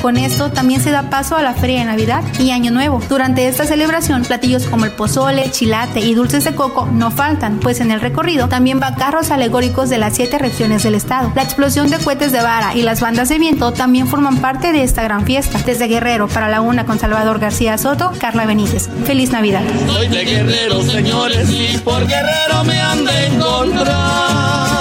Con 0.04 0.18
esto 0.18 0.52
también 0.52 0.82
se 0.82 0.92
da 0.92 1.04
paso 1.04 1.38
a 1.38 1.42
la 1.42 1.54
Feria 1.54 1.80
de 1.80 1.86
Navidad 1.86 2.26
y 2.38 2.52
Año 2.52 2.72
Nuevo. 2.72 3.02
Durante 3.08 3.48
esta 3.48 3.64
celebración, 3.64 4.24
platillos 4.24 4.66
como 4.66 4.84
el 4.84 4.92
pozole, 4.92 5.50
chilate 5.50 6.02
y 6.02 6.14
dulces 6.14 6.44
de 6.44 6.54
coco 6.54 6.90
no 6.92 7.10
faltan, 7.10 7.62
pues 7.62 7.80
en 7.80 7.90
el 7.90 8.02
recorrido 8.02 8.50
también 8.50 8.82
van 8.82 8.96
carros 8.96 9.32
alegóricos 9.32 9.90
de 9.90 10.00
las 10.00 10.14
siete 10.14 10.40
regiones 10.40 10.84
del 10.84 10.96
estado. 10.96 11.32
La 11.36 11.44
explosión 11.44 11.90
de 11.90 12.00
cohetes 12.00 12.34
de 12.34 12.42
vara 12.42 12.76
y 12.76 12.82
las 12.82 13.00
bandas 13.00 13.30
de 13.30 13.40
viento 13.40 13.72
también 13.72 14.10
forman 14.10 14.42
parte 14.42 14.74
de 14.74 14.84
esta 14.84 15.04
gran 15.04 15.26
fiesta. 15.26 15.58
Desde 15.66 15.88
Guerrero 15.88 16.28
para 16.28 16.50
la 16.50 16.60
una 16.60 16.86
con 16.86 17.00
Salvador 17.00 17.40
García 17.40 17.78
Soto, 17.78 18.12
Carla 18.20 18.46
Benítez. 18.46 18.90
Feliz 19.06 19.32
Navidad. 19.32 19.64
Soy 19.88 20.10
de 20.10 20.26
Guerrero, 20.26 20.82
señores, 20.82 21.50
y 21.50 21.78
por 21.78 22.06
Guerrero 22.06 22.66
me 22.66 22.78
han 22.78 23.06
de 23.06 23.28
encontrar. 23.28 24.73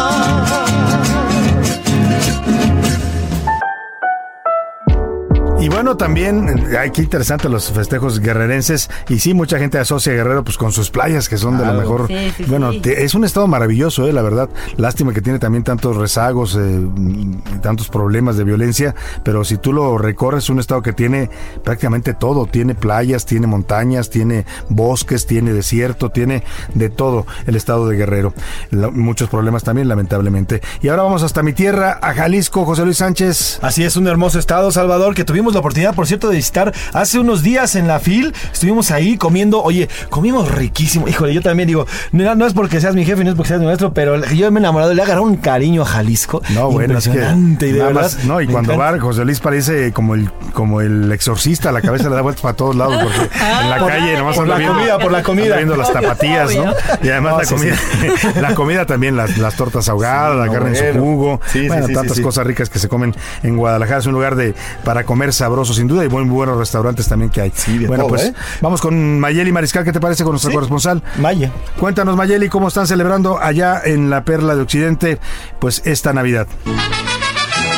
Y 5.63 5.69
bueno, 5.69 5.97
también, 5.97 6.49
eh, 6.49 6.77
ay, 6.77 6.91
qué 6.91 7.03
interesante 7.03 7.49
los 7.49 7.71
festejos 7.71 8.19
guerrerenses. 8.19 8.91
Y 9.09 9.21
sí, 9.21 9.33
mucha 9.33 9.59
gente 9.59 9.79
asocia 9.79 10.13
a 10.13 10.17
Guerrero 10.17 10.43
pues 10.43 10.57
con 10.59 10.73
sus 10.73 10.91
playas, 10.91 11.29
que 11.29 11.39
son 11.39 11.57
de 11.57 11.65
lo 11.65 11.75
mejor. 11.75 12.09
Sí, 12.09 12.33
sí, 12.37 12.45
bueno, 12.49 12.73
sí. 12.73 12.81
te- 12.81 13.05
es 13.05 13.15
un 13.15 13.23
estado 13.25 13.47
maravilloso, 13.47 14.09
eh, 14.09 14.13
la 14.13 14.23
verdad. 14.23 14.49
Lástima 14.77 15.13
que 15.15 15.21
tiene 15.23 15.39
también 15.39 15.63
tantos 15.63 15.97
rezagos, 15.97 16.57
eh, 16.61 16.81
y 16.99 17.59
tantos 17.61 17.89
problemas 17.89 18.37
de 18.37 18.43
violencia. 18.43 18.97
Pero 19.23 19.45
si 19.45 19.57
tú 19.57 19.73
lo 19.73 19.99
recorres, 19.99 20.43
es 20.45 20.51
un 20.51 20.59
estado 20.59 20.83
que 20.83 20.93
tiene 20.93 21.31
prácticamente 21.63 22.13
todo. 22.13 22.47
Tiene 22.47 22.75
playas, 22.75 23.25
tiene 23.25 23.47
montañas, 23.47 24.11
tiene 24.11 24.45
bosques, 24.69 25.27
tiene 25.27 25.53
desierto, 25.53 26.11
tiene 26.11 26.43
de 26.75 26.91
todo 26.91 27.25
el 27.47 27.55
estado 27.55 27.87
de 27.87 27.97
Guerrero. 27.97 28.35
La- 28.73 28.91
muchos 28.91 29.29
problemas 29.29 29.63
también, 29.63 29.87
lamentablemente. 29.87 30.61
Y 30.81 30.89
ahora 30.89 31.05
vamos 31.05 31.23
hasta 31.23 31.45
mi 31.45 31.53
tierra, 31.53 32.01
a 32.03 32.15
Jalisco, 32.15 32.65
José 32.65 32.85
Luis 32.85 32.97
Sánchez. 32.97 33.61
Así 33.63 33.85
es, 33.85 33.97
un 33.97 34.09
hermoso 34.09 34.41
estado, 34.41 34.73
Salvador, 34.73 35.15
que 35.15 35.23
tuvimos 35.25 35.52
la 35.55 35.61
oportunidad, 35.61 35.95
por 35.95 36.07
cierto, 36.07 36.29
de 36.29 36.37
visitar 36.37 36.73
hace 36.93 37.19
unos 37.19 37.43
días 37.43 37.75
en 37.77 37.87
la 37.89 37.99
FIL. 38.01 38.33
Estuvimos 38.53 38.91
ahí 38.91 39.17
comiendo, 39.17 39.63
oye, 39.63 39.89
comimos 40.11 40.51
riquísimo. 40.51 41.09
Híjole, 41.09 41.35
yo 41.35 41.43
también 41.43 41.67
digo, 41.67 41.87
no, 42.13 42.35
no 42.35 42.47
es 42.47 42.55
porque 42.55 42.81
seas 42.81 42.95
mi 42.95 43.05
jefe, 43.05 43.25
no 43.25 43.31
es 43.31 43.37
porque 43.37 43.49
seas 43.49 43.61
mi 43.61 43.67
maestro, 43.67 43.93
pero 43.93 44.17
yo 44.33 44.51
me 44.51 44.59
he 44.61 44.63
enamorado, 44.63 44.93
le 44.95 45.01
he 45.01 45.05
agarrado 45.05 45.27
un 45.27 45.37
cariño 45.37 45.83
a 45.83 45.87
Jalisco. 45.87 46.43
No, 46.51 46.71
bueno, 46.71 46.99
es 46.99 47.05
que 47.05 47.11
Impresionante, 47.11 47.69
y 47.69 47.73
de 47.73 47.79
nada 47.79 47.89
verdad, 47.93 48.03
más, 48.03 48.25
no, 48.25 48.41
y 48.41 48.47
cuando 48.47 48.73
encanta. 48.75 48.93
va 48.93 49.01
José 49.01 49.25
Luis 49.25 49.41
parece 49.41 49.93
como 49.93 50.15
el 50.15 50.31
como 50.53 50.81
el 50.81 51.11
exorcista, 51.13 51.73
la 51.73 51.81
cabeza 51.81 52.09
le 52.09 52.15
da 52.15 52.23
vueltas 52.23 52.43
para 52.43 52.55
todos 52.55 52.77
lados 52.77 52.97
porque 53.03 53.21
en 53.63 53.71
la 53.71 53.79
Por- 53.79 53.89
calle 53.89 54.17
nomás 54.19 54.37
por 54.37 54.47
la 54.49 54.57
viendo- 54.57 54.75
comida, 54.77 54.99
por 54.99 55.13
la 55.13 55.23
comida. 55.23 55.57
viendo 55.57 55.77
las 55.77 55.93
tapatías, 55.93 56.55
¿no? 56.55 56.73
Y 57.03 57.09
además 57.09 57.33
No, 57.33 57.39
la 57.39 57.45
sí, 57.45 57.55
comida, 57.55 57.77
sí. 57.77 58.29
la 58.41 58.55
comida 58.55 58.87
también 58.87 59.17
las, 59.17 59.39
las 59.39 59.55
tortas 59.57 59.89
ahogadas, 59.89 60.37
la 60.37 60.47
no, 60.47 60.53
carne 60.53 60.79
en 60.79 60.95
su 60.95 61.01
jugo, 61.01 61.41
bueno, 61.69 61.87
tantas 61.89 62.21
cosas 62.21 62.47
ricas 62.47 62.69
que 62.71 62.79
se 62.79 62.89
comen 62.89 63.15
en 63.43 63.57
Guadalajara, 63.57 63.99
es 64.01 64.07
un 64.07 64.13
lugar 64.13 64.37
de 64.37 64.55
para 64.85 65.05
comer 65.05 65.33
sabroso 65.43 65.75
sin 65.75 65.89
duda 65.89 66.05
y 66.05 66.07
buen 66.07 66.29
buenos 66.31 66.57
restaurantes 66.57 67.09
también 67.09 67.29
que 67.29 67.41
hay. 67.41 67.51
de 67.51 67.89
bueno, 67.89 68.05
todo, 68.05 68.11
pues 68.11 68.27
¿eh? 68.27 68.35
vamos 68.61 68.81
con 68.81 69.19
Mayeli 69.19 69.51
Mariscal, 69.51 69.83
¿qué 69.83 69.91
te 69.93 69.99
parece 69.99 70.23
con 70.23 70.35
nuestra 70.35 70.51
Sí. 70.51 70.55
corresponsal? 70.55 71.03
Maya. 71.19 71.51
Cuéntanos 71.81 72.15
Mayeli 72.17 72.49
cómo 72.49 72.69
están 72.69 72.87
celebrando 72.87 73.41
allá 73.41 73.81
en 73.85 74.09
la 74.09 74.25
Perla 74.25 74.55
de 74.55 74.63
Occidente 74.63 75.19
pues 75.59 75.83
esta 75.85 76.13
Navidad. 76.13 76.47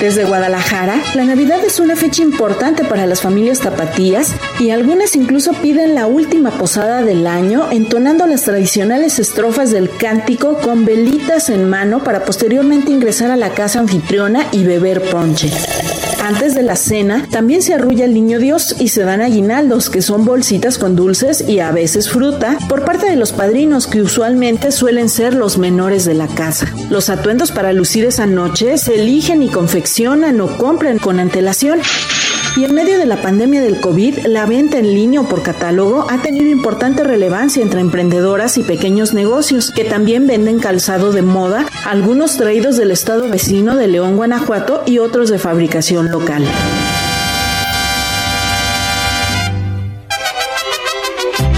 Desde 0.05 0.27
Guadalajara, 0.27 1.01
la 1.15 1.25
Navidad 1.25 1.65
es 1.65 1.81
una 1.81 1.97
fecha 1.97 2.21
importante 2.21 2.85
para 2.85 3.07
las 3.07 3.23
familias 3.23 3.61
tapatías 3.61 4.35
y 4.61 4.69
algunas 4.69 5.17
incluso 5.17 5.55
piden 5.55 5.95
la 5.95 6.07
última 6.07 6.51
posada 6.51 7.01
del 7.01 7.27
año 7.27 7.69
entonando 7.71 8.27
las 8.27 8.43
tradicionales 8.43 9.19
estrofas 9.19 9.71
del 9.71 9.89
cántico 9.89 10.59
con 10.59 10.85
velitas 10.85 11.49
en 11.49 11.71
mano 11.71 12.05
para 12.05 12.27
posteriormente 12.27 12.93
ingresar 12.93 13.31
a 13.31 13.37
la 13.37 13.55
casa 13.55 13.81
anfitriona 13.81 14.47
y 14.53 14.65
beber 14.65 15.01
ponche. 15.09 15.51
Antes 16.23 16.55
de 16.55 16.63
la 16.63 16.75
cena, 16.77 17.27
también 17.31 17.61
se 17.61 17.75
arrulla 17.75 18.07
el 18.07 18.15
niño 18.15 18.39
Dios 18.39 18.77
y 18.79 18.89
se 18.89 19.05
dan 19.05 19.21
aguinaldos, 19.21 19.91
que 19.91 20.01
son 20.01 20.25
bolsitas 20.25 20.79
con 20.79 20.97
dulces 20.97 21.47
y 21.47 21.61
a 21.61 21.71
veces 21.71 22.09
fruta, 22.09 22.57
por 22.67 22.83
parte 22.83 23.11
de 23.11 23.17
los 23.17 23.33
padrinos, 23.33 23.87
que 23.87 24.01
usualmente 24.01 24.73
suelen 24.73 25.11
ser 25.11 25.35
los 25.35 25.59
menores 25.59 26.07
de 26.07 26.15
la 26.15 26.27
casa. 26.27 26.67
Los 26.89 27.11
atuendos 27.11 27.53
para 27.53 27.75
lucir 27.75 28.07
esa 28.07 28.25
noche 28.25 28.79
se 28.79 28.95
eligen 28.95 29.43
y 29.43 29.49
confeccionan 29.49 29.94
o 29.97 30.59
compran 30.59 30.99
con 30.99 31.21
antelación. 31.21 31.81
Y 32.57 32.65
en 32.65 32.75
medio 32.75 32.99
de 32.99 33.07
la 33.07 33.23
pandemia 33.23 33.61
del 33.61 33.81
COVID, 33.81 34.27
la 34.27 34.45
venta 34.45 34.79
en 34.79 34.93
línea 34.93 35.21
o 35.21 35.29
por 35.29 35.43
catálogo 35.43 36.07
ha 36.11 36.21
tenido 36.21 36.51
importante 36.51 37.05
relevancia 37.05 37.63
entre 37.63 37.81
emprendedoras 37.81 38.59
y 38.59 38.65
pequeños 38.65 39.15
negocios 39.15 39.71
que 39.71 39.85
también 39.85 40.27
venden 40.27 40.59
calzado 40.59 41.13
de 41.13 41.23
moda, 41.23 41.67
algunos 41.85 42.37
traídos 42.37 42.77
del 42.77 42.91
estado 42.91 43.29
vecino 43.29 43.77
de 43.77 43.87
León, 43.87 44.17
Guanajuato 44.17 44.83
y 44.85 44.99
otros 44.99 45.31
de 45.31 45.39
fabricación 45.39 46.11
local. 46.11 46.45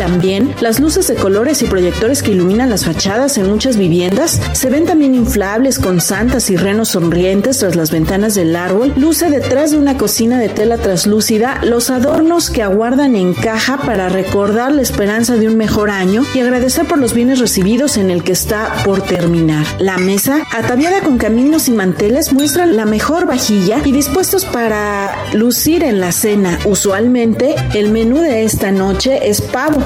También 0.06 0.54
las 0.60 0.78
luces 0.78 1.08
de 1.08 1.16
colores 1.16 1.62
y 1.62 1.64
proyectores 1.64 2.22
que 2.22 2.30
iluminan 2.30 2.70
las 2.70 2.84
fachadas 2.84 3.38
en 3.38 3.50
muchas 3.50 3.76
viviendas 3.76 4.40
se 4.52 4.70
ven 4.70 4.84
también 4.84 5.16
inflables 5.16 5.80
con 5.80 6.00
santas 6.00 6.48
y 6.48 6.56
renos 6.56 6.90
sonrientes 6.90 7.58
tras 7.58 7.74
las 7.74 7.90
ventanas 7.90 8.36
del 8.36 8.54
árbol. 8.54 8.92
Luce 8.96 9.30
detrás 9.30 9.72
de 9.72 9.78
una 9.78 9.98
cocina 9.98 10.38
de 10.38 10.48
tela 10.48 10.78
translúcida 10.78 11.60
los 11.64 11.90
adornos 11.90 12.50
que 12.50 12.62
aguardan 12.62 13.16
en 13.16 13.34
caja 13.34 13.78
para 13.78 14.08
recordar 14.08 14.70
la 14.70 14.82
esperanza 14.82 15.34
de 15.34 15.48
un 15.48 15.56
mejor 15.56 15.90
año 15.90 16.22
y 16.36 16.38
agradecer 16.38 16.86
por 16.86 16.98
los 16.98 17.12
bienes 17.12 17.40
recibidos 17.40 17.96
en 17.96 18.12
el 18.12 18.22
que 18.22 18.30
está 18.30 18.82
por 18.84 19.02
terminar. 19.02 19.66
La 19.80 19.98
mesa, 19.98 20.46
ataviada 20.52 21.00
con 21.00 21.18
caminos 21.18 21.66
y 21.66 21.72
manteles, 21.72 22.32
muestra 22.32 22.66
la 22.66 22.84
mejor 22.84 23.26
vajilla 23.26 23.80
y 23.84 23.90
dispuestos 23.90 24.44
para 24.44 25.16
lucir 25.32 25.82
en 25.82 25.98
la 25.98 26.12
cena. 26.12 26.60
Usualmente, 26.64 27.56
el 27.74 27.90
menú 27.90 28.20
de 28.20 28.44
esta 28.44 28.70
noche 28.70 29.28
es 29.28 29.40
pavo, 29.40 29.82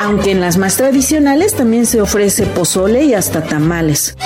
aunque 0.00 0.32
en 0.32 0.40
las 0.40 0.58
más 0.58 0.76
tradicionales 0.76 1.54
también 1.54 1.86
se 1.86 2.00
ofrece 2.00 2.44
pozole 2.46 3.04
y 3.04 3.14
hasta 3.14 3.42
tamales. 3.42 4.16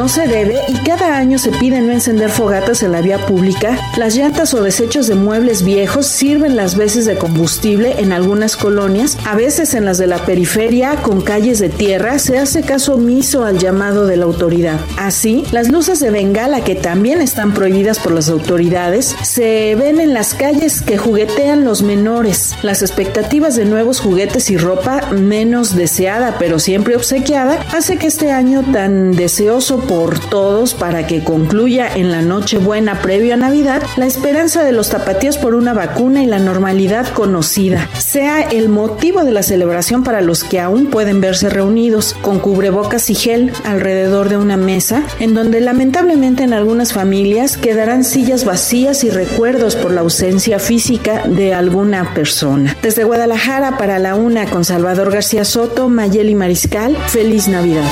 No 0.00 0.08
se 0.08 0.26
debe 0.26 0.58
y 0.66 0.72
cada 0.78 1.18
año 1.18 1.38
se 1.38 1.50
pide 1.50 1.82
no 1.82 1.92
encender 1.92 2.30
fogatas 2.30 2.82
en 2.82 2.92
la 2.92 3.02
vía 3.02 3.18
pública, 3.26 3.76
las 3.98 4.16
llantas 4.16 4.54
o 4.54 4.62
desechos 4.62 5.08
de 5.08 5.14
muebles 5.14 5.62
viejos 5.62 6.06
sirven 6.06 6.56
las 6.56 6.74
veces 6.74 7.04
de 7.04 7.18
combustible 7.18 7.96
en 7.98 8.10
algunas 8.10 8.56
colonias, 8.56 9.18
a 9.26 9.34
veces 9.36 9.74
en 9.74 9.84
las 9.84 9.98
de 9.98 10.06
la 10.06 10.24
periferia 10.24 10.96
con 11.02 11.20
calles 11.20 11.58
de 11.58 11.68
tierra 11.68 12.18
se 12.18 12.38
hace 12.38 12.62
caso 12.62 12.94
omiso 12.94 13.44
al 13.44 13.58
llamado 13.58 14.06
de 14.06 14.16
la 14.16 14.24
autoridad. 14.24 14.80
Así, 14.96 15.44
las 15.52 15.68
luces 15.68 16.00
de 16.00 16.08
bengala 16.08 16.64
que 16.64 16.76
también 16.76 17.20
están 17.20 17.52
prohibidas 17.52 17.98
por 17.98 18.12
las 18.12 18.30
autoridades 18.30 19.14
se 19.22 19.74
ven 19.74 20.00
en 20.00 20.14
las 20.14 20.32
calles 20.32 20.80
que 20.80 20.96
juguetean 20.96 21.66
los 21.66 21.82
menores. 21.82 22.54
Las 22.62 22.80
expectativas 22.80 23.54
de 23.54 23.66
nuevos 23.66 24.00
juguetes 24.00 24.50
y 24.50 24.56
ropa 24.56 25.10
menos 25.10 25.76
deseada 25.76 26.36
pero 26.38 26.58
siempre 26.58 26.96
obsequiada 26.96 27.66
hace 27.74 27.98
que 27.98 28.06
este 28.06 28.32
año 28.32 28.64
tan 28.72 29.12
deseoso 29.12 29.89
por 29.90 30.20
todos 30.20 30.74
para 30.74 31.08
que 31.08 31.24
concluya 31.24 31.88
en 31.92 32.12
la 32.12 32.22
noche 32.22 32.58
buena 32.58 33.02
previo 33.02 33.34
a 33.34 33.36
Navidad 33.36 33.82
la 33.96 34.06
esperanza 34.06 34.62
de 34.62 34.70
los 34.70 34.90
tapatíos 34.90 35.36
por 35.36 35.56
una 35.56 35.74
vacuna 35.74 36.22
y 36.22 36.26
la 36.26 36.38
normalidad 36.38 37.08
conocida 37.08 37.88
sea 37.98 38.40
el 38.40 38.68
motivo 38.68 39.24
de 39.24 39.32
la 39.32 39.42
celebración 39.42 40.04
para 40.04 40.20
los 40.20 40.44
que 40.44 40.60
aún 40.60 40.90
pueden 40.90 41.20
verse 41.20 41.50
reunidos 41.50 42.14
con 42.22 42.38
cubrebocas 42.38 43.10
y 43.10 43.16
gel 43.16 43.52
alrededor 43.64 44.28
de 44.28 44.36
una 44.36 44.56
mesa 44.56 45.02
en 45.18 45.34
donde 45.34 45.60
lamentablemente 45.60 46.44
en 46.44 46.52
algunas 46.52 46.92
familias 46.92 47.56
quedarán 47.56 48.04
sillas 48.04 48.44
vacías 48.44 49.02
y 49.02 49.10
recuerdos 49.10 49.74
por 49.74 49.90
la 49.90 50.02
ausencia 50.02 50.60
física 50.60 51.24
de 51.26 51.52
alguna 51.52 52.14
persona. 52.14 52.76
Desde 52.80 53.02
Guadalajara 53.02 53.76
para 53.76 53.98
la 53.98 54.14
una 54.14 54.46
con 54.46 54.64
Salvador 54.64 55.10
García 55.10 55.44
Soto, 55.44 55.88
Mayeli 55.88 56.36
Mariscal, 56.36 56.96
feliz 57.08 57.48
Navidad. 57.48 57.90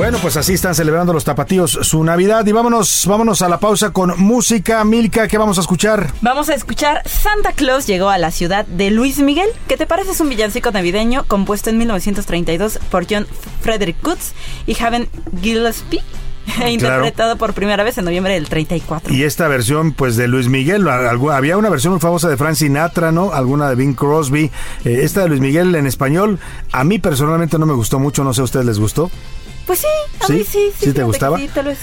Bueno, 0.00 0.16
pues 0.22 0.38
así 0.38 0.54
están 0.54 0.74
celebrando 0.74 1.12
los 1.12 1.24
tapatíos 1.24 1.72
su 1.82 2.02
Navidad 2.02 2.46
y 2.46 2.52
vámonos, 2.52 3.04
vámonos 3.06 3.42
a 3.42 3.50
la 3.50 3.60
pausa 3.60 3.90
con 3.90 4.18
música. 4.18 4.82
Milka, 4.82 5.28
¿qué 5.28 5.36
vamos 5.36 5.58
a 5.58 5.60
escuchar? 5.60 6.10
Vamos 6.22 6.48
a 6.48 6.54
escuchar 6.54 7.06
Santa 7.06 7.52
Claus 7.52 7.86
llegó 7.86 8.08
a 8.08 8.16
la 8.16 8.30
ciudad 8.30 8.64
de 8.64 8.90
Luis 8.90 9.18
Miguel. 9.18 9.50
¿Qué 9.68 9.76
te 9.76 9.86
parece? 9.86 10.12
Es 10.12 10.20
un 10.20 10.30
villancico 10.30 10.70
navideño 10.70 11.24
compuesto 11.24 11.68
en 11.68 11.76
1932 11.76 12.78
por 12.90 13.04
John 13.10 13.26
Frederick 13.60 14.00
Coots 14.00 14.32
y 14.66 14.82
Haven 14.82 15.06
Gillespie. 15.42 16.00
e 16.62 16.70
interpretado 16.70 17.36
por 17.36 17.52
primera 17.52 17.84
vez 17.84 17.98
en 17.98 18.04
noviembre 18.04 18.34
del 18.34 18.48
34. 18.48 19.12
Y 19.14 19.24
esta 19.24 19.48
versión, 19.48 19.92
pues, 19.92 20.16
de 20.16 20.28
Luis 20.28 20.48
Miguel, 20.48 20.88
había 20.88 21.56
una 21.56 21.68
versión 21.68 21.92
muy 21.92 22.00
famosa 22.00 22.28
de 22.28 22.36
Frank 22.36 22.54
Sinatra, 22.54 23.12
¿no? 23.12 23.32
Alguna 23.32 23.68
de 23.68 23.76
Bing 23.76 23.94
Crosby. 23.94 24.50
Eh, 24.84 25.00
esta 25.02 25.22
de 25.22 25.28
Luis 25.28 25.40
Miguel 25.40 25.74
en 25.74 25.86
español, 25.86 26.38
a 26.72 26.84
mí 26.84 26.98
personalmente 26.98 27.58
no 27.58 27.66
me 27.66 27.74
gustó 27.74 27.98
mucho, 27.98 28.24
no 28.24 28.34
sé 28.34 28.40
a 28.40 28.44
ustedes 28.44 28.66
les 28.66 28.78
gustó. 28.78 29.10
Pues 29.70 29.78
sí, 29.78 29.86
a 30.18 30.26
¿Sí? 30.26 30.32
mí 30.32 30.38
sí. 30.42 30.48
¿Sí 30.50 30.58
te 30.72 30.76
fíjate 30.78 30.94
que 30.94 31.02
gustaba? 31.04 31.38
Sí, 31.38 31.48
tal 31.54 31.66
vez. 31.66 31.78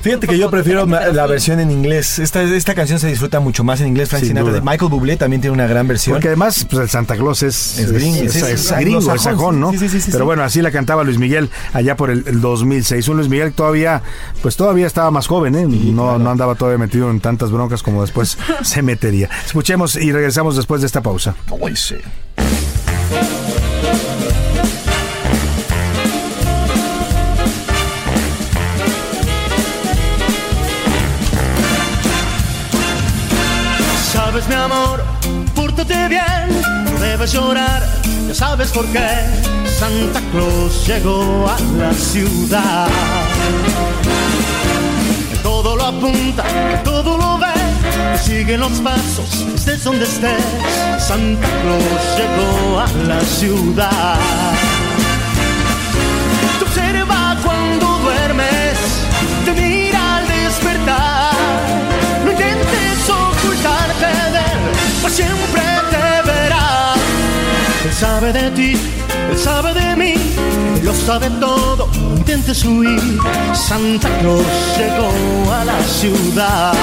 Fíjate 0.00 0.28
que 0.28 0.38
yo 0.38 0.48
prefiero 0.48 0.86
la 0.86 1.26
versión 1.26 1.58
en 1.58 1.72
inglés. 1.72 2.20
Esta, 2.20 2.40
esta 2.44 2.76
canción 2.76 3.00
se 3.00 3.08
disfruta 3.08 3.40
mucho 3.40 3.64
más 3.64 3.80
en 3.80 3.88
inglés. 3.88 4.08
Frank 4.10 4.20
Sin 4.20 4.28
Sinatra. 4.28 4.52
De 4.52 4.60
Michael 4.60 4.88
Bublé 4.92 5.16
también 5.16 5.40
tiene 5.40 5.52
una 5.52 5.66
gran 5.66 5.88
versión. 5.88 6.14
Porque 6.14 6.28
además, 6.28 6.64
pues 6.70 6.82
el 6.82 6.88
Santa 6.88 7.16
Claus 7.16 7.42
es, 7.42 7.80
Es 7.80 7.90
gringo, 7.90 8.22
es, 8.22 8.32
sí, 8.32 8.38
sí, 8.42 8.46
es 8.46 8.70
gringo, 8.78 9.12
es 9.12 9.22
sajón, 9.22 9.58
¿no? 9.58 9.72
sí, 9.72 9.78
sí, 9.78 9.88
sí, 9.88 10.00
sí, 10.00 10.10
Pero 10.12 10.22
sí. 10.22 10.26
bueno, 10.26 10.44
así 10.44 10.62
la 10.62 10.70
cantaba 10.70 11.02
Luis 11.02 11.18
Miguel 11.18 11.50
allá 11.72 11.96
por 11.96 12.10
el, 12.10 12.22
el 12.28 12.40
2006. 12.40 13.08
Un 13.08 13.16
Luis 13.16 13.28
Miguel 13.28 13.52
todavía, 13.54 14.02
pues 14.40 14.54
todavía 14.54 14.86
estaba 14.86 15.10
más 15.10 15.26
joven, 15.26 15.56
¿eh? 15.56 15.66
No, 15.66 16.20
no 16.20 16.30
andaba 16.30 16.54
todavía 16.54 16.78
metido 16.78 17.10
en 17.10 17.18
tantas 17.18 17.50
broncas 17.50 17.82
como 17.82 18.02
después 18.02 18.38
se 18.62 18.82
metería. 18.82 19.28
Escuchemos 19.44 19.96
y 19.96 20.12
regresamos 20.12 20.54
después 20.54 20.80
de 20.82 20.86
esta 20.86 21.00
pausa. 21.02 21.34
Mi 34.48 34.54
amor, 34.54 35.02
pórtate 35.54 36.08
bien, 36.08 36.62
no 36.84 37.00
debes 37.00 37.32
llorar, 37.32 37.82
ya 38.28 38.34
sabes 38.34 38.70
por 38.70 38.86
qué. 38.86 39.08
Santa 39.66 40.20
Claus 40.30 40.86
llegó 40.86 41.48
a 41.48 41.58
la 41.78 41.92
ciudad. 41.92 42.88
Que 45.30 45.36
Todo 45.38 45.76
lo 45.76 45.84
apunta, 45.86 46.44
que 46.44 46.78
todo 46.84 47.18
lo 47.18 47.38
ve, 47.38 48.18
sigue 48.22 48.56
los 48.56 48.80
pasos, 48.80 49.46
estés 49.54 49.82
donde 49.82 50.04
estés. 50.04 50.44
Santa 50.98 51.48
Claus 51.62 52.02
llegó 52.16 52.80
a 52.80 52.86
la 53.08 53.20
ciudad. 53.22 54.18
Sabe 67.98 68.30
de 68.30 68.50
ti, 68.50 68.72
él 69.30 69.38
sabe 69.38 69.72
de 69.72 69.96
mí, 69.96 70.14
lo 70.82 70.92
sabe 70.92 71.30
todo. 71.40 71.88
Intentes 71.94 72.64
huir. 72.64 73.00
Santa 73.54 74.08
Claus 74.18 74.46
llegó 74.76 75.52
a 75.52 75.64
la 75.64 75.82
ciudad. 75.82 76.74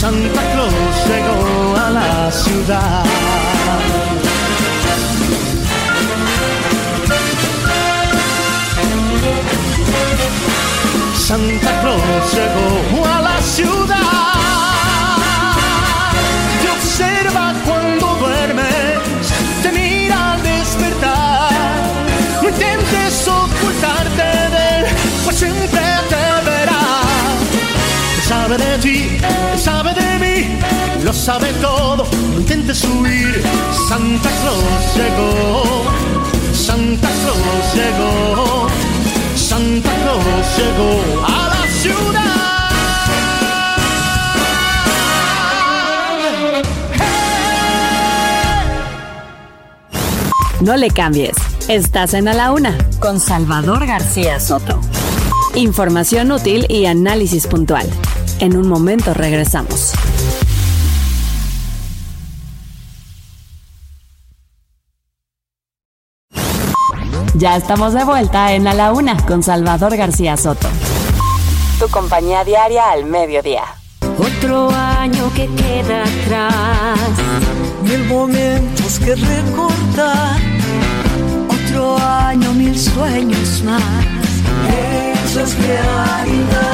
Santa 0.00 0.42
Claus 0.52 0.94
llegó 1.08 1.76
a 1.76 1.90
la 1.90 2.32
ciudad. 2.32 3.47
Santa 11.28 11.80
Claus 11.82 12.32
llegó 12.32 13.04
a 13.04 13.20
la 13.20 13.42
ciudad. 13.42 13.98
Te 16.62 16.70
observa 16.70 17.52
cuando 17.66 18.14
duermes, 18.14 19.28
te 19.62 19.70
mira 19.70 20.32
al 20.32 20.42
despertar. 20.42 21.52
No 22.40 22.48
intentes 22.48 23.28
ocultarte 23.28 24.22
de 24.54 24.78
él, 24.78 24.86
pues 25.24 25.36
siempre 25.36 25.82
te 26.08 26.50
verá. 26.50 26.80
Sabe 28.26 28.56
de 28.56 28.78
ti, 28.78 29.18
sabe 29.62 29.92
de 29.92 30.18
mí, 30.18 30.58
lo 31.04 31.12
sabe 31.12 31.52
todo, 31.60 32.06
no 32.32 32.40
intentes 32.40 32.82
huir. 32.84 33.44
Santa 33.86 34.30
Claus 34.40 34.96
llegó, 34.96 35.84
Santa 36.54 37.10
Claus 37.20 37.74
llegó, 37.74 38.66
Llegó 39.68 41.24
a 41.26 41.48
la 41.48 41.66
ciudad. 41.70 42.38
No 50.62 50.76
le 50.76 50.90
cambies. 50.90 51.36
Estás 51.68 52.14
en 52.14 52.28
A 52.28 52.34
la 52.34 52.52
Una 52.52 52.78
con 52.98 53.20
Salvador 53.20 53.86
García 53.86 54.40
Soto. 54.40 54.80
Información 55.54 56.32
útil 56.32 56.64
y 56.70 56.86
análisis 56.86 57.46
puntual. 57.46 57.88
En 58.40 58.56
un 58.56 58.68
momento 58.68 59.12
regresamos. 59.12 59.92
Ya 67.38 67.56
estamos 67.56 67.94
de 67.94 68.02
vuelta 68.02 68.52
en 68.52 68.66
A 68.66 68.74
la 68.74 68.92
Una 68.92 69.16
con 69.24 69.44
Salvador 69.44 69.96
García 69.96 70.36
Soto. 70.36 70.66
Tu 71.78 71.88
compañía 71.88 72.42
diaria 72.42 72.90
al 72.90 73.04
mediodía. 73.04 73.62
Otro 74.18 74.68
año 74.72 75.32
que 75.36 75.46
queda 75.46 76.02
atrás, 76.02 76.98
mil 77.84 78.04
momentos 78.06 78.98
que 78.98 79.14
recordar. 79.14 80.40
Otro 81.48 81.96
año, 81.96 82.52
mil 82.54 82.76
sueños 82.76 83.62
más, 83.62 83.84
hechos 84.68 85.54
realidad. 85.58 86.67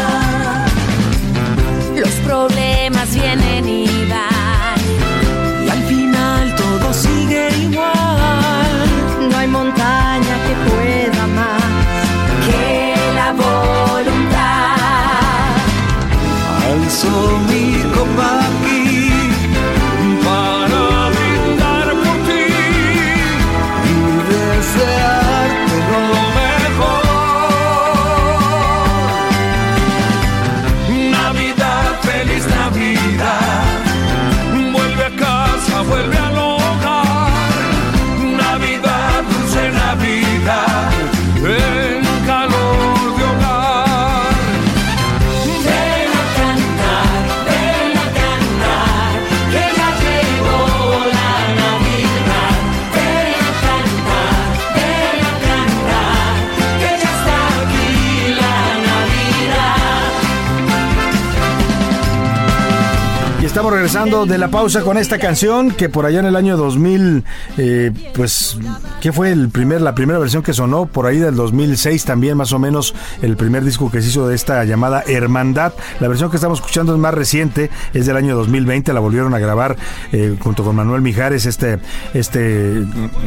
Regresando 63.71 64.27
de 64.27 64.39
la 64.39 64.49
pausa 64.49 64.83
con 64.83 64.99
esta 64.99 65.19
canción 65.19 65.71
que 65.71 65.89
por 65.89 66.07
allá 66.07 66.21
en 66.21 66.27
el 66.27 66.37
año 66.37 66.57
2000, 66.57 67.25
eh, 67.57 67.93
pues, 68.15 68.59
¿qué 69.01 69.13
fue 69.13 69.33
el 69.33 69.49
primer, 69.49 69.81
la 69.81 69.95
primera 69.95 70.19
versión 70.19 70.43
que 70.43 70.53
sonó? 70.53 70.87
Por 70.87 71.07
ahí 71.07 71.19
del 71.19 71.35
2006 71.37 72.05
también, 72.05 72.37
más 72.37 72.53
o 72.53 72.59
menos, 72.59 72.95
el 73.23 73.37
primer 73.37 73.65
disco 73.65 73.91
que 73.91 74.03
se 74.03 74.09
hizo 74.09 74.27
de 74.29 74.35
esta 74.35 74.65
llamada 74.65 75.03
Hermandad. 75.07 75.73
La 76.01 76.09
versión 76.09 76.31
que 76.31 76.37
estamos 76.37 76.59
escuchando 76.59 76.93
es 76.93 76.99
más 76.99 77.15
reciente, 77.15 77.71
es 77.93 78.07
del 78.07 78.17
año 78.17 78.37
2020, 78.37 78.93
la 78.93 79.01
volvieron 79.01 79.35
a 79.35 79.39
grabar 79.39 79.77
eh, 80.13 80.37
junto 80.41 80.65
con 80.65 80.77
Manuel 80.77 81.03
Mijares, 81.03 81.47
este, 81.47 81.79
este 82.13 82.85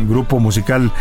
grupo 0.07 0.39
musical 0.39 0.91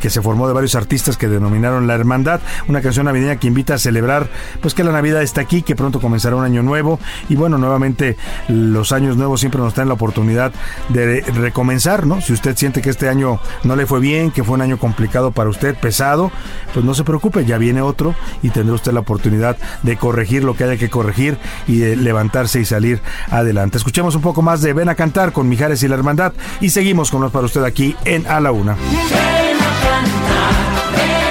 que 0.00 0.10
se 0.10 0.22
formó 0.22 0.48
de 0.48 0.54
varios 0.54 0.74
artistas 0.74 1.16
que 1.16 1.28
denominaron 1.28 1.86
La 1.86 1.94
Hermandad, 1.94 2.40
una 2.68 2.80
canción 2.80 3.06
navideña 3.06 3.36
que 3.36 3.46
invita 3.46 3.74
a 3.74 3.78
celebrar, 3.78 4.28
pues 4.60 4.74
que 4.74 4.84
la 4.84 4.92
Navidad 4.92 5.22
está 5.22 5.40
aquí, 5.40 5.62
que 5.62 5.76
pronto 5.76 6.00
comenzará 6.00 6.36
un 6.36 6.44
año 6.44 6.62
nuevo 6.62 6.98
y 7.28 7.36
bueno, 7.36 7.58
nuevamente 7.58 8.16
los 8.48 8.85
años 8.92 9.16
nuevos 9.16 9.40
siempre 9.40 9.60
nos 9.60 9.74
traen 9.74 9.88
la 9.88 9.94
oportunidad 9.94 10.52
de 10.88 11.20
recomenzar, 11.22 12.06
¿no? 12.06 12.20
Si 12.20 12.32
usted 12.32 12.56
siente 12.56 12.82
que 12.82 12.90
este 12.90 13.08
año 13.08 13.40
no 13.64 13.76
le 13.76 13.86
fue 13.86 14.00
bien, 14.00 14.30
que 14.30 14.44
fue 14.44 14.54
un 14.54 14.62
año 14.62 14.78
complicado 14.78 15.30
para 15.32 15.50
usted, 15.50 15.76
pesado, 15.76 16.30
pues 16.72 16.84
no 16.84 16.94
se 16.94 17.04
preocupe, 17.04 17.44
ya 17.44 17.58
viene 17.58 17.82
otro 17.82 18.14
y 18.42 18.50
tendrá 18.50 18.74
usted 18.74 18.92
la 18.92 19.00
oportunidad 19.00 19.56
de 19.82 19.96
corregir 19.96 20.44
lo 20.44 20.54
que 20.54 20.64
haya 20.64 20.76
que 20.76 20.90
corregir 20.90 21.38
y 21.66 21.78
de 21.78 21.96
levantarse 21.96 22.60
y 22.60 22.64
salir 22.64 23.00
adelante. 23.30 23.78
Escuchemos 23.78 24.14
un 24.14 24.22
poco 24.22 24.42
más 24.42 24.62
de 24.62 24.72
Ven 24.72 24.88
a 24.88 24.94
cantar 24.94 25.32
con 25.32 25.48
Mijares 25.48 25.82
y 25.82 25.88
la 25.88 25.94
Hermandad 25.94 26.32
y 26.60 26.70
seguimos 26.70 27.10
con 27.10 27.20
los 27.20 27.32
para 27.32 27.46
usted 27.46 27.64
aquí 27.64 27.96
en 28.04 28.26
A 28.26 28.40
la 28.40 28.52
Una. 28.52 28.74
Ven 28.74 29.56
a 29.56 29.80
cantar, 29.82 30.54
ven 30.92 31.25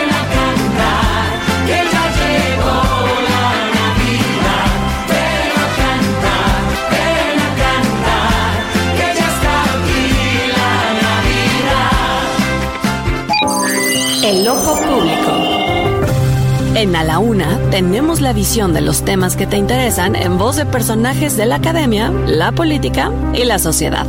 En 16.85 16.95
A 16.95 17.03
la 17.03 17.17
Una 17.17 17.57
tenemos 17.71 18.21
la 18.21 18.31
visión 18.31 18.71
de 18.71 18.79
los 18.79 19.03
temas 19.03 19.35
que 19.35 19.47
te 19.47 19.57
interesan 19.57 20.15
en 20.15 20.37
voz 20.37 20.55
de 20.55 20.67
personajes 20.67 21.35
de 21.35 21.47
la 21.47 21.55
academia, 21.55 22.11
la 22.27 22.51
política 22.51 23.11
y 23.33 23.43
la 23.43 23.57
sociedad. 23.57 24.05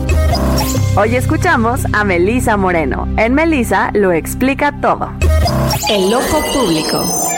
Hoy 0.94 1.16
escuchamos 1.16 1.86
a 1.94 2.04
Melisa 2.04 2.58
Moreno. 2.58 3.08
En 3.16 3.32
Melisa 3.32 3.92
lo 3.94 4.12
explica 4.12 4.78
todo. 4.78 5.10
El 5.88 6.12
ojo 6.12 6.38
público. 6.52 7.35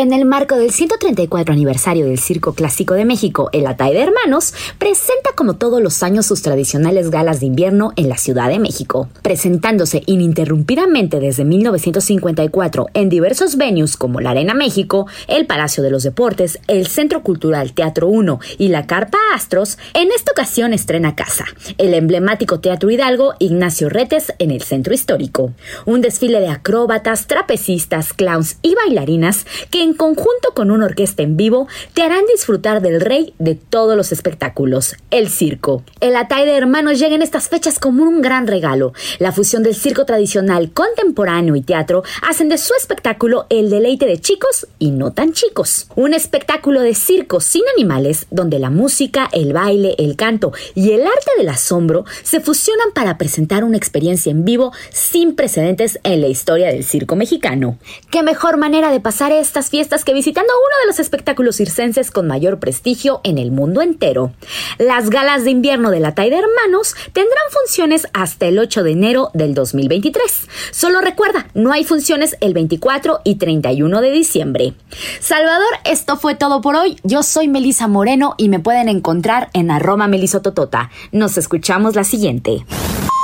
En 0.00 0.14
el 0.14 0.24
marco 0.24 0.56
del 0.56 0.70
134 0.70 1.52
aniversario 1.52 2.06
del 2.06 2.18
Circo 2.18 2.54
Clásico 2.54 2.94
de 2.94 3.04
México, 3.04 3.50
el 3.52 3.66
Atay 3.66 3.92
de 3.92 4.00
Hermanos 4.00 4.54
presenta 4.78 5.32
como 5.34 5.56
todos 5.56 5.82
los 5.82 6.02
años 6.02 6.24
sus 6.24 6.40
tradicionales 6.40 7.10
galas 7.10 7.40
de 7.40 7.44
invierno 7.44 7.92
en 7.96 8.08
la 8.08 8.16
Ciudad 8.16 8.48
de 8.48 8.58
México, 8.58 9.10
presentándose 9.20 10.02
ininterrumpidamente 10.06 11.20
desde 11.20 11.44
1954 11.44 12.86
en 12.94 13.10
diversos 13.10 13.58
venues 13.58 13.98
como 13.98 14.22
la 14.22 14.30
Arena 14.30 14.54
México, 14.54 15.06
el 15.28 15.44
Palacio 15.44 15.82
de 15.82 15.90
los 15.90 16.02
Deportes, 16.02 16.60
el 16.66 16.86
Centro 16.86 17.22
Cultural 17.22 17.74
Teatro 17.74 18.08
1 18.08 18.40
y 18.56 18.68
la 18.68 18.86
Carpa 18.86 19.18
Astros. 19.34 19.76
En 19.92 20.12
esta 20.12 20.32
ocasión 20.32 20.72
estrena 20.72 21.14
casa, 21.14 21.44
el 21.76 21.92
emblemático 21.92 22.60
Teatro 22.60 22.88
Hidalgo 22.88 23.34
Ignacio 23.38 23.90
Retes 23.90 24.32
en 24.38 24.50
el 24.50 24.62
Centro 24.62 24.94
Histórico. 24.94 25.52
Un 25.84 26.00
desfile 26.00 26.40
de 26.40 26.48
acróbatas, 26.48 27.26
trapecistas, 27.26 28.14
clowns 28.14 28.56
y 28.62 28.74
bailarinas 28.74 29.44
que 29.70 29.89
en 29.90 29.96
conjunto 29.96 30.54
con 30.54 30.70
una 30.70 30.84
orquesta 30.84 31.22
en 31.22 31.36
vivo 31.36 31.66
te 31.94 32.02
harán 32.02 32.24
disfrutar 32.26 32.80
del 32.80 33.00
rey 33.00 33.34
de 33.38 33.56
todos 33.56 33.96
los 33.96 34.12
espectáculos, 34.12 34.94
el 35.10 35.28
circo. 35.28 35.82
El 36.00 36.14
Atay 36.14 36.46
de 36.46 36.56
Hermanos 36.56 37.00
llega 37.00 37.16
en 37.16 37.22
estas 37.22 37.48
fechas 37.48 37.80
como 37.80 38.04
un 38.04 38.22
gran 38.22 38.46
regalo. 38.46 38.92
La 39.18 39.32
fusión 39.32 39.64
del 39.64 39.74
circo 39.74 40.04
tradicional, 40.04 40.70
contemporáneo 40.70 41.56
y 41.56 41.62
teatro 41.62 42.04
hacen 42.22 42.48
de 42.48 42.58
su 42.58 42.72
espectáculo 42.78 43.46
el 43.50 43.68
deleite 43.68 44.06
de 44.06 44.20
chicos 44.20 44.68
y 44.78 44.92
no 44.92 45.12
tan 45.12 45.32
chicos. 45.32 45.88
Un 45.96 46.14
espectáculo 46.14 46.82
de 46.82 46.94
circo 46.94 47.40
sin 47.40 47.62
animales 47.76 48.26
donde 48.30 48.60
la 48.60 48.70
música, 48.70 49.28
el 49.32 49.52
baile, 49.52 49.96
el 49.98 50.14
canto 50.14 50.52
y 50.76 50.92
el 50.92 51.02
arte 51.02 51.30
del 51.36 51.48
asombro 51.48 52.04
se 52.22 52.38
fusionan 52.38 52.92
para 52.94 53.18
presentar 53.18 53.64
una 53.64 53.76
experiencia 53.76 54.30
en 54.30 54.44
vivo 54.44 54.72
sin 54.92 55.34
precedentes 55.34 55.98
en 56.04 56.20
la 56.20 56.28
historia 56.28 56.68
del 56.68 56.84
circo 56.84 57.16
mexicano. 57.16 57.76
¿Qué 58.10 58.22
mejor 58.22 58.56
manera 58.56 58.92
de 58.92 59.00
pasar 59.00 59.32
estas 59.32 59.69
fiestas 59.70 60.04
que 60.04 60.12
visitando 60.12 60.52
uno 60.52 60.76
de 60.82 60.86
los 60.88 60.98
espectáculos 60.98 61.56
circenses 61.56 62.10
con 62.10 62.26
mayor 62.26 62.58
prestigio 62.58 63.20
en 63.24 63.38
el 63.38 63.52
mundo 63.52 63.80
entero? 63.80 64.32
Las 64.78 65.08
galas 65.08 65.44
de 65.44 65.50
invierno 65.50 65.90
de 65.90 66.00
la 66.00 66.14
TAI 66.14 66.30
de 66.30 66.38
Hermanos 66.38 66.94
tendrán 67.12 67.44
funciones 67.50 68.08
hasta 68.12 68.46
el 68.46 68.58
8 68.58 68.82
de 68.82 68.90
enero 68.92 69.30
del 69.32 69.54
2023. 69.54 70.48
Solo 70.72 71.00
recuerda, 71.00 71.46
no 71.54 71.72
hay 71.72 71.84
funciones 71.84 72.36
el 72.40 72.52
24 72.52 73.20
y 73.24 73.36
31 73.36 74.00
de 74.00 74.10
diciembre. 74.10 74.74
Salvador, 75.20 75.72
esto 75.84 76.16
fue 76.16 76.34
todo 76.34 76.60
por 76.60 76.76
hoy. 76.76 76.98
Yo 77.02 77.22
soy 77.22 77.48
Melisa 77.48 77.86
Moreno 77.86 78.34
y 78.36 78.48
me 78.48 78.58
pueden 78.58 78.88
encontrar 78.88 79.50
en 79.52 79.70
arroba 79.70 80.08
melisototota. 80.08 80.90
Nos 81.12 81.38
escuchamos 81.38 81.94
la 81.94 82.04
siguiente. 82.04 82.64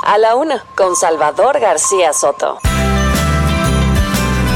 A 0.04 0.18
la 0.18 0.36
una, 0.36 0.62
con 0.76 0.94
Salvador 0.94 1.58
García 1.58 2.12
Soto. 2.12 2.60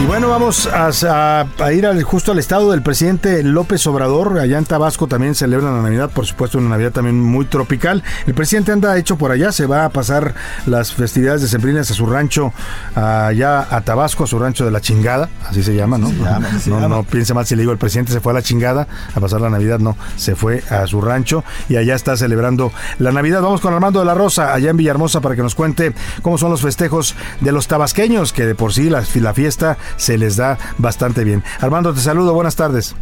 Y 0.00 0.06
bueno, 0.06 0.30
vamos 0.30 0.66
a, 0.66 1.44
ir 1.74 1.86
al, 1.86 2.02
justo 2.04 2.32
al 2.32 2.38
estado 2.38 2.70
del 2.70 2.80
presidente 2.80 3.42
López 3.42 3.86
Obrador. 3.86 4.38
Allá 4.38 4.56
en 4.56 4.64
Tabasco 4.64 5.06
también 5.06 5.34
celebran 5.34 5.76
la 5.76 5.82
Navidad, 5.82 6.10
por 6.10 6.24
supuesto, 6.24 6.56
una 6.56 6.70
Navidad 6.70 6.92
también 6.92 7.20
muy 7.20 7.44
tropical. 7.44 8.02
El 8.26 8.32
presidente 8.32 8.72
anda 8.72 8.96
hecho 8.96 9.16
por 9.16 9.30
allá, 9.30 9.52
se 9.52 9.66
va 9.66 9.84
a 9.84 9.90
pasar 9.90 10.34
las 10.64 10.94
festividades 10.94 11.42
decembrinas 11.42 11.90
a 11.90 11.94
su 11.94 12.06
rancho, 12.06 12.54
allá 12.94 13.66
a 13.70 13.82
Tabasco, 13.82 14.24
a 14.24 14.26
su 14.26 14.38
rancho 14.38 14.64
de 14.64 14.70
la 14.70 14.80
chingada, 14.80 15.28
así 15.46 15.62
se 15.62 15.74
llama, 15.74 15.98
¿no? 15.98 16.10
no, 16.66 16.88
no 16.88 17.02
piense 17.02 17.34
mal 17.34 17.44
si 17.44 17.54
le 17.54 17.62
digo 17.62 17.72
el 17.72 17.78
presidente 17.78 18.12
se 18.12 18.20
fue 18.20 18.32
a 18.32 18.36
la 18.36 18.42
chingada 18.42 18.88
a 19.14 19.20
pasar 19.20 19.42
la 19.42 19.50
Navidad, 19.50 19.80
no, 19.80 19.98
se 20.16 20.34
fue 20.34 20.64
a 20.70 20.86
su 20.86 21.02
rancho 21.02 21.44
y 21.68 21.76
allá 21.76 21.94
está 21.94 22.16
celebrando 22.16 22.72
la 22.98 23.12
Navidad. 23.12 23.42
Vamos 23.42 23.60
con 23.60 23.74
Armando 23.74 24.00
de 24.00 24.06
la 24.06 24.14
Rosa, 24.14 24.54
allá 24.54 24.70
en 24.70 24.78
Villahermosa, 24.78 25.20
para 25.20 25.36
que 25.36 25.42
nos 25.42 25.54
cuente 25.54 25.92
cómo 26.22 26.38
son 26.38 26.50
los 26.50 26.62
festejos 26.62 27.14
de 27.40 27.52
los 27.52 27.68
tabasqueños, 27.68 28.32
que 28.32 28.46
de 28.46 28.54
por 28.54 28.72
sí 28.72 28.88
la, 28.88 29.04
la 29.16 29.34
fiesta 29.34 29.76
se 29.96 30.18
les 30.18 30.36
da 30.36 30.58
bastante 30.78 31.24
bien. 31.24 31.42
Armando, 31.60 31.92
te 31.94 32.00
saludo, 32.00 32.34
buenas 32.34 32.56
tardes. 32.56 32.94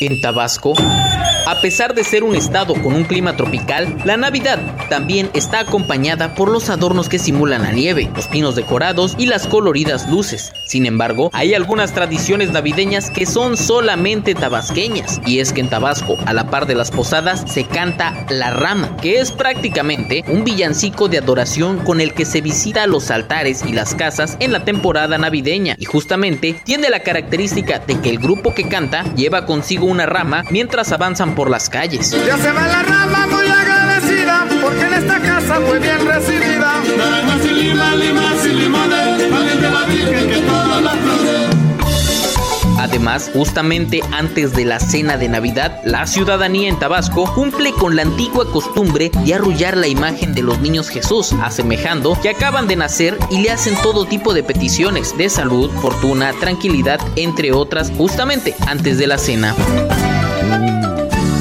En 0.00 0.18
Tabasco, 0.22 0.72
a 1.46 1.60
pesar 1.60 1.94
de 1.94 2.04
ser 2.04 2.24
un 2.24 2.34
estado 2.34 2.72
con 2.72 2.94
un 2.94 3.04
clima 3.04 3.36
tropical, 3.36 3.98
la 4.06 4.16
Navidad 4.16 4.58
también 4.88 5.28
está 5.34 5.60
acompañada 5.60 6.34
por 6.34 6.50
los 6.50 6.70
adornos 6.70 7.10
que 7.10 7.18
simulan 7.18 7.62
la 7.62 7.72
nieve, 7.72 8.10
los 8.16 8.26
pinos 8.26 8.56
decorados 8.56 9.14
y 9.18 9.26
las 9.26 9.46
coloridas 9.46 10.08
luces. 10.08 10.52
Sin 10.66 10.86
embargo, 10.86 11.28
hay 11.34 11.52
algunas 11.52 11.92
tradiciones 11.92 12.50
navideñas 12.50 13.10
que 13.10 13.26
son 13.26 13.58
solamente 13.58 14.34
tabasqueñas, 14.34 15.20
y 15.26 15.40
es 15.40 15.52
que 15.52 15.60
en 15.60 15.68
Tabasco, 15.68 16.16
a 16.24 16.32
la 16.32 16.48
par 16.48 16.66
de 16.66 16.76
las 16.76 16.90
posadas, 16.90 17.44
se 17.46 17.64
canta 17.64 18.24
La 18.30 18.52
Rama, 18.52 18.96
que 19.02 19.20
es 19.20 19.32
prácticamente 19.32 20.24
un 20.28 20.44
villancico 20.44 21.08
de 21.08 21.18
adoración 21.18 21.78
con 21.84 22.00
el 22.00 22.14
que 22.14 22.24
se 22.24 22.40
visita 22.40 22.86
los 22.86 23.10
altares 23.10 23.64
y 23.66 23.72
las 23.72 23.94
casas 23.94 24.38
en 24.40 24.52
la 24.52 24.64
temporada 24.64 25.18
navideña, 25.18 25.76
y 25.78 25.84
justamente 25.84 26.54
tiene 26.64 26.88
la 26.88 27.00
característica 27.00 27.80
de 27.80 28.00
que 28.00 28.08
el 28.08 28.18
grupo 28.18 28.54
que 28.54 28.66
canta 28.66 29.04
lleva 29.14 29.44
consigo 29.44 29.89
una 29.90 30.06
rama 30.06 30.44
mientras 30.50 30.92
avanzan 30.92 31.34
por 31.34 31.50
las 31.50 31.68
calles. 31.68 32.10
Ya 32.26 32.38
se 32.38 32.52
va 32.52 32.66
la 32.66 32.82
rama 32.82 33.26
muy 33.26 33.46
agradecida 33.46 34.46
porque 34.62 34.86
en 34.86 34.94
esta 34.94 35.20
casa 35.20 35.60
fue 35.66 35.78
bien 35.80 36.06
recibida. 36.06 36.80
Naranjas 36.96 37.44
y 37.44 37.50
limas, 37.50 37.96
limas 37.96 38.46
y 38.46 38.48
limones, 38.52 39.30
valiente 39.30 39.70
la 39.70 39.84
Virgen 39.86 40.28
que 40.28 40.38
todas 40.38 40.82
las 40.82 40.96
flores. 40.96 41.69
Además, 42.80 43.30
justamente 43.34 44.00
antes 44.10 44.54
de 44.54 44.64
la 44.64 44.80
cena 44.80 45.18
de 45.18 45.28
Navidad, 45.28 45.80
la 45.84 46.06
ciudadanía 46.06 46.70
en 46.70 46.78
Tabasco 46.78 47.30
cumple 47.34 47.72
con 47.72 47.94
la 47.94 48.02
antigua 48.02 48.50
costumbre 48.50 49.10
de 49.22 49.34
arrullar 49.34 49.76
la 49.76 49.86
imagen 49.86 50.32
de 50.32 50.42
los 50.42 50.60
niños 50.60 50.88
Jesús, 50.88 51.34
asemejando 51.42 52.18
que 52.22 52.30
acaban 52.30 52.66
de 52.66 52.76
nacer 52.76 53.18
y 53.30 53.42
le 53.42 53.50
hacen 53.50 53.74
todo 53.82 54.06
tipo 54.06 54.32
de 54.32 54.42
peticiones 54.42 55.14
de 55.18 55.28
salud, 55.28 55.70
fortuna, 55.82 56.32
tranquilidad, 56.40 57.00
entre 57.16 57.52
otras, 57.52 57.92
justamente 57.98 58.54
antes 58.66 58.96
de 58.96 59.06
la 59.06 59.18
cena. 59.18 59.54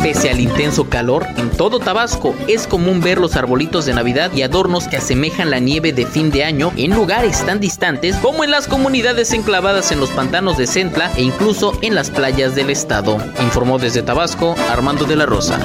Pese 0.01 0.29
al 0.29 0.39
intenso 0.39 0.89
calor, 0.89 1.27
en 1.35 1.49
todo 1.49 1.79
Tabasco 1.79 2.33
es 2.47 2.67
común 2.67 3.01
ver 3.01 3.17
los 3.17 3.35
arbolitos 3.35 3.85
de 3.85 3.93
Navidad 3.93 4.31
y 4.33 4.43
adornos 4.43 4.87
que 4.87 4.95
asemejan 4.95 5.49
la 5.49 5.59
nieve 5.59 5.91
de 5.91 6.05
fin 6.05 6.31
de 6.31 6.45
año 6.45 6.71
en 6.77 6.95
lugares 6.95 7.45
tan 7.45 7.59
distantes 7.59 8.15
como 8.15 8.45
en 8.45 8.51
las 8.51 8.67
comunidades 8.67 9.33
enclavadas 9.33 9.91
en 9.91 9.99
los 9.99 10.09
pantanos 10.11 10.57
de 10.57 10.67
Centla 10.67 11.11
e 11.17 11.23
incluso 11.23 11.77
en 11.81 11.95
las 11.95 12.11
playas 12.11 12.55
del 12.55 12.69
estado. 12.69 13.17
Informó 13.43 13.77
desde 13.77 14.01
Tabasco 14.01 14.55
Armando 14.69 15.03
de 15.03 15.17
la 15.17 15.25
Rosa. 15.25 15.59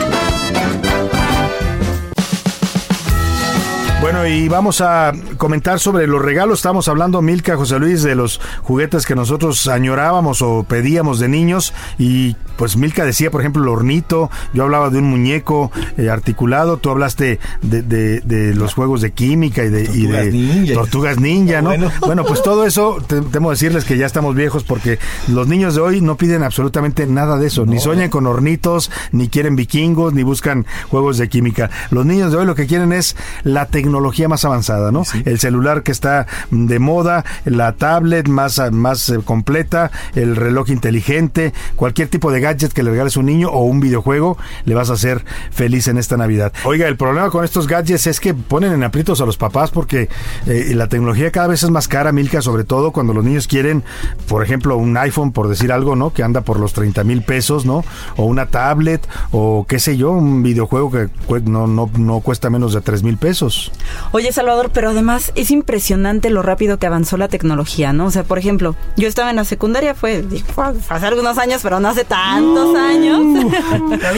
Bueno, 4.04 4.26
y 4.26 4.48
vamos 4.48 4.82
a 4.82 5.12
comentar 5.38 5.80
sobre 5.80 6.06
los 6.06 6.20
regalos. 6.20 6.58
Estamos 6.58 6.88
hablando, 6.88 7.22
Milka, 7.22 7.56
José 7.56 7.78
Luis, 7.78 8.02
de 8.02 8.14
los 8.14 8.38
juguetes 8.62 9.06
que 9.06 9.14
nosotros 9.14 9.66
añorábamos 9.66 10.42
o 10.42 10.62
pedíamos 10.68 11.18
de 11.20 11.28
niños. 11.28 11.72
Y 11.98 12.36
pues 12.58 12.76
Milka 12.76 13.06
decía, 13.06 13.30
por 13.30 13.40
ejemplo, 13.40 13.62
el 13.62 13.68
hornito. 13.70 14.30
Yo 14.52 14.64
hablaba 14.64 14.90
de 14.90 14.98
un 14.98 15.04
muñeco 15.08 15.72
eh, 15.96 16.10
articulado. 16.10 16.76
Tú 16.76 16.90
hablaste 16.90 17.40
de, 17.62 17.80
de- 17.80 18.20
de 18.20 18.54
los 18.54 18.74
juegos 18.74 19.00
de 19.00 19.12
química 19.12 19.64
y 19.64 19.70
de, 19.70 19.84
y 19.84 20.06
de 20.06 20.12
Tortugas 20.12 20.32
ninja. 20.34 20.74
tortugas 20.74 21.20
ninja, 21.20 21.62
¿no? 21.62 21.68
Bueno. 21.70 21.90
Bueno. 22.00 22.24
pues 22.26 22.42
todo 22.42 22.66
eso, 22.66 22.98
te- 23.06 23.22
temo 23.22 23.50
decirles 23.52 23.86
que 23.86 23.96
ya 23.96 24.04
estamos 24.04 24.34
viejos 24.34 24.64
porque 24.64 24.98
los 25.28 25.48
niños 25.48 25.76
de 25.76 25.80
hoy 25.80 26.02
no 26.02 26.18
piden 26.18 26.42
absolutamente 26.42 27.06
nada 27.06 27.38
de 27.38 27.46
eso. 27.46 27.64
Ni 27.64 27.80
sueñan 27.80 28.10
con 28.10 28.26
hornitos, 28.26 28.90
ni 29.12 29.30
quieren 29.30 29.56
vikingos, 29.56 30.12
ni 30.12 30.22
buscan 30.24 30.66
juegos 30.90 31.16
de 31.16 31.30
química. 31.30 31.70
Los 31.90 32.04
niños 32.04 32.32
de 32.32 32.36
hoy 32.38 32.44
lo 32.44 32.54
que 32.54 32.66
quieren 32.66 32.92
es 32.92 33.16
la 33.44 33.64
tecnología 33.64 33.93
más 34.28 34.44
avanzada, 34.44 34.92
¿no? 34.92 35.02
El 35.24 35.38
celular 35.38 35.82
que 35.82 35.92
está 35.92 36.26
de 36.50 36.78
moda, 36.78 37.24
la 37.44 37.72
tablet 37.72 38.28
más, 38.28 38.60
más 38.72 39.08
eh, 39.08 39.18
completa, 39.24 39.90
el 40.14 40.36
reloj 40.36 40.70
inteligente, 40.70 41.52
cualquier 41.76 42.08
tipo 42.08 42.30
de 42.30 42.40
gadget 42.40 42.72
que 42.72 42.82
le 42.82 42.90
regales 42.90 43.16
a 43.16 43.20
un 43.20 43.26
niño 43.26 43.50
o 43.50 43.64
un 43.64 43.80
videojuego, 43.80 44.38
le 44.64 44.74
vas 44.74 44.90
a 44.90 44.94
hacer 44.94 45.24
feliz 45.50 45.88
en 45.88 45.98
esta 45.98 46.16
Navidad. 46.16 46.52
Oiga, 46.64 46.86
el 46.88 46.96
problema 46.96 47.30
con 47.30 47.44
estos 47.44 47.66
gadgets 47.66 48.06
es 48.06 48.20
que 48.20 48.34
ponen 48.34 48.72
en 48.72 48.84
aprietos 48.84 49.20
a 49.20 49.26
los 49.26 49.36
papás 49.36 49.70
porque 49.70 50.08
eh, 50.46 50.72
la 50.74 50.88
tecnología 50.88 51.30
cada 51.30 51.48
vez 51.48 51.62
es 51.62 51.70
más 51.70 51.88
cara, 51.88 52.12
Milka, 52.12 52.40
sobre 52.40 52.64
todo 52.64 52.92
cuando 52.92 53.12
los 53.12 53.24
niños 53.24 53.48
quieren, 53.48 53.82
por 54.28 54.42
ejemplo, 54.42 54.76
un 54.76 54.96
iPhone, 54.96 55.32
por 55.32 55.48
decir 55.48 55.72
algo, 55.72 55.96
¿no? 55.96 56.12
Que 56.12 56.22
anda 56.22 56.42
por 56.42 56.60
los 56.60 56.72
30 56.72 57.04
mil 57.04 57.22
pesos, 57.22 57.66
¿no? 57.66 57.84
O 58.16 58.24
una 58.24 58.46
tablet, 58.46 59.06
o 59.32 59.66
qué 59.68 59.78
sé 59.78 59.96
yo, 59.96 60.12
un 60.12 60.42
videojuego 60.42 60.90
que 60.90 61.08
no, 61.44 61.66
no, 61.66 61.90
no 61.98 62.20
cuesta 62.20 62.50
menos 62.50 62.74
de 62.74 62.80
3 62.80 63.02
mil 63.02 63.16
pesos. 63.16 63.72
Oye, 64.12 64.32
Salvador, 64.32 64.70
pero 64.72 64.90
además 64.90 65.32
es 65.34 65.50
impresionante 65.50 66.30
lo 66.30 66.42
rápido 66.42 66.78
que 66.78 66.86
avanzó 66.86 67.16
la 67.16 67.28
tecnología, 67.28 67.92
¿no? 67.92 68.06
O 68.06 68.10
sea, 68.10 68.24
por 68.24 68.38
ejemplo, 68.38 68.76
yo 68.96 69.08
estaba 69.08 69.30
en 69.30 69.36
la 69.36 69.44
secundaria, 69.44 69.94
fue, 69.94 70.24
fue 70.54 70.64
hace 70.88 71.06
algunos 71.06 71.38
años, 71.38 71.60
pero 71.62 71.80
no 71.80 71.88
hace 71.88 72.04
tantos 72.04 72.76
años. 72.76 73.20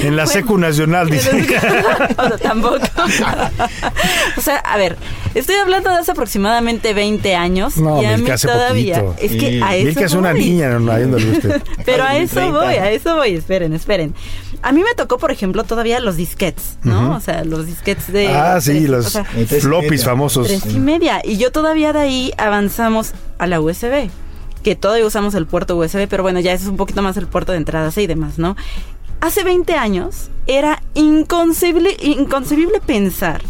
En 0.03 0.17
la 0.17 0.27
Secu 0.27 0.59
Nacional, 0.59 1.09
dice. 1.11 1.31
o 2.19 2.29
sea, 2.29 2.39
tampoco. 2.39 2.79
o 4.37 4.41
sea, 4.41 4.57
a 4.57 4.77
ver, 4.77 4.97
estoy 5.35 5.57
hablando 5.57 5.91
de 5.91 5.97
hace 5.97 6.13
aproximadamente 6.13 6.95
20 6.95 7.35
años 7.35 7.77
No, 7.77 8.03
y 8.03 8.07
a 8.07 8.17
mí 8.17 8.29
hace 8.31 8.49
todavía. 8.49 9.03
poquito. 9.03 9.35
Es 9.35 9.41
que 9.41 9.63
a 9.63 9.75
eso 9.77 9.87
Milka 9.87 10.05
es 10.05 10.13
una 10.15 10.33
voy. 10.33 10.41
niña, 10.41 10.79
no 10.79 10.93
usted. 11.17 11.63
Pero 11.85 12.05
a 12.05 12.17
eso 12.17 12.35
30. 12.37 12.59
voy, 12.59 12.75
a 12.75 12.91
eso 12.91 13.17
voy. 13.17 13.35
Esperen, 13.35 13.73
esperen. 13.73 14.15
A 14.63 14.73
mí 14.73 14.83
me 14.83 14.95
tocó, 14.95 15.19
por 15.19 15.31
ejemplo, 15.31 15.65
todavía 15.65 16.01
los 16.01 16.17
disquets, 16.17 16.79
¿no? 16.83 17.15
O 17.17 17.21
sea, 17.21 17.45
los 17.45 17.67
disquets 17.67 18.11
de... 18.13 18.29
Ah, 18.29 18.61
sí, 18.61 18.87
los 18.87 19.07
o 19.07 19.11
sea, 19.11 19.27
floppies 19.63 20.05
famosos. 20.05 20.47
Tres 20.47 20.67
y 20.67 20.79
media. 20.79 21.21
Y 21.25 21.37
yo 21.39 21.53
todavía 21.53 21.93
de 21.93 22.01
ahí 22.01 22.33
avanzamos 22.39 23.13
a 23.39 23.47
la 23.47 23.61
USB. 23.61 24.11
Que 24.63 24.75
todavía 24.75 25.07
usamos 25.07 25.35
el 25.35 25.47
puerto 25.47 25.77
USB, 25.77 26.09
pero 26.09 26.23
bueno, 26.23 26.41
ya 26.41 26.53
ese 26.53 26.65
es 26.65 26.71
un 26.71 26.77
poquito 26.77 27.01
más 27.03 27.17
el 27.17 27.29
puerto 27.29 27.53
de 27.53 27.59
entrada 27.59 27.93
y 27.95 28.07
demás, 28.07 28.39
¿no? 28.39 28.57
Hace 29.21 29.45
20 29.45 29.75
años 29.75 30.29
era 30.47 30.83
inconcebible, 30.95 31.97
inconcebible 32.01 32.81
pensar 32.81 33.43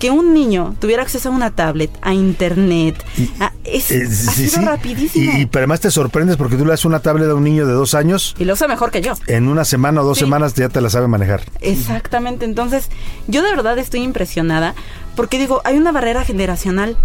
que 0.00 0.10
un 0.10 0.34
niño 0.34 0.74
tuviera 0.80 1.02
acceso 1.04 1.28
a 1.28 1.32
una 1.32 1.50
tablet, 1.52 1.90
a 2.02 2.12
internet. 2.14 2.96
a- 3.38 3.52
es, 3.64 3.90
Eh, 3.92 4.02
ha 4.08 4.32
sido 4.32 4.50
sí. 4.50 4.60
rapidísimo. 4.64 5.32
Y, 5.38 5.42
y 5.42 5.46
pero 5.46 5.60
además 5.60 5.80
te 5.80 5.90
sorprendes 5.92 6.36
porque 6.36 6.56
tú 6.56 6.64
le 6.64 6.70
das 6.70 6.84
una 6.84 6.98
tablet 7.00 7.28
a 7.30 7.34
un 7.36 7.44
niño 7.44 7.66
de 7.66 7.72
dos 7.74 7.94
años, 7.94 8.34
y 8.38 8.44
lo 8.46 8.54
usa 8.54 8.66
mejor 8.66 8.90
que 8.90 9.02
yo. 9.02 9.12
en 9.28 9.46
una 9.46 9.64
semana 9.64 10.00
o 10.00 10.04
dos 10.04 10.18
Sí. 10.18 10.24
semanas 10.24 10.54
ya 10.54 10.68
te 10.68 10.80
la 10.80 10.90
sabe 10.90 11.06
manejar. 11.06 11.42
Exactamente, 11.60 12.44
entonces 12.46 12.88
yo 13.28 13.42
de 13.42 13.50
verdad 13.50 13.78
estoy 13.78 14.00
impresionada 14.00 14.74
porque 15.14 15.38
digo, 15.38 15.60
hay 15.64 15.76
una 15.76 15.92
barrera 15.92 16.24
generacional 16.24 16.96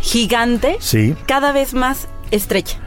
gigante, 0.00 0.76
Sí. 0.80 1.14
cada 1.26 1.52
vez 1.52 1.74
más 1.74 2.08
estrecha, 2.30 2.78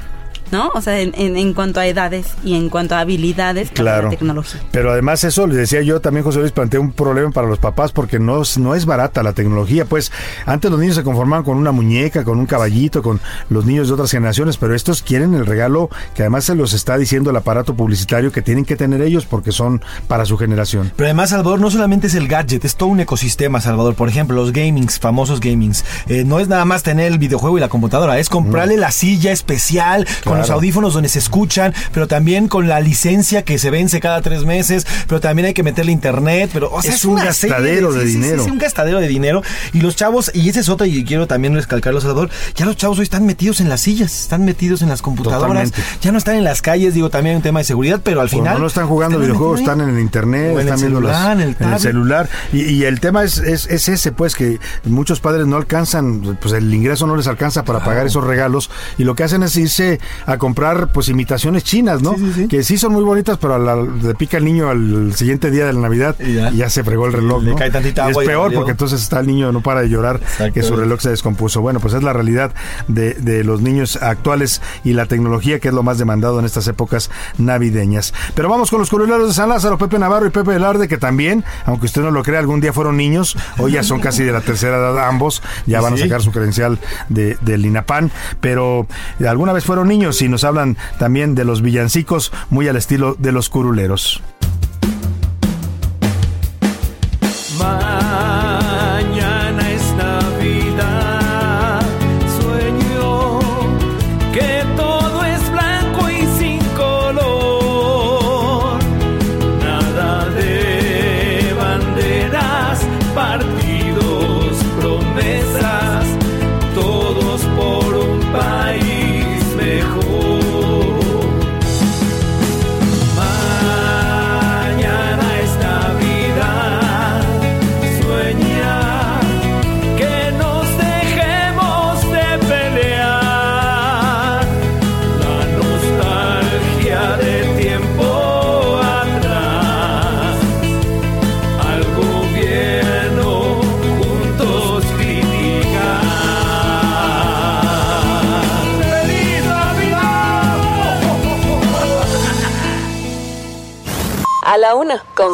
¿no? 0.54 0.70
O 0.74 0.82
sea, 0.82 1.00
en, 1.02 1.14
en- 1.18 1.36
en 1.36 1.54
cuanto 1.54 1.80
a 1.82 1.86
edades 1.88 2.28
y 2.46 2.56
en 2.56 2.70
cuanto 2.70 2.96
a 2.96 3.00
habilidades 3.02 3.70
para 3.70 3.82
Claro. 3.82 4.04
la 4.04 4.10
tecnología. 4.12 4.62
Pero 4.72 4.92
además 4.92 5.24
eso, 5.26 5.48
le 5.48 5.56
decía 5.56 5.82
yo 5.82 6.00
también, 6.00 6.24
José 6.24 6.40
Luis, 6.40 6.52
plantea 6.54 6.80
un 6.80 6.92
problema 6.94 7.32
para 7.32 7.48
los 7.48 7.60
papás 7.60 7.92
porque 7.92 8.20
no, 8.20 8.42
es- 8.44 8.58
no 8.58 8.76
es 8.76 8.86
barata 8.86 9.22
la 9.24 9.34
tecnología. 9.34 9.86
Pues 9.86 10.12
antes 10.46 10.72
los 10.72 10.80
niños 10.80 10.96
se 10.96 11.04
conformaban 11.04 11.44
con 11.44 11.58
una 11.58 11.72
muñeca, 11.72 12.24
con 12.24 12.40
un 12.40 12.46
caballito, 12.46 13.02
con 13.02 13.20
los 13.50 13.66
niños 13.66 13.88
de 13.88 13.96
otras 13.96 14.12
generaciones, 14.12 14.58
pero 14.58 14.74
estos 14.76 15.02
quieren 15.02 15.34
el 15.34 15.46
regalo 15.46 15.90
que 16.16 16.22
además 16.22 16.46
se 16.46 16.56
los 16.56 16.74
está 16.74 16.98
diciendo 16.98 17.32
el 17.32 17.36
aparato 17.36 17.74
publicitario 17.76 18.32
que 18.32 18.42
tienen 18.42 18.64
que 18.64 18.76
tener 18.76 19.02
ellos 19.02 19.26
porque 19.26 19.52
son 19.52 19.82
para 20.08 20.26
su 20.26 20.38
generación. 20.38 20.92
Pero 20.96 21.08
además, 21.08 21.32
Salvador, 21.32 21.60
no 21.60 21.72
solamente 21.72 22.08
es 22.08 22.16
el 22.16 22.28
gadget, 22.28 22.64
es 22.64 22.76
todo 22.76 22.90
un 22.90 23.00
ecosistema, 23.00 23.60
Salvador. 23.60 23.96
Por 23.96 24.08
ejemplo, 24.10 24.36
los 24.36 24.52
gamings, 24.54 25.00
famosos 25.00 25.40
gamings. 25.40 25.84
Eh, 26.08 26.24
no 26.26 26.40
es 26.40 26.48
nada 26.48 26.66
más 26.66 26.84
tener 26.84 27.12
el 27.12 27.18
videojuego 27.18 27.58
y 27.58 27.62
la 27.62 27.70
computadora, 27.70 28.20
es 28.20 28.30
comprarle 28.30 28.78
la 28.78 28.92
silla 28.92 29.32
especial 29.32 30.06
con 30.24 30.43
los 30.44 30.50
audífonos 30.52 30.94
donde 30.94 31.10
se 31.10 31.20
escuchan, 31.20 31.74
pero 31.94 32.08
también 32.08 32.48
con 32.48 32.68
la 32.68 32.80
licencia 32.80 33.44
que 33.44 33.58
se 33.58 33.70
vence 33.70 34.00
cada 34.00 34.22
tres 34.22 34.46
meses, 34.46 34.86
pero 35.08 35.20
también 35.22 35.48
hay 35.48 35.54
que 35.54 35.64
meterle 35.64 35.92
internet, 35.92 36.50
pero 36.54 36.72
o 36.72 36.82
sea, 36.82 36.94
Es 36.94 37.06
un 37.06 37.18
serie 37.18 37.26
gastadero 37.50 37.92
de 37.94 38.02
sí, 38.02 38.08
sí, 38.08 38.14
sí, 38.14 38.20
dinero. 38.22 38.42
es 38.44 38.52
un 38.52 38.58
gastadero 38.58 39.00
de 39.00 39.08
dinero. 39.08 39.42
Y 39.74 39.82
los 39.82 39.96
chavos, 39.96 40.32
y 40.34 40.48
esa 40.50 40.60
es 40.60 40.70
otra, 40.70 40.88
y 40.88 41.04
quiero 41.04 41.28
también 41.28 41.56
recalcarlo, 41.56 42.00
Salvador, 42.02 42.30
ya 42.56 42.66
los 42.66 42.78
chavos 42.78 42.98
hoy 43.00 43.04
están 43.04 43.26
metidos 43.26 43.60
en 43.62 43.70
las 43.70 43.82
sillas, 43.82 44.22
están 44.22 44.46
metidos 44.46 44.82
en 44.82 44.90
las 44.90 45.02
computadoras, 45.02 45.72
Totalmente. 45.72 45.82
ya 46.02 46.12
no 46.12 46.18
están 46.18 46.36
en 46.36 46.44
las 46.44 46.62
calles, 46.62 46.94
digo, 46.94 47.10
también 47.10 47.34
hay 47.34 47.38
un 47.38 47.44
tema 47.44 47.60
de 47.60 47.66
seguridad, 47.66 48.02
pero 48.04 48.22
al 48.22 48.30
final... 48.30 48.60
no 48.60 48.68
están 48.68 48.88
jugando 48.88 49.18
están 49.18 49.28
videojuegos, 49.28 49.60
están 49.60 49.82
en 49.82 49.90
el 49.90 50.00
internet, 50.00 50.54
el 50.54 50.60
están 50.62 50.80
viendo 50.80 51.02
las- 51.02 51.18
celular, 51.18 51.34
en 51.38 51.42
el 51.42 51.56
en 51.60 51.74
el 51.74 51.80
celular. 51.80 52.30
Y, 52.52 52.62
y 52.64 52.84
el 52.86 53.00
tema 53.00 53.24
es, 53.24 53.38
es, 53.38 53.68
es 53.68 53.88
ese, 53.90 54.12
pues, 54.12 54.36
que 54.36 54.60
muchos 54.86 55.20
padres 55.20 55.48
no 55.48 55.56
alcanzan, 55.58 56.38
pues 56.42 56.54
el 56.54 56.74
ingreso 56.74 57.08
no 57.08 57.16
les 57.16 57.28
alcanza 57.28 57.64
para 57.64 57.84
pagar 57.84 58.06
esos 58.06 58.24
regalos. 58.24 58.70
Y 58.98 59.04
lo 59.04 59.16
que 59.16 59.24
hacen 59.24 59.44
es 59.44 59.56
irse 59.58 60.00
a 60.26 60.33
comprar, 60.38 60.92
pues, 60.92 61.10
imitaciones 61.10 61.64
chinas, 61.64 62.02
¿no? 62.02 62.16
Que 62.50 62.64
sí 62.64 62.78
son 62.78 62.94
muy 62.94 63.04
bonitas, 63.04 63.38
pero 63.38 63.56
a 63.56 63.60
la- 63.60 63.76
le 63.82 64.16
pica 64.16 64.38
el 64.38 64.46
niño 64.46 64.70
al 64.70 65.14
siguiente 65.16 65.52
día 65.52 65.66
de 65.66 65.74
la 65.74 65.80
Navidad 65.82 66.16
y 66.20 66.56
ya, 66.58 66.70
se 66.70 66.84
fregó 66.84 67.06
el 67.08 67.14
reloj, 67.14 67.44
Le 67.44 67.52
¿no? 67.52 67.56
cae 67.58 67.72
tantita 67.72 68.06
Y 68.08 68.10
agua 68.10 68.24
es 68.24 68.28
y 68.28 68.30
peor 68.30 68.44
valió. 68.46 68.60
porque 68.60 68.72
entonces 68.72 69.02
está 69.02 69.20
el 69.20 69.28
niño, 69.28 69.52
no 69.52 69.62
para 69.62 69.82
de 69.82 69.90
llorar 69.90 70.20
que 70.54 70.64
su 70.64 70.76
reloj 70.76 71.00
se 71.02 71.10
descompuso. 71.10 71.62
Bueno, 71.62 71.80
pues 71.80 71.94
es 71.94 72.04
la 72.04 72.14
realidad 72.14 72.52
de, 72.88 73.14
de 73.16 73.44
los 73.44 73.62
niños 73.62 73.98
actuales 74.02 74.62
y 74.84 74.94
la 74.94 75.06
tecnología 75.06 75.60
que 75.60 75.68
es 75.70 75.74
lo 75.74 75.84
más 75.84 75.98
demandado 75.98 76.40
en 76.40 76.46
estas 76.46 76.68
épocas 76.68 77.10
navideñas. 77.38 78.14
Pero 78.36 78.50
vamos 78.50 78.70
con 78.70 78.80
los 78.80 78.90
curuleros 78.90 79.28
de 79.28 79.34
San 79.34 79.50
Lázaro, 79.50 79.78
Pepe 79.78 80.00
Navarro 80.00 80.26
y 80.26 80.30
Pepe 80.30 80.52
Velarde, 80.52 80.88
que 80.88 80.98
también, 80.98 81.44
aunque 81.66 81.86
usted 81.86 82.02
no 82.02 82.12
lo 82.12 82.24
crea, 82.24 82.40
algún 82.40 82.62
día 82.62 82.74
fueron 82.74 82.98
niños, 82.98 83.36
hoy 83.58 83.74
ya 83.74 83.84
son 83.84 84.00
casi 84.00 84.24
de 84.24 84.32
la 84.32 84.42
tercera 84.42 84.78
edad 84.78 85.08
ambos, 85.08 85.42
ya 85.66 85.82
van 85.82 85.94
a 85.94 85.98
Sí. 85.98 86.04
sacar 86.04 86.22
su 86.22 86.32
credencial 86.32 86.80
de, 87.10 87.38
del 87.42 87.66
INAPAN, 87.66 88.12
pero 88.42 88.88
alguna 89.28 89.54
vez 89.54 89.64
fueron 89.66 89.88
niños 89.88 90.13
y 90.22 90.30
nos 90.30 90.44
hablan 90.44 90.78
también 91.00 91.36
de 91.36 91.46
los 91.46 91.62
villancicos 91.62 92.32
muy 92.50 92.68
al 92.68 92.76
estilo 92.76 93.16
de 93.18 93.32
los 93.32 93.50
curuleros. 93.50 94.22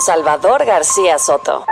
Salvador 0.02 0.66
García 0.66 1.18
Soto. 1.18 1.66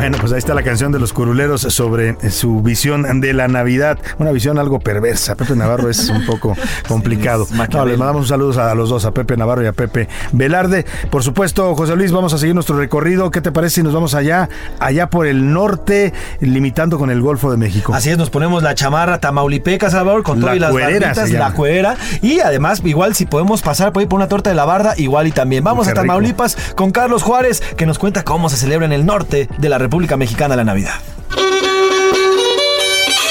Bueno, 0.00 0.16
pues 0.18 0.32
ahí 0.32 0.38
está 0.38 0.54
la 0.54 0.62
canción 0.62 0.92
de 0.92 0.98
los 0.98 1.12
curuleros 1.12 1.60
sobre 1.60 2.16
su 2.30 2.62
visión 2.62 3.20
de 3.20 3.34
la 3.34 3.48
Navidad. 3.48 3.98
Una 4.16 4.32
visión 4.32 4.58
algo 4.58 4.80
perversa. 4.80 5.34
Pepe 5.34 5.54
Navarro 5.54 5.90
es 5.90 6.08
un 6.08 6.24
poco 6.24 6.56
complicado. 6.88 7.46
No, 7.70 7.84
les 7.84 7.98
mandamos 7.98 8.22
un 8.22 8.28
saludo 8.28 8.62
a 8.62 8.74
los 8.74 8.88
dos, 8.88 9.04
a 9.04 9.12
Pepe 9.12 9.36
Navarro 9.36 9.62
y 9.62 9.66
a 9.66 9.74
Pepe 9.74 10.08
Velarde. 10.32 10.86
Por 11.10 11.22
supuesto, 11.22 11.74
José 11.74 11.96
Luis, 11.96 12.12
vamos 12.12 12.32
a 12.32 12.38
seguir 12.38 12.54
nuestro 12.54 12.78
recorrido. 12.78 13.30
¿Qué 13.30 13.42
te 13.42 13.52
parece 13.52 13.74
si 13.74 13.82
nos 13.82 13.92
vamos 13.92 14.14
allá, 14.14 14.48
allá 14.78 15.10
por 15.10 15.26
el 15.26 15.52
norte, 15.52 16.14
limitando 16.40 16.98
con 16.98 17.10
el 17.10 17.20
Golfo 17.20 17.50
de 17.50 17.58
México? 17.58 17.92
Así 17.92 18.08
es, 18.08 18.16
nos 18.16 18.30
ponemos 18.30 18.62
la 18.62 18.74
chamarra 18.74 19.20
tamaulipeca, 19.20 19.90
Salvador, 19.90 20.22
con 20.22 20.40
La 20.40 20.46
todo 20.46 20.56
y 20.56 20.98
las 20.98 21.28
se 21.28 21.36
la 21.36 21.52
cuera. 21.52 21.96
Y 22.22 22.40
además, 22.40 22.80
igual 22.86 23.14
si 23.14 23.26
podemos 23.26 23.60
pasar 23.60 23.92
por 23.92 24.00
ahí 24.00 24.06
por 24.06 24.16
una 24.16 24.28
torta 24.28 24.48
de 24.48 24.56
la 24.56 24.64
barda, 24.64 24.94
igual 24.96 25.26
y 25.26 25.32
también. 25.32 25.62
Vamos 25.62 25.84
Qué 25.84 25.90
a 25.90 25.92
rico. 25.92 26.06
Tamaulipas 26.06 26.56
con 26.74 26.90
Carlos 26.90 27.22
Juárez, 27.22 27.60
que 27.76 27.84
nos 27.84 27.98
cuenta 27.98 28.24
cómo 28.24 28.48
se 28.48 28.56
celebra 28.56 28.86
en 28.86 28.92
el 28.92 29.04
norte 29.04 29.46
de 29.58 29.68
la 29.68 29.76
República 29.76 29.89
Mexicana 30.16 30.56
la 30.56 30.64
Navidad. 30.64 30.94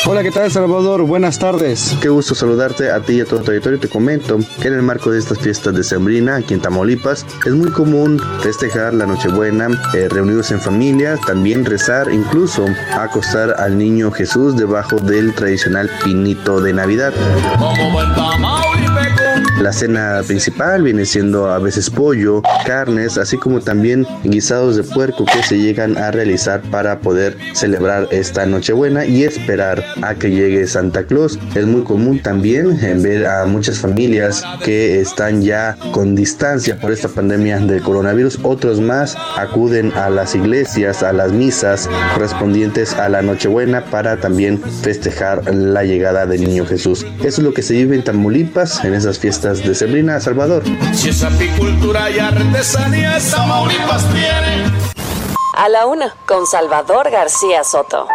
Hola, 0.06 0.24
¿qué 0.24 0.32
tal 0.32 0.50
Salvador? 0.50 1.04
Buenas 1.04 1.38
tardes. 1.38 1.96
Qué 2.02 2.10
gusto 2.10 2.34
saludarte 2.34 2.90
a 2.90 3.00
ti 3.00 3.14
y 3.14 3.22
a 3.22 3.26
todo 3.26 3.42
tu 3.42 3.52
auditorio. 3.52 3.80
Te 3.80 3.88
comento 3.88 4.40
que 4.60 4.68
en 4.68 4.74
el 4.74 4.82
marco 4.82 5.12
de 5.12 5.20
estas 5.20 5.38
fiestas 5.38 5.76
de 5.76 5.84
Sembrina, 5.84 6.38
aquí 6.38 6.56
en 6.56 6.62
Tamaulipas, 6.62 7.26
es 7.46 7.54
muy 7.54 7.70
común 7.70 8.20
festejar 8.42 8.94
la 8.94 9.06
Nochebuena, 9.06 9.68
eh, 9.94 10.08
reunidos 10.10 10.52
en 10.52 10.60
familia, 10.60 11.16
también 11.28 11.64
rezar, 11.64 12.12
incluso 12.12 12.66
acostar 12.98 13.56
al 13.60 13.78
niño 13.78 14.12
Jesús 14.12 14.58
debajo 14.58 14.96
del 14.98 15.36
tradicional 15.36 15.90
pinito 16.04 16.60
de 16.60 16.74
Navidad. 16.74 17.14
Como 17.60 18.02
La 19.60 19.74
cena 19.74 20.22
principal 20.26 20.84
viene 20.84 21.04
siendo 21.04 21.52
a 21.52 21.60
veces 21.60 21.90
pollo, 21.90 22.42
carnes, 22.66 23.18
así 23.18 23.36
como 23.36 23.60
también 23.60 24.08
guisados 24.24 24.78
de 24.78 24.84
puerco 24.84 25.26
que 25.26 25.44
se 25.44 25.58
llegan 25.58 25.98
a 25.98 26.12
realizar 26.12 26.62
para 26.72 27.02
poder 27.02 27.36
celebrar 27.54 28.08
esta 28.10 28.46
Nochebuena 28.46 29.06
y 29.06 29.26
esperar 29.26 29.84
a 30.02 30.16
que 30.16 30.32
llegue 30.32 30.66
Santa 30.66 31.04
Claus. 31.04 31.38
Es 31.56 31.66
muy 31.66 31.84
común 31.84 32.22
también 32.22 32.80
ver 33.04 33.28
a 33.28 33.46
muchas 33.48 33.80
familias 33.80 34.46
que 34.64 35.02
están 35.02 35.42
ya 35.42 35.76
con 35.92 36.16
distancia 36.16 36.80
por 36.80 36.94
esta 36.94 37.10
pandemia 37.10 37.60
del 37.60 37.82
coronavirus. 37.82 38.40
Otros 38.44 38.80
más 38.80 39.18
acuden 39.36 39.92
a 39.92 40.10
las 40.10 40.36
iglesias, 40.36 41.04
a 41.04 41.12
las 41.12 41.34
misas 41.34 41.90
correspondientes 42.14 42.94
a 42.94 43.10
la 43.10 43.22
Nochebuena 43.22 43.84
para 43.84 44.22
también 44.22 44.62
festejar 44.82 45.54
la 45.54 45.84
llegada 45.84 46.26
del 46.26 46.46
niño 46.46 46.66
Jesús. 46.66 47.06
Eso 47.20 47.28
es 47.28 47.40
lo 47.40 47.54
que 47.54 47.62
se 47.62 47.74
vive 47.74 47.98
en 47.98 48.06
Tamaulipas 48.06 48.86
en 48.86 48.94
esas 48.94 49.20
fiestas 49.20 49.49
de 49.58 49.74
Sembrina, 49.74 50.20
Salvador. 50.20 50.64
Si 50.94 51.10
es 51.10 51.24
apicultura 51.24 52.10
y 52.12 52.20
artesanía, 52.20 53.18
Tamaulipas 53.32 54.06
tiene. 54.14 54.72
A 55.58 55.68
la 55.70 55.88
una, 55.88 56.16
con 56.28 56.46
Salvador 56.46 57.10
García 57.10 57.64
Soto. 57.64 58.08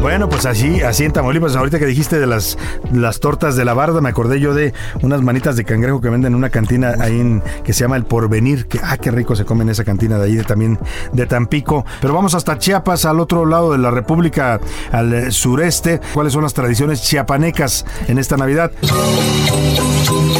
Bueno, 0.00 0.28
pues 0.28 0.46
así, 0.46 0.80
así 0.80 1.04
en 1.04 1.12
Tamaulipas, 1.12 1.56
ahorita 1.56 1.78
que 1.78 1.86
dijiste 1.86 2.20
de 2.20 2.26
las, 2.26 2.56
las 2.92 3.18
tortas 3.18 3.56
de 3.56 3.64
la 3.64 3.74
barda, 3.74 4.00
me 4.00 4.08
acordé 4.08 4.38
yo 4.38 4.54
de 4.54 4.72
unas 5.02 5.22
manitas 5.22 5.56
de 5.56 5.64
cangrejo 5.64 6.00
que 6.00 6.08
venden 6.08 6.32
en 6.32 6.36
una 6.36 6.50
cantina 6.50 6.94
ahí 7.00 7.40
que 7.64 7.72
se 7.72 7.80
llama 7.80 7.96
El 7.96 8.04
Porvenir, 8.04 8.66
que 8.66 8.78
ah, 8.82 8.96
qué 8.96 9.10
rico 9.10 9.34
se 9.34 9.44
come 9.44 9.64
en 9.64 9.70
esa 9.70 9.84
cantina 9.84 10.18
de 10.18 10.26
ahí 10.26 10.36
de, 10.36 10.44
también 10.44 10.78
de 11.12 11.26
Tampico. 11.26 11.84
Pero 12.00 12.14
vamos 12.14 12.34
hasta 12.34 12.58
Chiapas, 12.58 13.04
al 13.06 13.18
otro 13.18 13.44
lado 13.44 13.72
de 13.72 13.78
la 13.78 13.90
República, 13.90 14.60
al 14.92 15.12
eh, 15.12 15.32
sureste. 15.32 16.00
¿Cuáles 16.14 16.32
son 16.32 16.42
las 16.42 16.54
tradiciones 16.54 17.02
chiapanecas 17.02 17.84
en 18.06 18.18
esta 18.18 18.36
Navidad? 18.36 18.70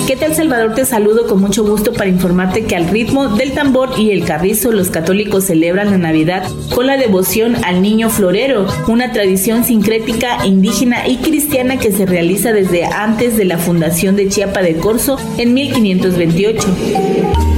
¿Qué 0.07 0.17
tal 0.17 0.35
Salvador? 0.35 0.75
Te 0.75 0.85
saludo 0.87 1.27
con 1.27 1.41
mucho 1.41 1.65
gusto 1.65 1.93
para 1.93 2.09
informarte 2.09 2.65
que 2.65 2.77
al 2.77 2.89
ritmo 2.89 3.29
del 3.29 3.53
tambor 3.53 3.91
y 3.99 4.11
el 4.11 4.25
carrizo 4.25 4.73
los 4.73 4.89
católicos 4.89 5.45
celebran 5.45 5.91
la 5.91 5.99
Navidad 5.99 6.45
con 6.75 6.87
la 6.87 6.97
devoción 6.97 7.63
al 7.65 7.83
niño 7.83 8.09
florero, 8.09 8.67
una 8.87 9.13
tradición 9.13 9.48
sincrética 9.57 10.45
indígena 10.45 11.09
y 11.09 11.17
cristiana 11.17 11.79
que 11.79 11.91
se 11.91 12.05
realiza 12.05 12.53
desde 12.53 12.85
antes 12.85 13.37
de 13.37 13.47
la 13.47 13.57
fundación 13.57 14.15
de 14.15 14.29
Chiapa 14.29 14.61
de 14.61 14.75
Corzo 14.75 15.17
en 15.39 15.55
1528. 15.55 16.63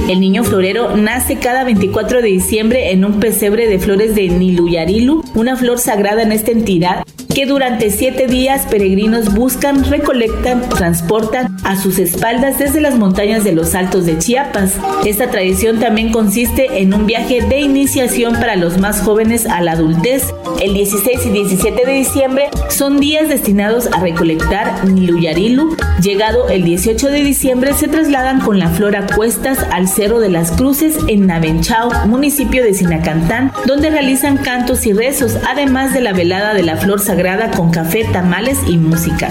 El 0.09 0.19
niño 0.21 0.43
florero 0.43 0.95
nace 0.95 1.35
cada 1.37 1.65
24 1.65 2.21
de 2.21 2.29
diciembre 2.29 2.91
en 2.91 3.03
un 3.03 3.19
pesebre 3.19 3.67
de 3.67 3.77
flores 3.77 4.15
de 4.15 4.29
Niluyarilu, 4.29 5.23
una 5.35 5.57
flor 5.57 5.79
sagrada 5.79 6.23
en 6.23 6.31
esta 6.31 6.51
entidad 6.51 7.03
que 7.33 7.45
durante 7.45 7.89
siete 7.89 8.27
días 8.27 8.65
peregrinos 8.69 9.33
buscan, 9.33 9.83
recolectan, 9.89 10.67
transportan 10.69 11.55
a 11.63 11.75
sus 11.75 11.99
espaldas 11.99 12.59
desde 12.59 12.81
las 12.81 12.97
montañas 12.97 13.43
de 13.43 13.53
los 13.53 13.75
Altos 13.75 14.05
de 14.05 14.17
Chiapas. 14.17 14.77
Esta 15.05 15.29
tradición 15.29 15.79
también 15.79 16.11
consiste 16.11 16.81
en 16.81 16.93
un 16.93 17.05
viaje 17.05 17.41
de 17.41 17.61
iniciación 17.61 18.33
para 18.33 18.55
los 18.55 18.77
más 18.77 19.01
jóvenes 19.01 19.45
a 19.45 19.61
la 19.61 19.73
adultez. 19.73 20.33
El 20.61 20.73
16 20.73 21.25
y 21.25 21.29
17 21.29 21.85
de 21.85 21.93
diciembre 21.93 22.49
son 22.69 22.99
días 22.99 23.29
destinados 23.29 23.87
a 23.87 23.99
recolectar 23.99 24.85
Niluyarilu. 24.87 25.75
Llegado 26.01 26.49
el 26.49 26.63
18 26.63 27.09
de 27.09 27.23
diciembre 27.23 27.73
se 27.73 27.87
trasladan 27.87 28.39
con 28.39 28.57
la 28.57 28.69
flor 28.69 28.95
a 28.95 29.05
cuestas 29.05 29.59
al 29.71 29.87
Cerro 29.87 30.19
de 30.19 30.29
las 30.29 30.51
Cruces 30.51 30.97
en 31.07 31.27
Navenchao, 31.27 32.07
municipio 32.07 32.63
de 32.63 32.73
Sinacantán, 32.73 33.51
donde 33.67 33.91
realizan 33.91 34.37
cantos 34.37 34.87
y 34.87 34.93
rezos, 34.93 35.37
además 35.47 35.93
de 35.93 36.01
la 36.01 36.13
velada 36.13 36.55
de 36.55 36.63
la 36.63 36.77
flor 36.77 37.01
sagrada 37.01 37.51
con 37.51 37.69
café, 37.69 38.03
tamales 38.05 38.57
y 38.67 38.77
música. 38.77 39.29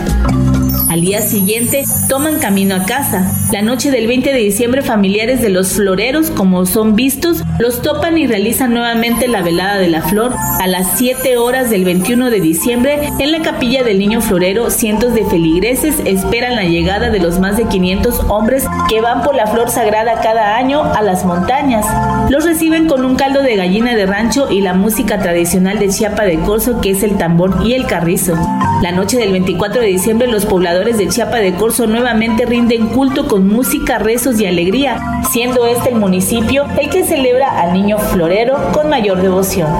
Al 0.90 1.02
día 1.02 1.22
siguiente 1.22 1.84
toman 2.08 2.40
camino 2.40 2.74
a 2.74 2.84
casa. 2.84 3.30
La 3.52 3.62
noche 3.62 3.92
del 3.92 4.08
20 4.08 4.32
de 4.32 4.40
diciembre 4.40 4.82
familiares 4.82 5.40
de 5.40 5.48
los 5.48 5.74
floreros, 5.74 6.32
como 6.32 6.66
son 6.66 6.96
vistos, 6.96 7.44
los 7.60 7.80
topan 7.80 8.18
y 8.18 8.26
realizan 8.26 8.74
nuevamente 8.74 9.28
la 9.28 9.40
velada 9.40 9.78
de 9.78 9.88
la 9.88 10.02
flor. 10.02 10.34
A 10.60 10.66
las 10.66 10.98
7 10.98 11.36
horas 11.36 11.70
del 11.70 11.84
21 11.84 12.30
de 12.30 12.40
diciembre, 12.40 13.08
en 13.20 13.30
la 13.30 13.40
capilla 13.40 13.84
del 13.84 14.00
niño 14.00 14.20
florero, 14.20 14.68
cientos 14.68 15.14
de 15.14 15.24
feligreses 15.24 16.02
esperan 16.06 16.56
la 16.56 16.64
llegada 16.64 17.10
de 17.10 17.20
los 17.20 17.38
más 17.38 17.56
de 17.56 17.66
500 17.66 18.24
hombres 18.28 18.66
que 18.88 19.00
van 19.00 19.22
por 19.22 19.36
la 19.36 19.46
flor 19.46 19.70
sagrada 19.70 20.20
cada 20.20 20.56
año 20.56 20.82
a 20.82 21.02
las 21.02 21.24
montañas. 21.24 21.86
Los 22.30 22.44
reciben 22.44 22.88
con 22.88 23.04
un 23.04 23.14
caldo 23.14 23.42
de 23.42 23.54
gallina 23.54 23.94
de 23.94 24.06
rancho 24.06 24.50
y 24.50 24.60
la 24.60 24.74
música 24.74 25.20
tradicional 25.20 25.78
de 25.78 25.88
Chiapa 25.88 26.24
de 26.24 26.40
Corzo, 26.40 26.80
que 26.80 26.90
es 26.90 27.04
el 27.04 27.16
tambor 27.16 27.64
y 27.64 27.74
el 27.74 27.86
carrizo. 27.86 28.34
La 28.82 28.90
noche 28.90 29.18
del 29.18 29.30
24 29.30 29.82
de 29.82 29.86
diciembre, 29.86 30.26
los 30.26 30.46
pobladores 30.46 30.80
de 30.81 31.09
Chiapa 31.09 31.36
de 31.36 31.55
Corzo 31.55 31.86
nuevamente 31.86 32.47
rinden 32.47 32.89
culto 32.89 33.28
con 33.28 33.47
música, 33.47 33.98
rezos 33.98 34.40
y 34.40 34.47
alegría, 34.47 34.98
siendo 35.31 35.66
este 35.66 35.90
el 35.90 35.97
municipio 35.97 36.65
el 36.81 36.89
que 36.89 37.05
celebra 37.05 37.61
al 37.61 37.74
niño 37.74 37.98
florero 37.98 38.73
con 38.73 38.89
mayor 38.89 39.20
devoción. 39.20 39.70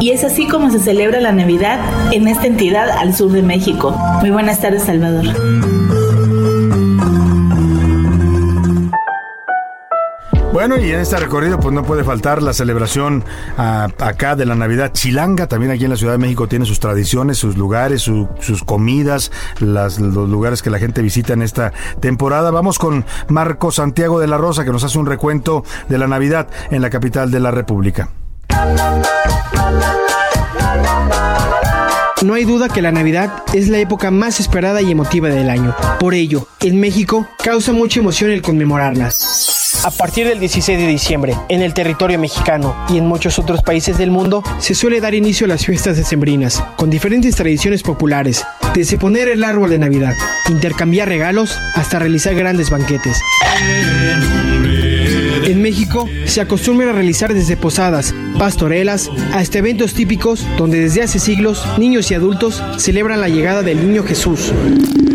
Y 0.00 0.10
es 0.10 0.24
así 0.24 0.48
como 0.48 0.70
se 0.70 0.78
celebra 0.78 1.20
la 1.20 1.32
Navidad 1.32 1.78
en 2.12 2.28
esta 2.28 2.46
entidad 2.46 2.88
al 2.90 3.14
sur 3.14 3.30
de 3.30 3.42
México. 3.42 3.94
Muy 4.20 4.30
buenas 4.30 4.58
tardes, 4.60 4.84
Salvador. 4.84 5.26
Bueno, 10.58 10.76
y 10.76 10.90
en 10.90 10.98
este 10.98 11.16
recorrido 11.16 11.60
pues 11.60 11.72
no 11.72 11.84
puede 11.84 12.02
faltar 12.02 12.42
la 12.42 12.52
celebración 12.52 13.22
ah, 13.56 13.86
acá 14.00 14.34
de 14.34 14.44
la 14.44 14.56
Navidad 14.56 14.90
chilanga. 14.92 15.46
También 15.46 15.70
aquí 15.70 15.84
en 15.84 15.90
la 15.90 15.96
Ciudad 15.96 16.14
de 16.14 16.18
México 16.18 16.48
tiene 16.48 16.64
sus 16.66 16.80
tradiciones, 16.80 17.38
sus 17.38 17.56
lugares, 17.56 18.02
su- 18.02 18.28
sus 18.40 18.64
comidas, 18.64 19.30
los 19.60 20.00
lugares 20.00 20.60
que 20.60 20.70
la 20.70 20.80
gente 20.80 21.00
visita 21.00 21.32
en 21.32 21.42
esta 21.42 21.72
temporada. 22.00 22.50
Vamos 22.50 22.80
con 22.80 23.04
Marco 23.28 23.70
Santiago 23.70 24.18
de 24.18 24.26
la 24.26 24.36
Rosa 24.36 24.64
que 24.64 24.72
nos 24.72 24.82
hace 24.82 24.98
un 24.98 25.06
recuento 25.06 25.62
de 25.88 25.96
la 25.96 26.08
Navidad 26.08 26.48
en 26.72 26.82
la 26.82 26.90
capital 26.90 27.30
de 27.30 27.38
la 27.38 27.52
República. 27.52 28.08
No 32.22 32.34
hay 32.34 32.44
duda 32.44 32.68
que 32.68 32.82
la 32.82 32.90
Navidad 32.90 33.44
es 33.52 33.68
la 33.68 33.78
época 33.78 34.10
más 34.10 34.40
esperada 34.40 34.82
y 34.82 34.90
emotiva 34.90 35.28
del 35.28 35.50
año. 35.50 35.72
Por 36.00 36.14
ello, 36.14 36.48
en 36.58 36.80
México 36.80 37.28
causa 37.44 37.70
mucha 37.72 38.00
emoción 38.00 38.32
el 38.32 38.42
conmemorarla. 38.42 39.12
A 39.84 39.90
partir 39.90 40.26
del 40.26 40.40
16 40.40 40.78
de 40.78 40.86
diciembre, 40.86 41.36
en 41.48 41.62
el 41.62 41.74
territorio 41.74 42.18
mexicano 42.18 42.74
y 42.88 42.98
en 42.98 43.06
muchos 43.06 43.38
otros 43.38 43.62
países 43.62 43.98
del 43.98 44.10
mundo, 44.10 44.42
se 44.58 44.74
suele 44.74 45.00
dar 45.00 45.14
inicio 45.14 45.44
a 45.44 45.48
las 45.48 45.66
fiestas 45.66 45.96
decembrinas, 45.96 46.62
con 46.76 46.90
diferentes 46.90 47.36
tradiciones 47.36 47.82
populares, 47.82 48.44
desde 48.74 48.98
poner 48.98 49.28
el 49.28 49.44
árbol 49.44 49.70
de 49.70 49.78
Navidad, 49.78 50.14
intercambiar 50.48 51.08
regalos, 51.08 51.58
hasta 51.74 51.98
realizar 51.98 52.34
grandes 52.34 52.70
banquetes. 52.70 53.18
México 55.68 56.08
se 56.24 56.40
acostumbra 56.40 56.88
a 56.88 56.92
realizar 56.94 57.34
desde 57.34 57.54
posadas, 57.54 58.14
pastorelas, 58.38 59.10
hasta 59.34 59.58
eventos 59.58 59.92
típicos 59.92 60.46
donde 60.56 60.80
desde 60.80 61.02
hace 61.02 61.18
siglos 61.18 61.62
niños 61.76 62.10
y 62.10 62.14
adultos 62.14 62.62
celebran 62.78 63.20
la 63.20 63.28
llegada 63.28 63.62
del 63.62 63.86
niño 63.86 64.02
Jesús. 64.02 64.50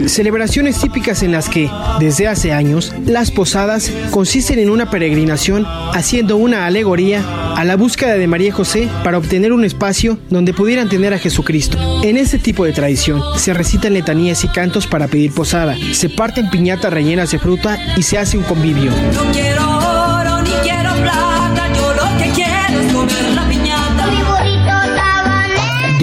Celebraciones 0.05 0.79
típicas 0.79 1.23
en 1.23 1.31
las 1.31 1.49
que, 1.49 1.71
desde 1.99 2.27
hace 2.27 2.51
años, 2.53 2.93
las 3.07 3.31
posadas 3.31 3.91
consisten 4.11 4.59
en 4.59 4.69
una 4.69 4.91
peregrinación 4.91 5.65
haciendo 5.91 6.37
una 6.37 6.67
alegoría 6.67 7.23
a 7.55 7.63
la 7.63 7.75
búsqueda 7.75 8.13
de 8.13 8.27
María 8.27 8.53
José 8.53 8.87
para 9.03 9.17
obtener 9.17 9.53
un 9.53 9.65
espacio 9.65 10.19
donde 10.29 10.53
pudieran 10.53 10.87
tener 10.87 11.15
a 11.15 11.19
Jesucristo. 11.19 11.79
En 12.03 12.15
este 12.15 12.37
tipo 12.37 12.63
de 12.63 12.73
tradición 12.73 13.23
se 13.37 13.55
recitan 13.55 13.95
letanías 13.95 14.43
y 14.43 14.49
cantos 14.49 14.85
para 14.85 15.07
pedir 15.07 15.33
posada, 15.33 15.75
se 15.93 16.09
parten 16.09 16.51
piñatas 16.51 16.93
rellenas 16.93 17.31
de 17.31 17.39
fruta 17.39 17.79
y 17.97 18.03
se 18.03 18.19
hace 18.19 18.37
un 18.37 18.43
convivio. 18.43 18.91
No 18.91 19.31
quiero 19.31 19.92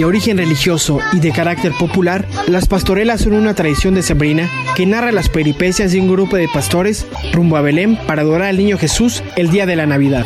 De 0.01 0.05
origen 0.05 0.39
religioso 0.39 0.97
y 1.13 1.19
de 1.19 1.31
carácter 1.31 1.73
popular, 1.73 2.25
las 2.47 2.65
pastorelas 2.65 3.21
son 3.21 3.33
una 3.33 3.53
tradición 3.53 3.93
decembrina 3.93 4.49
que 4.75 4.87
narra 4.87 5.11
las 5.11 5.29
peripecias 5.29 5.91
de 5.91 6.01
un 6.01 6.11
grupo 6.11 6.37
de 6.37 6.49
pastores 6.49 7.05
rumbo 7.31 7.55
a 7.55 7.61
Belén 7.61 7.99
para 8.07 8.23
adorar 8.23 8.47
al 8.47 8.57
niño 8.57 8.79
Jesús 8.79 9.23
el 9.35 9.51
día 9.51 9.67
de 9.67 9.75
la 9.75 9.85
Navidad. 9.85 10.25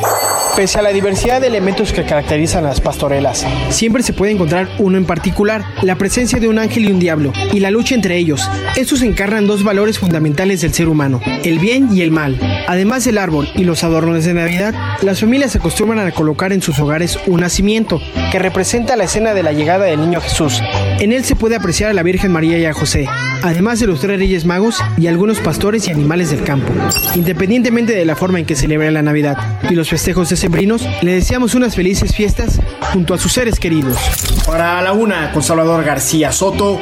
Pese 0.56 0.80
a 0.80 0.81
la 0.81 0.93
diversidad 0.93 1.41
de 1.41 1.47
elementos 1.47 1.91
que 1.91 2.06
caracterizan 2.06 2.64
a 2.64 2.69
las 2.69 2.80
pastorelas, 2.80 3.45
siempre 3.72 4.03
se 4.03 4.14
puede 4.14 4.31
encontrar 4.31 4.69
uno 4.80 4.97
en 4.97 5.03
particular, 5.03 5.65
la 5.81 5.97
presencia 5.97 6.39
de 6.39 6.47
un 6.47 6.60
ángel 6.60 6.85
y 6.85 6.93
un 6.93 6.99
diablo, 6.99 7.34
y 7.52 7.60
la 7.60 7.72
lucha 7.72 7.93
entre 7.93 8.15
ellos. 8.15 8.49
Estos 8.77 9.02
encarnan 9.02 9.47
dos 9.47 9.65
valores 9.65 9.99
fundamentales 9.99 10.61
del 10.61 10.73
ser 10.73 10.88
humano, 10.88 11.19
el 11.43 11.60
bien 11.60 11.89
y 11.93 12.03
el 12.03 12.11
mal. 12.11 12.39
Además 12.69 13.03
del 13.03 13.18
árbol 13.18 13.49
y 13.53 13.65
los 13.65 13.84
adornos 13.84 14.23
de 14.23 14.34
Navidad, 14.34 14.73
las 15.02 15.19
familias 15.19 15.57
acostumbran 15.57 16.07
a 16.07 16.11
colocar 16.11 16.53
en 16.53 16.61
sus 16.61 16.80
hogares 16.80 17.19
un 17.27 17.41
nacimiento, 17.41 17.99
que 18.31 18.39
representa 18.39 18.95
la 18.95 19.03
escena 19.03 19.34
de 19.34 19.43
la 19.43 19.52
llegada 19.52 19.64
del 19.65 19.99
niño 19.99 20.21
Jesús. 20.21 20.61
En 20.99 21.11
él 21.11 21.25
se 21.25 21.35
puede 21.35 21.55
apreciar 21.55 21.89
a 21.89 21.93
la 21.93 22.03
Virgen 22.03 22.31
María 22.31 22.59
y 22.59 22.65
a 22.65 22.73
José, 22.73 23.07
además 23.41 23.79
de 23.79 23.87
los 23.87 23.99
tres 23.99 24.19
reyes 24.19 24.45
magos 24.45 24.77
y 24.95 25.07
algunos 25.07 25.39
pastores 25.39 25.87
y 25.87 25.91
animales 25.91 26.29
del 26.29 26.43
campo. 26.43 26.71
Independientemente 27.15 27.93
de 27.93 28.05
la 28.05 28.15
forma 28.15 28.39
en 28.39 28.45
que 28.45 28.55
celebra 28.55 28.91
la 28.91 29.01
Navidad 29.01 29.37
y 29.67 29.73
los 29.73 29.89
festejos 29.89 30.29
decembrinos, 30.29 30.87
le 31.01 31.13
deseamos 31.13 31.55
unas 31.55 31.75
felices 31.75 32.15
fiestas 32.15 32.61
junto 32.93 33.15
a 33.15 33.17
sus 33.17 33.33
seres 33.33 33.59
queridos. 33.59 33.97
Para 34.45 34.81
la 34.83 34.93
una, 34.93 35.31
con 35.31 35.41
Salvador 35.41 35.83
García 35.83 36.31
Soto, 36.31 36.79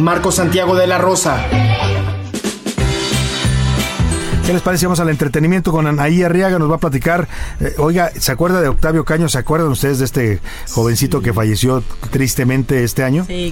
Marco 0.00 0.30
Santiago 0.30 0.76
de 0.76 0.86
la 0.86 0.98
Rosa. 0.98 1.46
¿Qué 4.46 4.52
les 4.52 4.62
parece? 4.62 4.86
Vamos 4.86 5.00
al 5.00 5.08
entretenimiento 5.08 5.72
con 5.72 5.88
Anaí 5.88 6.22
Arriaga, 6.22 6.56
nos 6.60 6.70
va 6.70 6.76
a 6.76 6.78
platicar. 6.78 7.26
eh, 7.58 7.74
oiga, 7.78 8.12
¿se 8.16 8.30
acuerda 8.30 8.60
de 8.60 8.68
Octavio 8.68 9.04
Caño? 9.04 9.28
¿Se 9.28 9.38
acuerdan 9.38 9.68
ustedes 9.68 9.98
de 9.98 10.04
este 10.04 10.40
jovencito 10.70 11.20
que 11.20 11.32
falleció 11.32 11.82
tristemente 12.10 12.84
este 12.84 13.02
año? 13.02 13.24
Sí, 13.26 13.50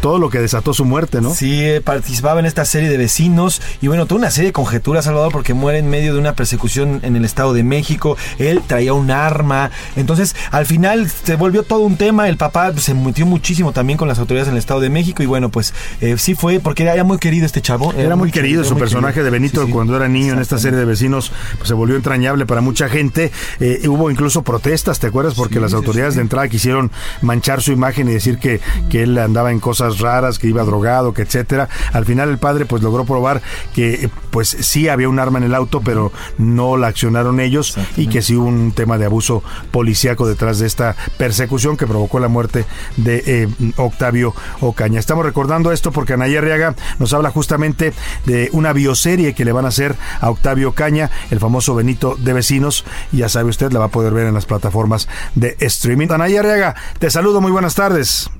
Todo 0.00 0.18
lo 0.18 0.30
que 0.30 0.38
desató 0.38 0.74
su 0.74 0.84
muerte, 0.84 1.20
¿no? 1.20 1.34
Sí, 1.34 1.60
eh, 1.62 1.80
participaba 1.80 2.40
en 2.40 2.46
esta 2.46 2.64
serie 2.64 2.88
de 2.88 2.96
vecinos 2.96 3.62
y 3.80 3.88
bueno, 3.88 4.06
toda 4.06 4.18
una 4.18 4.30
serie 4.30 4.48
de 4.48 4.52
conjeturas, 4.52 5.04
Salvador, 5.04 5.32
porque 5.32 5.54
muere 5.54 5.78
en 5.78 5.88
medio 5.88 6.14
de 6.14 6.20
una 6.20 6.34
persecución 6.34 7.00
en 7.02 7.16
el 7.16 7.24
Estado 7.24 7.52
de 7.52 7.62
México. 7.62 8.16
Él 8.38 8.62
traía 8.66 8.92
un 8.94 9.10
arma. 9.10 9.70
Entonces, 9.96 10.34
al 10.50 10.66
final 10.66 11.08
se 11.08 11.36
volvió 11.36 11.62
todo 11.62 11.80
un 11.80 11.96
tema. 11.96 12.28
El 12.28 12.36
papá 12.36 12.72
se 12.76 12.94
metió 12.94 13.26
muchísimo 13.26 13.72
también 13.72 13.96
con 13.96 14.08
las 14.08 14.18
autoridades 14.18 14.48
en 14.48 14.54
el 14.54 14.58
Estado 14.58 14.80
de 14.80 14.90
México 14.90 15.22
y 15.22 15.26
bueno, 15.26 15.50
pues 15.50 15.74
eh, 16.00 16.16
sí 16.18 16.34
fue 16.34 16.60
porque 16.60 16.82
era, 16.82 17.04
muy 17.04 17.18
querido 17.18 17.46
este 17.46 17.60
chavo. 17.60 17.92
Era 17.92 18.16
muy 18.16 18.30
querido 18.30 18.64
su 18.64 18.72
muy 18.72 18.80
personaje 18.80 19.14
querido. 19.14 19.24
de 19.24 19.30
Benito 19.30 19.68
cuando 19.68 19.96
era 19.96 20.08
niño 20.08 20.32
en 20.34 20.40
esta 20.40 20.58
serie 20.58 20.78
de 20.78 20.84
vecinos, 20.84 21.32
pues 21.56 21.68
se 21.68 21.74
volvió 21.74 21.96
entrañable 21.96 22.46
para 22.46 22.60
mucha 22.60 22.88
gente. 22.88 23.32
Eh, 23.60 23.88
hubo 23.88 24.10
incluso 24.10 24.42
protestas, 24.42 24.98
¿te 24.98 25.08
acuerdas? 25.08 25.34
Porque 25.34 25.60
las 25.60 25.74
autoridades 25.74 26.14
de 26.14 26.22
entrada 26.22 26.48
quisieron 26.48 26.90
manchar 27.20 27.62
su 27.62 27.72
imagen 27.72 28.08
y 28.08 28.12
decir 28.12 28.38
que, 28.38 28.60
que 28.90 29.02
él 29.02 29.16
andaba 29.18 29.50
en 29.52 29.60
cosas 29.62 30.00
raras, 30.00 30.38
que 30.38 30.48
iba 30.48 30.62
drogado, 30.64 31.14
que 31.14 31.22
etcétera. 31.22 31.70
Al 31.94 32.04
final 32.04 32.28
el 32.28 32.36
padre 32.36 32.66
pues 32.66 32.82
logró 32.82 33.06
probar 33.06 33.40
que 33.74 34.10
pues 34.30 34.48
sí 34.60 34.88
había 34.88 35.08
un 35.08 35.18
arma 35.18 35.38
en 35.38 35.44
el 35.44 35.54
auto, 35.54 35.80
pero 35.80 36.12
no 36.36 36.76
la 36.76 36.88
accionaron 36.88 37.40
ellos 37.40 37.78
y 37.96 38.08
que 38.08 38.20
sí 38.20 38.36
hubo 38.36 38.46
un 38.46 38.72
tema 38.72 38.98
de 38.98 39.06
abuso 39.06 39.42
policíaco 39.70 40.26
detrás 40.26 40.58
de 40.58 40.66
esta 40.66 40.96
persecución 41.16 41.78
que 41.78 41.86
provocó 41.86 42.18
la 42.18 42.28
muerte 42.28 42.66
de 42.96 43.22
eh, 43.26 43.48
Octavio 43.76 44.34
Ocaña. 44.60 45.00
Estamos 45.00 45.24
recordando 45.24 45.72
esto 45.72 45.92
porque 45.92 46.12
Anaya 46.12 46.40
Arriaga 46.40 46.74
nos 46.98 47.12
habla 47.14 47.30
justamente 47.30 47.92
de 48.26 48.50
una 48.52 48.72
bioserie 48.72 49.34
que 49.34 49.44
le 49.44 49.52
van 49.52 49.64
a 49.64 49.68
hacer 49.68 49.96
a 50.20 50.30
Octavio 50.30 50.72
Caña, 50.72 51.10
el 51.30 51.38
famoso 51.38 51.74
Benito 51.74 52.16
de 52.18 52.32
Vecinos. 52.32 52.84
Ya 53.12 53.28
sabe 53.28 53.50
usted, 53.50 53.72
la 53.72 53.78
va 53.78 53.86
a 53.86 53.88
poder 53.88 54.12
ver 54.12 54.26
en 54.26 54.34
las 54.34 54.46
plataformas 54.46 55.08
de 55.34 55.56
streaming. 55.60 56.08
Anaya 56.10 56.40
Arriaga, 56.40 56.74
te 56.98 57.10
saludo, 57.10 57.40
muy 57.40 57.52
buenas 57.52 57.74
tardes. 57.74 58.30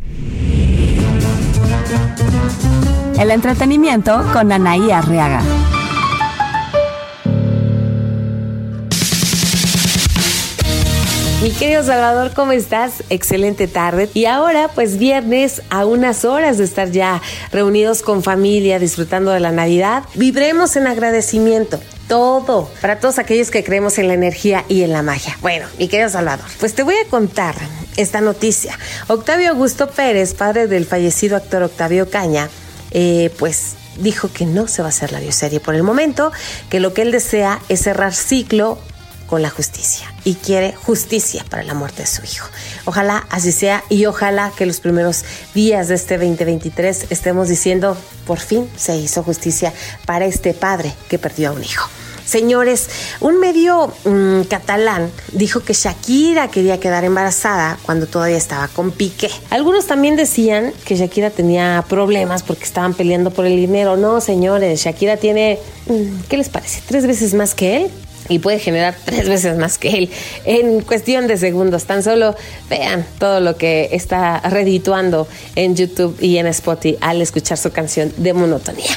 El 3.19 3.31
entretenimiento 3.31 4.25
con 4.33 4.51
Anaí 4.51 4.91
Arriaga. 4.91 5.43
Mi 11.43 11.51
querido 11.51 11.83
Salvador, 11.83 12.33
¿cómo 12.35 12.53
estás? 12.53 13.03
Excelente 13.11 13.67
tarde. 13.67 14.09
Y 14.15 14.27
ahora, 14.27 14.69
pues 14.75 14.97
viernes, 14.97 15.61
a 15.71 15.85
unas 15.87 16.25
horas 16.25 16.57
de 16.57 16.65
estar 16.65 16.93
ya 16.93 17.21
reunidos 17.51 18.03
con 18.03 18.23
familia, 18.23 18.79
disfrutando 18.79 19.33
de 19.33 19.41
la 19.41 19.51
Navidad, 19.51 20.05
vibremos 20.15 20.77
en 20.77 20.87
agradecimiento. 20.87 21.81
Todo, 22.13 22.69
para 22.83 23.01
todos 23.01 23.19
aquellos 23.19 23.51
que 23.51 23.65
creemos 23.65 23.97
en 23.97 24.07
la 24.07 24.13
energía 24.13 24.67
y 24.69 24.83
en 24.83 24.93
la 24.93 25.01
magia. 25.01 25.39
Bueno, 25.41 25.67
mi 25.79 25.89
querido 25.89 26.11
Salvador, 26.11 26.45
pues 26.61 26.75
te 26.75 26.83
voy 26.83 26.95
a 26.97 27.09
contar 27.09 27.55
esta 27.97 28.21
noticia. 28.21 28.79
Octavio 29.07 29.49
Augusto 29.49 29.89
Pérez, 29.89 30.35
padre 30.35 30.67
del 30.67 30.85
fallecido 30.85 31.39
actor 31.39 31.63
Octavio 31.63 32.11
Caña, 32.11 32.51
eh, 32.91 33.35
pues 33.39 33.77
dijo 33.97 34.31
que 34.31 34.45
no 34.45 34.69
se 34.69 34.83
va 34.83 34.89
a 34.89 34.91
hacer 34.91 35.11
la 35.11 35.21
bioserie 35.21 35.59
por 35.59 35.75
el 35.75 35.85
momento, 35.85 36.33
que 36.69 36.81
lo 36.81 36.93
que 36.93 37.01
él 37.01 37.13
desea 37.13 37.61
es 37.71 37.81
cerrar 37.81 38.13
ciclo 38.13 38.79
con 39.27 39.41
la 39.41 39.49
justicia 39.49 40.13
y 40.23 40.35
quiere 40.35 40.75
justicia 40.75 41.43
para 41.49 41.63
la 41.63 41.73
muerte 41.73 42.03
de 42.03 42.09
su 42.09 42.23
hijo. 42.25 42.47
Ojalá 42.85 43.27
así 43.31 43.53
sea 43.53 43.85
y 43.89 44.05
ojalá 44.05 44.53
que 44.55 44.67
los 44.67 44.81
primeros 44.81 45.25
días 45.55 45.89
de 45.89 45.95
este 45.95 46.19
2023 46.19 47.07
estemos 47.09 47.49
diciendo, 47.49 47.97
por 48.27 48.39
fin 48.39 48.69
se 48.77 48.99
hizo 48.99 49.23
justicia 49.23 49.73
para 50.05 50.27
este 50.27 50.53
padre 50.53 50.93
que 51.09 51.19
perdió 51.19 51.49
a 51.49 51.53
un 51.53 51.65
hijo. 51.65 51.89
Señores, 52.24 52.89
un 53.20 53.40
medio 53.40 53.93
mm, 54.05 54.43
catalán 54.43 55.11
dijo 55.32 55.61
que 55.61 55.73
Shakira 55.73 56.49
quería 56.49 56.78
quedar 56.78 57.05
embarazada 57.05 57.78
cuando 57.85 58.07
todavía 58.07 58.36
estaba 58.36 58.69
con 58.69 58.90
Piqué. 58.90 59.31
Algunos 59.51 59.86
también 59.86 60.16
decían 60.16 60.73
que 60.85 60.97
Shakira 60.97 61.31
tenía 61.31 61.85
problemas 61.89 62.43
porque 62.43 62.65
estaban 62.65 62.94
peleando 62.94 63.31
por 63.31 63.47
el 63.47 63.57
dinero. 63.57 63.97
No, 63.97 64.20
señores, 64.20 64.82
Shakira 64.82 65.16
tiene, 65.16 65.59
mm, 65.86 66.23
¿qué 66.28 66.36
les 66.36 66.49
parece? 66.49 66.82
Tres 66.86 67.07
veces 67.07 67.35
más 67.35 67.55
que 67.55 67.77
él 67.77 67.90
y 68.28 68.39
puede 68.39 68.59
generar 68.59 68.94
tres 69.05 69.28
veces 69.28 69.57
más 69.59 69.78
que 69.78 69.89
él 69.90 70.11
en 70.44 70.81
cuestión 70.81 71.27
de 71.27 71.36
segundos. 71.36 71.85
Tan 71.85 72.03
solo 72.03 72.35
vean 72.69 73.05
todo 73.19 73.40
lo 73.40 73.57
que 73.57 73.90
está 73.93 74.40
redituando 74.40 75.27
en 75.57 75.77
YouTube 75.77 76.16
y 76.20 76.39
en 76.39 76.47
Spotify 76.49 76.97
al 77.01 77.20
escuchar 77.20 77.59
su 77.59 77.70
canción 77.70 78.12
de 78.16 78.32
monotonía. 78.32 78.90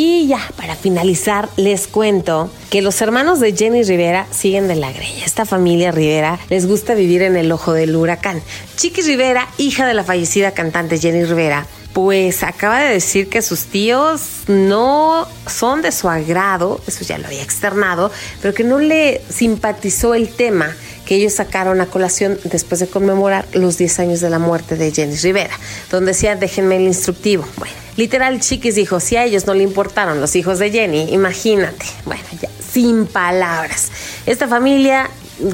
Y 0.00 0.28
ya, 0.28 0.38
para 0.56 0.76
finalizar, 0.76 1.48
les 1.56 1.88
cuento 1.88 2.52
que 2.70 2.82
los 2.82 3.02
hermanos 3.02 3.40
de 3.40 3.52
Jenny 3.52 3.82
Rivera 3.82 4.28
siguen 4.30 4.68
de 4.68 4.76
la 4.76 4.92
greña. 4.92 5.24
Esta 5.24 5.44
familia 5.44 5.90
Rivera 5.90 6.38
les 6.50 6.68
gusta 6.68 6.94
vivir 6.94 7.22
en 7.22 7.36
el 7.36 7.50
ojo 7.50 7.72
del 7.72 7.96
huracán. 7.96 8.40
Chiqui 8.76 9.02
Rivera, 9.02 9.48
hija 9.58 9.88
de 9.88 9.94
la 9.94 10.04
fallecida 10.04 10.52
cantante 10.52 11.00
Jenny 11.00 11.24
Rivera, 11.24 11.66
pues 11.94 12.44
acaba 12.44 12.78
de 12.78 12.92
decir 12.92 13.28
que 13.28 13.42
sus 13.42 13.64
tíos 13.64 14.20
no 14.46 15.26
son 15.48 15.82
de 15.82 15.90
su 15.90 16.08
agrado, 16.08 16.80
eso 16.86 17.04
ya 17.04 17.18
lo 17.18 17.26
había 17.26 17.42
externado, 17.42 18.12
pero 18.40 18.54
que 18.54 18.62
no 18.62 18.78
le 18.78 19.20
simpatizó 19.28 20.14
el 20.14 20.28
tema 20.28 20.76
que 21.08 21.14
ellos 21.14 21.32
sacaron 21.32 21.80
a 21.80 21.86
colación 21.86 22.38
después 22.44 22.80
de 22.80 22.86
conmemorar 22.86 23.46
los 23.54 23.78
10 23.78 23.98
años 24.00 24.20
de 24.20 24.28
la 24.28 24.38
muerte 24.38 24.76
de 24.76 24.92
Jenny 24.92 25.16
Rivera, 25.16 25.58
donde 25.90 26.12
decía 26.12 26.36
déjenme 26.36 26.76
el 26.76 26.82
instructivo. 26.82 27.48
Bueno, 27.56 27.74
literal 27.96 28.38
Chiquis 28.40 28.74
dijo, 28.74 29.00
si 29.00 29.16
a 29.16 29.24
ellos 29.24 29.46
no 29.46 29.54
le 29.54 29.62
importaron 29.62 30.20
los 30.20 30.36
hijos 30.36 30.58
de 30.58 30.70
Jenny, 30.70 31.14
imagínate. 31.14 31.86
Bueno, 32.04 32.22
ya, 32.38 32.50
sin 32.70 33.06
palabras. 33.06 33.90
Esta 34.26 34.48
familia 34.48 35.08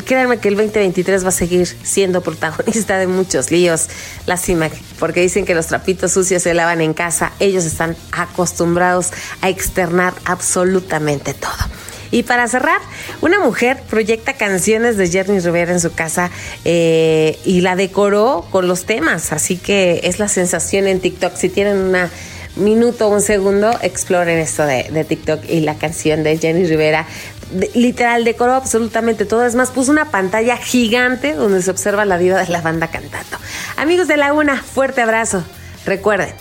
créanme 0.05 0.39
que 0.39 0.49
el 0.49 0.57
2023 0.57 1.25
va 1.25 1.29
a 1.29 1.31
seguir 1.31 1.69
siendo 1.85 2.21
protagonista 2.21 2.99
de 2.99 3.07
muchos 3.07 3.53
líos. 3.53 3.89
Lástima, 4.27 4.71
porque 4.99 5.21
dicen 5.21 5.45
que 5.45 5.55
los 5.55 5.69
trapitos 5.69 6.11
sucios 6.11 6.43
se 6.43 6.53
lavan 6.53 6.81
en 6.81 6.95
casa. 6.95 7.31
Ellos 7.39 7.65
están 7.65 7.97
acostumbrados 8.11 9.13
a 9.41 9.49
externar 9.51 10.15
absolutamente 10.25 11.33
todo. 11.33 11.53
Y 12.11 12.23
para 12.23 12.47
cerrar, 12.49 12.81
una 13.21 13.41
mujer 13.41 13.83
proyecta 13.89 14.35
canciones 14.35 14.97
de 14.97 15.09
Jenny 15.09 15.41
Rivera 15.41 15.73
en 15.73 15.81
su 15.81 15.93
casa 15.93 16.31
eh, 16.65 17.39
y 17.45 17.61
la 17.61 17.77
decoró 17.77 18.47
con 18.51 18.69
los 18.69 18.85
temas. 18.85 19.33
Así 19.33 19.57
que 19.57 20.01
es 20.05 20.19
la 20.19 20.29
sensación 20.29 20.87
en 20.87 21.01
TikTok. 21.01 21.35
Si 21.37 21.49
tienen 21.49 21.79
una 21.79 22.11
minuto 22.57 23.09
un 23.09 23.21
segundo, 23.21 23.77
exploren 23.83 24.39
esto 24.39 24.65
de, 24.65 24.85
de 24.85 25.05
TikTok 25.05 25.45
y 25.49 25.61
la 25.61 25.75
canción 25.77 26.23
de 26.23 26.39
Jenny 26.39 26.67
Rivera. 26.67 27.07
Literal, 27.75 28.25
decoró 28.25 28.55
absolutamente 28.55 29.25
todo. 29.25 29.45
Es 29.45 29.55
más, 29.55 29.71
puso 29.71 29.91
una 29.91 30.11
pantalla 30.11 30.57
gigante 30.57 31.35
donde 31.35 31.63
se 31.63 31.71
observa 31.71 32.05
la 32.05 32.19
diva 32.19 32.43
de 32.43 32.49
la 32.49 32.61
banda 32.61 32.89
cantando. 32.89 33.39
Amigos 33.77 34.09
de 34.09 34.17
la 34.17 34.33
una, 34.33 34.63
fuerte 34.63 35.03
abrazo. 35.03 35.45
Recuerden, 35.85 36.33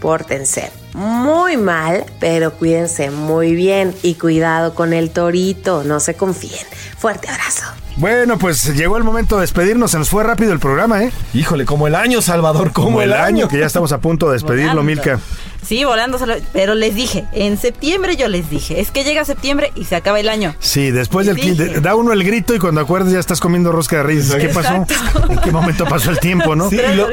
pórtense 0.00 0.70
muy 0.94 1.56
mal, 1.56 2.04
pero 2.20 2.52
cuídense 2.52 3.10
muy 3.10 3.54
bien 3.54 3.94
y 4.02 4.14
cuidado 4.14 4.74
con 4.74 4.92
el 4.92 5.10
torito, 5.10 5.84
no 5.84 6.00
se 6.00 6.14
confíen. 6.14 6.66
Fuerte 6.98 7.28
abrazo. 7.28 7.64
Bueno, 7.96 8.38
pues 8.38 8.76
llegó 8.76 8.96
el 8.96 9.02
momento 9.02 9.36
de 9.36 9.40
despedirnos. 9.42 9.90
Se 9.90 9.98
nos 9.98 10.08
fue 10.08 10.22
rápido 10.22 10.52
el 10.52 10.60
programa, 10.60 11.02
¿eh? 11.02 11.12
Híjole, 11.34 11.64
como 11.64 11.88
el 11.88 11.96
año, 11.96 12.22
Salvador, 12.22 12.72
como, 12.72 13.02
el 13.02 13.12
año, 13.12 13.48
que 13.48 13.58
ya 13.58 13.66
estamos 13.66 13.90
a 13.90 13.98
punto 13.98 14.26
de 14.28 14.34
despedirlo. 14.34 14.84
Milka. 14.84 15.18
Sí, 15.66 15.84
volando, 15.84 16.18
solo- 16.18 16.36
pero 16.52 16.74
les 16.74 16.94
dije, 16.94 17.24
en 17.32 17.58
septiembre 17.58 18.16
yo 18.16 18.28
les 18.28 18.48
dije, 18.48 18.80
es 18.80 18.90
que 18.90 19.04
llega 19.04 19.24
septiembre 19.24 19.72
y 19.74 19.84
se 19.84 19.96
acaba 19.96 20.18
el 20.20 20.28
año. 20.28 20.54
Sí, 20.60 20.90
después 20.90 21.26
del 21.26 21.36
Dije. 21.36 21.50
quin- 21.54 21.80
da 21.80 21.94
uno 21.94 22.12
el 22.12 22.24
grito 22.24 22.54
y 22.54 22.58
cuando 22.58 22.80
acuerdas 22.80 23.12
ya 23.12 23.18
estás 23.18 23.40
comiendo 23.40 23.70
rosca 23.72 23.96
de 23.98 24.02
reyes. 24.04 24.32
¿Qué 24.34 24.48
pasó? 24.48 24.86
¿En 25.28 25.38
qué 25.40 25.50
momento 25.50 25.84
pasó 25.84 26.10
el 26.10 26.18
tiempo, 26.20 26.54
no? 26.56 26.70
Sí, 26.70 26.78
y, 26.78 26.96
lo, 26.96 27.08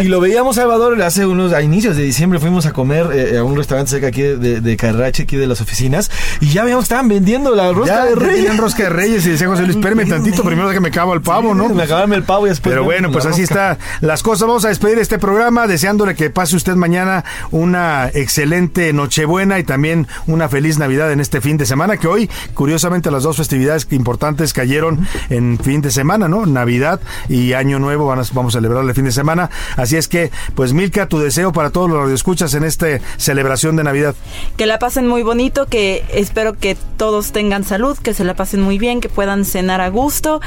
y 0.00 0.04
lo 0.04 0.20
veíamos, 0.20 0.56
Salvador, 0.56 1.00
hace 1.02 1.26
unos, 1.26 1.52
a 1.52 1.62
inicios 1.62 1.96
de 1.96 2.02
diciembre 2.02 2.38
fuimos 2.38 2.66
a 2.66 2.72
comer 2.72 3.08
eh, 3.12 3.38
a 3.38 3.44
un 3.44 3.56
restaurante 3.56 3.90
cerca 3.90 4.08
aquí 4.08 4.22
de, 4.22 4.60
de 4.60 4.76
Carrache, 4.76 5.24
aquí 5.24 5.36
de 5.36 5.46
las 5.46 5.60
oficinas, 5.60 6.10
y 6.40 6.50
ya 6.50 6.62
veíamos 6.64 6.84
que 6.84 6.86
estaban 6.86 7.08
vendiendo 7.08 7.54
la 7.54 7.72
rosca 7.72 7.94
Ya 7.94 8.04
de 8.04 8.14
reyes. 8.14 8.56
rosca 8.56 8.84
de 8.84 8.90
reyes 8.90 9.26
y 9.26 9.30
decía 9.30 9.46
José 9.48 9.62
Luis, 9.62 9.76
espérame 9.76 10.08
tantito, 10.08 10.44
primero 10.44 10.70
que 10.70 10.80
me 10.80 10.88
acabo 10.88 11.14
el 11.14 11.22
pavo, 11.22 11.54
¿no? 11.54 11.68
Me 11.70 11.82
acabarme 11.84 12.16
el 12.16 12.22
pavo 12.24 12.46
y 12.46 12.50
después. 12.50 12.72
Pero 12.72 12.84
bueno, 12.84 13.10
pues 13.10 13.24
así 13.26 13.42
rosca. 13.42 13.72
está 13.72 13.78
las 14.00 14.22
cosas. 14.22 14.46
Vamos 14.46 14.64
a 14.64 14.68
despedir 14.68 14.98
este 14.98 15.18
programa 15.18 15.66
deseándole 15.66 16.14
que 16.14 16.30
pase 16.30 16.56
usted 16.56 16.74
mañana 16.74 17.24
una 17.50 17.85
excelente 18.12 18.92
Nochebuena 18.92 19.58
y 19.58 19.64
también 19.64 20.06
una 20.26 20.48
feliz 20.48 20.78
Navidad 20.78 21.12
en 21.12 21.20
este 21.20 21.40
fin 21.40 21.56
de 21.56 21.66
semana, 21.66 21.96
que 21.96 22.08
hoy, 22.08 22.30
curiosamente, 22.54 23.10
las 23.10 23.22
dos 23.22 23.36
festividades 23.36 23.86
importantes 23.90 24.52
cayeron 24.52 25.06
en 25.30 25.58
fin 25.58 25.80
de 25.82 25.90
semana, 25.90 26.28
¿no? 26.28 26.46
Navidad 26.46 27.00
y 27.28 27.52
Año 27.52 27.78
Nuevo, 27.78 28.06
van 28.06 28.18
a- 28.20 28.24
vamos 28.32 28.54
a 28.54 28.58
celebrar 28.58 28.84
el 28.84 28.94
fin 28.94 29.04
de 29.04 29.12
semana. 29.12 29.50
Así 29.76 29.96
es 29.96 30.08
que, 30.08 30.30
pues 30.54 30.72
Milka, 30.72 31.06
tu 31.08 31.18
deseo 31.18 31.52
para 31.52 31.70
todos 31.70 31.88
los 31.90 31.98
radioescuchas 32.00 32.54
en 32.54 32.64
esta 32.64 32.86
celebración 33.16 33.76
de 33.76 33.84
Navidad. 33.84 34.14
Que 34.56 34.66
la 34.66 34.78
pasen 34.78 35.06
muy 35.06 35.22
bonito, 35.22 35.66
que 35.66 36.04
espero 36.12 36.54
que 36.58 36.76
todos 36.96 37.32
tengan 37.32 37.64
salud, 37.64 37.96
que 37.98 38.14
se 38.14 38.24
la 38.24 38.34
pasen 38.34 38.60
muy 38.62 38.78
bien, 38.78 39.00
que 39.00 39.08
puedan 39.08 39.44
cenar 39.44 39.80
a 39.80 39.88
gusto 39.88 40.40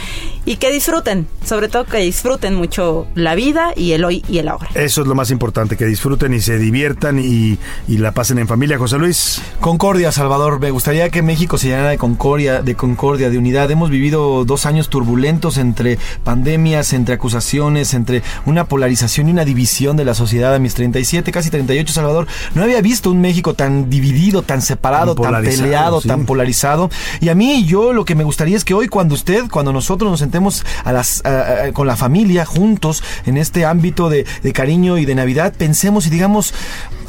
y 0.46 0.58
que 0.58 0.72
disfruten, 0.72 1.28
sobre 1.46 1.68
todo 1.70 1.86
que 1.86 1.98
disfruten 1.98 2.56
mucho 2.56 3.08
la 3.16 3.36
vida 3.36 3.74
y 3.76 3.92
el 3.94 4.04
hoy 4.06 4.24
y 4.28 4.40
el 4.40 4.48
ahora. 4.48 4.70
Eso 4.76 5.02
es 5.02 5.08
lo 5.08 5.16
más 5.16 5.32
importante, 5.32 5.78
que 5.78 5.86
disfruten 5.86 6.34
y 6.34 6.42
se 6.42 6.58
diviertan 6.58 7.20
y, 7.20 7.29
y, 7.30 7.58
y 7.88 7.98
la 7.98 8.12
pasen 8.12 8.40
en 8.40 8.48
familia. 8.48 8.78
José 8.78 8.98
Luis. 8.98 9.42
Concordia, 9.60 10.12
Salvador. 10.12 10.60
Me 10.60 10.72
gustaría 10.72 11.10
que 11.10 11.22
México 11.22 11.58
se 11.58 11.68
llenara 11.68 11.90
de 11.90 11.98
concordia, 11.98 12.62
de 12.62 12.76
concordia, 12.76 13.30
de 13.30 13.38
unidad. 13.38 13.70
Hemos 13.72 13.90
vivido 13.90 14.46
dos 14.46 14.66
años 14.66 14.90
turbulentos 14.90 15.58
entre 15.58 15.98
pandemias, 16.24 16.94
entre 16.94 17.16
acusaciones, 17.16 17.94
entre 17.94 18.24
una 18.46 18.66
polarización 18.66 19.28
y 19.28 19.32
una 19.32 19.46
división 19.46 19.98
de 19.98 20.06
la 20.06 20.14
sociedad. 20.14 20.54
A 20.56 20.60
mis 20.60 20.74
37, 20.74 21.32
casi 21.32 21.50
38, 21.50 21.94
Salvador, 21.94 22.28
no 22.56 22.64
había 22.64 22.82
visto 22.82 23.12
un 23.12 23.22
México 23.22 23.54
tan 23.54 23.90
dividido, 23.90 24.42
tan 24.42 24.62
separado, 24.62 25.16
Tan 25.16 25.24
tan, 25.24 25.32
polarizado, 25.34 25.64
peleado, 25.64 26.02
sí. 26.02 26.08
tan 26.08 26.26
polarizado. 26.26 26.90
Y 27.22 27.30
a 27.30 27.36
mí, 27.36 27.66
yo 27.66 27.94
lo 27.94 28.06
que 28.06 28.16
me 28.16 28.24
gustaría 28.24 28.58
es 28.58 28.66
que 28.66 28.74
hoy, 28.74 28.88
cuando 28.88 29.16
usted, 29.16 29.44
cuando 29.52 29.72
nosotros 29.74 30.10
nos 30.10 30.20
sentemos 30.20 30.66
a 30.84 30.92
las, 30.92 31.24
a- 31.26 31.66
a- 31.68 31.72
con 31.74 31.88
la 31.88 31.96
familia 31.96 32.46
juntos 32.46 33.04
en 33.26 33.38
este 33.38 33.66
ámbito 33.66 34.10
de, 34.10 34.26
de 34.44 34.54
cariño 34.54 34.98
y 34.98 35.06
de 35.06 35.16
Navidad, 35.16 35.54
pensemos 35.58 36.08
y 36.08 36.10
digamos, 36.10 36.54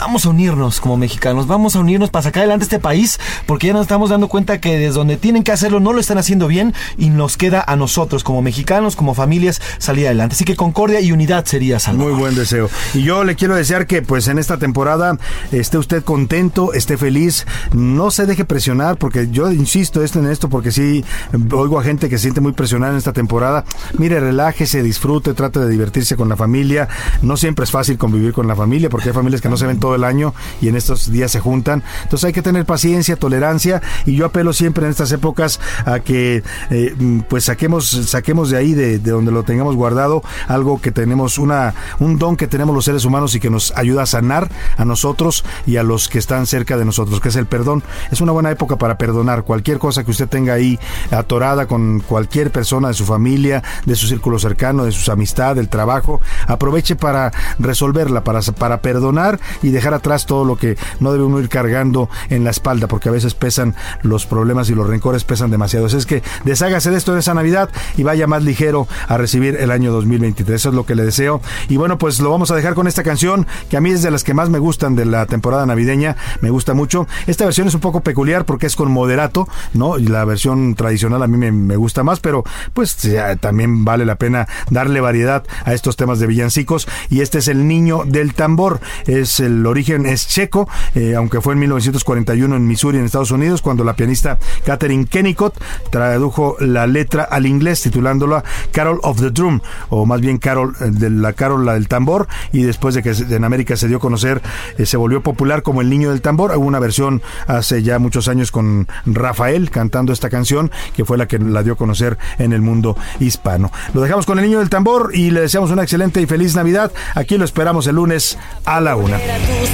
vamos 0.01 0.24
a 0.24 0.31
unirnos 0.31 0.81
como 0.81 0.97
mexicanos, 0.97 1.47
vamos 1.47 1.77
a 1.77 1.81
unirnos 1.81 2.10
para 2.10 2.22
sacar 2.22 2.40
adelante 2.40 2.64
este 2.64 2.78
país, 2.78 3.20
porque 3.47 3.66
ya 3.66 3.74
nos 3.74 3.82
estamos 3.82 4.09
dando 4.09 4.28
cuenta 4.28 4.60
que 4.60 4.78
desde 4.78 4.94
donde 4.94 5.16
tienen 5.18 5.43
que 5.44 5.52
hacerlo 5.52 5.78
no 5.78 5.93
lo 5.93 6.01
están 6.01 6.16
haciendo 6.16 6.48
bien 6.48 6.74
y 6.97 7.10
nos 7.10 7.36
queda 7.36 7.62
a 7.66 7.77
nosotros 7.77 8.24
como 8.24 8.40
mexicanos, 8.40 8.97
como 8.97 9.14
familias, 9.14 9.60
salir 9.78 10.06
adelante. 10.06 10.35
Así 10.35 10.44
que 10.44 10.56
concordia 10.56 11.01
y 11.01 11.12
unidad 11.12 11.44
sería 11.44 11.78
Salvador. 11.78 12.12
Muy 12.12 12.20
buen 12.20 12.35
deseo. 12.35 12.70
Y 12.94 13.02
yo 13.02 13.24
le 13.24 13.36
quiero 13.36 13.55
desear 13.55 13.86
que 13.86 14.01
pues 14.01 14.27
en 14.28 14.39
esta 14.39 14.56
temporada 14.56 15.18
esté 15.52 15.77
usted 15.77 16.02
contento, 16.02 16.72
esté 16.72 16.97
feliz, 16.97 17.47
no 17.72 18.10
se 18.10 18.24
deje 18.24 18.44
presionar, 18.44 18.97
porque 18.97 19.28
yo 19.31 19.52
insisto 19.52 20.02
esto 20.02 20.18
en 20.18 20.31
esto, 20.31 20.48
porque 20.48 20.72
sí 20.72 21.05
oigo 21.52 21.78
a 21.78 21.85
gente 21.85 22.09
que 22.09 22.16
se 22.16 22.22
siente 22.22 22.40
muy 22.40 22.52
presionada 22.52 22.93
en 22.93 22.98
esta 22.98 23.12
temporada. 23.12 23.64
Mire, 23.98 24.18
relájese, 24.18 24.82
disfrute, 24.82 25.35
trate 25.35 25.60
de 25.60 25.68
divertirse 25.68 26.16
con 26.16 26.28
la 26.28 26.36
familia. 26.36 26.89
No 27.20 27.36
siempre 27.36 27.64
es 27.64 27.70
fácil 27.70 27.98
convivir 27.98 28.32
con 28.32 28.47
la 28.47 28.56
familia, 28.56 28.89
porque 28.89 29.10
hay 29.10 29.14
familias 29.14 29.43
que 29.43 29.48
no 29.48 29.56
se 29.56 29.66
ven 29.66 29.78
todo 29.91 29.97
el 29.97 30.05
año 30.05 30.35
y 30.61 30.69
en 30.69 30.77
estos 30.77 31.11
días 31.11 31.33
se 31.33 31.41
juntan. 31.41 31.83
Entonces 32.05 32.25
hay 32.25 32.33
que 32.33 32.43
tener 32.43 32.65
paciencia, 32.65 33.17
tolerancia, 33.17 33.83
y 34.07 34.15
yo 34.15 34.27
apelo 34.27 34.53
siempre 34.53 34.85
en 34.85 34.91
estas 34.91 35.11
épocas 35.11 35.59
a 35.85 35.99
que 35.99 36.45
eh, 36.71 36.95
mm, 36.97 37.21
pues 37.23 37.45
saquemos, 37.47 37.91
saquemos 38.07 38.51
de 38.51 38.57
ahí, 38.57 38.73
de, 38.73 39.01
de 39.01 39.11
donde 39.11 39.33
lo 39.33 39.43
tengamos 39.43 39.75
guardado, 39.75 40.23
algo 40.47 40.81
que 40.81 40.93
tenemos, 40.93 41.39
una, 41.39 41.75
un 41.99 42.19
don 42.19 42.37
que 42.37 42.47
tenemos 42.47 42.73
los 42.73 42.85
seres 42.85 43.05
humanos 43.05 43.35
y 43.35 43.41
que 43.41 43.51
nos 43.51 43.73
ayuda 43.77 44.03
a 44.03 44.07
sanar 44.07 44.49
a 44.77 44.85
nosotros 44.85 45.45
y 45.67 45.77
a 45.77 45.83
los 45.83 46.09
que 46.09 46.19
están 46.19 46.47
cerca 46.47 46.77
de 46.77 46.85
nosotros, 46.85 47.21
que 47.21 47.31
es 47.31 47.37
el 47.37 47.47
perdón. 47.47 47.83
Es 48.12 48.21
una 48.21 48.31
buena 48.31 48.53
época 48.53 48.77
para 48.77 48.97
perdonar 48.97 49.43
cualquier 49.43 49.81
cosa 49.81 50.05
que 50.05 50.12
usted 50.12 50.29
tenga 50.29 50.55
ahí 50.55 50.79
atorada 51.11 51.67
con 51.67 51.99
cualquier 51.99 52.53
persona 52.53 52.89
de 52.89 52.95
su 52.95 53.05
familia, 53.05 53.65
de 53.87 53.97
su 53.97 54.07
círculo 54.07 54.39
cercano, 54.39 54.85
de 54.85 54.93
sus 54.93 55.09
amistades, 55.09 55.57
del 55.57 55.69
trabajo. 55.69 56.21
Aproveche 56.47 56.95
para 56.95 57.33
resolverla, 57.59 58.23
para, 58.23 58.41
para 58.41 58.81
perdonar 58.81 59.41
y 59.62 59.71
dejar 59.71 59.80
atrás 59.89 60.27
todo 60.27 60.44
lo 60.44 60.57
que 60.57 60.77
no 61.01 61.12
debe 61.12 61.24
uno 61.24 61.40
ir 61.40 61.48
cargando 61.48 62.09
en 62.28 62.44
la 62.44 62.51
espalda, 62.51 62.86
porque 62.86 63.09
a 63.09 63.12
veces 63.12 63.35
pesan 63.35 63.74
los 64.02 64.27
problemas 64.27 64.70
y 64.70 64.74
los 64.74 64.86
rencores 64.86 65.24
pesan 65.24 65.51
demasiado. 65.51 65.86
Es 65.86 66.07
que 66.07 66.23
deshágase 66.44 66.90
de 66.90 66.97
esto 66.97 67.12
en 67.12 67.19
esa 67.19 67.35
Navidad 67.35 67.70
y 67.97 68.02
vaya 68.02 68.27
más 68.27 68.44
ligero 68.44 68.86
a 69.09 69.16
recibir 69.16 69.57
el 69.57 69.70
año 69.70 69.93
2023. 69.93 70.61
Eso 70.61 70.69
es 70.69 70.74
lo 70.74 70.86
que 70.86 70.94
le 70.94 71.05
deseo. 71.05 71.40
Y 71.69 71.77
bueno, 71.77 71.98
pues 71.98 72.20
lo 72.20 72.31
vamos 72.31 72.51
a 72.51 72.55
dejar 72.55 72.74
con 72.74 72.86
esta 72.86 73.02
canción 73.02 73.47
que 73.69 73.77
a 73.77 73.81
mí 73.81 73.90
es 73.90 74.02
de 74.02 74.11
las 74.11 74.24
que 74.24 74.35
más 74.35 74.51
me 74.51 74.59
gustan 74.59 74.94
de 74.94 75.05
la 75.05 75.27
temporada 75.27 75.66
navideña. 75.66 76.16
Me 76.40 76.51
gusta 76.51 76.74
mucho. 76.74 77.07
Esta 77.27 77.44
versión 77.44 77.69
es 77.69 77.74
un 77.74 77.81
poco 77.81 78.01
peculiar 78.01 78.44
porque 78.44 78.66
es 78.66 78.77
con 78.77 78.90
moderato, 78.90 79.48
¿no? 79.74 79.98
Y 79.98 80.07
la 80.07 80.24
versión 80.24 80.74
tradicional 80.74 81.23
a 81.23 81.27
mí 81.27 81.36
me, 81.36 81.52
me 81.52 81.77
gusta 81.77 82.02
más, 82.02 82.20
pero 82.20 82.44
pues 82.74 82.97
ya, 83.02 83.36
también 83.36 83.85
vale 83.85 84.05
la 84.05 84.16
pena 84.16 84.48
darle 84.70 85.01
variedad 85.01 85.44
a 85.65 85.74
estos 85.74 85.97
temas 85.97 86.19
de 86.19 86.27
villancicos. 86.27 86.89
Y 87.09 87.20
este 87.20 87.39
es 87.39 87.48
El 87.48 87.66
Niño 87.66 88.02
del 88.07 88.35
Tambor. 88.35 88.81
Es 89.07 89.40
el 89.40 89.60
origen 89.66 90.07
es 90.07 90.27
checo, 90.28 90.69
eh, 90.95 91.15
aunque 91.16 91.41
fue 91.41 91.55
en 91.55 91.61
1941 91.61 92.57
en 92.57 92.66
Missouri, 92.66 92.99
en 92.99 93.05
Estados 93.05 93.31
Unidos, 93.31 93.62
cuando 93.62 93.85
la 93.85 93.95
pianista 93.95 94.39
Catherine 94.65 95.07
Kennicott 95.07 95.55
tradujo 95.91 96.57
la 96.61 96.87
letra 96.87 97.24
al 97.24 97.47
inglés 97.47 97.82
titulándola 97.82 98.45
Carol 98.73 99.01
of 99.03 99.20
the 99.20 99.31
Drum, 99.31 99.61
o 99.89 100.07
más 100.07 100.20
bien 100.20 100.39
Carol 100.39 100.74
eh, 100.81 100.91
de 100.91 101.11
la 101.11 101.32
Carol 101.32 101.65
la 101.65 101.74
del 101.74 101.89
tambor, 101.89 102.28
y 102.53 102.62
después 102.62 102.95
de 102.95 103.03
que 103.03 103.11
en 103.11 103.45
América 103.45 103.77
se 103.77 103.89
dio 103.89 103.99
a 103.99 104.01
conocer, 104.01 104.41
eh, 104.78 104.87
se 104.87 104.97
volvió 104.97 105.23
popular 105.23 105.62
como 105.62 105.81
El 105.81 105.91
Niño 105.91 106.11
del 106.11 106.20
Tambor. 106.20 106.53
Hubo 106.57 106.66
una 106.66 106.78
versión 106.78 107.23
hace 107.47 107.82
ya 107.82 107.99
muchos 107.99 108.28
años 108.28 108.51
con 108.51 108.89
Rafael 109.07 109.70
cantando 109.70 110.12
esta 110.12 110.31
canción, 110.31 110.70
que 110.95 111.05
fue 111.05 111.19
la 111.19 111.27
que 111.27 111.39
la 111.39 111.62
dio 111.62 111.74
a 111.74 111.77
conocer 111.77 112.19
en 112.39 112.53
el 112.53 112.62
mundo 112.62 112.97
hispano. 113.19 113.70
Lo 113.95 114.01
dejamos 114.01 114.27
con 114.27 114.39
El 114.39 114.45
Niño 114.47 114.59
del 114.59 114.70
Tambor 114.70 115.11
y 115.15 115.31
le 115.31 115.43
deseamos 115.43 115.70
una 115.70 115.82
excelente 115.82 116.20
y 116.20 116.27
feliz 116.27 116.55
Navidad. 116.55 116.93
Aquí 117.15 117.39
lo 117.39 117.45
esperamos 117.45 117.87
el 117.87 117.97
lunes 117.97 118.39
a 118.65 118.81
la 118.81 118.97
una. 118.97 119.19
Tus 119.51 119.70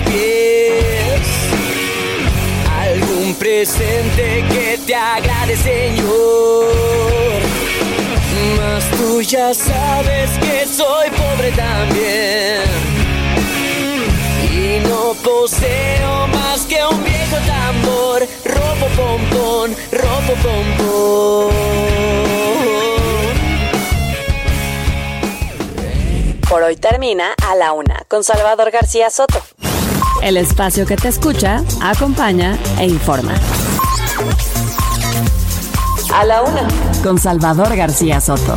algún 2.70 3.34
presente 3.34 4.44
que 4.48 4.78
te 4.86 4.94
agrade, 4.94 5.56
Señor. 5.56 7.40
Mas 8.58 8.84
tú 8.96 9.20
ya 9.22 9.52
sabes 9.54 10.30
que 10.38 10.66
soy 10.66 11.10
pobre 11.10 11.50
también. 11.52 12.64
Y 14.52 14.80
no 14.88 15.14
poseo 15.22 16.26
más 16.28 16.60
que 16.66 16.78
un 16.84 17.02
viejo 17.04 17.36
tambor, 17.46 18.26
robo 18.44 18.86
pompón, 18.96 19.76
robo 19.92 20.34
pompón. 20.42 22.25
Por 26.48 26.62
hoy 26.62 26.76
termina 26.76 27.34
A 27.44 27.56
la 27.56 27.72
Una 27.72 28.04
con 28.08 28.22
Salvador 28.22 28.70
García 28.70 29.10
Soto. 29.10 29.42
El 30.22 30.36
espacio 30.36 30.86
que 30.86 30.96
te 30.96 31.08
escucha, 31.08 31.62
acompaña 31.82 32.56
e 32.78 32.86
informa. 32.86 33.34
A 36.14 36.24
la 36.24 36.42
Una 36.42 36.68
con 37.02 37.18
Salvador 37.18 37.74
García 37.74 38.20
Soto. 38.20 38.56